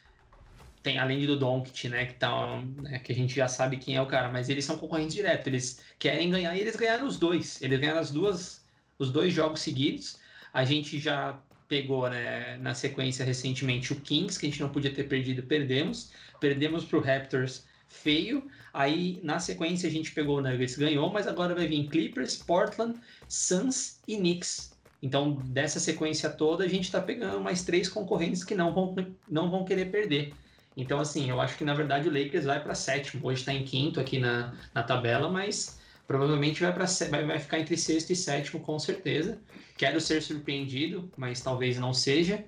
tem 0.84 0.98
além 0.98 1.26
do 1.26 1.38
Doncic, 1.38 1.90
né, 1.90 2.06
que 2.06 2.16
tá, 2.16 2.62
né, 2.78 2.99
que 2.99 3.12
a 3.12 3.16
gente 3.16 3.36
já 3.36 3.48
sabe 3.48 3.78
quem 3.78 3.95
é 3.95 4.02
o 4.02 4.06
cara, 4.06 4.30
mas 4.30 4.49
eles 4.49 4.66
são 4.66 4.78
concorrentes 4.78 5.16
diretos. 5.16 5.48
Eles 5.48 5.82
querem 5.99 6.30
ganhar 6.30 6.56
e 6.56 6.60
eles 6.60 6.76
ganharam 6.76 7.06
os 7.06 7.18
dois. 7.18 7.62
Eles 7.62 7.80
ganharam 7.80 7.99
as 7.99 8.12
duas, 8.12 8.64
os 8.98 9.12
dois 9.12 9.34
jogos 9.34 9.62
seguidos. 9.62 10.18
A 10.53 10.66
gente 10.66 10.99
já 10.99 11.40
pegou, 11.68 12.10
né, 12.10 12.58
na 12.58 12.74
sequência 12.74 13.24
recentemente 13.24 13.94
o 13.94 14.02
Kings, 14.02 14.40
que 14.40 14.45
a 14.48 14.49
gente 14.49 14.62
não 14.62 14.70
podia 14.70 14.94
ter 14.94 15.03
perdido, 15.03 15.44
perdemos. 15.44 16.12
Perdemos 16.40 16.84
pro 16.84 16.99
Raptors 16.99 17.64
feio. 17.88 18.49
Aí, 18.74 19.20
na 19.22 19.40
sequência, 19.40 19.88
a 19.88 19.91
gente 19.91 20.12
pegou 20.12 20.40
o 20.40 20.41
Nuggets, 20.41 20.78
ganhou, 20.78 21.12
mas 21.12 21.28
agora 21.28 21.53
vai 21.53 21.68
vir 21.68 21.88
Clippers, 21.90 22.38
Portland, 22.38 22.99
Suns 23.28 23.99
e 24.08 24.18
Knicks. 24.18 24.72
Então, 25.03 25.34
dessa 25.45 25.80
sequência 25.80 26.30
toda, 26.30 26.64
a 26.64 26.68
gente 26.68 26.86
está 26.86 27.02
pegando 27.02 27.40
mais 27.41 27.64
três 27.64 27.90
concorrentes 27.90 28.44
que 28.44 28.56
não 28.56 28.74
vão, 28.74 28.95
não 29.30 29.49
vão 29.49 29.66
querer 29.66 29.91
perder. 29.91 30.34
Então, 30.76 30.99
assim, 30.99 31.30
eu 31.30 31.39
acho 31.41 31.57
que 31.57 31.64
na 31.65 31.73
verdade 31.73 32.07
o 32.07 32.14
Lakers 32.14 32.45
vai 32.45 32.61
para 32.64 32.76
sétimo. 32.76 33.26
Hoje 33.27 33.41
está 33.41 33.53
em 33.53 33.64
quinto 33.65 33.99
aqui 33.99 34.19
na, 34.19 34.53
na 34.73 34.84
tabela, 34.84 35.30
mas 35.30 35.80
provavelmente 36.07 36.61
vai, 36.61 36.73
pra, 36.73 36.85
vai, 37.10 37.26
vai 37.26 37.39
ficar 37.39 37.60
entre 37.60 37.77
sexto 37.77 38.11
e 38.11 38.15
sétimo, 38.15 38.61
com 38.61 38.77
certeza. 38.80 39.41
Quero 39.77 39.99
ser 39.99 40.22
surpreendido, 40.22 41.11
mas 41.18 41.41
talvez 41.41 41.77
não 41.77 41.93
seja. 41.93 42.45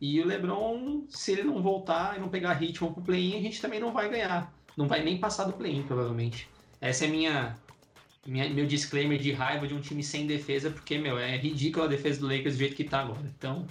E 0.00 0.20
o 0.20 0.26
LeBron, 0.26 1.06
se 1.08 1.32
ele 1.32 1.44
não 1.44 1.62
voltar 1.62 2.16
e 2.16 2.20
não 2.20 2.28
pegar 2.28 2.52
ritmo 2.54 2.92
pro 2.92 3.02
play-in, 3.02 3.38
a 3.38 3.42
gente 3.42 3.60
também 3.60 3.80
não 3.80 3.92
vai 3.92 4.08
ganhar. 4.10 4.52
Não 4.76 4.86
vai 4.88 5.02
nem 5.02 5.18
passar 5.18 5.44
do 5.44 5.52
play-in, 5.54 5.82
provavelmente. 5.86 6.48
Essa 6.80 7.04
é 7.06 7.08
minha, 7.08 7.56
minha- 8.26 8.50
meu 8.50 8.66
disclaimer 8.66 9.18
de 9.18 9.32
raiva 9.32 9.66
de 9.66 9.74
um 9.74 9.80
time 9.80 10.02
sem 10.02 10.26
defesa, 10.26 10.70
porque, 10.70 10.98
meu, 10.98 11.18
é 11.18 11.36
ridículo 11.36 11.84
a 11.84 11.88
defesa 11.88 12.20
do 12.20 12.26
Lakers 12.26 12.54
do 12.56 12.58
jeito 12.58 12.76
que 12.76 12.84
tá 12.84 13.00
agora. 13.00 13.22
Então, 13.36 13.66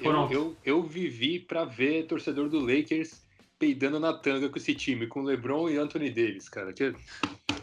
Eu, 0.00 0.30
eu, 0.30 0.56
eu 0.64 0.82
vivi 0.82 1.38
pra 1.40 1.64
ver 1.64 2.06
torcedor 2.06 2.48
do 2.48 2.60
Lakers 2.60 3.22
peidando 3.58 3.98
na 3.98 4.12
tanga 4.12 4.48
com 4.48 4.56
esse 4.56 4.74
time, 4.74 5.06
com 5.06 5.22
LeBron 5.22 5.68
e 5.68 5.76
Anthony 5.76 6.10
Davis, 6.10 6.48
cara. 6.48 6.72
Que... 6.72 6.94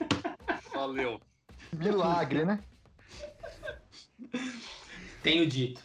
Valeu. 0.74 1.20
Milagre, 1.74 2.46
né? 2.46 2.60
tenho 5.24 5.48
dito. 5.48 5.82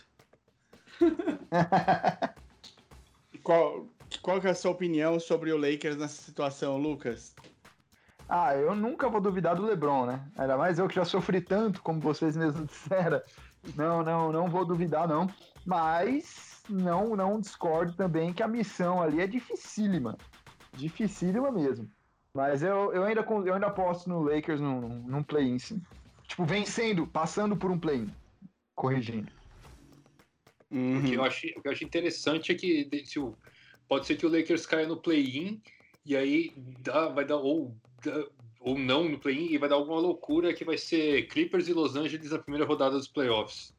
Qual, 3.43 3.89
qual 4.20 4.39
que 4.40 4.47
é 4.47 4.51
a 4.51 4.55
sua 4.55 4.70
opinião 4.70 5.18
sobre 5.18 5.51
o 5.51 5.56
Lakers 5.56 5.97
nessa 5.97 6.22
situação, 6.22 6.77
Lucas? 6.77 7.35
Ah, 8.28 8.55
eu 8.55 8.74
nunca 8.74 9.09
vou 9.09 9.20
duvidar 9.20 9.56
do 9.56 9.64
LeBron, 9.64 10.06
né? 10.06 10.24
Ainda 10.36 10.56
mais 10.56 10.78
eu 10.78 10.86
que 10.86 10.94
já 10.94 11.05
sofri 11.05 11.40
tanto, 11.40 11.82
como 11.82 12.01
vocês 12.01 12.36
mesmos 12.36 12.66
disseram. 12.66 13.20
Não, 13.74 14.02
não, 14.05 14.31
não 14.31 14.48
vou 14.48 14.64
duvidar, 14.64 15.09
não. 15.09 15.28
Mas 15.64 16.62
não, 16.68 17.14
não 17.16 17.40
discordo 17.40 17.94
também 17.94 18.32
que 18.32 18.42
a 18.42 18.48
missão 18.48 19.02
ali 19.02 19.20
é 19.20 19.26
dificílima. 19.26 20.16
Dificílima 20.74 21.50
mesmo. 21.50 21.90
Mas 22.34 22.62
eu, 22.62 22.92
eu, 22.92 23.04
ainda, 23.04 23.22
eu 23.22 23.54
ainda 23.54 23.66
aposto 23.66 24.08
no 24.08 24.22
Lakers 24.22 24.60
num, 24.60 24.80
num 25.06 25.22
play-in, 25.22 25.58
sim. 25.58 25.82
Tipo, 26.28 26.44
vencendo, 26.44 27.06
passando 27.06 27.56
por 27.56 27.70
um 27.70 27.78
play-in. 27.78 28.14
Corrigindo. 28.74 29.32
O 30.70 30.74
Uhum. 30.74 31.02
que 31.02 31.14
eu 31.14 31.24
achei, 31.24 31.50
o 31.56 31.60
que 31.60 31.66
eu 31.68 31.72
achei 31.72 31.86
interessante 31.86 32.52
é 32.52 32.54
que 32.54 32.88
se 33.04 33.18
o- 33.18 33.36
pode 33.88 34.06
ser 34.06 34.16
que 34.16 34.24
o 34.24 34.28
Lakers 34.30 34.66
caia 34.66 34.86
no 34.86 35.02
play-in 35.02 35.60
e 36.06 36.16
aí 36.16 36.54
dá, 36.80 37.08
vai 37.08 37.24
dar 37.24 37.38
ou, 37.38 37.76
dá- 38.04 38.24
ou 38.60 38.78
não 38.78 39.08
no 39.08 39.18
play-in 39.18 39.52
e 39.52 39.58
vai 39.58 39.68
dar 39.68 39.74
alguma 39.74 39.98
loucura 39.98 40.54
que 40.54 40.64
vai 40.64 40.78
ser 40.78 41.26
Clippers 41.26 41.66
e 41.66 41.72
Los 41.72 41.96
Angeles 41.96 42.30
na 42.30 42.38
primeira 42.38 42.64
rodada 42.64 42.96
dos 42.96 43.08
playoffs. 43.08 43.74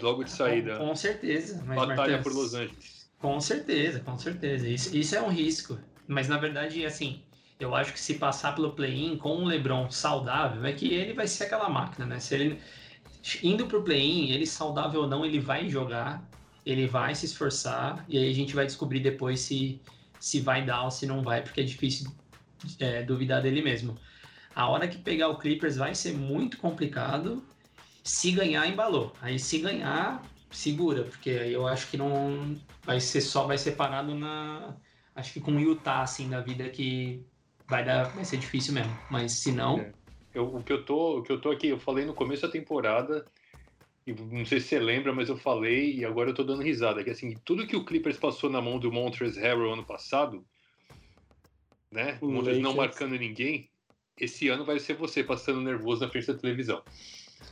Logo 0.00 0.24
de 0.24 0.30
saída. 0.30 0.76
Com, 0.76 0.88
com 0.88 0.94
certeza. 0.94 1.62
Batalha 1.64 1.96
Martins, 1.96 2.22
por 2.22 2.32
Los 2.32 2.54
Angeles. 2.54 3.10
Com 3.18 3.40
certeza, 3.40 4.00
com 4.00 4.18
certeza. 4.18 4.68
Isso, 4.68 4.96
isso 4.96 5.16
é 5.16 5.22
um 5.22 5.28
risco. 5.28 5.78
Mas 6.06 6.28
na 6.28 6.38
verdade, 6.38 6.84
assim, 6.86 7.22
eu 7.58 7.74
acho 7.74 7.92
que 7.92 8.00
se 8.00 8.14
passar 8.14 8.54
pelo 8.54 8.72
play-in 8.72 9.16
com 9.16 9.36
um 9.36 9.44
LeBron 9.44 9.90
saudável, 9.90 10.64
é 10.64 10.72
que 10.72 10.92
ele 10.94 11.12
vai 11.12 11.26
ser 11.26 11.44
aquela 11.44 11.68
máquina, 11.68 12.06
né? 12.06 12.20
Se 12.20 12.34
ele 12.34 12.60
indo 13.42 13.66
pro 13.66 13.82
play-in, 13.82 14.30
ele 14.30 14.46
saudável 14.46 15.02
ou 15.02 15.06
não, 15.06 15.24
ele 15.24 15.40
vai 15.40 15.68
jogar, 15.68 16.22
ele 16.64 16.86
vai 16.86 17.14
se 17.14 17.26
esforçar 17.26 18.04
e 18.08 18.16
aí 18.16 18.30
a 18.30 18.34
gente 18.34 18.54
vai 18.54 18.64
descobrir 18.64 19.00
depois 19.00 19.40
se 19.40 19.80
se 20.20 20.40
vai 20.40 20.64
dar 20.64 20.82
ou 20.82 20.90
se 20.90 21.06
não 21.06 21.22
vai, 21.22 21.42
porque 21.42 21.60
é 21.60 21.64
difícil 21.64 22.10
é, 22.78 23.02
duvidar 23.02 23.42
dele 23.42 23.62
mesmo. 23.62 23.96
A 24.54 24.68
hora 24.68 24.88
que 24.88 24.98
pegar 24.98 25.28
o 25.28 25.38
Clippers 25.38 25.76
vai 25.76 25.94
ser 25.94 26.12
muito 26.14 26.58
complicado. 26.58 27.44
Se 28.08 28.30
ganhar, 28.32 28.66
embalou. 28.66 29.12
Aí 29.20 29.38
se 29.38 29.58
ganhar, 29.58 30.22
segura, 30.50 31.04
porque 31.04 31.28
aí 31.28 31.52
eu 31.52 31.66
acho 31.66 31.90
que 31.90 31.98
não 31.98 32.56
vai 32.82 33.00
ser 33.00 33.20
só 33.20 33.46
vai 33.46 33.58
ser 33.58 33.72
parado 33.72 34.14
na 34.14 34.74
acho 35.14 35.32
que 35.34 35.40
com 35.40 35.52
o 35.52 35.60
Utah 35.60 36.00
assim 36.00 36.30
da 36.30 36.40
vida 36.40 36.70
que 36.70 37.22
vai 37.68 37.84
dar 37.84 38.04
vai 38.04 38.24
ser 38.24 38.38
difícil 38.38 38.72
mesmo. 38.72 38.96
Mas 39.10 39.32
se 39.32 39.52
não, 39.52 39.78
É. 39.78 39.92
Eu, 40.34 40.54
o, 40.54 40.62
que 40.62 40.72
eu 40.72 40.84
tô, 40.84 41.18
o 41.18 41.22
que 41.22 41.32
eu 41.32 41.40
tô 41.40 41.50
aqui, 41.50 41.68
eu 41.68 41.78
falei 41.78 42.04
no 42.04 42.14
começo 42.14 42.42
da 42.42 42.48
temporada, 42.48 43.24
e 44.06 44.12
não 44.12 44.44
sei 44.44 44.60
se 44.60 44.68
você 44.68 44.78
lembra, 44.78 45.12
mas 45.12 45.28
eu 45.28 45.36
falei 45.36 45.96
e 45.96 46.04
agora 46.04 46.30
eu 46.30 46.34
tô 46.34 46.44
dando 46.44 46.62
risada, 46.62 47.02
que 47.02 47.10
assim, 47.10 47.34
tudo 47.44 47.66
que 47.66 47.76
o 47.76 47.84
Clippers 47.84 48.16
passou 48.16 48.48
na 48.48 48.60
mão 48.60 48.78
do 48.78 48.92
Montrezl 48.92 49.40
Harrell 49.40 49.72
ano 49.72 49.84
passado, 49.84 50.46
né, 51.90 52.18
o 52.20 52.26
O 52.26 52.32
Montrezl 52.32 52.62
não 52.62 52.74
marcando 52.74 53.18
ninguém, 53.18 53.68
esse 54.16 54.48
ano 54.48 54.64
vai 54.64 54.78
ser 54.78 54.94
você 54.94 55.24
passando 55.24 55.60
nervoso 55.60 56.02
na 56.02 56.10
frente 56.10 56.26
da 56.26 56.38
televisão. 56.38 56.82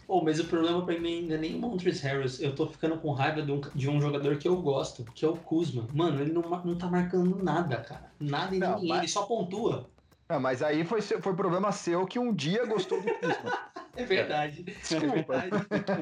Oh, 0.09 0.23
mas 0.23 0.39
o 0.39 0.45
problema 0.45 0.85
pra 0.85 0.99
mim 0.99 1.21
ainda 1.21 1.37
nem 1.37 1.57
o 1.57 1.59
Montrezl 1.59 2.07
Harris. 2.07 2.41
Eu 2.41 2.55
tô 2.55 2.67
ficando 2.69 2.97
com 2.99 3.13
raiva 3.13 3.43
de 3.43 3.51
um, 3.53 3.61
de 3.75 3.89
um 3.89 4.01
jogador 4.01 4.37
que 4.37 4.47
eu 4.47 4.57
gosto, 4.61 5.05
que 5.15 5.25
é 5.25 5.29
o 5.29 5.37
Kuzma. 5.37 5.87
Mano, 5.93 6.21
ele 6.21 6.33
não, 6.33 6.43
não 6.43 6.77
tá 6.77 6.87
marcando 6.87 7.43
nada, 7.43 7.77
cara. 7.79 8.11
Nada 8.21 8.57
Não, 8.57 8.71
ninguém, 8.75 8.89
mas- 8.89 8.99
ele 8.99 9.09
só 9.09 9.23
pontua. 9.23 9.89
Não, 10.29 10.41
mas 10.41 10.61
aí 10.63 10.85
foi, 10.85 11.01
foi 11.01 11.35
problema 11.35 11.71
seu 11.71 12.05
que 12.05 12.19
um 12.19 12.35
dia 12.35 12.65
gostou 12.67 13.01
do 13.01 13.13
Kuzma. 13.15 13.59
É 13.99 14.05
verdade. 14.05 14.63
É 14.93 14.99
verdade. 14.99 15.51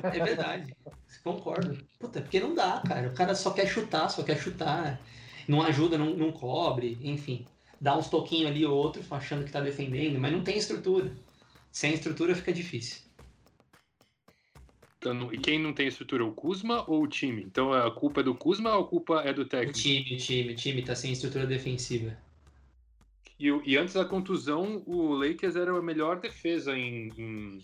É 0.03 0.25
verdade. 0.25 0.77
Concordo. 1.23 1.79
Puta, 1.97 2.21
porque 2.21 2.41
não 2.41 2.53
dá, 2.53 2.83
cara. 2.85 3.07
O 3.07 3.15
cara 3.15 3.37
só 3.37 3.53
quer 3.53 3.69
chutar, 3.69 4.09
só 4.09 4.25
quer 4.25 4.37
chutar. 4.37 5.01
Não 5.47 5.63
ajuda, 5.63 5.97
não, 5.97 6.07
não 6.07 6.33
cobre, 6.33 6.99
enfim. 7.01 7.47
Dá 7.81 7.97
uns 7.97 8.09
toquinhos 8.09 8.51
ali 8.51 8.67
ou 8.67 8.77
outro, 8.77 9.01
achando 9.13 9.45
que 9.45 9.53
tá 9.53 9.61
defendendo, 9.61 10.19
mas 10.19 10.33
não 10.33 10.43
tem 10.43 10.59
estrutura. 10.59 11.13
Sem 11.71 11.95
estrutura 11.95 12.35
fica 12.35 12.53
difícil. 12.53 12.99
Então, 15.05 15.33
e 15.35 15.39
quem 15.39 15.59
não 15.59 15.75
tem 15.75 15.87
estrutura, 15.87 16.25
o 16.25 16.35
Kuzma 16.35 16.89
ou 16.89 17.03
o 17.03 17.09
time? 17.09 17.43
Então 17.45 17.73
a 17.75 17.91
culpa 17.95 18.21
é 18.21 18.25
do 18.25 18.35
Kuzma 18.35 18.75
ou 18.75 18.85
a 18.85 18.89
culpa 18.89 19.21
é 19.23 19.33
do 19.35 19.45
O 19.45 19.49
técnico? 19.51 19.79
time, 19.79 20.15
o 20.15 20.19
time, 20.19 20.53
o 20.53 20.57
time 20.57 20.85
tá 20.85 20.95
sem 20.95 21.11
estrutura 21.13 21.45
defensiva. 21.45 22.17
E, 23.39 23.51
o- 23.51 23.63
e 23.65 23.77
antes 23.77 23.95
da 23.95 24.05
contusão, 24.05 24.83
o 24.87 25.15
Lakers 25.15 25.57
era 25.57 25.77
a 25.77 25.83
melhor 25.83 26.21
defesa 26.21 26.77
em, 26.77 27.09
em, 27.19 27.63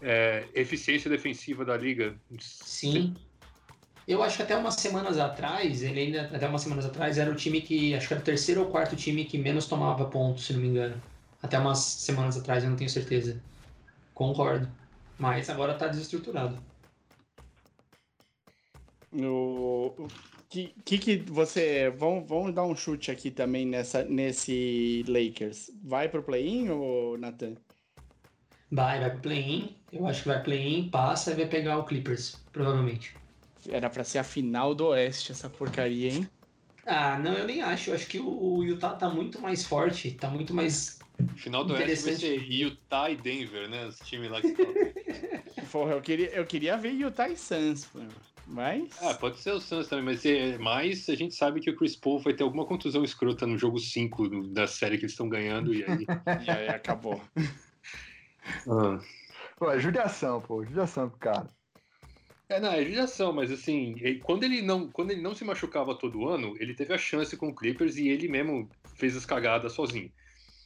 é, 0.00 0.50
eficiência 0.54 1.10
defensiva 1.10 1.64
da 1.64 1.76
liga. 1.76 2.20
Sim. 2.40 3.14
Eu 4.06 4.22
acho 4.22 4.36
que 4.36 4.42
até 4.44 4.56
umas 4.56 4.76
semanas 4.76 5.18
atrás, 5.18 5.82
ele 5.82 6.00
ainda, 6.00 6.22
até 6.36 6.48
umas 6.48 6.62
semanas 6.62 6.86
atrás, 6.86 7.18
era 7.18 7.30
o 7.30 7.36
time 7.36 7.60
que, 7.62 7.94
acho 7.94 8.08
que 8.08 8.14
era 8.14 8.22
o 8.22 8.24
terceiro 8.24 8.62
ou 8.62 8.70
quarto 8.70 8.96
time 8.96 9.24
que 9.26 9.38
menos 9.38 9.66
tomava 9.68 10.10
pontos, 10.10 10.46
se 10.46 10.52
não 10.52 10.60
me 10.60 10.68
engano. 10.68 11.02
Até 11.42 11.58
umas 11.58 11.78
semanas 11.80 12.36
atrás, 12.36 12.64
eu 12.64 12.70
não 12.70 12.76
tenho 12.76 12.90
certeza. 12.90 13.44
Concordo. 14.14 14.68
Mas 15.18 15.48
agora 15.48 15.74
tá 15.74 15.86
desestruturado. 15.88 16.58
O 19.12 20.08
que, 20.48 20.74
que 20.84 20.98
que 20.98 21.16
você 21.18 21.90
vamos, 21.90 22.28
vamos 22.28 22.54
dar 22.54 22.64
um 22.64 22.76
chute 22.76 23.10
aqui 23.10 23.30
também 23.30 23.66
nessa 23.66 24.04
nesse 24.04 25.04
Lakers. 25.08 25.70
Vai 25.82 26.08
pro 26.08 26.22
play-in 26.22 26.68
ou 26.70 27.16
Nathan? 27.18 27.54
Vai, 28.70 29.00
vai 29.00 29.10
pro 29.10 29.20
play-in. 29.20 29.76
Eu 29.92 30.06
acho 30.06 30.22
que 30.22 30.28
vai 30.28 30.42
play-in, 30.42 30.90
passa 30.90 31.32
e 31.32 31.34
vai 31.34 31.46
pegar 31.46 31.78
o 31.78 31.84
Clippers, 31.84 32.36
provavelmente. 32.52 33.14
Era 33.68 33.88
pra 33.88 34.04
ser 34.04 34.18
a 34.18 34.24
final 34.24 34.74
do 34.74 34.88
Oeste 34.88 35.32
essa 35.32 35.48
porcaria, 35.48 36.12
hein? 36.12 36.28
Ah, 36.84 37.18
não, 37.18 37.32
eu 37.32 37.46
nem 37.46 37.62
acho. 37.62 37.90
Eu 37.90 37.94
acho 37.94 38.06
que 38.06 38.18
o, 38.18 38.62
Utah 38.62 38.94
tá 38.94 39.08
muito 39.08 39.40
mais 39.40 39.64
forte, 39.64 40.12
tá 40.12 40.28
muito 40.28 40.54
mais. 40.54 40.98
Final 41.36 41.64
do 41.64 41.74
Oeste 41.74 41.86
vai 41.86 41.96
ser 41.96 42.34
Interessante. 42.34 42.54
Utah 42.54 43.10
e 43.10 43.16
Denver, 43.16 43.68
né? 43.68 43.86
Os 43.86 43.98
times 44.00 44.30
lá 44.30 44.40
que 44.40 44.48
estão. 44.48 44.66
Porra, 45.70 45.92
eu 45.92 46.02
queria, 46.02 46.28
eu 46.30 46.46
queria 46.46 46.76
ver 46.76 46.92
Utah 46.92 47.28
e 47.28 47.36
Suns, 47.36 47.84
pô. 47.86 47.98
mas 48.46 48.96
Ah, 49.02 49.14
pode 49.14 49.38
ser 49.38 49.52
o 49.52 49.60
Suns 49.60 49.88
também, 49.88 50.04
mas, 50.04 50.24
é, 50.24 50.56
mas 50.58 51.08
a 51.08 51.14
gente 51.14 51.34
sabe 51.34 51.60
que 51.60 51.70
o 51.70 51.76
Chris 51.76 51.96
Paul 51.96 52.18
vai 52.20 52.34
ter 52.34 52.42
alguma 52.42 52.64
contusão 52.66 53.04
escrota 53.04 53.46
no 53.46 53.58
jogo 53.58 53.78
5 53.78 54.28
do- 54.28 54.48
da 54.48 54.66
série 54.66 54.96
que 54.96 55.04
eles 55.04 55.12
estão 55.12 55.28
ganhando, 55.28 55.74
e 55.74 55.84
aí. 55.84 56.06
e 56.46 56.50
aí 56.50 56.68
acabou. 56.68 57.20
Ah. 58.68 59.00
Pô, 59.58 59.70
é 59.70 59.78
judiação, 59.80 60.40
pô, 60.40 60.64
judiação 60.64 61.08
pro 61.08 61.18
cara. 61.18 61.48
É, 62.48 62.60
não, 62.60 62.70
é 62.70 62.84
judiação, 62.84 63.32
mas 63.32 63.50
assim, 63.50 63.94
ele- 63.98 64.20
quando 64.20 64.44
ele, 64.44 64.62
não, 64.62 64.88
quando 64.88 65.10
ele 65.10 65.20
não 65.20 65.34
se 65.34 65.44
machucava 65.44 65.94
todo 65.98 66.28
ano, 66.28 66.54
ele 66.60 66.74
teve 66.74 66.94
a 66.94 66.98
chance 66.98 67.36
com 67.36 67.48
o 67.48 67.54
Clippers 67.54 67.96
e 67.96 68.08
ele 68.08 68.28
mesmo 68.28 68.68
fez 68.96 69.16
as 69.16 69.26
cagadas 69.26 69.72
sozinho. 69.72 70.12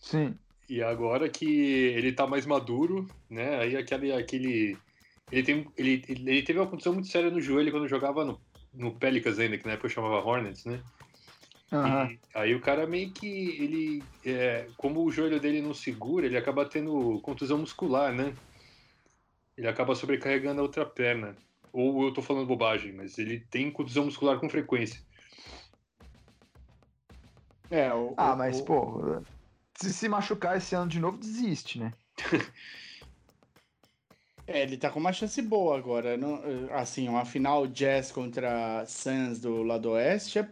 Sim. 0.02 0.34
E 0.70 0.82
agora 0.82 1.28
que 1.28 1.44
ele 1.46 2.12
tá 2.14 2.26
mais 2.28 2.46
maduro, 2.46 3.04
né? 3.28 3.58
Aí 3.60 3.76
aquele. 3.76 4.12
aquele 4.12 4.76
ele, 5.32 5.42
tem, 5.44 5.66
ele, 5.76 6.04
ele 6.08 6.42
teve 6.44 6.58
uma 6.60 6.70
condição 6.70 6.92
muito 6.94 7.08
séria 7.08 7.30
no 7.30 7.40
joelho 7.40 7.72
quando 7.72 7.88
jogava 7.88 8.24
no, 8.24 8.40
no 8.72 8.98
Pelicans 8.98 9.38
ainda, 9.38 9.58
que 9.58 9.66
na 9.66 9.72
época 9.72 9.88
chamava 9.88 10.24
Hornets, 10.24 10.64
né? 10.64 10.82
Aham. 11.72 12.08
E 12.08 12.20
aí 12.34 12.54
o 12.54 12.60
cara 12.60 12.86
meio 12.86 13.12
que 13.12 13.26
ele, 13.26 14.08
é, 14.24 14.70
como 14.76 15.04
o 15.04 15.10
joelho 15.10 15.40
dele 15.40 15.60
não 15.62 15.74
segura, 15.74 16.26
ele 16.26 16.36
acaba 16.36 16.68
tendo 16.68 17.20
contusão 17.22 17.58
muscular, 17.58 18.12
né? 18.14 18.36
Ele 19.56 19.68
acaba 19.68 19.94
sobrecarregando 19.94 20.60
a 20.60 20.64
outra 20.64 20.84
perna. 20.84 21.36
Ou 21.72 22.04
eu 22.04 22.12
tô 22.12 22.20
falando 22.22 22.46
bobagem, 22.48 22.92
mas 22.92 23.16
ele 23.18 23.46
tem 23.48 23.70
contusão 23.70 24.04
muscular 24.06 24.40
com 24.40 24.50
frequência. 24.50 25.00
É, 27.70 27.92
o, 27.94 28.14
Ah, 28.16 28.36
o- 28.36 28.36
mas, 28.36 28.60
o- 28.62 28.66
pô, 28.66 29.00
se 29.80 29.92
se 29.92 30.08
machucar 30.08 30.56
esse 30.58 30.74
ano 30.74 30.88
de 30.90 31.00
novo, 31.00 31.18
desiste, 31.18 31.78
né? 31.78 31.92
É, 34.46 34.62
ele 34.64 34.76
tá 34.76 34.90
com 34.90 34.98
uma 34.98 35.12
chance 35.12 35.40
boa 35.40 35.78
agora. 35.78 36.16
Não, 36.16 36.42
assim, 36.72 37.08
uma 37.08 37.24
final 37.24 37.68
Jazz 37.68 38.10
contra 38.10 38.84
Suns 38.84 39.38
do 39.38 39.62
lado 39.62 39.90
oeste 39.90 40.40
é- 40.40 40.48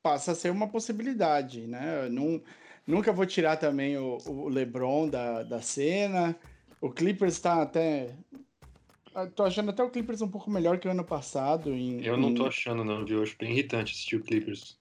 passa 0.00 0.30
a 0.32 0.34
ser 0.36 0.50
uma 0.52 0.68
possibilidade, 0.68 1.66
né? 1.66 2.04
Eu 2.04 2.10
Não, 2.12 2.40
nunca 2.86 3.12
vou 3.12 3.26
tirar 3.26 3.56
também 3.56 3.96
o, 3.96 4.18
o 4.24 4.48
LeBron 4.48 5.08
da, 5.08 5.42
da 5.42 5.60
cena. 5.60 6.36
O 6.80 6.90
Clippers 6.92 7.40
tá 7.40 7.60
até. 7.60 8.14
eu 9.16 9.28
Tô 9.32 9.42
achando 9.42 9.70
até 9.70 9.82
o 9.82 9.90
Clippers 9.90 10.22
um 10.22 10.28
pouco 10.30 10.48
melhor 10.48 10.78
que 10.78 10.86
o 10.86 10.90
ano 10.92 11.04
passado. 11.04 11.72
Em, 11.74 12.00
Eu 12.04 12.16
não 12.16 12.32
tô 12.32 12.44
em- 12.44 12.48
achando, 12.48 12.84
não, 12.84 13.04
viu? 13.04 13.20
Acho 13.20 13.36
bem 13.36 13.50
irritante 13.50 13.90
assistir 13.94 14.14
o 14.14 14.22
Clippers. 14.22 14.78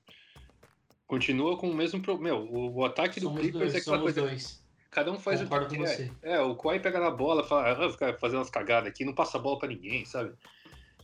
Continua 1.07 1.57
com 1.57 1.69
o 1.69 1.73
mesmo 1.73 2.01
problema. 2.01 2.37
Meu, 2.37 2.47
o, 2.51 2.75
o 2.75 2.85
ataque 2.85 3.19
do 3.19 3.27
Somos 3.27 3.41
Clippers 3.41 3.61
dois, 3.71 3.75
é 3.75 3.77
aquela 3.77 3.97
somos 3.97 4.13
coisa. 4.13 4.29
dois. 4.29 4.67
Cada 4.91 5.11
um 5.11 5.19
faz 5.19 5.41
Concordo 5.41 5.65
o 5.65 5.69
que 5.69 5.77
com 5.77 5.83
quer. 5.83 5.95
você. 5.95 6.11
É, 6.21 6.39
o 6.41 6.55
Kawhi 6.55 6.79
pega 6.79 6.99
na 6.99 7.11
bola, 7.11 7.43
fala, 7.43 7.85
ah, 7.85 7.89
fica 7.91 8.13
fazendo 8.17 8.39
umas 8.39 8.49
cagadas 8.49 8.89
aqui, 8.89 9.05
não 9.05 9.13
passa 9.13 9.37
a 9.37 9.41
bola 9.41 9.57
pra 9.59 9.69
ninguém, 9.69 10.03
sabe? 10.05 10.33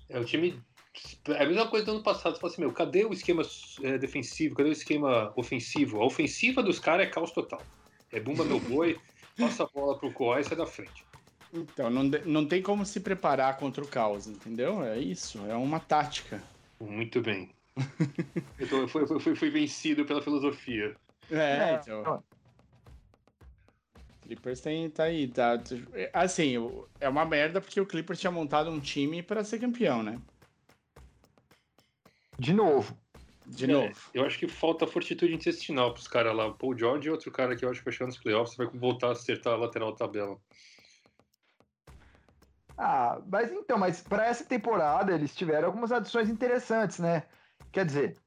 É 0.09 0.19
o 0.19 0.25
time. 0.25 0.61
É 1.27 1.43
a 1.43 1.47
mesma 1.47 1.67
coisa 1.67 1.85
do 1.85 1.91
ano 1.93 2.03
passado. 2.03 2.33
Você 2.35 2.39
fala 2.41 2.51
assim, 2.53 2.61
meu, 2.61 2.71
cadê 2.73 3.05
o 3.05 3.13
esquema 3.13 3.43
é, 3.81 3.97
defensivo? 3.97 4.55
Cadê 4.55 4.69
o 4.69 4.73
esquema 4.73 5.31
ofensivo? 5.35 6.01
A 6.01 6.05
ofensiva 6.05 6.61
dos 6.61 6.79
caras 6.79 7.07
é 7.07 7.09
caos 7.09 7.31
total. 7.31 7.61
É 8.11 8.19
bumba 8.19 8.43
meu 8.43 8.59
boi, 8.59 8.99
passa 9.39 9.63
a 9.63 9.67
bola 9.67 9.97
pro 9.97 10.13
Kawhi 10.13 10.41
e 10.41 10.43
sai 10.43 10.57
da 10.57 10.65
frente. 10.65 11.05
Então, 11.53 11.89
não, 11.89 12.03
não 12.25 12.45
tem 12.47 12.61
como 12.61 12.85
se 12.85 12.99
preparar 12.99 13.57
contra 13.57 13.83
o 13.83 13.87
caos, 13.87 14.27
entendeu? 14.27 14.83
É 14.83 14.97
isso, 14.97 15.39
é 15.47 15.55
uma 15.55 15.79
tática. 15.79 16.41
Muito 16.79 17.21
bem. 17.21 17.51
Eu, 18.59 18.69
tô, 18.69 18.81
eu 18.83 19.19
fui, 19.19 19.35
fui- 19.35 19.49
vencido 19.49 20.05
pela 20.05 20.21
filosofia. 20.21 20.95
É, 21.31 21.35
É, 21.37 21.73
então. 21.75 22.03
ó. 22.05 22.19
Clippers 24.21 24.61
tem, 24.61 24.89
tá 24.89 25.03
aí, 25.03 25.27
tá. 25.27 25.53
Assim, 26.13 26.55
é 26.99 27.09
uma 27.09 27.25
merda 27.25 27.59
porque 27.59 27.81
o 27.81 27.85
Clippers 27.85 28.19
tinha 28.19 28.31
montado 28.31 28.69
um 28.69 28.79
time 28.79 29.21
pra 29.21 29.43
ser 29.43 29.59
campeão, 29.59 30.01
né? 30.01 30.17
De 32.39 32.53
novo. 32.53 32.97
De 33.45 33.65
É, 33.65 33.67
novo. 33.73 34.09
eu 34.13 34.25
acho 34.25 34.39
que 34.39 34.47
falta 34.47 34.87
fortitude 34.87 35.33
intestinal 35.33 35.93
pros 35.93 36.07
caras 36.07 36.33
lá. 36.33 36.47
O 36.47 36.57
Paul 36.57 36.77
George 36.77 37.07
e 37.07 37.11
outro 37.11 37.31
cara 37.31 37.55
que 37.55 37.65
eu 37.65 37.69
acho 37.69 37.79
que 37.81 37.85
vai 37.85 37.93
chegar 37.93 38.05
nos 38.07 38.17
playoffs 38.17 38.55
vai 38.55 38.67
voltar 38.67 39.09
a 39.09 39.11
acertar 39.11 39.53
a 39.53 39.57
lateral 39.57 39.91
da 39.91 39.97
tabela. 39.97 40.37
Ah, 42.77 43.21
mas 43.27 43.51
então, 43.51 43.77
mas 43.77 44.01
para 44.01 44.25
essa 44.25 44.45
temporada 44.45 45.13
eles 45.13 45.35
tiveram 45.35 45.67
algumas 45.67 45.91
adições 45.91 46.29
interessantes, 46.29 46.99
né? 46.99 47.27
Quer 47.71 47.85
dizer, 47.85 48.17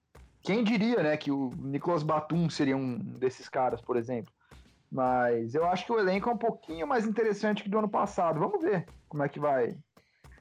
quem 0.42 0.62
diria, 0.62 1.02
né, 1.02 1.16
que 1.16 1.30
o 1.30 1.50
Nicolas 1.56 2.02
Batum 2.02 2.48
seria 2.48 2.76
um 2.76 2.98
desses 2.98 3.48
caras, 3.48 3.80
por 3.80 3.96
exemplo. 3.96 4.32
Mas 4.90 5.54
eu 5.54 5.66
acho 5.66 5.84
que 5.84 5.92
o 5.92 5.98
elenco 5.98 6.30
é 6.30 6.32
um 6.32 6.38
pouquinho 6.38 6.86
mais 6.86 7.06
interessante 7.06 7.62
que 7.62 7.68
do 7.68 7.78
ano 7.78 7.88
passado. 7.88 8.38
Vamos 8.38 8.62
ver 8.62 8.86
como 9.08 9.22
é 9.22 9.28
que 9.28 9.40
vai 9.40 9.76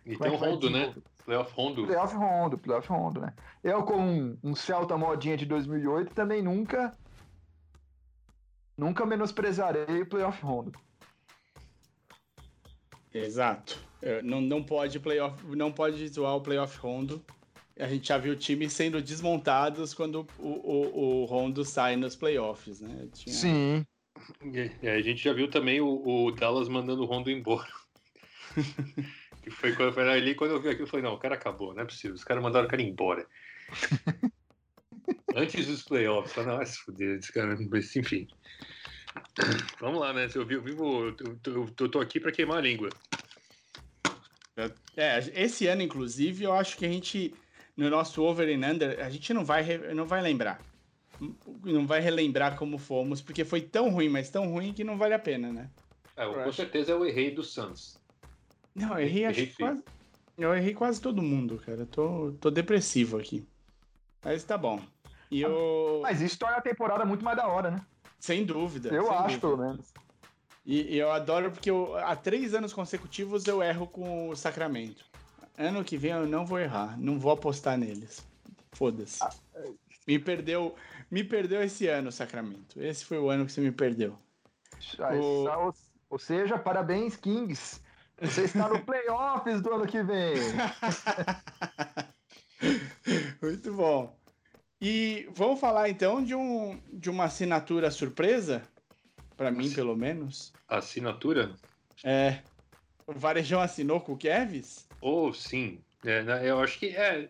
E 0.05 0.17
tem 0.17 0.27
é 0.27 0.31
o 0.31 0.35
Rondo, 0.35 0.69
né? 0.69 0.93
Playoff 1.25 1.53
Rondo. 1.55 1.85
Playoff 1.87 2.15
Rondo, 2.15 2.57
Playoff 2.57 2.87
Rondo, 2.87 3.21
né? 3.21 3.33
Eu, 3.63 3.83
como 3.83 4.07
um, 4.07 4.37
um 4.43 4.55
Celta 4.55 4.95
modinha 4.95 5.35
de 5.35 5.45
2008, 5.45 6.13
também 6.13 6.43
nunca. 6.43 6.91
Nunca 8.77 9.05
menosprezarei 9.05 10.01
o 10.01 10.05
Playoff 10.05 10.43
Rondo. 10.43 10.79
Exato. 13.11 13.81
Não, 14.23 14.39
não 14.39 14.61
pode 14.61 14.99
playoff, 14.99 15.43
não 15.55 15.71
pode 15.71 16.07
zoar 16.09 16.35
o 16.35 16.41
playoff 16.41 16.77
Rondo. 16.77 17.23
A 17.77 17.87
gente 17.87 18.07
já 18.07 18.17
viu 18.17 18.35
times 18.37 18.71
sendo 18.71 19.01
desmontados 19.01 19.93
quando 19.93 20.25
o, 20.39 20.47
o, 20.47 21.21
o 21.21 21.25
Rondo 21.25 21.65
sai 21.65 21.95
nos 21.97 22.15
playoffs, 22.15 22.79
né? 22.79 23.07
Tinha- 23.13 23.35
Sim. 23.35 23.85
E 24.81 24.87
a 24.87 25.01
gente 25.01 25.21
já 25.21 25.33
viu 25.33 25.49
também 25.49 25.81
o, 25.81 25.87
o 26.25 26.31
Dallas 26.31 26.69
mandando 26.69 27.01
o 27.03 27.05
Rondo 27.05 27.29
embora. 27.29 27.67
que 29.43 29.49
foi 29.51 29.75
quando 29.75 29.93
foi 29.93 30.09
ali, 30.09 30.33
quando 30.35 30.51
eu 30.51 30.61
vi 30.61 30.69
aquilo, 30.69 30.83
eu 30.83 30.87
falei, 30.89 31.03
não, 31.05 31.13
o 31.13 31.19
cara 31.19 31.35
acabou, 31.35 31.73
não 31.73 31.81
é 31.81 31.85
possível. 31.85 32.15
Os 32.15 32.23
caras 32.23 32.41
mandaram 32.41 32.65
o 32.65 32.69
cara 32.69 32.81
embora. 32.81 33.27
Antes 35.35 35.67
dos 35.67 35.83
playoffs, 35.83 36.29
eu 36.29 36.35
falei, 36.35 36.49
não, 36.49 36.57
vai 36.57 36.65
se 36.65 36.77
fuder, 36.79 37.17
esse 37.19 37.31
cara, 37.33 37.57
mas 37.69 37.93
enfim. 37.95 38.25
Vamos 39.81 39.99
lá, 39.99 40.13
né? 40.13 40.29
Eu, 40.33 40.45
vi- 40.45 40.55
eu, 40.55 40.61
vivo, 40.61 41.07
eu, 41.07 41.15
eu, 41.45 41.69
eu 41.77 41.89
tô 41.89 41.99
aqui 41.99 42.21
pra 42.21 42.31
queimar 42.31 42.57
a 42.59 42.61
língua. 42.61 42.89
É, 44.95 45.19
esse 45.35 45.67
ano, 45.67 45.81
inclusive, 45.81 46.45
eu 46.45 46.53
acho 46.53 46.77
que 46.77 46.85
a 46.85 46.89
gente, 46.89 47.33
no 47.75 47.89
nosso 47.89 48.23
over 48.23 48.47
and 48.47 48.65
under, 48.73 48.99
a 49.03 49.09
gente 49.09 49.33
não 49.33 49.43
vai, 49.45 49.63
não 49.93 50.05
vai 50.05 50.21
lembrar. 50.21 50.59
Não 51.63 51.87
vai 51.87 52.01
relembrar 52.01 52.57
como 52.57 52.77
fomos, 52.77 53.21
porque 53.21 53.45
foi 53.45 53.61
tão 53.61 53.89
ruim, 53.89 54.09
mas 54.09 54.29
tão 54.29 54.49
ruim 54.51 54.73
que 54.73 54.83
não 54.83 54.97
vale 54.97 55.13
a 55.13 55.19
pena, 55.19 55.51
né? 55.51 55.69
É, 56.17 56.25
Eu 56.25 56.33
com 56.33 56.39
acho. 56.41 56.53
certeza 56.53 56.91
eu 56.91 57.05
errei 57.05 57.31
do 57.31 57.43
Suns. 57.43 57.97
Não, 58.73 58.99
eu 58.99 59.05
errei, 59.05 59.25
acho 59.25 59.39
Errei 59.39 59.51
feio. 59.53 59.69
quase. 59.69 59.83
Eu 60.37 60.53
errei 60.53 60.73
quase 60.73 60.99
todo 61.01 61.21
mundo, 61.21 61.57
cara. 61.65 61.85
Tô, 61.85 62.33
tô 62.41 62.51
depressivo 62.51 63.17
aqui. 63.17 63.47
Mas 64.23 64.43
tá 64.43 64.57
bom. 64.57 64.81
E 65.31 65.41
eu. 65.41 65.99
Mas 66.03 66.19
isso 66.21 66.37
torna 66.37 66.57
a 66.57 66.61
temporada 66.61 67.05
muito 67.05 67.23
mais 67.23 67.37
da 67.37 67.47
hora, 67.47 67.71
né? 67.71 67.81
Sem 68.19 68.43
dúvida. 68.45 68.89
Eu 68.89 69.05
sem 69.05 69.13
acho, 69.15 69.39
dúvida. 69.39 69.39
pelo 69.39 69.57
menos. 69.57 69.93
E, 70.65 70.95
e 70.95 70.97
eu 70.97 71.11
adoro 71.11 71.51
porque 71.51 71.69
eu- 71.71 71.95
há 71.97 72.15
três 72.15 72.53
anos 72.53 72.73
consecutivos 72.73 73.45
eu 73.47 73.63
erro 73.63 73.87
com 73.87 74.29
o 74.29 74.35
Sacramento. 74.35 75.05
Ano 75.57 75.83
que 75.83 75.97
vem 75.97 76.11
eu 76.11 76.27
não 76.27 76.45
vou 76.45 76.59
errar, 76.59 76.97
não 76.99 77.19
vou 77.19 77.31
apostar 77.31 77.77
neles. 77.77 78.25
Foda-se. 78.73 79.19
Me 80.07 80.19
perdeu, 80.19 80.75
me 81.09 81.23
perdeu 81.23 81.63
esse 81.63 81.87
ano, 81.87 82.11
Sacramento. 82.11 82.81
Esse 82.81 83.05
foi 83.05 83.17
o 83.17 83.29
ano 83.29 83.45
que 83.45 83.51
você 83.51 83.61
me 83.61 83.71
perdeu. 83.71 84.17
O- 85.19 85.73
Ou, 86.09 86.19
seja, 86.19 86.57
parabéns, 86.59 87.15
Kings. 87.15 87.81
Você 88.21 88.43
está 88.43 88.69
no 88.69 88.79
playoffs 88.85 89.61
do 89.61 89.73
ano 89.73 89.87
que 89.87 90.03
vem. 90.03 90.35
Muito 93.41 93.73
bom. 93.73 94.15
E 94.81 95.27
vamos 95.33 95.59
falar 95.59 95.89
então 95.89 96.23
de, 96.23 96.35
um, 96.35 96.79
de 96.91 97.09
uma 97.09 97.25
assinatura 97.25 97.89
surpresa, 97.91 98.61
Pra 99.37 99.51
mim 99.51 99.69
pelo 99.69 99.97
menos. 99.97 100.53
Assinatura? 100.65 101.53
É. 102.05 102.39
O 103.05 103.11
Varejão 103.13 103.59
assinou 103.59 103.99
com 103.99 104.13
o 104.13 104.17
Kevs? 104.17 104.87
Ou 105.05 105.31
sim. 105.31 105.77
É, 106.03 106.49
eu 106.49 106.59
acho 106.59 106.79
que 106.79 106.87
é. 106.87 107.29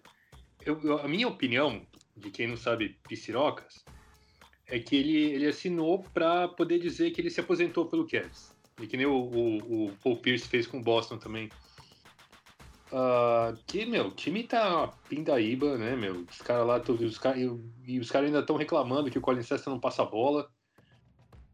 eu- 0.65 0.97
a 0.97 1.09
minha 1.09 1.27
opinião, 1.27 1.85
de 2.15 2.31
quem 2.31 2.47
não 2.47 2.55
sabe 2.55 2.97
Piscirocas, 3.05 3.83
é 4.65 4.79
que 4.79 4.95
ele, 4.95 5.17
ele 5.17 5.45
assinou 5.45 6.01
para 6.13 6.47
poder 6.47 6.79
dizer 6.79 7.11
que 7.11 7.19
ele 7.19 7.29
se 7.29 7.41
aposentou 7.41 7.85
pelo 7.85 8.07
Cavs. 8.07 8.55
E 8.81 8.87
que 8.87 8.95
nem 8.95 9.05
o, 9.05 9.13
o, 9.13 9.87
o 9.87 9.91
Paul 10.01 10.15
Pierce 10.15 10.47
fez 10.47 10.65
com 10.65 10.77
o 10.77 10.81
Boston 10.81 11.17
também. 11.17 11.49
Ah, 12.93 13.53
que, 13.67 13.85
meu, 13.85 14.07
o 14.07 14.11
time 14.11 14.43
tá 14.43 14.87
pindaíba, 15.09 15.77
né, 15.77 15.97
meu? 15.97 16.21
Os 16.31 16.37
caras 16.37 16.65
lá, 16.65 16.79
todos, 16.79 17.11
os 17.11 17.17
cara, 17.17 17.37
e 17.37 17.99
os 17.99 18.09
caras 18.09 18.27
ainda 18.27 18.39
estão 18.39 18.55
reclamando 18.55 19.11
que 19.11 19.17
o 19.17 19.21
Colin 19.21 19.41
Sexton 19.43 19.71
não 19.71 19.79
passa 19.81 20.01
a 20.01 20.05
bola. 20.05 20.49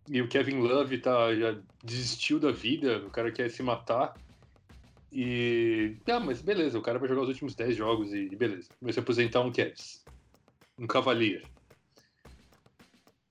E 0.08 0.22
o 0.22 0.28
Kevin 0.28 0.60
Love 0.60 1.00
tá, 1.00 1.34
já 1.34 1.60
desistiu 1.84 2.40
da 2.40 2.52
vida, 2.52 3.00
o 3.08 3.10
cara 3.10 3.32
quer 3.32 3.50
se 3.50 3.64
matar. 3.64 4.14
E. 5.12 5.98
Ah, 6.08 6.20
mas 6.20 6.42
beleza, 6.42 6.80
o 6.80 6.82
cara 6.82 6.98
vai 7.00 7.10
jogar 7.10 7.24
os 7.24 7.28
últimos 7.30 7.54
10 7.56 7.76
jogos 7.76 8.14
e, 8.14 8.30
e 8.32 8.36
beleza. 8.36 8.70
Vai 8.82 8.94
se 8.94 9.00
aposentar 9.00 9.42
um 9.42 9.52
Cavs. 9.52 10.04
Um 10.78 10.88
Cavalier. 10.88 11.44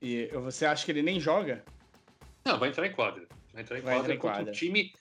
E 0.02 0.27
você 0.28 0.66
acha 0.66 0.85
que 0.85 0.93
ele 0.93 1.02
nem 1.02 1.19
joga? 1.20 1.65
Não, 2.44 2.59
vai 2.59 2.69
entrar 2.70 2.86
em 2.86 2.93
quadra. 2.93 3.27
Vai 3.52 3.62
entrar 3.62 3.78
em 3.78 3.82
Vai 3.82 3.94
quadra 3.97 4.15
entrar 4.15 4.15
em 4.15 4.19
contra 4.19 4.36
quadra. 4.36 4.52
um 4.52 4.55
time 4.55 4.93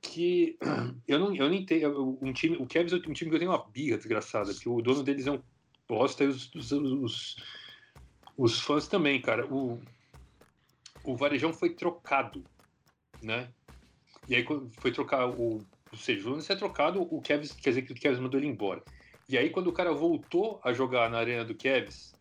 que. 0.00 0.58
Eu 1.06 1.18
não, 1.20 1.34
eu 1.34 1.48
não 1.48 1.54
entendo. 1.54 2.18
Um 2.20 2.32
time, 2.32 2.56
o 2.56 2.66
Cavs 2.66 2.92
é 2.92 2.96
um 2.96 3.12
time 3.12 3.30
que 3.30 3.36
eu 3.36 3.38
tenho 3.38 3.50
uma 3.52 3.64
birra 3.68 3.96
desgraçada, 3.96 4.52
porque 4.52 4.68
o 4.68 4.82
dono 4.82 5.04
deles 5.04 5.26
é 5.26 5.30
um 5.30 5.40
bosta 5.88 6.24
e 6.24 6.26
os, 6.26 6.52
os, 6.52 6.72
os, 6.72 7.36
os 8.36 8.60
fãs 8.60 8.88
também, 8.88 9.20
cara. 9.20 9.46
O, 9.46 9.80
o 11.04 11.16
Varejão 11.16 11.52
foi 11.52 11.70
trocado, 11.70 12.42
né? 13.22 13.48
E 14.28 14.34
aí 14.34 14.44
foi 14.80 14.90
trocar 14.90 15.28
o. 15.28 15.64
Ou 15.92 15.98
seja, 15.98 16.28
antes 16.28 16.42
de 16.42 16.46
ser 16.48 16.56
trocado, 16.58 17.00
o 17.02 17.22
Cavs, 17.22 17.54
quer 17.54 17.70
dizer 17.70 17.82
que 17.82 17.92
o 17.92 18.00
Cavs 18.00 18.18
mandou 18.20 18.38
ele 18.40 18.48
embora. 18.48 18.84
E 19.28 19.38
aí, 19.38 19.50
quando 19.50 19.68
o 19.68 19.72
cara 19.72 19.92
voltou 19.92 20.60
a 20.64 20.72
jogar 20.72 21.10
na 21.10 21.18
arena 21.18 21.44
do 21.44 21.56
Cavs 21.56 22.16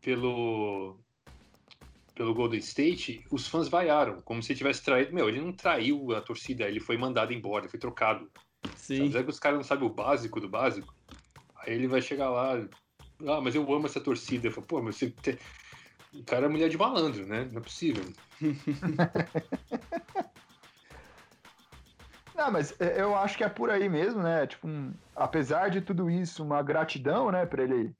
pelo, 0.00 1.04
pelo 2.14 2.34
Golden 2.34 2.58
State, 2.58 3.24
os 3.30 3.46
fãs 3.46 3.68
vaiaram, 3.68 4.20
como 4.22 4.42
se 4.42 4.52
ele 4.52 4.58
tivesse 4.58 4.82
traído. 4.82 5.14
Meu, 5.14 5.28
ele 5.28 5.40
não 5.40 5.54
traiu 5.54 6.12
a 6.12 6.20
torcida, 6.20 6.68
ele 6.68 6.80
foi 6.80 6.96
mandado 6.96 7.32
embora, 7.32 7.64
ele 7.64 7.70
foi 7.70 7.78
trocado. 7.78 8.32
Sim. 8.74 9.12
Sabe 9.12 9.24
que 9.24 9.30
os 9.30 9.38
caras 9.40 9.58
não 9.58 9.64
sabem 9.64 9.86
o 9.88 9.94
básico 9.94 10.40
do 10.40 10.48
básico? 10.48 10.94
Aí 11.56 11.74
ele 11.74 11.88
vai 11.88 12.02
chegar 12.02 12.30
lá, 12.30 12.54
ah, 13.28 13.40
mas 13.42 13.54
eu 13.54 13.62
amo 13.72 13.86
essa 13.86 14.02
torcida. 14.02 14.48
Eu 14.48 14.52
falo, 14.52 14.66
pô, 14.66 14.82
mas 14.82 14.96
você. 14.96 15.10
te- 15.12 15.38
O 16.12 16.24
cara 16.24 16.46
é 16.46 16.48
mulher 16.50 16.68
de 16.70 16.78
malandro, 16.78 17.26
né? 17.26 17.46
Não 17.46 17.60
é 17.60 17.64
possível. 17.64 18.16
Não, 22.38 22.52
mas 22.52 22.80
é, 22.80 23.02
eu 23.02 23.16
acho 23.16 23.36
que 23.36 23.42
é 23.42 23.48
por 23.48 23.68
aí 23.68 23.88
mesmo, 23.88 24.22
né? 24.22 24.46
Tipo, 24.46 24.68
um- 24.68 24.94
apesar 25.16 25.70
de 25.70 25.80
tudo 25.80 26.08
isso, 26.08 26.44
uma 26.44 26.62
gratidão, 26.62 27.32
né, 27.32 27.44
para 27.44 27.64
ele 27.64 27.92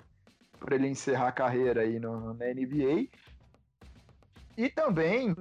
para 0.60 0.74
ele 0.74 0.89
encerrar 0.89 1.28
a 1.28 1.32
carreira 1.32 1.82
aí 1.82 2.01
no, 2.01 2.35
na 2.35 2.47
NBA. 2.47 3.09
E 4.56 4.69
também 4.69 5.35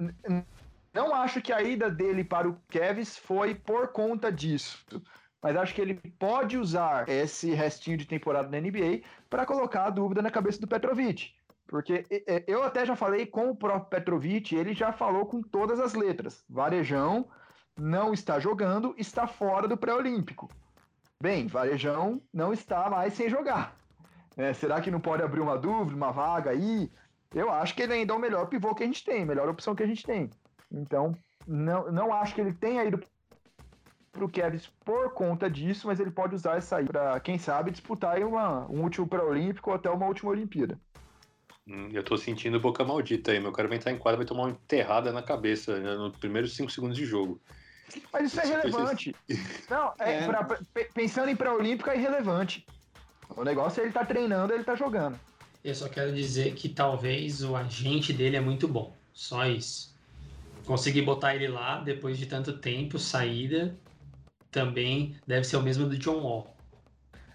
não 0.94 1.12
acho 1.12 1.42
que 1.42 1.52
a 1.52 1.60
ida 1.60 1.90
dele 1.90 2.22
para 2.22 2.48
o 2.48 2.56
Cavs 2.68 3.16
foi 3.18 3.52
por 3.54 3.88
conta 3.88 4.30
disso. 4.30 4.84
Mas 5.42 5.56
acho 5.56 5.74
que 5.74 5.80
ele 5.80 5.94
pode 6.18 6.56
usar 6.56 7.08
esse 7.08 7.52
restinho 7.52 7.96
de 7.96 8.04
temporada 8.06 8.48
na 8.48 8.58
NBA 8.58 9.02
para 9.28 9.44
colocar 9.44 9.86
a 9.86 9.90
dúvida 9.90 10.22
na 10.22 10.30
cabeça 10.30 10.60
do 10.60 10.68
Petrovic. 10.68 11.32
Porque 11.66 12.04
eu 12.46 12.62
até 12.62 12.86
já 12.86 12.94
falei 12.94 13.26
com 13.26 13.50
o 13.50 13.56
próprio 13.56 13.90
Petrovic, 13.90 14.54
ele 14.54 14.72
já 14.72 14.92
falou 14.92 15.26
com 15.26 15.42
todas 15.42 15.80
as 15.80 15.94
letras. 15.94 16.44
Varejão 16.48 17.28
não 17.78 18.12
está 18.12 18.38
jogando, 18.40 18.94
está 18.98 19.26
fora 19.26 19.68
do 19.68 19.76
pré-olímpico. 19.76 20.48
Bem, 21.20 21.46
Varejão 21.46 22.20
não 22.32 22.52
está 22.52 22.88
mais 22.90 23.14
sem 23.14 23.28
jogar. 23.28 23.76
É, 24.36 24.52
será 24.52 24.80
que 24.80 24.90
não 24.90 25.00
pode 25.00 25.22
abrir 25.22 25.40
uma 25.40 25.58
dúvida, 25.58 25.96
uma 25.96 26.12
vaga 26.12 26.50
aí? 26.50 26.90
Eu 27.34 27.50
acho 27.50 27.74
que 27.74 27.82
ele 27.82 27.92
ainda 27.92 28.12
é 28.12 28.16
o 28.16 28.20
melhor 28.20 28.46
pivô 28.46 28.74
que 28.74 28.82
a 28.82 28.86
gente 28.86 29.04
tem, 29.04 29.24
melhor 29.24 29.48
opção 29.48 29.74
que 29.74 29.82
a 29.82 29.86
gente 29.86 30.04
tem. 30.04 30.30
Então, 30.70 31.16
não, 31.46 31.90
não 31.90 32.12
acho 32.12 32.34
que 32.34 32.40
ele 32.40 32.52
tenha 32.52 32.84
ido 32.84 33.00
pro 34.12 34.28
Kevs 34.28 34.70
por 34.84 35.12
conta 35.12 35.50
disso, 35.50 35.86
mas 35.86 36.00
ele 36.00 36.10
pode 36.10 36.34
usar 36.34 36.56
essa 36.56 36.76
aí 36.76 36.86
para, 36.86 37.18
quem 37.20 37.38
sabe, 37.38 37.70
disputar 37.70 38.18
uma, 38.22 38.66
um 38.70 38.82
último 38.82 39.06
pré-olímpico 39.06 39.70
ou 39.70 39.76
até 39.76 39.90
uma 39.90 40.06
última 40.06 40.30
Olimpíada. 40.30 40.78
Hum, 41.66 41.88
Eu 41.92 42.02
tô 42.02 42.16
sentindo 42.16 42.58
boca 42.58 42.84
maldita 42.84 43.32
aí. 43.32 43.40
Meu 43.40 43.52
cara 43.52 43.68
vai 43.68 43.76
entrar 43.76 43.92
em 43.92 43.98
quadra 43.98 44.16
vai 44.16 44.26
tomar 44.26 44.44
uma 44.44 44.50
enterrada 44.50 45.12
na 45.12 45.22
cabeça 45.22 45.78
né, 45.78 45.94
nos 45.94 46.16
primeiros 46.16 46.56
5 46.56 46.70
segundos 46.70 46.96
de 46.96 47.04
jogo. 47.04 47.40
Mas 48.12 48.26
isso 48.26 48.40
é 48.40 48.44
relevante. 48.44 49.14
Não, 49.70 49.92
é, 49.98 50.14
É. 50.24 50.26
pra- 50.26 50.44
pe- 50.74 50.90
pensando 50.94 51.28
em 51.30 51.36
pré-olímpico 51.36 51.90
é 51.90 51.96
irrelevante. 51.96 52.66
O 53.36 53.44
negócio 53.44 53.80
é 53.80 53.84
ele 53.84 53.92
tá 53.92 54.04
treinando, 54.04 54.52
ele 54.52 54.64
tá 54.64 54.74
jogando. 54.74 55.18
Eu 55.64 55.74
só 55.74 55.88
quero 55.88 56.14
dizer 56.14 56.54
que 56.54 56.68
talvez 56.68 57.42
o 57.42 57.56
agente 57.56 58.12
dele 58.12 58.36
é 58.36 58.40
muito 58.40 58.66
bom. 58.68 58.94
Só 59.12 59.44
isso. 59.46 59.94
Conseguir 60.64 61.02
botar 61.02 61.34
ele 61.34 61.48
lá 61.48 61.80
depois 61.80 62.18
de 62.18 62.26
tanto 62.26 62.58
tempo, 62.58 62.98
saída, 62.98 63.76
também 64.50 65.16
deve 65.26 65.44
ser 65.44 65.56
o 65.56 65.62
mesmo 65.62 65.86
do 65.88 65.96
John 65.98 66.20
Wall. 66.22 66.54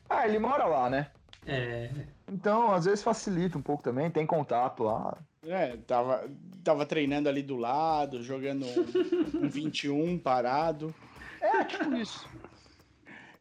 Ah, 0.09 0.27
ele 0.27 0.39
mora 0.39 0.65
lá, 0.65 0.89
né? 0.89 1.07
É, 1.45 1.89
Então, 2.31 2.71
às 2.71 2.85
vezes 2.85 3.03
facilita 3.03 3.57
um 3.57 3.61
pouco 3.61 3.83
também, 3.83 4.09
tem 4.09 4.25
contato 4.25 4.83
lá. 4.83 5.17
É, 5.45 5.75
tava, 5.85 6.23
tava 6.63 6.85
treinando 6.85 7.29
ali 7.29 7.41
do 7.43 7.57
lado, 7.57 8.23
jogando 8.23 8.65
um, 8.65 9.45
um 9.45 9.49
21 9.49 10.17
parado. 10.17 10.93
É, 11.41 11.63
tipo 11.65 11.93
isso. 11.95 12.27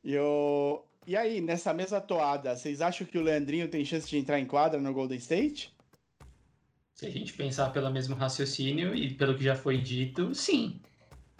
E, 0.04 0.12
eu... 0.12 0.84
e 1.06 1.16
aí, 1.16 1.40
nessa 1.40 1.72
mesma 1.72 2.00
toada, 2.00 2.56
vocês 2.56 2.80
acham 2.80 3.06
que 3.06 3.16
o 3.16 3.22
Leandrinho 3.22 3.68
tem 3.68 3.84
chance 3.84 4.08
de 4.08 4.18
entrar 4.18 4.40
em 4.40 4.46
quadra 4.46 4.80
no 4.80 4.92
Golden 4.92 5.18
State? 5.18 5.72
se 6.94 7.06
a 7.06 7.10
gente 7.10 7.32
pensar 7.32 7.70
pelo 7.70 7.90
mesmo 7.90 8.14
raciocínio 8.14 8.94
e 8.94 9.12
pelo 9.14 9.36
que 9.36 9.42
já 9.42 9.56
foi 9.56 9.76
dito, 9.78 10.32
sim. 10.34 10.80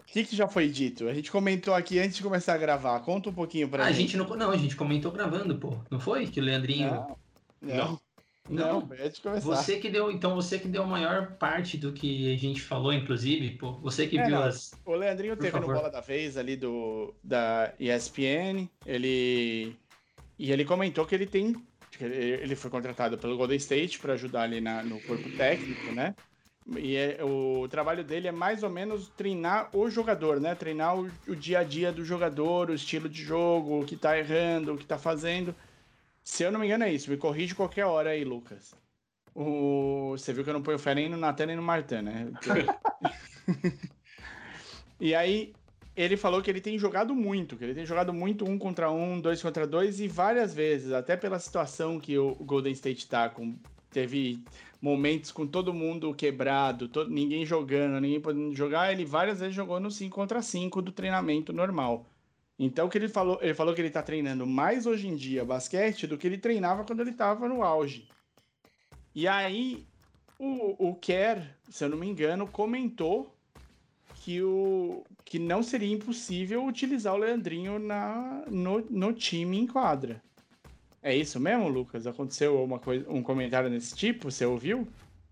que, 0.05 0.25
que 0.25 0.35
já 0.35 0.45
foi 0.45 0.67
dito? 0.67 1.07
A 1.07 1.13
gente 1.13 1.31
comentou 1.31 1.73
aqui 1.73 1.99
antes 1.99 2.17
de 2.17 2.23
começar 2.23 2.53
a 2.53 2.57
gravar. 2.57 2.99
Conta 2.99 3.29
um 3.29 3.33
pouquinho 3.33 3.69
pra 3.69 3.85
Ah, 3.85 3.87
a 3.87 3.91
gente. 3.91 4.11
gente 4.11 4.17
não. 4.17 4.27
Não, 4.35 4.51
a 4.51 4.57
gente 4.57 4.75
comentou 4.75 5.09
gravando, 5.11 5.55
pô. 5.57 5.77
Não 5.89 6.01
foi? 6.01 6.27
Que 6.27 6.41
o 6.41 6.43
Leandrinho. 6.43 6.91
Não, 6.91 7.17
não, 7.61 7.75
não, 7.75 7.99
Não. 8.49 8.81
começar. 8.81 9.39
Você 9.39 9.77
que 9.77 9.89
deu, 9.89 10.11
então 10.11 10.35
você 10.35 10.59
que 10.59 10.67
deu 10.67 10.83
a 10.83 10.87
maior 10.87 11.33
parte 11.37 11.77
do 11.77 11.93
que 11.93 12.33
a 12.33 12.37
gente 12.37 12.61
falou, 12.61 12.91
inclusive, 12.91 13.51
pô. 13.51 13.73
Você 13.79 14.05
que 14.05 14.17
É, 14.17 14.25
viu 14.25 14.35
não. 14.35 14.43
as. 14.43 14.71
O 14.85 14.93
Leandrinho 14.95 15.35
Por 15.37 15.43
teve 15.43 15.55
no 15.55 15.61
favor. 15.61 15.75
Bola 15.77 15.89
da 15.89 16.01
Vez 16.01 16.35
ali 16.37 16.55
do, 16.57 17.13
da 17.23 17.73
ESPN. 17.79 18.67
Ele. 18.85 19.75
E 20.37 20.51
ele 20.51 20.65
comentou 20.65 21.05
que 21.05 21.15
ele 21.15 21.25
tem. 21.25 21.55
ele 22.01 22.55
foi 22.55 22.69
contratado 22.71 23.17
pelo 23.17 23.37
Golden 23.37 23.55
State 23.57 23.99
para 23.99 24.13
ajudar 24.13 24.41
ali 24.41 24.59
na- 24.59 24.81
no 24.83 24.99
corpo 25.01 25.29
técnico, 25.37 25.91
né? 25.93 26.15
E 26.77 26.95
é- 26.95 27.23
o 27.23 27.67
trabalho 27.69 28.03
dele 28.03 28.27
é 28.27 28.31
mais 28.31 28.63
ou 28.63 28.69
menos 28.69 29.09
treinar 29.15 29.69
o 29.73 29.89
jogador, 29.89 30.39
né? 30.41 30.55
Treinar 30.55 30.97
o, 30.97 31.09
o 31.27 31.35
dia 31.35 31.59
a 31.59 31.63
dia 31.63 31.91
do 31.91 32.03
jogador, 32.03 32.69
o 32.69 32.73
estilo 32.73 33.07
de 33.07 33.21
jogo, 33.21 33.81
o 33.81 33.85
que 33.85 33.95
tá 33.95 34.17
errando, 34.17 34.73
o 34.73 34.77
que 34.77 34.85
tá 34.85 34.97
fazendo. 34.97 35.53
Se 36.23 36.43
eu 36.43 36.51
não 36.51 36.59
me 36.59 36.65
engano, 36.65 36.85
é 36.85 36.93
isso. 36.93 37.09
Me 37.09 37.17
corrige 37.17 37.53
qualquer 37.53 37.85
hora 37.85 38.11
aí, 38.11 38.23
Lucas. 38.23 38.73
O... 39.35 40.11
Você 40.11 40.31
viu 40.31 40.43
que 40.43 40.49
eu 40.49 40.53
não 40.53 40.61
ponho 40.61 40.79
fé 40.79 40.95
nem 40.95 41.09
no 41.09 41.17
Natan 41.17 41.47
nem 41.47 41.55
no 41.55 41.61
Martin, 41.61 42.01
né? 42.01 42.31
e 44.99 45.13
aí, 45.13 45.53
ele 45.95 46.17
falou 46.17 46.41
que 46.41 46.49
ele 46.49 46.61
tem 46.61 46.77
jogado 46.77 47.13
muito, 47.13 47.55
que 47.55 47.63
ele 47.63 47.75
tem 47.75 47.85
jogado 47.85 48.13
muito 48.13 48.45
um 48.45 48.57
contra 48.57 48.91
um, 48.91 49.19
dois 49.19 49.41
contra 49.41 49.67
dois, 49.67 49.99
e 49.99 50.07
várias 50.07 50.53
vezes, 50.53 50.91
até 50.91 51.15
pela 51.15 51.39
situação 51.39 51.99
que 51.99 52.17
o 52.17 52.35
Golden 52.35 52.73
State 52.73 53.07
tá 53.07 53.29
com. 53.29 53.55
Teve 53.91 54.43
momentos 54.81 55.31
com 55.31 55.45
todo 55.45 55.73
mundo 55.73 56.13
quebrado, 56.15 56.87
todo, 56.87 57.09
ninguém 57.09 57.45
jogando, 57.45 58.01
ninguém 58.01 58.19
podendo 58.19 58.55
jogar, 58.55 58.91
ele 58.91 59.05
várias 59.05 59.39
vezes 59.39 59.55
jogou 59.55 59.79
no 59.79 59.91
5 59.91 60.13
contra 60.13 60.41
5 60.41 60.81
do 60.81 60.91
treinamento 60.91 61.53
normal. 61.53 62.05
Então, 62.63 62.87
que 62.87 62.97
ele 62.97 63.09
falou, 63.09 63.37
ele 63.41 63.53
falou 63.53 63.75
que 63.75 63.81
ele 63.81 63.89
tá 63.89 64.01
treinando 64.01 64.45
mais 64.45 64.85
hoje 64.85 65.07
em 65.07 65.15
dia 65.15 65.43
basquete 65.43 66.07
do 66.07 66.17
que 66.17 66.25
ele 66.25 66.37
treinava 66.37 66.85
quando 66.85 67.01
ele 67.01 67.11
tava 67.11 67.47
no 67.49 67.61
auge. 67.61 68.07
E 69.13 69.27
aí, 69.27 69.85
o, 70.39 70.89
o 70.89 70.95
Kerr, 70.95 71.43
se 71.69 71.83
eu 71.83 71.89
não 71.89 71.97
me 71.97 72.07
engano, 72.07 72.47
comentou 72.47 73.35
que, 74.15 74.41
o, 74.41 75.03
que 75.25 75.37
não 75.37 75.61
seria 75.61 75.93
impossível 75.93 76.65
utilizar 76.65 77.13
o 77.13 77.17
Leandrinho 77.17 77.77
na, 77.77 78.45
no, 78.49 78.79
no 78.89 79.11
time 79.11 79.59
em 79.59 79.67
quadra. 79.67 80.21
É 81.01 81.13
isso 81.13 81.39
mesmo, 81.41 81.67
Lucas? 81.67 82.07
Aconteceu 82.07 82.63
uma 82.63 82.79
coisa, 82.79 83.05
um 83.09 83.21
comentário 83.21 83.69
desse 83.69 83.93
tipo? 83.93 84.31
Você 84.31 84.45
ouviu? 84.45 84.87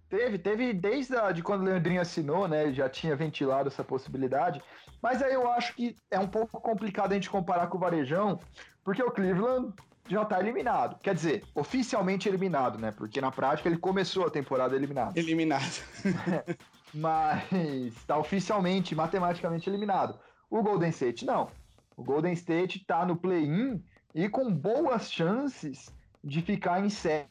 Teve, 0.09 0.37
teve 0.37 0.73
desde 0.73 1.15
a, 1.15 1.31
de 1.31 1.41
quando 1.41 1.61
o 1.61 1.63
Leandrinho 1.63 2.01
assinou, 2.01 2.45
né? 2.45 2.73
Já 2.73 2.89
tinha 2.89 3.15
ventilado 3.15 3.69
essa 3.69 3.81
possibilidade. 3.81 4.61
Mas 5.01 5.21
aí 5.21 5.33
eu 5.33 5.49
acho 5.51 5.73
que 5.75 5.95
é 6.09 6.19
um 6.19 6.27
pouco 6.27 6.59
complicado 6.61 7.11
a 7.11 7.15
gente 7.15 7.29
comparar 7.29 7.67
com 7.67 7.77
o 7.77 7.79
Varejão, 7.79 8.39
porque 8.83 9.01
o 9.01 9.11
Cleveland 9.11 9.73
já 10.07 10.23
tá 10.25 10.39
eliminado. 10.39 10.99
Quer 10.99 11.15
dizer, 11.15 11.43
oficialmente 11.55 12.27
eliminado, 12.27 12.77
né? 12.77 12.91
Porque 12.91 13.19
na 13.21 13.31
prática 13.31 13.67
ele 13.69 13.77
começou 13.77 14.25
a 14.25 14.29
temporada 14.29 14.75
eliminado. 14.75 15.17
Eliminado. 15.17 15.83
Mas 16.93 17.93
tá 18.05 18.17
oficialmente, 18.17 18.93
matematicamente 18.93 19.69
eliminado. 19.69 20.19
O 20.49 20.61
Golden 20.61 20.89
State 20.89 21.25
não. 21.25 21.49
O 21.95 22.03
Golden 22.03 22.33
State 22.33 22.83
tá 22.85 23.05
no 23.05 23.15
play-in 23.15 23.81
e 24.13 24.27
com 24.27 24.53
boas 24.53 25.11
chances 25.11 25.93
de 26.23 26.41
ficar 26.41 26.83
em 26.83 26.89
sé- 26.89 27.27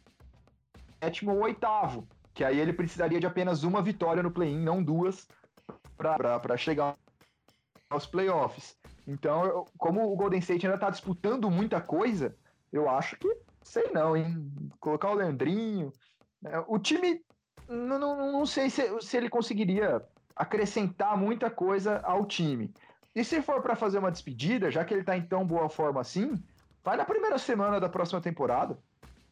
sétimo 1.02 1.32
ou 1.32 1.42
oitavo. 1.42 2.08
Que 2.32 2.44
aí 2.44 2.58
ele 2.58 2.72
precisaria 2.72 3.20
de 3.20 3.26
apenas 3.26 3.62
uma 3.64 3.82
vitória 3.82 4.22
no 4.22 4.30
play-in, 4.30 4.60
não 4.60 4.82
duas, 4.82 5.28
para 5.96 6.56
chegar 6.56 6.96
aos 7.90 8.06
playoffs. 8.06 8.76
Então, 9.06 9.44
eu- 9.44 9.66
como 9.76 10.10
o 10.10 10.16
Golden 10.16 10.38
State 10.38 10.66
ainda 10.66 10.78
tá 10.78 10.88
disputando 10.88 11.50
muita 11.50 11.80
coisa, 11.80 12.34
eu 12.72 12.88
acho 12.88 13.16
que, 13.16 13.28
sei 13.62 13.90
não, 13.92 14.16
hein? 14.16 14.50
Colocar 14.78 15.10
o 15.10 15.14
Leandrinho. 15.14 15.92
né? 16.40 16.64
O 16.68 16.78
time, 16.78 17.20
não, 17.68 17.98
não, 17.98 18.32
não 18.32 18.46
sei 18.46 18.70
se, 18.70 18.82
se 19.02 19.16
ele 19.16 19.28
conseguiria 19.28 20.02
acrescentar 20.34 21.18
muita 21.18 21.50
coisa 21.50 22.00
ao 22.04 22.24
time. 22.24 22.72
E 23.14 23.22
se 23.24 23.42
for 23.42 23.60
para 23.60 23.76
fazer 23.76 23.98
uma 23.98 24.10
despedida, 24.10 24.70
já 24.70 24.84
que 24.84 24.94
ele 24.94 25.04
tá 25.04 25.16
em 25.16 25.22
tão 25.22 25.44
boa 25.44 25.68
forma 25.68 26.00
assim, 26.00 26.32
vai 26.82 26.96
na 26.96 27.04
primeira 27.04 27.36
semana 27.36 27.78
da 27.80 27.88
próxima 27.88 28.20
temporada. 28.20 28.78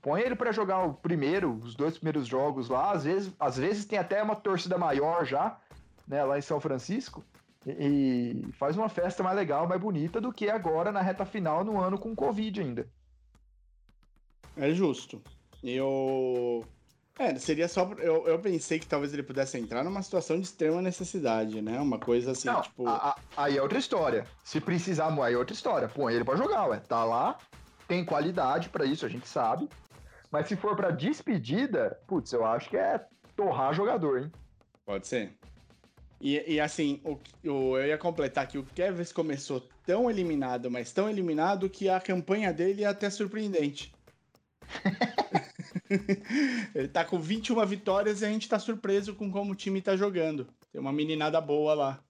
Põe 0.03 0.21
ele 0.21 0.37
para 0.37 0.53
jogar 0.53 0.85
o 0.85 0.95
primeiro, 0.95 1.55
os 1.63 1.75
dois 1.75 1.97
primeiros 1.97 2.27
jogos 2.27 2.69
lá. 2.69 2.93
Às 2.93 3.05
vezes, 3.05 3.33
às 3.39 3.57
vezes 3.57 3.87
tem 3.87 3.99
até 3.99 4.23
uma 4.23 4.37
torcida 4.37 4.77
maior 4.77 5.25
já, 5.25 5.57
né, 6.07 6.23
lá 6.25 6.37
em 6.39 6.43
São 6.43 6.61
Francisco. 6.61 7.25
E, 7.67 8.45
e 8.49 8.53
faz 8.53 8.77
uma 8.77 8.89
festa 8.89 9.23
mais 9.23 9.37
legal, 9.37 9.67
mais 9.69 9.81
bonita 9.81 10.21
do 10.21 10.33
que 10.33 10.49
agora 10.49 10.93
na 10.93 11.01
reta 11.03 11.25
final 11.25 11.65
no 11.65 11.81
ano 11.81 11.99
com 11.99 12.15
Covid 12.15 12.61
ainda. 12.61 12.89
É 14.57 14.71
justo. 14.73 15.23
Eu. 15.63 16.65
É, 17.19 17.35
seria 17.37 17.67
só. 17.69 17.83
Eu, 17.99 18.27
eu 18.29 18.39
pensei 18.39 18.79
que 18.79 18.87
talvez 18.87 19.13
ele 19.13 19.23
pudesse 19.25 19.59
entrar 19.59 19.83
numa 19.83 20.03
situação 20.03 20.37
de 20.37 20.43
extrema 20.45 20.81
necessidade, 20.81 21.61
né? 21.61 21.81
Uma 21.81 21.99
coisa 21.99 22.31
assim, 22.31 22.49
Não, 22.49 22.63
tipo. 22.63 22.87
a- 22.87 23.11
a- 23.11 23.17
aí 23.37 23.57
é 23.57 23.63
outra 23.63 23.79
história. 23.79 24.25
Se 24.45 24.61
precisar, 24.61 25.13
aí 25.23 25.35
é 25.35 25.37
outra 25.39 25.53
história. 25.55 25.89
Põe 25.89 26.15
ele 26.15 26.25
pra 26.25 26.37
jogar, 26.37 26.67
ué. 26.69 26.79
Tá 26.81 27.05
lá, 27.05 27.37
tem 27.89 28.05
qualidade 28.05 28.69
pra 28.69 28.85
isso, 28.85 29.05
a 29.05 29.09
gente 29.09 29.27
sabe. 29.29 29.69
Mas 30.31 30.47
se 30.47 30.55
for 30.57 30.77
pra 30.77 30.91
despedida, 30.91 31.99
putz, 32.07 32.33
eu 32.33 32.45
acho 32.47 32.69
que 32.71 32.77
é 32.77 33.05
torrar 33.35 33.75
jogador, 33.75 34.21
hein? 34.21 34.33
Pode 34.85 35.07
ser. 35.07 35.37
E, 36.21 36.55
e 36.55 36.61
assim, 36.61 37.01
o, 37.05 37.13
o- 37.49 37.79
eu 37.79 37.87
ia 37.87 37.99
completar 37.99 38.47
que 38.49 38.59
o 38.59 38.65
Kevin 38.65 39.05
começou 39.15 39.61
tão 39.87 40.11
eliminado, 40.11 40.71
mas 40.71 40.93
tão 40.93 41.09
eliminado 41.09 41.71
que 41.71 41.89
a 41.89 42.01
campanha 42.01 42.53
dele 42.53 42.85
é 42.85 42.87
até 42.87 43.09
surpreendente. 43.09 43.93
Ele 46.75 46.89
tá 46.89 47.05
com 47.05 47.19
21 47.19 47.65
vitórias 47.65 48.21
e 48.21 48.27
a 48.27 48.29
gente 48.29 48.49
tá 48.49 48.59
surpreso 48.59 49.15
com 49.15 49.31
como 49.31 49.53
o 49.53 49.57
time 49.57 49.81
tá 49.81 49.97
jogando. 49.97 50.47
Tem 50.71 50.81
uma 50.81 50.93
meninada 50.93 51.41
boa 51.41 51.75
lá. 51.75 52.01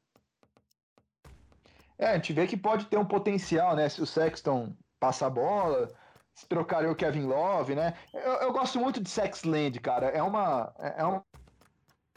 É, 1.98 2.08
a 2.08 2.14
gente 2.14 2.32
vê 2.32 2.46
que 2.46 2.56
pode 2.56 2.86
ter 2.86 2.96
um 2.96 3.04
potencial, 3.04 3.74
né? 3.76 3.88
Se 3.88 4.00
o 4.00 4.06
Sexton 4.06 4.74
passa 5.00 5.26
a 5.26 5.30
bola, 5.30 5.88
se 6.34 6.46
trocarem 6.46 6.90
o 6.90 6.94
Kevin 6.96 7.22
Love, 7.22 7.74
né? 7.74 7.94
Eu, 8.12 8.32
eu 8.34 8.52
gosto 8.52 8.78
muito 8.78 9.02
de 9.02 9.10
Sexland, 9.10 9.78
cara. 9.80 10.06
É 10.06 10.22
uma, 10.22 10.72
é 10.78 11.04
uma, 11.04 11.24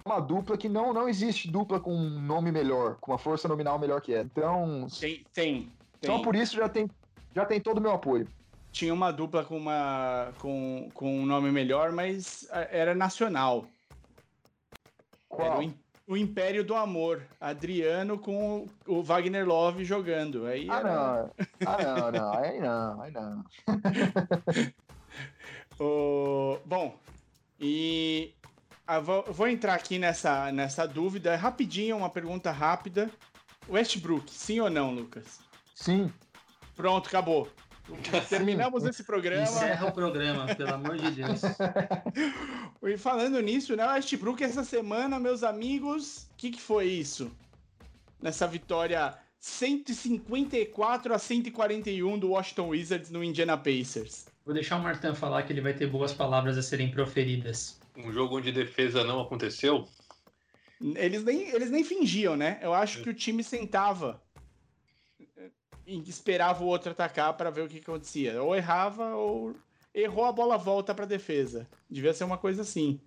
uma 0.06 0.20
dupla 0.20 0.58
que 0.58 0.68
não, 0.70 0.94
não 0.94 1.08
existe 1.08 1.50
dupla 1.50 1.80
com 1.80 1.94
um 1.94 2.20
nome 2.22 2.52
melhor, 2.52 2.98
com 3.00 3.12
uma 3.12 3.18
força 3.18 3.48
nominal 3.48 3.78
melhor 3.80 4.02
que 4.02 4.14
ela. 4.14 4.24
Então, 4.24 4.88
Tem, 5.00 5.24
tem. 5.34 5.72
tem. 6.00 6.10
só 6.10 6.20
por 6.22 6.36
isso 6.36 6.56
já 6.56 6.68
tem, 6.70 6.90
já 7.36 7.46
tem 7.46 7.60
todo 7.60 7.78
o 7.78 7.82
meu 7.82 7.92
apoio. 7.92 8.28
Tinha 8.72 8.94
uma 8.94 9.12
dupla 9.12 9.44
com, 9.44 9.58
uma, 9.58 10.32
com, 10.40 10.90
com 10.94 11.14
um 11.20 11.26
nome 11.26 11.52
melhor, 11.52 11.92
mas 11.92 12.48
era 12.72 12.96
nacional. 12.96 13.66
Era 15.30 15.50
Qual? 15.50 15.60
o, 15.60 15.62
Im- 15.64 15.80
o 16.08 16.16
Império 16.18 16.64
do 16.64 16.74
Amor. 16.76 17.22
Adriano 17.40 18.18
com 18.18 18.66
o, 18.88 19.00
o 19.00 19.04
Wagner 19.04 19.46
Love 19.46 19.84
jogando. 19.84 20.46
Aí 20.46 20.68
Ah, 20.70 20.80
era- 20.80 20.94
não. 20.94 21.32
Ah, 21.66 21.78
não, 21.84 22.12
não. 22.12 22.34
Aí 22.34 22.60
não, 22.62 23.02
aí 23.02 23.12
não. 23.12 23.44
O- 25.80 26.60
Bom, 26.66 26.96
e 27.60 28.34
ah, 28.92 29.00
vou, 29.00 29.24
vou 29.30 29.48
entrar 29.48 29.74
aqui 29.74 29.98
nessa, 29.98 30.52
nessa 30.52 30.86
dúvida. 30.86 31.38
Rapidinho, 31.38 31.96
uma 31.96 32.10
pergunta 32.10 32.52
rápida. 32.52 33.10
Westbrook, 33.70 34.30
sim 34.30 34.60
ou 34.60 34.70
não, 34.70 34.94
Lucas? 34.94 35.40
Sim. 35.74 36.12
Pronto, 36.76 37.08
acabou. 37.08 37.48
Terminamos 38.28 38.84
esse 38.84 39.06
programa. 39.06 39.44
Encerra 39.44 39.88
o 39.88 39.94
programa, 39.94 40.54
pelo 40.56 40.74
amor 40.74 40.98
de 40.98 41.12
Deus. 41.12 41.42
E 42.84 42.98
falando 42.98 43.40
nisso, 43.40 43.76
né? 43.76 43.86
Westbrook 43.86 44.44
essa 44.44 44.64
semana, 44.64 45.20
meus 45.20 45.44
amigos, 45.44 46.28
o 46.34 46.36
que, 46.36 46.50
que 46.50 46.62
foi 46.62 46.88
isso? 46.88 47.32
Nessa 48.20 48.46
vitória 48.48 49.16
154 49.40 51.14
a 51.14 51.20
141 51.20 52.20
do 52.20 52.32
Washington 52.32 52.70
Wizards 52.70 53.10
no 53.10 53.24
Indiana 53.24 53.56
Pacers. 53.56 54.26
Vou 54.44 54.54
deixar 54.54 54.78
o 54.78 54.82
Martin 54.82 55.14
falar 55.14 55.44
que 55.44 55.54
ele 55.54 55.62
vai 55.62 55.74
ter 55.74 55.88
boas 55.88 56.12
palavras 56.12 56.58
a 56.58 56.62
serem 56.62 56.90
proferidas. 56.90 57.80
Um 58.04 58.12
jogo 58.12 58.38
onde 58.38 58.52
defesa 58.52 59.04
não 59.04 59.22
aconteceu. 59.22 59.88
Eles 60.96 61.24
nem, 61.24 61.50
eles 61.50 61.70
nem 61.70 61.84
fingiam, 61.84 62.36
né? 62.36 62.60
Eu 62.62 62.74
acho 62.74 63.04
que 63.04 63.10
o 63.10 63.14
time 63.14 63.44
sentava 63.44 64.22
e 65.86 66.00
esperava 66.10 66.64
o 66.64 66.68
outro 66.68 66.92
atacar 66.92 67.36
para 67.36 67.50
ver 67.50 67.62
o 67.62 67.68
que, 67.68 67.80
que 67.80 67.90
acontecia. 67.90 68.42
Ou 68.42 68.56
errava 68.56 69.16
ou 69.16 69.56
errou 69.94 70.26
a 70.26 70.32
bola 70.32 70.58
volta 70.58 70.96
para 70.96 71.06
defesa. 71.06 71.68
Devia 71.90 72.14
ser 72.14 72.24
uma 72.24 72.38
coisa 72.38 72.62
assim. 72.62 73.00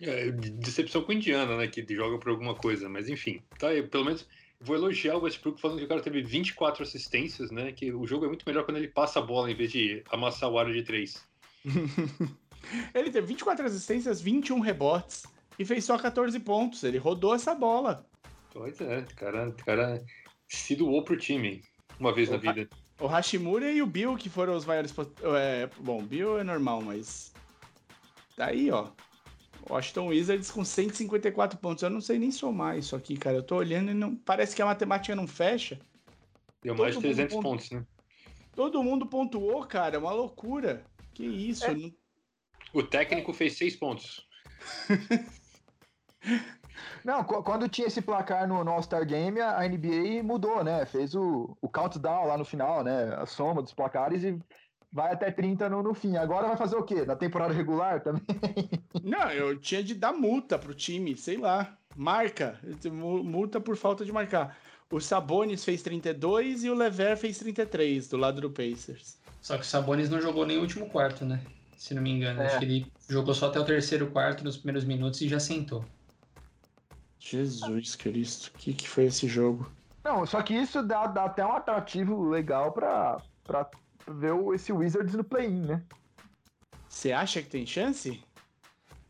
É, 0.00 0.30
de- 0.30 0.50
decepção 0.50 1.02
com 1.02 1.12
o 1.12 1.14
Indiana, 1.14 1.56
né? 1.56 1.68
Que 1.68 1.84
joga 1.94 2.18
por 2.18 2.30
alguma 2.30 2.54
coisa, 2.54 2.88
mas 2.88 3.08
enfim. 3.08 3.42
Tá 3.58 3.68
pelo 3.90 4.04
menos 4.04 4.26
vou 4.60 4.76
elogiar 4.76 5.16
o 5.16 5.22
Westbrook 5.22 5.60
falando 5.60 5.78
que 5.78 5.84
o 5.84 5.88
cara 5.88 6.00
teve 6.00 6.22
24 6.22 6.82
assistências, 6.82 7.50
né? 7.50 7.70
Que 7.70 7.92
o 7.92 8.06
jogo 8.06 8.24
é 8.24 8.28
muito 8.28 8.44
melhor 8.46 8.64
quando 8.64 8.78
ele 8.78 8.88
passa 8.88 9.18
a 9.18 9.22
bola 9.22 9.50
em 9.50 9.54
vez 9.54 9.70
de 9.70 10.02
amassar 10.10 10.50
o 10.50 10.58
aro 10.58 10.72
de 10.72 10.82
três. 10.82 11.22
Ele 12.94 13.10
teve 13.10 13.26
24 13.26 13.66
assistências, 13.66 14.20
21 14.20 14.60
rebotes 14.60 15.24
e 15.58 15.64
fez 15.64 15.84
só 15.84 15.98
14 15.98 16.38
pontos. 16.40 16.82
Ele 16.82 16.98
rodou 16.98 17.34
essa 17.34 17.54
bola. 17.54 18.06
Pois 18.52 18.80
é, 18.80 18.98
o 19.00 19.14
cara, 19.16 19.48
o 19.48 19.52
cara 19.64 20.04
se 20.48 20.76
doou 20.76 21.02
pro 21.04 21.16
time 21.16 21.62
uma 21.98 22.12
vez 22.12 22.28
na 22.30 22.36
Opa. 22.36 22.52
vida. 22.52 22.68
O 23.00 23.06
Hashimura 23.06 23.70
e 23.72 23.82
o 23.82 23.86
Bill, 23.86 24.16
que 24.16 24.28
foram 24.28 24.54
os 24.56 24.64
maiores. 24.64 24.94
É, 25.36 25.68
bom, 25.80 26.02
Bill 26.02 26.38
é 26.38 26.44
normal, 26.44 26.80
mas. 26.80 27.32
Tá 28.36 28.46
aí, 28.46 28.70
ó. 28.70 28.90
Washington 29.68 30.08
Wizards 30.08 30.50
com 30.50 30.64
154 30.64 31.58
pontos. 31.58 31.82
Eu 31.82 31.90
não 31.90 32.00
sei 32.00 32.18
nem 32.18 32.30
somar 32.30 32.78
isso 32.78 32.94
aqui, 32.94 33.16
cara. 33.16 33.36
Eu 33.36 33.42
tô 33.42 33.56
olhando 33.56 33.90
e 33.90 33.94
não. 33.94 34.14
Parece 34.14 34.54
que 34.54 34.62
a 34.62 34.66
matemática 34.66 35.16
não 35.16 35.26
fecha. 35.26 35.78
Deu 36.62 36.74
mais 36.76 36.94
de 36.94 37.00
Todo 37.00 37.04
mundo 37.08 37.14
300 37.16 37.34
ponto- 37.34 37.48
pontos, 37.48 37.70
né? 37.70 37.84
Todo 38.54 38.82
mundo 38.82 39.06
pontuou, 39.06 39.64
cara. 39.66 39.96
É 39.96 39.98
uma 39.98 40.12
loucura. 40.12 40.84
Que 41.12 41.24
isso? 41.24 41.64
É. 41.64 41.74
não- 41.74 41.92
O 42.74 42.82
técnico 42.82 43.32
fez 43.32 43.56
6 43.56 43.76
pontos. 43.76 44.26
Não, 47.04 47.22
qu- 47.22 47.42
quando 47.42 47.68
tinha 47.68 47.86
esse 47.86 48.00
placar 48.02 48.48
no, 48.48 48.64
no 48.64 48.70
All-Star 48.72 49.06
Game, 49.06 49.40
a 49.40 49.60
NBA 49.68 50.22
mudou, 50.22 50.64
né? 50.64 50.84
Fez 50.86 51.14
o, 51.14 51.56
o 51.60 51.68
countdown 51.68 52.26
lá 52.26 52.36
no 52.38 52.44
final, 52.44 52.82
né? 52.82 53.14
A 53.16 53.26
soma 53.26 53.62
dos 53.62 53.72
placares 53.74 54.24
e 54.24 54.38
vai 54.90 55.12
até 55.12 55.30
30 55.30 55.68
no, 55.68 55.82
no 55.82 55.94
fim. 55.94 56.16
Agora 56.16 56.48
vai 56.48 56.56
fazer 56.56 56.76
o 56.76 56.82
quê? 56.82 57.04
Na 57.04 57.14
temporada 57.14 57.52
regular 57.52 58.02
também? 58.02 58.22
Não, 59.04 59.30
eu 59.30 59.58
tinha 59.58 59.82
de 59.84 59.94
dar 59.94 60.12
multa 60.12 60.58
pro 60.58 60.74
time, 60.74 61.16
sei 61.16 61.36
lá. 61.36 61.76
Marca. 61.94 62.58
Mu- 62.90 63.22
Multa 63.22 63.60
por 63.60 63.76
falta 63.76 64.04
de 64.04 64.10
marcar. 64.12 64.56
O 64.90 65.00
Sabonis 65.00 65.64
fez 65.64 65.82
32 65.82 66.64
e 66.64 66.70
o 66.70 66.74
Lever 66.74 67.16
fez 67.16 67.38
33 67.38 68.08
do 68.08 68.16
lado 68.16 68.40
do 68.40 68.50
Pacers. 68.50 69.18
Só 69.42 69.56
que 69.56 69.62
o 69.62 69.66
Sabonis 69.66 70.08
não 70.08 70.20
jogou 70.20 70.46
nem 70.46 70.56
o 70.56 70.60
último 70.62 70.88
quarto, 70.88 71.24
né? 71.24 71.40
Se 71.84 71.92
não 71.92 72.00
me 72.00 72.08
engano. 72.12 72.40
É. 72.40 72.46
Acho 72.46 72.58
que 72.60 72.64
ele 72.64 72.92
jogou 73.10 73.34
só 73.34 73.48
até 73.48 73.60
o 73.60 73.64
terceiro 73.66 74.10
quarto 74.10 74.42
nos 74.42 74.56
primeiros 74.56 74.84
minutos 74.84 75.20
e 75.20 75.28
já 75.28 75.38
sentou. 75.38 75.84
Jesus 77.20 77.94
Cristo, 77.94 78.46
o 78.54 78.58
que, 78.58 78.72
que 78.72 78.88
foi 78.88 79.04
esse 79.04 79.28
jogo? 79.28 79.70
Não, 80.02 80.24
só 80.24 80.40
que 80.40 80.54
isso 80.54 80.82
dá, 80.82 81.06
dá 81.06 81.26
até 81.26 81.44
um 81.44 81.52
atrativo 81.52 82.26
legal 82.26 82.72
pra, 82.72 83.20
pra 83.42 83.70
ver 84.08 84.32
o- 84.32 84.54
esse 84.54 84.72
Wizards 84.72 85.12
no 85.14 85.22
play-in, 85.22 85.60
né? 85.66 85.82
Você 86.88 87.12
acha 87.12 87.42
que 87.42 87.50
tem 87.50 87.66
chance? 87.66 88.18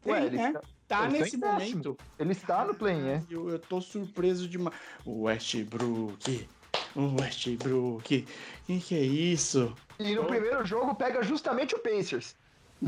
Tem, 0.02 0.12
Ué, 0.12 0.26
ele 0.26 0.36
né? 0.36 0.48
está- 0.48 0.60
Tá 0.88 1.06
eles 1.06 1.20
nesse 1.20 1.36
momento. 1.36 1.96
ele 2.18 2.32
está 2.32 2.64
no 2.64 2.74
play-in, 2.74 3.06
é. 3.08 3.22
Eu, 3.30 3.50
eu 3.50 3.58
tô 3.60 3.80
surpreso 3.80 4.48
demais. 4.48 4.76
O 5.04 5.22
Westbrook. 5.22 6.48
O 6.96 7.20
Westbrook. 7.20 8.26
Quem 8.66 8.80
que 8.80 8.94
é 8.96 9.00
isso? 9.00 9.72
E 10.00 10.12
no 10.16 10.22
Oh. 10.22 10.26
primeiro 10.26 10.64
jogo 10.64 10.92
pega 10.96 11.22
justamente 11.22 11.74
o 11.76 11.78
Pacers. 11.78 12.34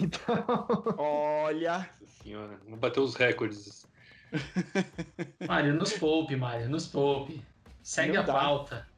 Então, 0.02 0.94
Olha. 0.98 1.78
Nossa 1.78 2.06
senhora, 2.22 2.58
vamos 2.64 2.78
bater 2.80 3.00
os 3.00 3.14
recordes. 3.14 3.86
Mário, 5.46 5.74
nos 5.74 5.92
poupe, 5.94 6.36
Mário, 6.36 6.68
nos 6.68 6.86
poupe. 6.86 7.42
Segue 7.82 8.12
Não 8.14 8.20
a 8.20 8.24
dá. 8.24 8.32
pauta. 8.32 8.88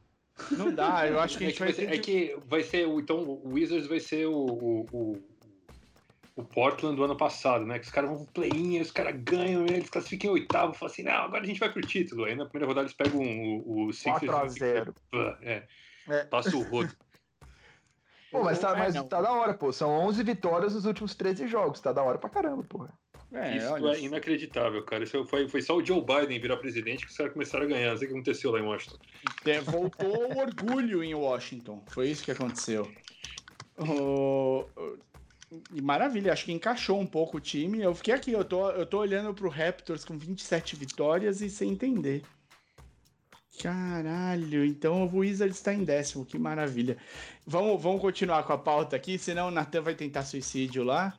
Não 0.53 0.73
dá, 0.75 1.07
eu 1.09 1.19
acho 1.21 1.37
que 1.37 1.45
a 1.45 1.49
É 1.49 1.51
gente 1.51 1.59
que, 1.59 1.65
vai 1.65 1.73
vai 1.73 1.75
ser, 1.75 1.87
ter 1.91 1.95
é 1.95 1.99
que 1.99 2.37
vai 2.47 2.63
ser 2.63 2.87
o- 2.87 3.01
então 3.01 3.19
o 3.25 3.53
Wizards 3.55 3.87
vai 3.89 3.99
ser 4.01 4.27
o, 4.27 4.33
o, 4.47 4.87
o, 4.93 5.19
o 6.37 6.45
Portland 6.45 6.95
do 6.97 7.03
ano 7.05 7.17
passado, 7.17 7.67
né? 7.67 7.79
Que 7.79 7.87
os 7.87 7.91
caras 7.91 8.09
vão 8.11 8.25
pro 8.25 8.35
play-in, 8.35 8.81
os 8.81 8.91
caras 8.93 9.17
ganham, 9.21 9.67
eles 9.67 9.91
classificam 9.91 10.31
em 10.31 10.35
oitavo, 10.35 10.75
falam 10.75 10.93
assim, 10.93 11.03
não, 11.03 11.13
agora 11.13 11.43
a 11.43 11.47
gente 11.47 11.59
vai 11.61 11.71
pro 11.73 11.81
título. 11.83 12.25
Aí 12.25 12.35
na 12.37 12.47
primeira 12.47 12.67
rodada 12.69 12.87
eles 12.87 12.97
pegam 12.97 13.21
o, 13.21 13.87
o 13.89 13.93
Sixers. 13.93 14.21
4 14.31 14.37
a 14.37 14.49
0. 14.49 14.95
É, 15.43 15.67
É. 16.09 16.25
passa 16.25 16.57
o 16.57 16.63
rodo. 16.63 16.93
Pô, 18.31 18.43
mas, 18.45 18.59
tá, 18.59 18.73
É, 18.73 18.77
mas 18.79 18.95
tá 19.09 19.23
da 19.23 19.33
hora, 19.33 19.55
pô. 19.55 19.73
São 19.73 19.91
11 19.91 20.23
vitórias 20.23 20.75
nos 20.75 20.85
últimos 20.85 21.15
13 21.15 21.47
jogos. 21.47 21.81
Tá 21.81 21.93
da 21.93 22.03
hora 22.03 22.19
pra 22.19 22.29
caramba, 22.29 22.63
porra. 22.65 22.93
É, 23.33 23.57
Isso 23.59 23.73
olha. 23.73 23.97
é 23.97 24.01
inacreditável, 24.01 24.83
cara. 24.85 25.05
Isso 25.05 25.25
foi, 25.27 25.49
foi 25.49 25.61
só 25.63 25.77
o 25.77 25.85
Joe 25.85 26.01
Biden 26.03 26.41
virar 26.41 26.57
presidente 26.59 27.05
que 27.05 27.11
os 27.11 27.17
caras 27.17 27.33
começaram 27.33 27.65
a 27.65 27.69
ganhar. 27.69 27.91
Não 27.91 27.97
sei 27.99 28.07
o 28.07 28.11
que 28.11 28.15
aconteceu 28.17 28.51
lá 28.51 28.59
em 28.59 28.63
Washington. 28.65 28.97
É, 29.45 29.61
voltou 29.61 30.33
o 30.33 30.39
orgulho 30.39 31.03
em 31.03 31.15
Washington. 31.15 31.83
Foi 31.89 32.09
isso 32.09 32.25
que 32.25 32.31
aconteceu. 32.31 32.91
O- 33.79 34.65
o- 34.77 34.99
E 35.73 35.81
maravilha, 35.81 36.31
acho 36.33 36.45
que 36.45 36.53
encaixou 36.53 37.01
um 37.01 37.07
pouco 37.07 37.39
o 37.39 37.41
time. 37.41 37.81
Eu 37.81 37.95
fiquei 37.95 38.13
aqui, 38.13 38.33
eu 38.33 38.45
tô, 38.45 38.71
eu 38.71 38.85
tô 38.85 38.99
olhando 38.99 39.33
pro 39.33 39.49
Raptors 39.49 40.05
com 40.05 40.19
27 40.19 40.77
vitórias 40.77 41.41
e 41.41 41.49
sem 41.49 41.71
entender. 41.71 42.23
Caralho, 43.63 44.65
então 44.65 45.05
o 45.07 45.17
Wizards 45.19 45.57
está 45.57 45.75
em 45.75 45.85
décimo, 45.85 46.25
que 46.25 46.39
maravilha. 46.39 46.97
Vamos, 47.47 47.83
vamos 47.83 48.01
continuar 48.01 48.43
com 48.45 48.53
a 48.53 48.59
pauta 48.59 48.95
aqui, 48.97 49.19
senão 49.19 49.49
o 49.49 49.51
Natan 49.51 49.83
vai 49.83 49.95
tentar 49.95 50.23
suicídio 50.25 50.85
lá. 50.85 51.19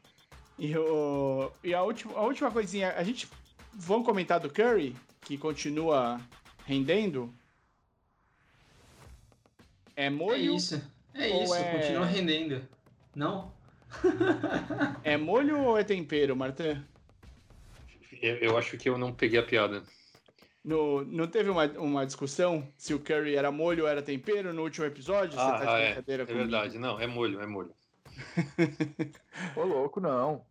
E, 0.58 0.76
o, 0.78 1.52
e 1.64 1.74
a, 1.74 1.82
última, 1.82 2.14
a 2.14 2.22
última 2.22 2.52
coisinha, 2.52 2.94
a 2.96 3.04
gente. 3.04 3.28
Vamos 3.74 4.06
comentar 4.06 4.40
do 4.40 4.50
Curry, 4.50 4.96
que 5.22 5.38
continua 5.38 6.20
rendendo? 6.66 7.34
É 9.96 10.06
É 10.06 10.10
molho? 10.10 10.56
isso. 10.56 10.82
É 11.14 11.28
Ou 11.30 11.44
isso, 11.44 11.56
é- 11.56 11.80
continua 11.80 12.06
rendendo. 12.06 12.68
Não? 13.16 13.52
É 15.04 15.18
molho 15.18 15.60
ou 15.62 15.78
é 15.78 15.84
tempero, 15.84 16.36
Martin? 16.36 16.84
Eu, 18.22 18.36
eu 18.38 18.58
acho 18.58 18.78
que 18.78 18.88
eu 18.88 18.98
não 18.98 19.12
peguei 19.14 19.40
a 19.40 19.44
piada. 19.44 19.84
No, 20.64 21.06
não 21.06 21.26
teve 21.28 21.50
uma, 21.50 21.66
uma 21.80 22.06
discussão 22.06 22.68
se 22.78 22.94
o 22.94 23.00
curry 23.00 23.36
era 23.36 23.52
molho 23.52 23.84
ou 23.84 23.90
era 23.90 24.02
tempero 24.02 24.54
no 24.54 24.64
último 24.64 24.86
episódio? 24.86 25.34
Você 25.34 25.40
Ah, 25.40 25.52
tá 25.54 25.60
de 25.60 25.68
ah, 25.68 25.80
é. 25.80 26.04
É 26.22 26.26
verdade. 26.26 26.78
Não, 26.78 27.00
é 27.00 27.08
molho, 27.08 27.40
é 27.42 27.46
molho. 27.48 27.74
Ô, 29.56 29.64
louco, 29.64 30.00
não. 30.02 30.46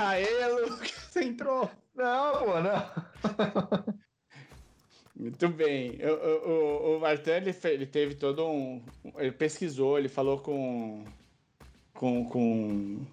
Aê, 0.00 0.46
Lucas, 0.48 0.90
você 0.92 1.24
entrou. 1.24 1.70
Não, 1.94 2.32
pô, 2.44 2.60
não. 2.60 3.84
Muito 5.14 5.48
bem. 5.48 5.98
O, 6.02 6.12
o, 6.14 6.48
o- 6.48 6.96
o 6.96 7.00
Martin, 7.00 7.30
ele, 7.30 7.54
ele 7.64 7.86
teve 7.86 8.14
todo 8.14 8.46
um... 8.48 8.82
Ele 9.18 9.32
pesquisou, 9.32 9.98
ele 9.98 10.08
falou 10.08 10.38
com... 10.38 11.04
Com, 11.94 12.24
com, 12.28 13.06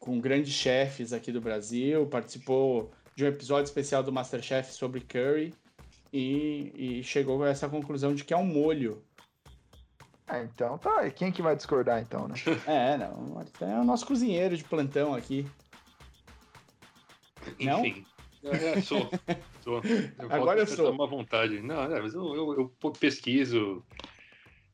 com 0.00 0.20
grandes 0.20 0.52
chefes 0.54 1.12
aqui 1.12 1.30
do 1.30 1.40
Brasil, 1.40 2.06
participou 2.06 2.90
de 3.14 3.24
um 3.24 3.28
episódio 3.28 3.64
especial 3.64 4.02
do 4.02 4.12
Masterchef 4.12 4.72
sobre 4.72 5.00
curry 5.00 5.54
e, 6.12 6.72
e 7.00 7.04
chegou 7.04 7.42
a 7.42 7.48
essa 7.48 7.68
conclusão 7.68 8.14
de 8.14 8.24
que 8.24 8.32
é 8.32 8.36
um 8.36 8.44
molho. 8.46 9.02
Ah, 10.26 10.40
então 10.40 10.78
tá. 10.78 11.06
E 11.06 11.10
quem 11.10 11.30
que 11.32 11.42
vai 11.42 11.54
discordar 11.56 12.00
então, 12.00 12.26
né? 12.28 12.34
É, 12.66 12.96
não, 12.96 13.12
o 13.14 13.34
Martin 13.34 13.64
é 13.64 13.78
o 13.80 13.84
nosso 13.84 14.06
cozinheiro 14.06 14.56
de 14.56 14.64
plantão 14.64 15.14
aqui. 15.14 15.46
Não? 17.60 17.84
Enfim. 17.84 18.06
É, 18.44 18.80
sou. 18.80 19.08
sou. 19.62 19.80
Eu 19.84 20.32
Agora 20.32 20.60
eu 20.60 20.64
posso 20.66 20.76
sou. 20.76 20.94
má 20.94 21.06
vontade. 21.06 21.60
Não, 21.60 21.82
é, 21.82 22.00
mas 22.00 22.14
eu, 22.14 22.34
eu- 22.34 22.72
eu 22.82 22.90
pesquiso 22.92 23.84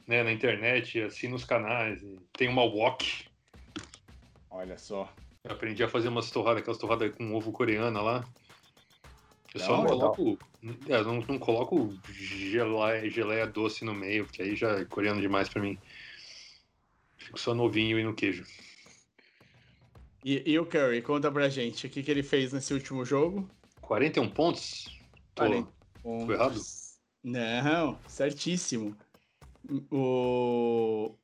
né, 0.06 0.23
na 0.23 0.32
internet, 0.32 1.02
assino 1.02 1.36
os 1.36 1.44
canais. 1.44 2.02
e 2.02 2.19
Tem 2.32 2.48
uma 2.48 2.62
wok. 2.62 3.27
Olha 4.51 4.78
só. 4.78 5.12
Eu 5.44 5.52
aprendi 5.52 5.82
a 5.82 5.89
fazer 5.89 6.09
umas 6.09 6.31
torradas, 6.31 6.60
aquelas 6.62 6.78
torradas 6.78 7.15
com 7.15 7.35
ovo 7.35 7.52
coreana 7.52 8.01
lá. 8.01 8.28
Eu 9.55 9.60
só 9.60 9.78
Não, 9.78 9.86
coloco. 9.86 10.39
é, 10.89 10.97
eu 10.97 11.05
não, 11.05 11.20
não 11.20 11.39
coloco 11.39 11.97
geleia, 12.12 13.09
geleia 13.09 13.47
doce 13.47 13.85
no 13.85 13.94
meio, 13.94 14.24
porque 14.27 14.43
aí 14.43 14.55
já 14.55 14.73
é 14.73 14.85
coreano 14.85 15.20
demais 15.20 15.48
pra 15.48 15.62
mim. 15.62 15.78
Fico 17.16 17.39
só 17.39 17.55
no 17.55 17.65
ovinho 17.65 17.98
e 17.98 18.05
no 18.05 18.15
queijo. 18.15 18.44
E, 20.24 20.43
e 20.44 20.59
o 20.59 20.66
Curry, 20.66 21.01
conta 21.01 21.31
pra 21.31 21.48
gente 21.48 21.86
o 21.86 21.90
que, 21.90 22.02
que 22.02 22.10
ele 22.10 22.23
fez 22.23 22.52
nesse 22.52 22.74
último 22.74 23.05
jogo. 23.05 23.48
41 23.81 24.28
pontos? 24.31 24.85
Tô, 25.35 25.44
40. 25.47 25.69
tô 26.02 26.32
errado? 26.32 26.60
Não, 27.23 27.98
certíssimo. 28.06 28.97
O... 29.90 31.15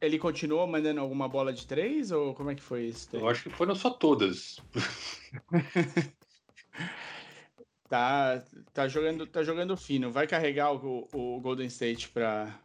Ele 0.00 0.18
continuou 0.18 0.66
mandando 0.66 1.00
alguma 1.00 1.28
bola 1.28 1.52
de 1.52 1.66
três 1.66 2.10
ou 2.10 2.34
como 2.34 2.50
é 2.50 2.54
que 2.54 2.62
foi 2.62 2.86
isso? 2.86 3.08
daí? 3.12 3.20
Eu 3.20 3.28
acho 3.28 3.44
que 3.44 3.50
foram 3.50 3.74
só 3.74 3.90
todas. 3.90 4.56
Tá, 7.88 8.44
tá, 8.74 8.86
jogando, 8.86 9.26
tá 9.26 9.42
jogando 9.42 9.76
fino. 9.76 10.12
Vai 10.12 10.26
carregar 10.26 10.72
o, 10.72 11.08
o 11.10 11.40
Golden 11.40 11.68
State 11.68 12.10
pra. 12.10 12.60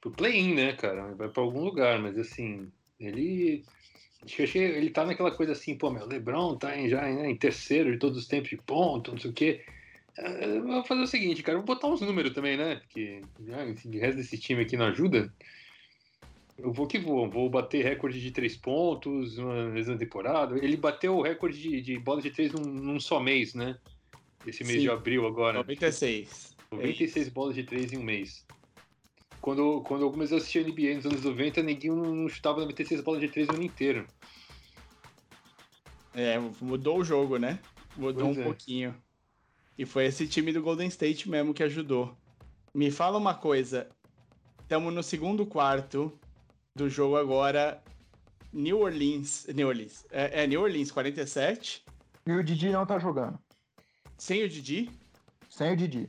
Pro 0.00 0.12
play-in, 0.12 0.54
né, 0.54 0.72
cara? 0.74 1.12
Vai 1.14 1.28
pra 1.28 1.42
algum 1.42 1.64
lugar, 1.64 1.98
mas 1.98 2.16
assim, 2.16 2.70
ele. 2.98 3.64
Ele 4.54 4.88
tá 4.88 5.04
naquela 5.04 5.30
coisa 5.30 5.52
assim, 5.52 5.76
pô, 5.76 5.90
meu, 5.90 6.06
Lebron 6.06 6.56
tá 6.56 6.74
em, 6.78 6.88
já 6.88 7.02
né, 7.02 7.28
em 7.28 7.36
terceiro 7.36 7.92
de 7.92 7.98
todos 7.98 8.16
os 8.16 8.26
tempos 8.26 8.48
de 8.48 8.56
ponto, 8.56 9.10
não 9.10 9.18
sei 9.18 9.30
o 9.30 9.34
quê. 9.34 9.62
Eu 10.16 10.62
Vou 10.64 10.84
fazer 10.84 11.02
o 11.02 11.06
seguinte, 11.06 11.42
cara, 11.42 11.58
vou 11.58 11.66
botar 11.66 11.88
uns 11.88 12.00
números 12.00 12.32
também, 12.32 12.56
né? 12.56 12.76
Porque 12.76 13.20
ah, 13.52 13.64
esse- 13.66 13.88
o 13.88 14.00
resto 14.00 14.16
desse 14.16 14.38
time 14.38 14.62
aqui 14.62 14.76
não 14.76 14.86
ajuda. 14.86 15.32
Eu 16.56 16.72
vou 16.72 16.86
que 16.86 16.98
vou, 16.98 17.28
vou 17.28 17.50
bater 17.50 17.84
recorde 17.84 18.20
de 18.20 18.30
três 18.30 18.56
pontos 18.56 19.38
uma 19.38 19.70
vez 19.70 19.88
na 19.88 19.96
temporada. 19.96 20.56
Ele 20.64 20.76
bateu 20.76 21.16
o 21.16 21.22
recorde 21.22 21.60
de, 21.60 21.80
de 21.80 21.98
bola 21.98 22.22
de 22.22 22.30
três 22.30 22.52
num, 22.52 22.60
num 22.62 23.00
só 23.00 23.18
mês, 23.18 23.54
né? 23.54 23.76
Esse 24.46 24.62
mês 24.62 24.76
Sim. 24.76 24.82
de 24.82 24.90
abril 24.90 25.26
agora. 25.26 25.58
96. 25.58 26.54
96 26.70 27.28
bolas 27.28 27.54
de 27.54 27.64
3 27.64 27.92
em 27.92 27.98
um 27.98 28.02
mês. 28.02 28.44
Quando, 29.40 29.80
quando 29.82 30.02
eu 30.02 30.10
comecei 30.10 30.36
a 30.36 30.40
assistir 30.40 30.64
NBA 30.64 30.94
nos 30.96 31.06
anos 31.06 31.22
90, 31.24 31.62
ninguém 31.62 31.90
não, 31.90 32.28
chutava 32.28 32.60
96 32.60 33.00
bolas 33.00 33.20
de 33.20 33.28
3 33.28 33.48
o 33.48 33.52
ano 33.54 33.62
inteiro. 33.62 34.06
É, 36.14 36.38
mudou 36.60 36.98
o 36.98 37.04
jogo, 37.04 37.36
né? 37.38 37.58
Mudou 37.96 38.24
Pois 38.26 38.36
um 38.36 38.40
é. 38.40 38.44
pouquinho. 38.44 38.94
E 39.76 39.84
foi 39.84 40.06
esse 40.06 40.28
time 40.28 40.52
do 40.52 40.62
Golden 40.62 40.88
State 40.88 41.28
mesmo 41.28 41.52
que 41.52 41.62
ajudou. 41.62 42.16
Me 42.72 42.90
fala 42.90 43.18
uma 43.18 43.34
coisa. 43.34 43.88
Estamos 44.62 44.92
no 44.94 45.02
segundo 45.02 45.44
quarto 45.44 46.12
do 46.74 46.88
jogo 46.88 47.16
agora. 47.16 47.82
New 48.52 48.80
Orleans. 48.80 49.46
New 49.54 49.68
Orleans. 49.68 50.06
É, 50.10 50.44
é 50.44 50.46
New 50.46 50.62
Orleans 50.62 50.90
47. 50.90 51.84
E 52.26 52.32
o 52.32 52.42
Didi 52.42 52.70
não 52.70 52.86
tá 52.86 52.98
jogando. 52.98 53.38
Sem 54.16 54.44
o 54.44 54.48
Didi. 54.48 54.90
Sem 55.48 55.72
o 55.72 55.76
Didi. 55.76 56.08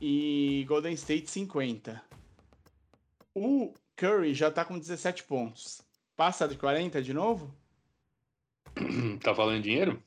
E 0.00 0.64
Golden 0.68 0.94
State 0.94 1.30
50. 1.30 2.02
O 3.34 3.74
Curry 3.96 4.34
já 4.34 4.50
tá 4.50 4.64
com 4.64 4.78
17 4.78 5.24
pontos. 5.24 5.80
Passa 6.16 6.46
de 6.46 6.56
40 6.56 7.02
de 7.02 7.12
novo? 7.12 7.54
Tá 9.22 9.32
valendo 9.32 9.62
dinheiro? 9.62 10.02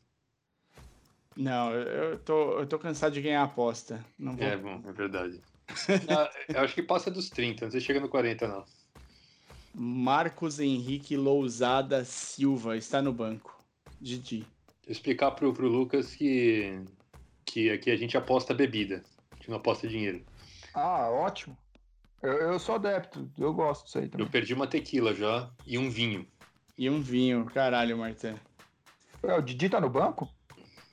Não, 1.36 1.72
eu, 1.72 2.18
tô, 2.20 2.60
eu 2.60 2.66
tô 2.66 2.80
cansado 2.80 3.14
de 3.14 3.22
ganhar 3.22 3.44
aposta. 3.44 4.04
Não 4.18 4.36
vou. 4.36 4.46
É, 4.46 4.56
bom, 4.56 4.82
é 4.86 4.92
verdade. 4.92 5.42
Ah, 6.08 6.30
eu 6.48 6.62
acho 6.62 6.76
que 6.76 6.84
passa 6.84 7.10
dos 7.10 7.30
30, 7.32 7.66
não 7.66 7.72
sei 7.72 7.80
se 7.80 7.88
chega 7.88 8.00
no 8.00 8.08
40, 8.08 8.48
não. 8.48 8.64
Marcos 9.74 10.60
Henrique 10.60 11.18
Lousada 11.18 12.06
Silva 12.06 12.78
está 12.78 13.02
no 13.02 13.12
banco. 13.12 13.60
Didi. 14.00 14.42
Vou 14.84 14.92
explicar 14.92 15.32
pro, 15.32 15.52
pro 15.54 15.68
Lucas 15.68 16.14
que, 16.14 16.80
que 17.44 17.72
aqui 17.72 17.90
a 17.90 17.96
gente 17.96 18.16
aposta 18.16 18.54
bebida, 18.54 19.04
a 19.32 19.36
gente 19.36 19.50
não 19.50 19.58
aposta 19.58 19.88
dinheiro. 19.88 20.24
Ah, 20.74 21.10
ótimo. 21.10 21.58
Eu, 22.22 22.34
eu 22.34 22.60
sou 22.60 22.76
adepto, 22.76 23.30
eu 23.38 23.54
gosto 23.54 23.86
disso 23.86 23.98
aí 23.98 24.08
também. 24.08 24.26
Eu 24.26 24.32
perdi 24.32 24.54
uma 24.54 24.68
tequila 24.68 25.14
já 25.14 25.50
e 25.66 25.78
um 25.78 25.90
vinho. 25.90 26.28
E 26.78 26.90
um 26.90 27.02
vinho, 27.02 27.46
caralho, 27.46 27.98
Martin. 27.98 28.36
Ué, 29.24 29.38
o 29.38 29.42
Didi 29.42 29.70
tá 29.70 29.82
no 29.82 29.90
banco? 29.90 30.30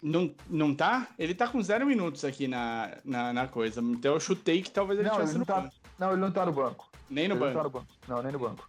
Não, 0.03 0.35
não 0.49 0.75
tá? 0.75 1.09
Ele 1.17 1.35
tá 1.35 1.47
com 1.47 1.63
zero 1.63 1.87
minutos 1.87 2.25
aqui 2.25 2.49
na, 2.49 2.99
na, 3.05 3.33
na 3.33 3.47
coisa. 3.47 3.81
Então 3.81 4.15
eu 4.15 4.21
chutei 4.21 4.61
que 4.61 4.71
talvez 4.71 4.99
ele 4.99 5.09
Não, 5.09 5.15
estivesse 5.15 5.37
ele 5.37 5.39
no 5.39 5.47
não 5.47 5.55
tá- 5.55 5.61
banco. 5.61 5.75
Não, 5.99 6.11
ele 6.11 6.21
não 6.21 6.33
tá 6.33 6.47
no 6.47 6.53
banco. 6.53 6.91
Nem 7.09 7.29
no 7.29 7.35
ele 7.35 7.41
banco. 7.41 7.53
não 7.55 7.61
tá 7.61 7.65
no 7.65 7.71
banco. 7.71 7.87
Não, 8.09 8.23
nem 8.23 8.33
no 8.33 8.39
banco. 8.39 8.69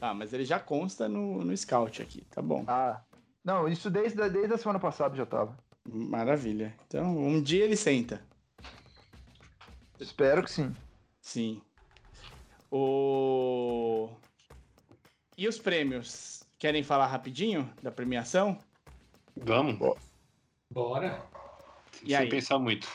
Ah, 0.00 0.12
mas 0.12 0.32
ele 0.34 0.44
já 0.44 0.60
consta 0.60 1.08
no, 1.08 1.42
no 1.42 1.56
scout 1.56 2.02
aqui. 2.02 2.20
Tá 2.30 2.42
bom. 2.42 2.64
Ah. 2.68 3.00
Não, 3.42 3.66
isso 3.66 3.88
desde, 3.90 4.28
desde 4.28 4.52
a 4.52 4.58
semana 4.58 4.78
passada 4.78 5.16
já 5.16 5.24
tava. 5.24 5.56
Maravilha. 5.88 6.74
Então, 6.86 7.16
um 7.16 7.40
dia 7.40 7.64
ele 7.64 7.76
senta. 7.76 8.20
Espero 9.98 10.42
que 10.42 10.50
sim. 10.50 10.74
Sim. 11.22 11.62
O... 12.70 14.10
E 15.38 15.48
os 15.48 15.58
prêmios? 15.58 16.42
Querem 16.58 16.82
falar 16.82 17.06
rapidinho 17.06 17.70
da 17.82 17.90
premiação? 17.90 18.58
Vamos? 19.36 19.78
Bora. 20.76 21.22
E 22.02 22.08
Sem 22.08 22.16
aí? 22.16 22.28
pensar 22.28 22.58
muito. 22.58 22.86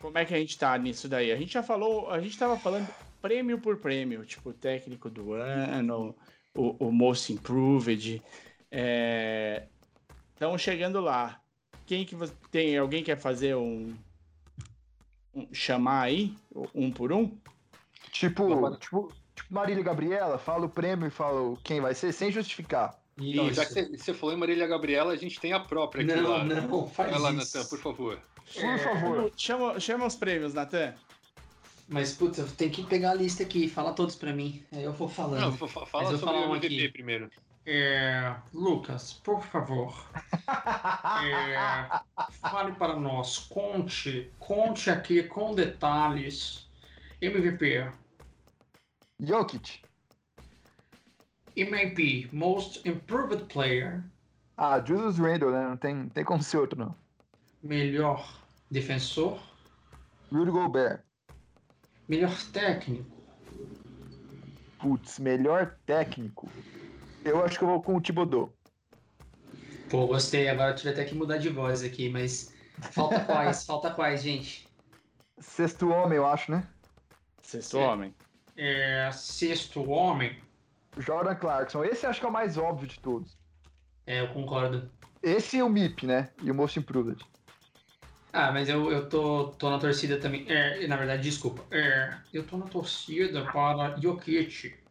Como 0.00 0.16
é 0.18 0.24
que 0.24 0.34
a 0.34 0.38
gente 0.38 0.56
tá 0.56 0.76
nisso 0.78 1.08
daí? 1.08 1.32
A 1.32 1.36
gente 1.36 1.52
já 1.52 1.62
falou, 1.62 2.10
a 2.10 2.20
gente 2.20 2.38
tava 2.38 2.56
falando 2.58 2.86
prêmio 3.20 3.58
por 3.58 3.78
prêmio, 3.78 4.24
tipo, 4.24 4.52
técnico 4.52 5.10
do 5.10 5.32
ano, 5.32 6.14
o, 6.54 6.86
o 6.86 6.92
Most 6.92 7.32
Improved. 7.32 8.22
Estamos 10.32 10.62
chegando 10.62 11.00
lá. 11.00 11.40
Quem 11.84 12.04
que 12.04 12.14
você 12.14 12.32
tem? 12.50 12.76
Alguém 12.76 13.02
quer 13.02 13.16
fazer 13.16 13.56
um- 13.56 13.94
chamar 15.52 16.02
aí, 16.02 16.34
um 16.74 16.90
por 16.90 17.12
um? 17.12 17.36
Tipo, 18.12 18.76
tipo, 18.78 19.12
tipo 19.34 19.54
Marília 19.54 19.80
e 19.80 19.84
Gabriela, 19.84 20.38
fala 20.38 20.66
o 20.66 20.68
prêmio 20.68 21.06
e 21.06 21.10
fala 21.10 21.56
quem 21.62 21.80
vai 21.80 21.94
ser, 21.94 22.12
sem 22.12 22.30
justificar. 22.32 22.98
Não, 23.18 23.50
já 23.52 23.62
Isso. 23.62 23.74
que 23.74 23.80
você- 23.82 23.96
você 23.98 24.14
falou 24.14 24.34
em 24.34 24.38
Marília 24.38 24.66
Gabriela, 24.66 25.12
a 25.12 25.16
gente 25.16 25.40
tem 25.40 25.52
a 25.52 25.60
própria 25.60 26.04
aqui 26.04 26.20
Não, 26.20 26.30
lá. 26.30 26.44
não, 26.44 26.86
faz 26.86 27.10
Vai 27.10 27.20
lá, 27.20 27.32
isso. 27.32 27.56
Natan, 27.56 27.68
por 27.70 27.78
favor. 27.78 28.20
Por 28.54 28.78
favor. 28.78 29.32
Chama, 29.36 29.80
chama 29.80 30.06
os 30.06 30.14
prêmios, 30.16 30.52
Natan. 30.54 30.94
Mas, 31.88 32.12
putz, 32.14 32.38
eu 32.38 32.46
tenho 32.48 32.70
que 32.70 32.82
pegar 32.84 33.12
a 33.12 33.14
lista 33.14 33.42
aqui, 33.42 33.68
fala 33.68 33.92
todos 33.92 34.16
pra 34.16 34.32
mim. 34.32 34.62
Aí 34.72 34.82
eu 34.84 34.92
vou 34.92 35.08
falando. 35.08 35.40
Não, 35.40 35.52
fa- 35.52 35.68
fa- 35.68 35.80
Mas 35.80 35.88
fala 35.90 36.04
eu 36.12 36.18
sobre 36.18 36.34
falo 36.34 36.52
o 36.52 36.56
MVP 36.56 36.74
aqui. 36.84 36.88
primeiro. 36.92 37.30
É, 37.68 38.32
Lucas, 38.54 39.14
por 39.24 39.42
favor, 39.42 39.92
é, 41.24 42.00
fale 42.48 42.72
para 42.72 42.94
nós, 42.94 43.38
conte, 43.38 44.30
conte 44.38 44.88
aqui 44.88 45.24
com 45.24 45.52
detalhes. 45.54 46.68
MVP, 47.20 47.90
Jokic. 49.18 49.80
MIP, 51.56 52.28
Most 52.32 52.86
Improved 52.88 53.46
Player, 53.52 54.04
Ah, 54.56 54.78
Julius 54.84 55.18
Randle, 55.18 55.50
né? 55.50 55.66
Não 55.68 55.76
tem, 55.76 56.08
tem 56.10 56.22
como 56.24 56.42
ser 56.42 56.58
outro, 56.58 56.78
não. 56.78 56.94
melhor 57.62 58.38
defensor, 58.70 59.40
Rudy 60.30 60.50
Gobert. 60.52 61.00
melhor 62.06 62.32
técnico. 62.52 63.10
Putz, 64.78 65.18
melhor 65.18 65.74
técnico. 65.86 66.48
Eu 67.26 67.44
acho 67.44 67.58
que 67.58 67.64
eu 67.64 67.68
vou 67.68 67.82
com 67.82 67.96
o 67.96 68.00
Thibodeau. 68.00 68.52
Pô, 69.90 70.06
gostei, 70.06 70.48
agora 70.48 70.70
eu 70.70 70.76
tive 70.76 70.90
até 70.90 71.04
que 71.04 71.14
mudar 71.14 71.38
de 71.38 71.48
voz 71.48 71.82
aqui, 71.82 72.08
mas 72.08 72.52
falta 72.92 73.24
quais? 73.24 73.64
falta 73.66 73.90
quais, 73.90 74.22
gente? 74.22 74.66
Sexto 75.38 75.88
homem, 75.90 76.16
eu 76.16 76.26
acho, 76.26 76.50
né? 76.50 76.68
Sexto 77.42 77.78
É. 77.78 77.86
homem. 77.86 78.14
É, 78.56 79.10
sexto 79.12 79.88
homem, 79.90 80.42
Jordan 80.96 81.34
Clarkson. 81.34 81.84
Esse 81.84 82.06
acho 82.06 82.20
que 82.20 82.26
é 82.26 82.28
o 82.28 82.32
mais 82.32 82.56
óbvio 82.56 82.88
de 82.88 82.98
todos. 83.00 83.36
é, 84.06 84.20
eu 84.20 84.28
concordo. 84.32 84.90
Esse 85.22 85.58
e 85.58 85.62
o 85.62 85.68
MIP, 85.68 86.06
né? 86.06 86.32
E 86.42 86.50
o 86.50 86.54
Most 86.54 86.78
Improved. 86.78 87.22
Ah, 88.32 88.52
mas 88.52 88.68
eu, 88.68 88.90
eu 88.92 89.08
tô, 89.08 89.48
tô 89.58 89.70
na 89.70 89.78
torcida 89.78 90.18
também. 90.18 90.46
É, 90.48 90.86
na 90.86 90.96
verdade, 90.96 91.22
desculpa. 91.22 91.64
É, 91.74 92.16
eu 92.32 92.46
tô 92.46 92.56
na 92.56 92.66
torcida 92.66 93.44
para 93.50 93.98
Jokic. 94.00 94.85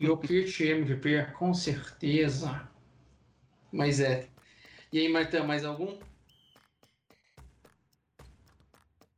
Jokic 0.00 0.62
MVP, 0.62 1.32
com 1.38 1.54
certeza. 1.54 2.68
Mas 3.72 4.00
é. 4.00 4.28
E 4.92 4.98
aí, 4.98 5.08
Martão, 5.08 5.46
mais 5.46 5.64
algum? 5.64 5.98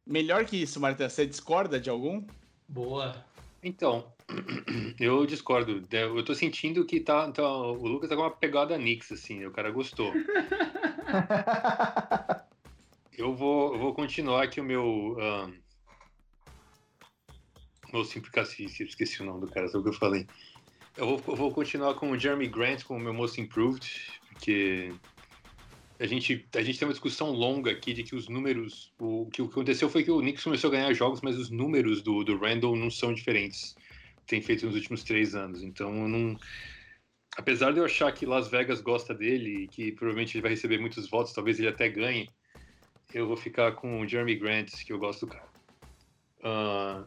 Melhor 0.07 0.45
que 0.45 0.61
isso, 0.61 0.81
Marta, 0.81 1.09
você 1.09 1.27
discorda 1.27 1.79
de 1.79 1.89
algum? 1.89 2.25
Boa. 2.69 3.25
Então, 3.63 4.13
eu 4.99 5.25
discordo. 5.27 5.83
Eu 5.91 6.25
tô 6.25 6.35
sentindo 6.35 6.85
que 6.85 7.01
tá, 7.01 7.31
tá- 7.31 7.49
o 7.49 7.87
Lucas 7.87 8.09
tá 8.09 8.17
com 8.17 8.23
uma 8.23 8.31
pegada 8.31 8.77
Knicks, 8.77 9.13
assim, 9.13 9.45
o 9.45 9.53
cara 9.53 9.71
gostou. 9.71 10.13
Eu 13.19 13.35
vou, 13.35 13.75
eu 13.75 13.79
vou 13.79 13.93
continuar 13.93 14.45
aqui 14.45 14.63
o 14.63 14.65
meu. 14.65 14.83
Um, 15.19 15.53
meu 17.93 18.05
simplificacício, 18.05 18.87
esqueci 18.87 19.23
o 19.23 19.25
nome 19.25 19.41
do 19.41 19.49
cara, 19.49 19.69
só 19.69 19.79
o 19.79 19.83
que 19.83 19.89
eu 19.89 19.95
falei. 19.95 20.27
Eu 20.97 21.07
vou, 21.07 21.23
eu 21.29 21.37
vou 21.37 21.53
continuar 21.53 21.95
com 21.95 22.11
o 22.11 22.19
Jeremy 22.19 22.49
Grant 22.49 22.85
como 22.85 23.01
meu 23.01 23.15
Most 23.15 23.41
Improved, 23.41 23.87
porque 24.29 24.93
a 26.01 26.07
gente, 26.07 26.47
a 26.55 26.63
gente 26.63 26.79
tem 26.79 26.89
uma 26.89 26.95
discussão 26.95 27.31
longa 27.31 27.71
aqui 27.71 27.93
de 27.93 28.03
que 28.03 28.17
os 28.17 28.27
números. 28.27 28.91
O 28.99 29.29
que 29.31 29.43
o 29.43 29.47
que 29.47 29.53
aconteceu 29.53 29.89
foi 29.89 30.03
que 30.03 30.11
o 30.11 30.21
Knicks 30.21 30.43
começou 30.43 30.69
a 30.69 30.73
ganhar 30.73 30.93
jogos, 30.95 31.21
mas 31.21 31.37
os 31.37 31.51
números 31.51 32.01
do, 32.03 32.25
do 32.25 32.39
Randall 32.39 32.75
não 32.75 32.91
são 32.91 33.13
diferentes. 33.13 33.77
Tem 34.27 34.41
feito 34.41 34.65
nos 34.65 34.75
últimos 34.75 35.05
três 35.05 35.35
anos. 35.35 35.63
Então 35.63 35.95
eu 35.95 36.09
não. 36.09 36.37
Apesar 37.37 37.73
de 37.73 37.79
eu 37.79 37.85
achar 37.85 38.11
que 38.13 38.25
Las 38.25 38.49
Vegas 38.49 38.81
gosta 38.81 39.15
dele 39.15 39.65
e 39.65 39.69
que 39.69 39.93
provavelmente 39.93 40.37
ele 40.37 40.43
vai 40.43 40.51
receber 40.53 40.79
muitos 40.79 41.09
votos, 41.09 41.35
talvez 41.35 41.59
ele 41.59 41.69
até 41.69 41.89
ganhe, 41.89 42.29
eu 43.13 43.27
vou 43.27 43.37
ficar 43.37 43.73
com 43.73 44.01
o 44.01 44.09
Jeremy 44.09 44.37
Grant, 44.37 44.71
que 44.85 44.93
eu 44.93 44.99
gosto 44.99 45.27
do 45.27 45.33
cara. 45.33 45.49
Ah, 46.43 47.05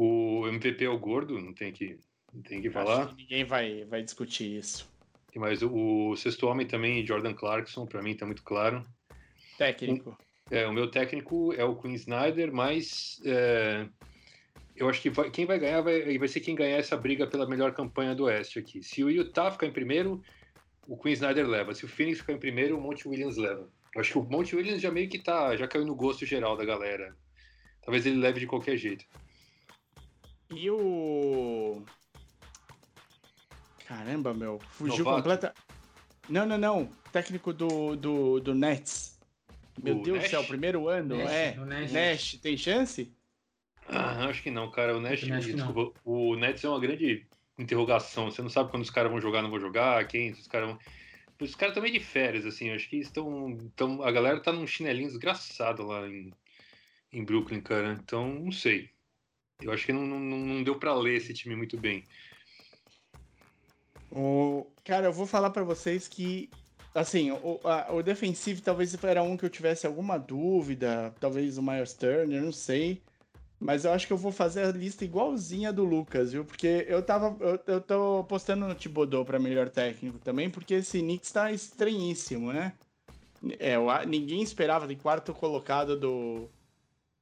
o 0.00 0.46
MVP 0.46 0.84
é 0.84 0.88
o 0.88 0.96
Gordo, 0.96 1.40
não 1.40 1.52
tem 1.52 1.72
que, 1.72 1.98
não 2.32 2.40
tem 2.40 2.62
que 2.62 2.70
falar. 2.70 3.02
Acho 3.06 3.16
que 3.16 3.22
ninguém 3.22 3.44
vai, 3.44 3.84
vai 3.84 4.00
discutir 4.00 4.56
isso. 4.58 4.88
Mas 5.34 5.60
o, 5.60 6.10
o 6.10 6.16
sexto 6.16 6.46
homem 6.46 6.66
também, 6.66 7.04
Jordan 7.04 7.34
Clarkson, 7.34 7.84
para 7.84 8.00
mim 8.00 8.14
tá 8.14 8.24
muito 8.24 8.44
claro. 8.44 8.86
Técnico. 9.56 10.16
É, 10.50 10.66
o 10.68 10.72
meu 10.72 10.88
técnico 10.88 11.52
é 11.52 11.64
o 11.64 11.74
Queen 11.74 11.94
Snyder, 11.94 12.52
mas 12.52 13.20
é, 13.24 13.86
eu 14.76 14.88
acho 14.88 15.02
que 15.02 15.10
vai- 15.10 15.30
quem 15.30 15.44
vai 15.44 15.58
ganhar 15.58 15.80
vai, 15.80 16.16
vai 16.16 16.28
ser 16.28 16.40
quem 16.40 16.54
ganhar 16.54 16.76
essa 16.78 16.96
briga 16.96 17.26
pela 17.26 17.48
melhor 17.48 17.74
campanha 17.74 18.14
do 18.14 18.24
Oeste 18.24 18.58
aqui. 18.60 18.82
Se 18.82 19.02
o 19.02 19.10
Utah 19.10 19.50
ficar 19.50 19.66
em 19.66 19.72
primeiro, 19.72 20.22
o 20.86 20.96
Queen 20.96 21.12
Snyder 21.14 21.46
leva. 21.46 21.74
Se 21.74 21.84
o 21.84 21.88
Phoenix 21.88 22.20
ficar 22.20 22.34
em 22.34 22.38
primeiro, 22.38 22.78
o 22.78 22.80
Monte 22.80 23.08
Williams 23.08 23.36
leva. 23.36 23.68
Eu 23.94 24.00
acho 24.00 24.12
que 24.12 24.18
o 24.18 24.22
Monte 24.22 24.54
Williams 24.54 24.80
já 24.80 24.92
meio 24.92 25.08
que 25.08 25.18
tá, 25.18 25.56
já 25.56 25.66
caiu 25.66 25.84
no 25.84 25.94
gosto 25.94 26.24
geral 26.24 26.56
da 26.56 26.64
galera. 26.64 27.16
Talvez 27.82 28.06
ele 28.06 28.16
leve 28.18 28.38
de 28.38 28.46
qualquer 28.46 28.76
jeito. 28.76 29.04
E 30.50 30.70
o. 30.70 31.82
Caramba, 33.86 34.34
meu. 34.34 34.58
Fugiu 34.70 34.98
Novato. 34.98 35.16
completa. 35.16 35.54
Não, 36.28 36.44
não, 36.46 36.58
não. 36.58 36.90
Técnico 37.12 37.52
do, 37.52 37.96
do, 37.96 38.40
do 38.40 38.54
Nets. 38.54 39.18
Meu 39.82 39.98
O 39.98 40.02
Deus 40.02 40.18
do 40.18 40.22
Nash? 40.22 40.30
céu, 40.30 40.44
primeiro 40.44 40.88
ano? 40.88 41.16
Nash, 41.16 41.30
é. 41.30 41.56
o 41.58 41.64
Nash. 41.64 41.92
Nash, 41.92 42.38
tem 42.42 42.56
chance? 42.56 43.12
Ah, 43.88 44.26
acho 44.26 44.42
que 44.42 44.50
não, 44.50 44.70
cara. 44.70 44.96
O 44.96 45.00
Nash, 45.00 45.22
não. 45.22 45.38
desculpa, 45.38 45.98
o 46.04 46.36
Nets 46.36 46.64
é 46.64 46.68
uma 46.68 46.80
grande 46.80 47.26
interrogação. 47.56 48.30
Você 48.30 48.42
não 48.42 48.50
sabe 48.50 48.70
quando 48.70 48.82
os 48.82 48.90
caras 48.90 49.10
vão 49.10 49.20
jogar, 49.20 49.40
não 49.42 49.50
vão 49.50 49.60
jogar, 49.60 50.06
quem, 50.06 50.32
os 50.32 50.46
caras 50.46 50.68
vão... 50.70 50.78
Os 51.40 51.54
caras 51.54 51.70
estão 51.70 51.82
meio 51.82 51.94
de 51.94 52.04
férias, 52.04 52.44
assim, 52.44 52.70
acho 52.70 52.88
que 52.88 52.96
estão. 52.96 53.50
Então, 53.50 54.02
a 54.02 54.10
galera 54.10 54.40
tá 54.40 54.52
num 54.52 54.66
chinelinho 54.66 55.06
desgraçado 55.06 55.84
lá 55.86 56.04
em, 56.08 56.32
em 57.12 57.24
Brooklyn, 57.24 57.60
cara. 57.60 57.92
Então, 57.92 58.28
não 58.28 58.50
sei. 58.50 58.90
Eu 59.60 59.72
acho 59.72 59.86
que 59.86 59.92
não, 59.92 60.02
não, 60.06 60.20
não 60.20 60.62
deu 60.62 60.78
pra 60.78 60.94
ler 60.94 61.16
esse 61.16 61.34
time 61.34 61.56
muito 61.56 61.76
bem. 61.76 62.04
O... 64.10 64.66
Cara, 64.84 65.06
eu 65.06 65.12
vou 65.12 65.26
falar 65.26 65.50
pra 65.50 65.64
vocês 65.64 66.08
que, 66.08 66.48
assim, 66.94 67.30
o, 67.30 67.60
a- 67.64 67.92
o 67.92 68.02
defensivo 68.02 68.62
talvez 68.62 68.96
era 69.02 69.22
um 69.22 69.36
que 69.36 69.44
eu 69.44 69.50
tivesse 69.50 69.86
alguma 69.86 70.16
dúvida, 70.18 71.14
talvez 71.20 71.58
o 71.58 71.62
Myers 71.62 71.92
Turner, 71.92 72.42
não 72.42 72.52
sei. 72.52 73.02
Mas 73.60 73.84
eu 73.84 73.92
acho 73.92 74.06
que 74.06 74.12
eu 74.12 74.16
vou 74.16 74.30
fazer 74.30 74.62
a 74.64 74.70
lista 74.70 75.04
igualzinha 75.04 75.72
do 75.72 75.84
Lucas, 75.84 76.30
viu? 76.32 76.44
Porque 76.44 76.86
eu 76.88 77.02
tava. 77.02 77.36
Eu, 77.44 77.60
eu 77.66 77.80
tô 77.80 78.18
apostando 78.20 78.68
no 78.68 78.74
Thibodeau 78.74 79.24
pra 79.24 79.40
melhor 79.40 79.68
técnico 79.68 80.18
também, 80.20 80.48
porque 80.48 80.74
esse 80.74 81.00
Knicks 81.00 81.32
tá 81.32 81.50
estranhíssimo, 81.50 82.52
né? 82.52 82.74
É, 83.58 83.74
ninguém 84.06 84.42
esperava 84.42 84.86
de 84.86 84.94
quarto 84.94 85.34
colocado 85.34 85.98
do, 85.98 86.48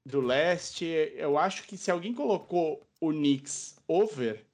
do 0.06 0.20
leste. 0.20 0.84
Eu 1.16 1.36
acho 1.36 1.64
que 1.64 1.76
se 1.76 1.90
alguém 1.90 2.14
colocou 2.14 2.80
o 3.00 3.10
Knicks 3.10 3.76
over, 3.88 4.44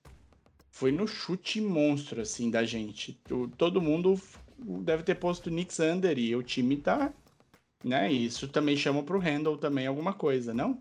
foi 0.70 0.90
no 0.90 1.06
chute 1.06 1.60
monstro, 1.60 2.22
assim, 2.22 2.50
da 2.50 2.64
gente. 2.64 3.20
Todo 3.58 3.82
mundo 3.82 4.18
deve 4.58 5.02
ter 5.02 5.16
posto 5.16 5.48
o 5.48 5.50
Knicks 5.50 5.78
under 5.78 6.18
e 6.18 6.34
o 6.34 6.42
time 6.42 6.76
tá. 6.76 7.12
Né? 7.84 8.12
E 8.12 8.26
isso 8.26 8.48
também 8.48 8.76
chama 8.76 9.02
pro 9.02 9.18
handle 9.18 9.58
também 9.58 9.86
alguma 9.86 10.14
coisa, 10.14 10.54
não? 10.54 10.78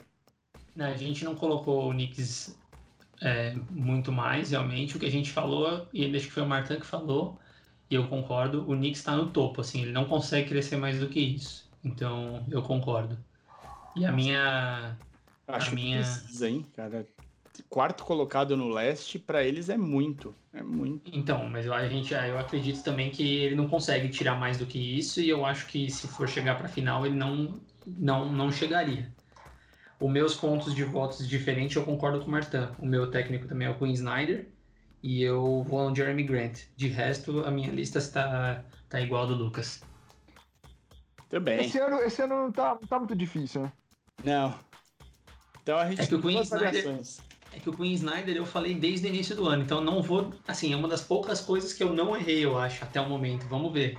Não, 0.75 0.85
a 0.85 0.95
gente 0.95 1.25
não 1.25 1.35
colocou 1.35 1.89
o 1.89 1.91
Knicks 1.91 2.57
é, 3.21 3.55
muito 3.69 4.11
mais, 4.11 4.51
realmente. 4.51 4.95
O 4.95 4.99
que 4.99 5.05
a 5.05 5.11
gente 5.11 5.31
falou, 5.31 5.87
e 5.93 6.05
acho 6.15 6.27
que 6.27 6.31
foi 6.31 6.43
o 6.43 6.47
Martin 6.47 6.79
que 6.79 6.85
falou, 6.85 7.37
e 7.89 7.95
eu 7.95 8.07
concordo, 8.07 8.61
o 8.61 8.75
Knicks 8.75 8.99
está 8.99 9.17
no 9.17 9.31
topo, 9.31 9.59
assim, 9.59 9.81
ele 9.81 9.91
não 9.91 10.05
consegue 10.05 10.47
crescer 10.47 10.77
mais 10.77 10.99
do 10.99 11.09
que 11.09 11.19
isso. 11.19 11.69
Então, 11.83 12.45
eu 12.49 12.61
concordo. 12.61 13.17
E 13.95 14.05
a 14.05 14.11
minha. 14.11 14.97
Acho 15.47 15.67
A 15.67 15.69
que 15.69 15.75
minha- 15.75 15.97
precisa, 16.01 16.49
hein, 16.49 16.65
cara. 16.75 17.05
Quarto 17.69 18.03
colocado 18.05 18.55
no 18.55 18.69
leste, 18.69 19.19
pra 19.19 19.43
eles 19.43 19.69
é 19.69 19.77
muito. 19.77 20.33
É 20.53 20.63
muito. 20.63 21.11
Então, 21.13 21.47
mas 21.49 21.65
eu, 21.65 21.73
a 21.73 21.87
gente, 21.87 22.13
eu 22.13 22.39
acredito 22.39 22.81
também 22.83 23.11
que 23.11 23.23
ele 23.23 23.55
não 23.55 23.67
consegue 23.67 24.09
tirar 24.09 24.35
mais 24.39 24.57
do 24.57 24.65
que 24.65 24.77
isso, 24.97 25.19
e 25.21 25.29
eu 25.29 25.45
acho 25.45 25.67
que 25.67 25.89
se 25.91 26.07
for 26.07 26.27
chegar 26.27 26.57
para 26.57 26.67
final, 26.67 27.05
ele 27.05 27.15
não, 27.15 27.59
não, 27.85 28.31
não 28.31 28.51
chegaria. 28.51 29.11
Os 29.99 30.09
meus 30.11 30.35
pontos 30.35 30.73
de 30.73 30.83
votos 30.83 31.27
diferentes, 31.27 31.75
eu 31.75 31.83
concordo 31.83 32.19
com 32.21 32.27
o 32.27 32.31
Martin. 32.31 32.67
O 32.79 32.85
meu 32.85 33.11
técnico 33.11 33.47
também 33.47 33.67
é 33.67 33.71
o 33.71 33.77
Quinn 33.77 33.91
Snyder, 33.93 34.49
e 35.03 35.21
eu 35.21 35.63
vou 35.63 35.89
no 35.89 35.95
Jeremy 35.95 36.23
Grant. 36.23 36.61
De 36.75 36.87
resto, 36.87 37.45
a 37.45 37.51
minha 37.51 37.69
lista 37.71 37.99
está, 37.99 38.63
tá 38.89 38.99
igual 39.01 39.23
a 39.23 39.27
do 39.27 39.35
Lucas. 39.35 39.83
Tudo 41.29 41.41
bem. 41.41 41.65
Esse 41.65 41.77
ano, 41.77 41.97
esse 41.99 42.21
ano 42.21 42.35
não 42.35 42.51
tá, 42.51 42.77
não 42.79 42.87
tá 42.87 42.97
muito 42.97 43.15
difícil, 43.15 43.61
né? 43.63 43.71
Não. 44.23 44.57
Então 45.63 45.77
a 45.77 45.89
gente 45.89 46.01
É 46.01 46.07
que 46.07 46.15
o 46.15 46.21
tem 46.21 46.27
Queen 46.31 46.35
duas 46.35 46.47
Snyder- 46.47 46.83
variações. 46.83 47.19
É 47.53 47.59
que 47.59 47.69
o 47.69 47.73
Quinn 47.75 47.91
Snyder 47.93 48.35
eu 48.37 48.45
falei 48.45 48.73
desde 48.73 49.07
o 49.07 49.09
início 49.09 49.35
do 49.35 49.45
ano, 49.47 49.63
então 49.63 49.79
eu 49.79 49.83
não 49.83 50.01
vou. 50.01 50.33
Assim, 50.47 50.71
é 50.73 50.75
uma 50.75 50.87
das 50.87 51.01
poucas 51.01 51.41
coisas 51.41 51.73
que 51.73 51.83
eu 51.83 51.93
não 51.93 52.15
errei, 52.15 52.45
eu 52.45 52.57
acho, 52.57 52.83
até 52.83 52.99
o 53.01 53.09
momento. 53.09 53.45
Vamos 53.47 53.73
ver. 53.73 53.97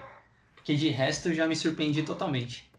Porque 0.54 0.74
de 0.74 0.88
resto 0.88 1.28
eu 1.28 1.34
já 1.34 1.46
me 1.46 1.54
surpreendi 1.54 2.02
totalmente. 2.02 2.70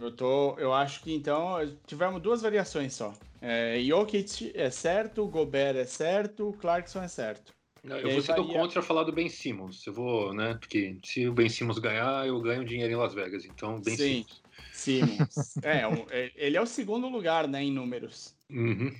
Eu, 0.00 0.12
tô, 0.14 0.54
eu 0.58 0.72
acho 0.72 1.02
que 1.02 1.12
então 1.14 1.56
tivemos 1.86 2.20
duas 2.22 2.42
variações 2.42 2.92
só. 2.94 3.14
É, 3.40 3.80
Jokic 3.80 4.52
é 4.54 4.70
certo, 4.70 5.26
Gobert 5.26 5.76
é 5.76 5.84
certo, 5.84 6.52
Clarkson 6.60 7.02
é 7.02 7.08
certo. 7.08 7.52
Eu 7.84 8.08
E 8.08 8.12
vou 8.12 8.20
ser 8.20 8.34
do 8.34 8.46
contra 8.48 8.82
falar 8.82 9.04
do 9.04 9.12
Ben 9.12 9.28
Simmons. 9.28 9.86
Eu 9.86 9.94
vou, 9.94 10.34
né? 10.34 10.54
Porque 10.54 10.98
se 11.04 11.26
o 11.26 11.32
Ben 11.32 11.48
Simmons 11.48 11.78
ganhar, 11.78 12.26
eu 12.26 12.40
ganho 12.40 12.64
dinheiro 12.64 12.92
em 12.92 12.96
Las 12.96 13.14
Vegas. 13.14 13.44
Então, 13.44 13.80
Ben 13.80 13.96
Sim. 13.96 14.24
Simmons. 14.24 14.42
Simmons. 14.78 15.56
é, 15.62 15.86
o- 15.86 16.06
é, 16.10 16.30
ele 16.36 16.56
é 16.56 16.60
o 16.60 16.66
segundo 16.66 17.08
lugar, 17.08 17.48
né, 17.48 17.62
em 17.62 17.72
números. 17.72 18.34
Uhum. 18.50 18.94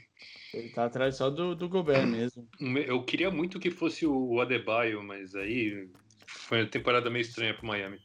Ele 0.52 0.68
tá 0.70 0.86
atrás 0.86 1.16
só 1.16 1.30
do, 1.30 1.54
do 1.54 1.68
Gobert 1.68 2.06
mesmo. 2.06 2.48
Eu 2.86 3.02
queria 3.04 3.30
muito 3.30 3.60
que 3.60 3.70
fosse 3.70 4.06
o 4.06 4.40
Adebayo, 4.40 5.02
mas 5.02 5.34
aí 5.34 5.88
foi 6.26 6.62
uma 6.62 6.70
temporada 6.70 7.10
meio 7.10 7.22
estranha 7.22 7.54
pro 7.54 7.66
Miami. 7.66 7.98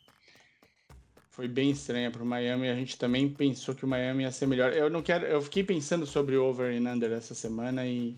Foi 1.32 1.48
bem 1.48 1.72
estranha 1.72 2.12
pro 2.12 2.26
Miami. 2.26 2.70
A 2.70 2.76
gente 2.76 2.98
também 2.98 3.28
pensou 3.28 3.74
que 3.74 3.84
o 3.84 3.88
Miami 3.88 4.24
ia 4.24 4.32
ser 4.32 4.46
melhor. 4.46 4.72
Eu 4.74 4.90
não 4.90 5.02
quero. 5.02 5.26
Eu 5.26 5.42
fiquei 5.42 5.64
pensando 5.64 6.06
sobre 6.06 6.38
over 6.38 6.72
e 6.72 6.80
under 6.80 7.12
essa 7.12 7.34
semana 7.34 7.88
e, 7.88 8.16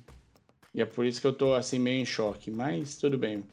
e 0.73 0.82
é 0.82 0.86
por 0.86 1.06
isso 1.06 1.22
que 1.22 1.27
eu 1.27 1.32
tô 1.34 1.53
assim 1.53 1.80
meio 1.80 2.02
em 2.02 2.06
choque. 2.06 2.52
Mas 2.52 2.98
tudo 2.98 3.18
bem. 3.18 3.44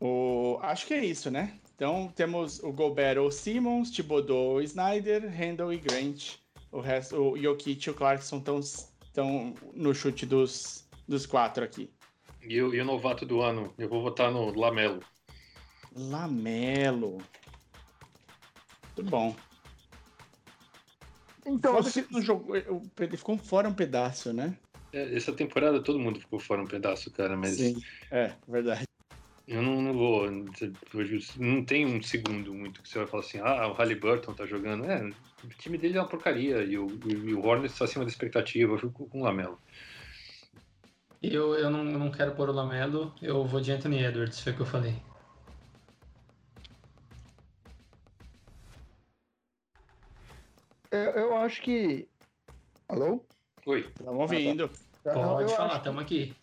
O, 0.00 0.58
acho 0.62 0.86
que 0.86 0.94
é 0.94 1.04
isso, 1.04 1.30
né? 1.30 1.59
Então 1.80 2.08
temos 2.08 2.62
o 2.62 2.70
Gobert 2.70 3.16
ou 3.16 3.30
Simmons, 3.30 3.90
Thibodeau 3.90 4.36
ou 4.36 4.60
Snyder, 4.60 5.34
Randall 5.34 5.72
e 5.72 5.78
Grant. 5.78 6.34
O 6.70 6.78
resto, 6.78 7.16
o 7.16 7.38
Jokic 7.38 7.86
e 7.86 7.90
o 7.90 7.94
Clarkson 7.94 8.36
estão 8.36 9.54
no 9.72 9.94
chute 9.94 10.26
dos, 10.26 10.86
dos 11.08 11.24
quatro 11.24 11.64
aqui. 11.64 11.90
E, 12.42 12.60
o- 12.60 12.74
e 12.74 12.80
o 12.82 12.84
novato 12.84 13.24
do 13.24 13.40
ano, 13.40 13.72
eu 13.78 13.88
vou 13.88 14.02
votar 14.02 14.30
no 14.30 14.52
Lamelo. 14.52 15.00
Lamelo. 15.96 17.16
Muito 18.84 19.10
bom. 19.10 19.34
Então, 21.46 21.78
ele 21.78 22.06
não 22.10 22.20
jogou, 22.20 22.56
ele 22.56 23.16
ficou 23.16 23.38
fora 23.38 23.66
um 23.66 23.74
pedaço, 23.74 24.34
né? 24.34 24.54
É, 24.92 25.16
Essa 25.16 25.32
temporada 25.32 25.82
todo 25.82 25.98
mundo 25.98 26.20
ficou 26.20 26.38
fora 26.38 26.60
um 26.60 26.66
pedaço, 26.66 27.10
cara, 27.10 27.38
mas 27.38 27.58
É, 28.10 28.36
verdade. 28.46 28.84
Eu 29.50 29.62
não, 29.62 29.82
não 29.82 29.92
vou. 29.92 30.30
Não 31.38 31.64
tem 31.64 31.84
um 31.84 32.00
segundo 32.00 32.54
muito 32.54 32.80
que 32.80 32.88
você 32.88 32.98
vai 32.98 33.06
falar 33.08 33.22
assim, 33.24 33.40
ah, 33.40 33.66
o 33.66 33.72
Halliburton 33.72 34.32
tá 34.32 34.46
jogando. 34.46 34.84
É, 34.84 35.10
o 35.42 35.48
time 35.58 35.76
dele 35.76 35.98
é 35.98 36.00
uma 36.00 36.08
porcaria 36.08 36.62
e 36.62 36.78
o, 36.78 36.86
e 37.04 37.34
o 37.34 37.44
Hornets 37.44 37.76
tá 37.76 37.84
acima 37.84 38.04
da 38.04 38.10
expectativa. 38.10 38.72
Eu 38.72 38.78
fico 38.78 39.08
com 39.08 39.20
o 39.20 39.24
Lamelo. 39.24 39.58
Eu, 41.20 41.54
eu, 41.54 41.68
não, 41.68 41.84
eu 41.84 41.98
não 41.98 42.10
quero 42.10 42.34
pôr 42.34 42.48
o 42.48 42.52
Lamelo, 42.52 43.12
eu 43.20 43.44
vou 43.44 43.60
de 43.60 43.72
Anthony 43.72 44.02
Edwards, 44.02 44.40
foi 44.40 44.52
o 44.52 44.56
que 44.56 44.62
eu 44.62 44.66
falei. 44.66 44.94
eu, 50.90 50.98
eu 50.98 51.36
acho 51.36 51.60
que. 51.62 52.08
Alô? 52.88 53.24
Oi. 53.66 53.80
Estamos 53.80 54.20
ouvindo. 54.20 54.70
Pode 55.02 55.42
eu 55.42 55.48
falar, 55.48 55.66
acho, 55.66 55.76
estamos 55.78 56.02
aqui. 56.02 56.36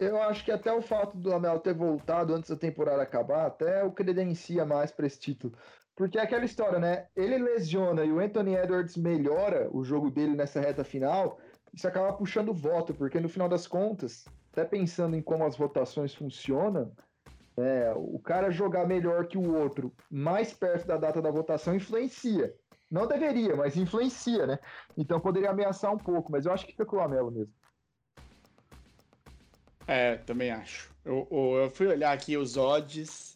Eu 0.00 0.20
acho 0.22 0.44
que 0.44 0.52
até 0.52 0.72
o 0.72 0.82
fato 0.82 1.16
do 1.16 1.30
Lamelo 1.30 1.60
ter 1.60 1.74
voltado 1.74 2.34
antes 2.34 2.50
da 2.50 2.56
temporada 2.56 3.02
acabar, 3.02 3.46
até 3.46 3.84
o 3.84 3.92
credencia 3.92 4.64
mais 4.64 4.90
para 4.90 5.06
esse 5.06 5.18
título. 5.18 5.54
Porque 5.94 6.18
é 6.18 6.22
aquela 6.22 6.44
história, 6.44 6.78
né? 6.78 7.06
Ele 7.16 7.38
lesiona 7.38 8.04
e 8.04 8.12
o 8.12 8.20
Anthony 8.20 8.54
Edwards 8.54 8.96
melhora 8.96 9.68
o 9.72 9.82
jogo 9.82 10.10
dele 10.10 10.36
nessa 10.36 10.60
reta 10.60 10.84
final, 10.84 11.38
isso 11.72 11.86
acaba 11.86 12.12
puxando 12.12 12.54
voto, 12.54 12.94
porque 12.94 13.20
no 13.20 13.28
final 13.28 13.48
das 13.48 13.66
contas, 13.66 14.24
até 14.52 14.64
pensando 14.64 15.16
em 15.16 15.22
como 15.22 15.44
as 15.44 15.56
votações 15.56 16.14
funcionam, 16.14 16.92
é, 17.56 17.92
o 17.96 18.18
cara 18.18 18.50
jogar 18.50 18.86
melhor 18.86 19.26
que 19.26 19.38
o 19.38 19.54
outro 19.54 19.92
mais 20.10 20.52
perto 20.52 20.86
da 20.86 20.96
data 20.96 21.20
da 21.22 21.30
votação 21.30 21.74
influencia. 21.74 22.54
Não 22.90 23.06
deveria, 23.06 23.56
mas 23.56 23.76
influencia, 23.76 24.46
né? 24.46 24.58
Então 24.96 25.18
poderia 25.18 25.50
ameaçar 25.50 25.92
um 25.92 25.98
pouco, 25.98 26.30
mas 26.30 26.46
eu 26.46 26.52
acho 26.52 26.64
que 26.64 26.72
fica 26.72 26.86
com 26.86 26.96
o 26.96 26.98
Lamelo 26.98 27.30
mesmo. 27.30 27.52
É, 29.86 30.16
também 30.16 30.50
acho. 30.50 30.90
Eu, 31.04 31.26
eu- 31.30 31.70
fui 31.70 31.86
olhar 31.86 32.12
aqui 32.12 32.36
os 32.36 32.56
odds 32.56 33.34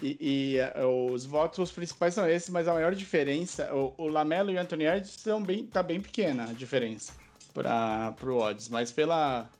e, 0.00 0.16
e, 0.20 0.56
é, 0.58 0.84
os 0.84 1.24
votos 1.26 1.70
principais 1.70 2.14
são 2.14 2.28
esses, 2.28 2.48
mas 2.48 2.66
a 2.68 2.72
maior 2.74 2.94
diferença, 2.94 3.72
o, 3.74 3.94
o 3.98 4.08
Lamelo 4.08 4.50
e 4.50 4.56
o 4.56 4.60
Anthony 4.60 4.84
Edwards 4.84 5.10
são 5.10 5.42
bem, 5.42 5.66
tá 5.66 5.82
bem 5.82 6.00
pequena 6.00 6.44
a 6.44 6.52
diferença 6.52 7.12
para 7.52 8.12
pro 8.12 8.36
odds, 8.38 8.68
mas 8.68 8.90
pela 8.92 9.50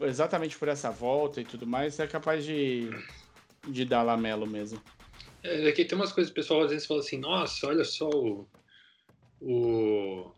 exatamente 0.00 0.56
por 0.58 0.68
essa 0.68 0.90
volta 0.90 1.40
e 1.40 1.44
tudo 1.44 1.66
mais, 1.66 1.98
é 2.00 2.06
capaz 2.06 2.44
de 2.44 2.88
de 3.68 3.84
dar 3.84 4.02
Lamelo 4.02 4.46
mesmo. 4.46 4.80
É, 5.42 5.68
aqui 5.68 5.84
tem 5.84 5.96
umas 5.96 6.12
coisas, 6.12 6.30
o 6.30 6.34
pessoal 6.34 6.62
às 6.64 6.70
vezes 6.70 6.86
fala 6.86 7.00
assim, 7.00 7.18
nossa, 7.18 7.66
olha 7.66 7.84
só 7.84 8.08
o. 8.08 8.46
O 9.40 10.33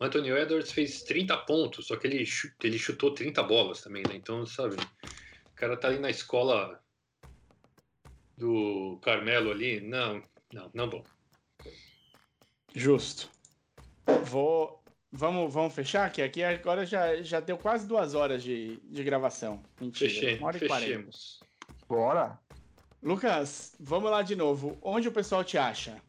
Anthony 0.00 0.30
Edwards 0.30 0.72
fez 0.72 1.02
30 1.02 1.36
pontos, 1.38 1.86
só 1.86 1.96
que 1.96 2.06
ele, 2.06 2.24
ele 2.62 2.78
chutou 2.78 3.12
30 3.12 3.42
bolas 3.42 3.82
também, 3.82 4.02
né? 4.08 4.14
Então, 4.14 4.46
sabe, 4.46 4.76
o 4.76 5.54
cara 5.54 5.76
tá 5.76 5.88
ali 5.88 5.98
na 5.98 6.08
escola 6.08 6.82
do 8.36 8.98
Carmelo 9.02 9.50
ali. 9.50 9.80
Não, 9.80 10.22
não, 10.52 10.70
não 10.72 10.88
bom. 10.88 11.04
Justo. 12.74 13.30
Vou. 14.24 14.82
Vamos, 15.12 15.52
vamos 15.52 15.74
fechar? 15.74 16.10
Que 16.10 16.22
aqui 16.22 16.42
agora 16.42 16.86
já, 16.86 17.20
já 17.20 17.40
deu 17.40 17.58
quase 17.58 17.86
duas 17.86 18.14
horas 18.14 18.42
de, 18.42 18.76
de 18.84 19.04
gravação. 19.04 19.62
Mentira. 19.80 20.10
Feche, 20.10 20.34
uma 20.38 20.46
hora 20.46 20.56
e 20.56 20.66
quarenta. 20.66 20.86
fechemos. 20.86 21.40
Bora! 21.88 22.38
Lucas, 23.02 23.74
vamos 23.80 24.10
lá 24.10 24.22
de 24.22 24.36
novo. 24.36 24.78
Onde 24.80 25.08
o 25.08 25.12
pessoal 25.12 25.42
te 25.42 25.58
acha? 25.58 26.00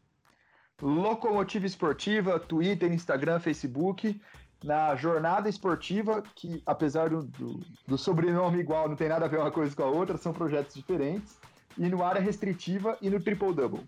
Locomotiva 0.82 1.64
Esportiva, 1.64 2.40
Twitter, 2.40 2.92
Instagram, 2.92 3.38
Facebook. 3.38 4.20
Na 4.64 4.94
Jornada 4.94 5.48
Esportiva, 5.48 6.22
que 6.36 6.62
apesar 6.64 7.10
do, 7.10 7.24
do, 7.24 7.60
do, 7.86 7.98
sobrenome 7.98 8.60
igual, 8.60 8.88
não 8.88 8.94
tem 8.94 9.08
nada 9.08 9.24
a 9.24 9.28
ver 9.28 9.40
uma 9.40 9.50
coisa 9.50 9.74
com 9.74 9.82
a 9.82 9.86
outra, 9.86 10.16
são 10.16 10.32
projetos 10.32 10.74
diferentes. 10.74 11.36
E 11.76 11.88
no 11.88 12.04
Área 12.04 12.20
Restritiva 12.20 12.96
e 13.00 13.10
no 13.10 13.20
Triple 13.20 13.54
Double. 13.54 13.84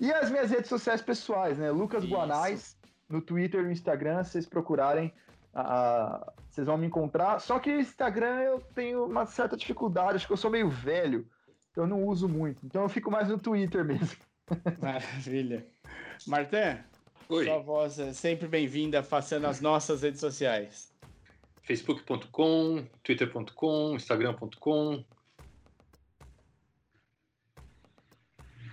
E 0.00 0.12
as 0.12 0.28
minhas 0.28 0.50
redes 0.50 0.68
sociais 0.68 1.00
pessoais, 1.00 1.56
né? 1.58 1.70
Lucas 1.70 2.02
Isso. 2.02 2.12
Guanais, 2.12 2.76
no 3.08 3.20
Twitter 3.20 3.60
e 3.60 3.64
no 3.64 3.70
Instagram, 3.70 4.24
se 4.24 4.32
vocês 4.32 4.46
procurarem, 4.46 5.12
uh, 5.54 6.32
vocês 6.50 6.66
vão 6.66 6.76
me 6.76 6.86
encontrar. 6.86 7.40
Só 7.40 7.60
que 7.60 7.70
Instagram 7.70 8.40
eu 8.40 8.60
tenho 8.74 9.04
uma 9.04 9.26
certa 9.26 9.56
dificuldade, 9.56 10.16
acho 10.16 10.26
que 10.26 10.32
eu 10.32 10.36
sou 10.36 10.50
meio 10.50 10.68
velho, 10.68 11.28
eu 11.76 11.86
não 11.86 12.04
uso 12.04 12.28
muito. 12.28 12.64
Então 12.66 12.82
eu 12.82 12.88
fico 12.88 13.10
mais 13.10 13.28
no 13.28 13.38
Twitter 13.38 13.84
mesmo. 13.84 14.16
Maravilha. 14.80 15.66
Martin, 16.26 16.82
Oi. 17.28 17.44
sua 17.44 17.58
voz 17.58 17.98
é 17.98 18.12
sempre 18.12 18.46
bem-vinda, 18.46 19.02
façando 19.02 19.46
as 19.46 19.60
nossas 19.60 20.02
redes 20.02 20.20
sociais. 20.20 20.92
facebook.com, 21.62 22.86
twitter.com, 23.02 23.94
instagram.com. 23.94 25.04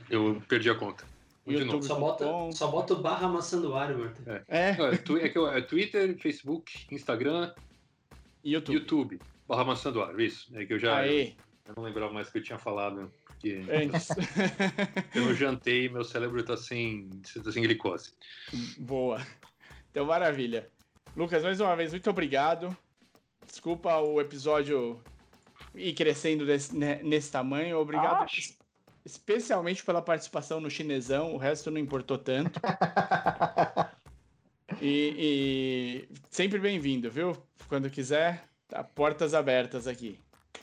Eu 0.09 0.41
perdi 0.47 0.69
a 0.69 0.75
conta. 0.75 1.05
YouTube 1.45 1.83
só 1.83 1.99
bota, 1.99 2.25
só 2.51 2.67
bota 2.67 2.93
o 2.93 3.01
barra 3.01 3.27
maçanduário, 3.27 3.97
Martin. 3.97 4.21
É. 4.27 4.43
É. 4.47 4.69
é, 4.71 5.55
é, 5.55 5.57
é 5.57 5.61
Twitter, 5.61 6.17
Facebook, 6.19 6.87
Instagram, 6.91 7.53
YouTube. 8.43 8.75
YouTube. 8.75 9.19
Barra 9.47 9.63
maçanduário, 9.65 10.19
isso. 10.21 10.55
É 10.55 10.65
que 10.65 10.73
eu 10.73 10.79
já. 10.79 11.07
Eu 11.07 11.33
não 11.75 11.83
lembrava 11.83 12.13
mais 12.13 12.27
o 12.27 12.31
que 12.31 12.37
eu 12.39 12.43
tinha 12.43 12.59
falado. 12.59 13.11
Porque 13.39 13.63
eu 15.15 15.25
não 15.25 15.33
jantei 15.33 15.87
meu 15.87 16.03
cérebro 16.03 16.41
está 16.41 16.57
sem, 16.57 17.09
tá 17.41 17.51
sem 17.51 17.63
glicose. 17.63 18.11
Boa. 18.77 19.25
Então, 19.89 20.05
maravilha. 20.05 20.69
Lucas, 21.15 21.41
mais 21.41 21.59
uma 21.61 21.75
vez, 21.75 21.91
muito 21.91 22.09
obrigado. 22.09 22.75
Desculpa 23.47 23.97
o 23.97 24.19
episódio 24.19 25.01
ir 25.73 25.93
crescendo 25.93 26.45
nesse, 26.45 26.75
né, 26.75 27.01
nesse 27.01 27.31
tamanho. 27.31 27.79
Obrigado 27.79 28.29
especialmente 29.05 29.83
pela 29.83 30.01
participação 30.01 30.59
no 30.59 30.69
chinesão. 30.69 31.33
O 31.33 31.37
resto 31.37 31.71
não 31.71 31.79
importou 31.79 32.17
tanto. 32.17 32.59
e, 34.81 36.05
e 36.11 36.15
sempre 36.29 36.59
bem-vindo, 36.59 37.09
viu? 37.09 37.35
Quando 37.69 37.89
quiser, 37.89 38.43
tá 38.67 38.83
portas 38.83 39.33
abertas 39.33 39.87
aqui. 39.87 40.19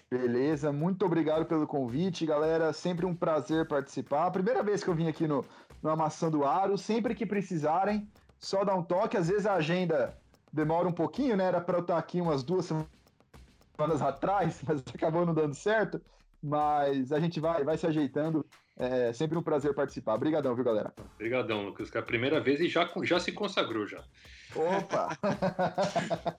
Beleza, 0.08 0.72
muito 0.72 1.04
obrigado 1.04 1.44
pelo 1.46 1.66
convite, 1.66 2.24
galera. 2.24 2.72
Sempre 2.72 3.04
um 3.04 3.14
prazer 3.14 3.66
participar. 3.66 4.30
Primeira 4.30 4.62
vez 4.62 4.82
que 4.82 4.88
eu 4.88 4.94
vim 4.94 5.08
aqui 5.08 5.26
no, 5.26 5.44
no 5.82 5.90
Amassando 5.90 6.44
Aro. 6.44 6.78
Sempre 6.78 7.14
que 7.14 7.26
precisarem, 7.26 8.08
só 8.38 8.64
dá 8.64 8.72
um 8.74 8.84
toque. 8.84 9.16
Às 9.16 9.28
vezes 9.28 9.46
a 9.46 9.54
agenda 9.54 10.16
demora 10.52 10.86
um 10.86 10.92
pouquinho, 10.92 11.36
né? 11.36 11.46
Era 11.46 11.60
para 11.60 11.78
eu 11.78 11.80
estar 11.80 11.98
aqui 11.98 12.20
umas 12.20 12.44
duas 12.44 12.66
semanas 12.66 14.00
atrás, 14.00 14.62
mas 14.66 14.80
acabou 14.94 15.26
não 15.26 15.34
dando 15.34 15.54
certo. 15.54 16.00
Mas 16.40 17.10
a 17.10 17.18
gente 17.18 17.40
vai, 17.40 17.64
vai 17.64 17.76
se 17.76 17.86
ajeitando. 17.86 18.46
É 18.78 19.12
sempre 19.12 19.36
um 19.36 19.42
prazer 19.42 19.74
participar. 19.74 20.14
Obrigadão, 20.14 20.54
viu, 20.54 20.62
galera? 20.62 20.94
Obrigadão, 21.16 21.64
Lucas. 21.64 21.90
Que 21.90 21.96
é 21.96 22.00
a 22.00 22.04
primeira 22.04 22.40
vez 22.40 22.60
e 22.60 22.68
já, 22.68 22.88
já 23.02 23.18
se 23.18 23.32
consagrou 23.32 23.88
já. 23.88 24.04
Opa! 24.54 25.18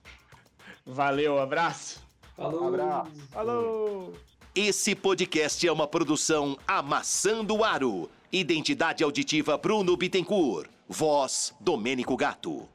Valeu, 0.86 1.38
abraço. 1.38 2.07
Falou. 2.38 2.68
Abraço. 2.68 3.10
Falou. 3.32 4.12
Esse 4.54 4.94
podcast 4.94 5.66
é 5.66 5.72
uma 5.72 5.88
produção 5.88 6.56
Amassando 6.66 7.64
Aro. 7.64 8.08
Identidade 8.32 9.02
auditiva 9.02 9.58
Bruno 9.58 9.96
Bittencourt. 9.96 10.70
Voz 10.88 11.52
Domênico 11.60 12.16
Gato. 12.16 12.68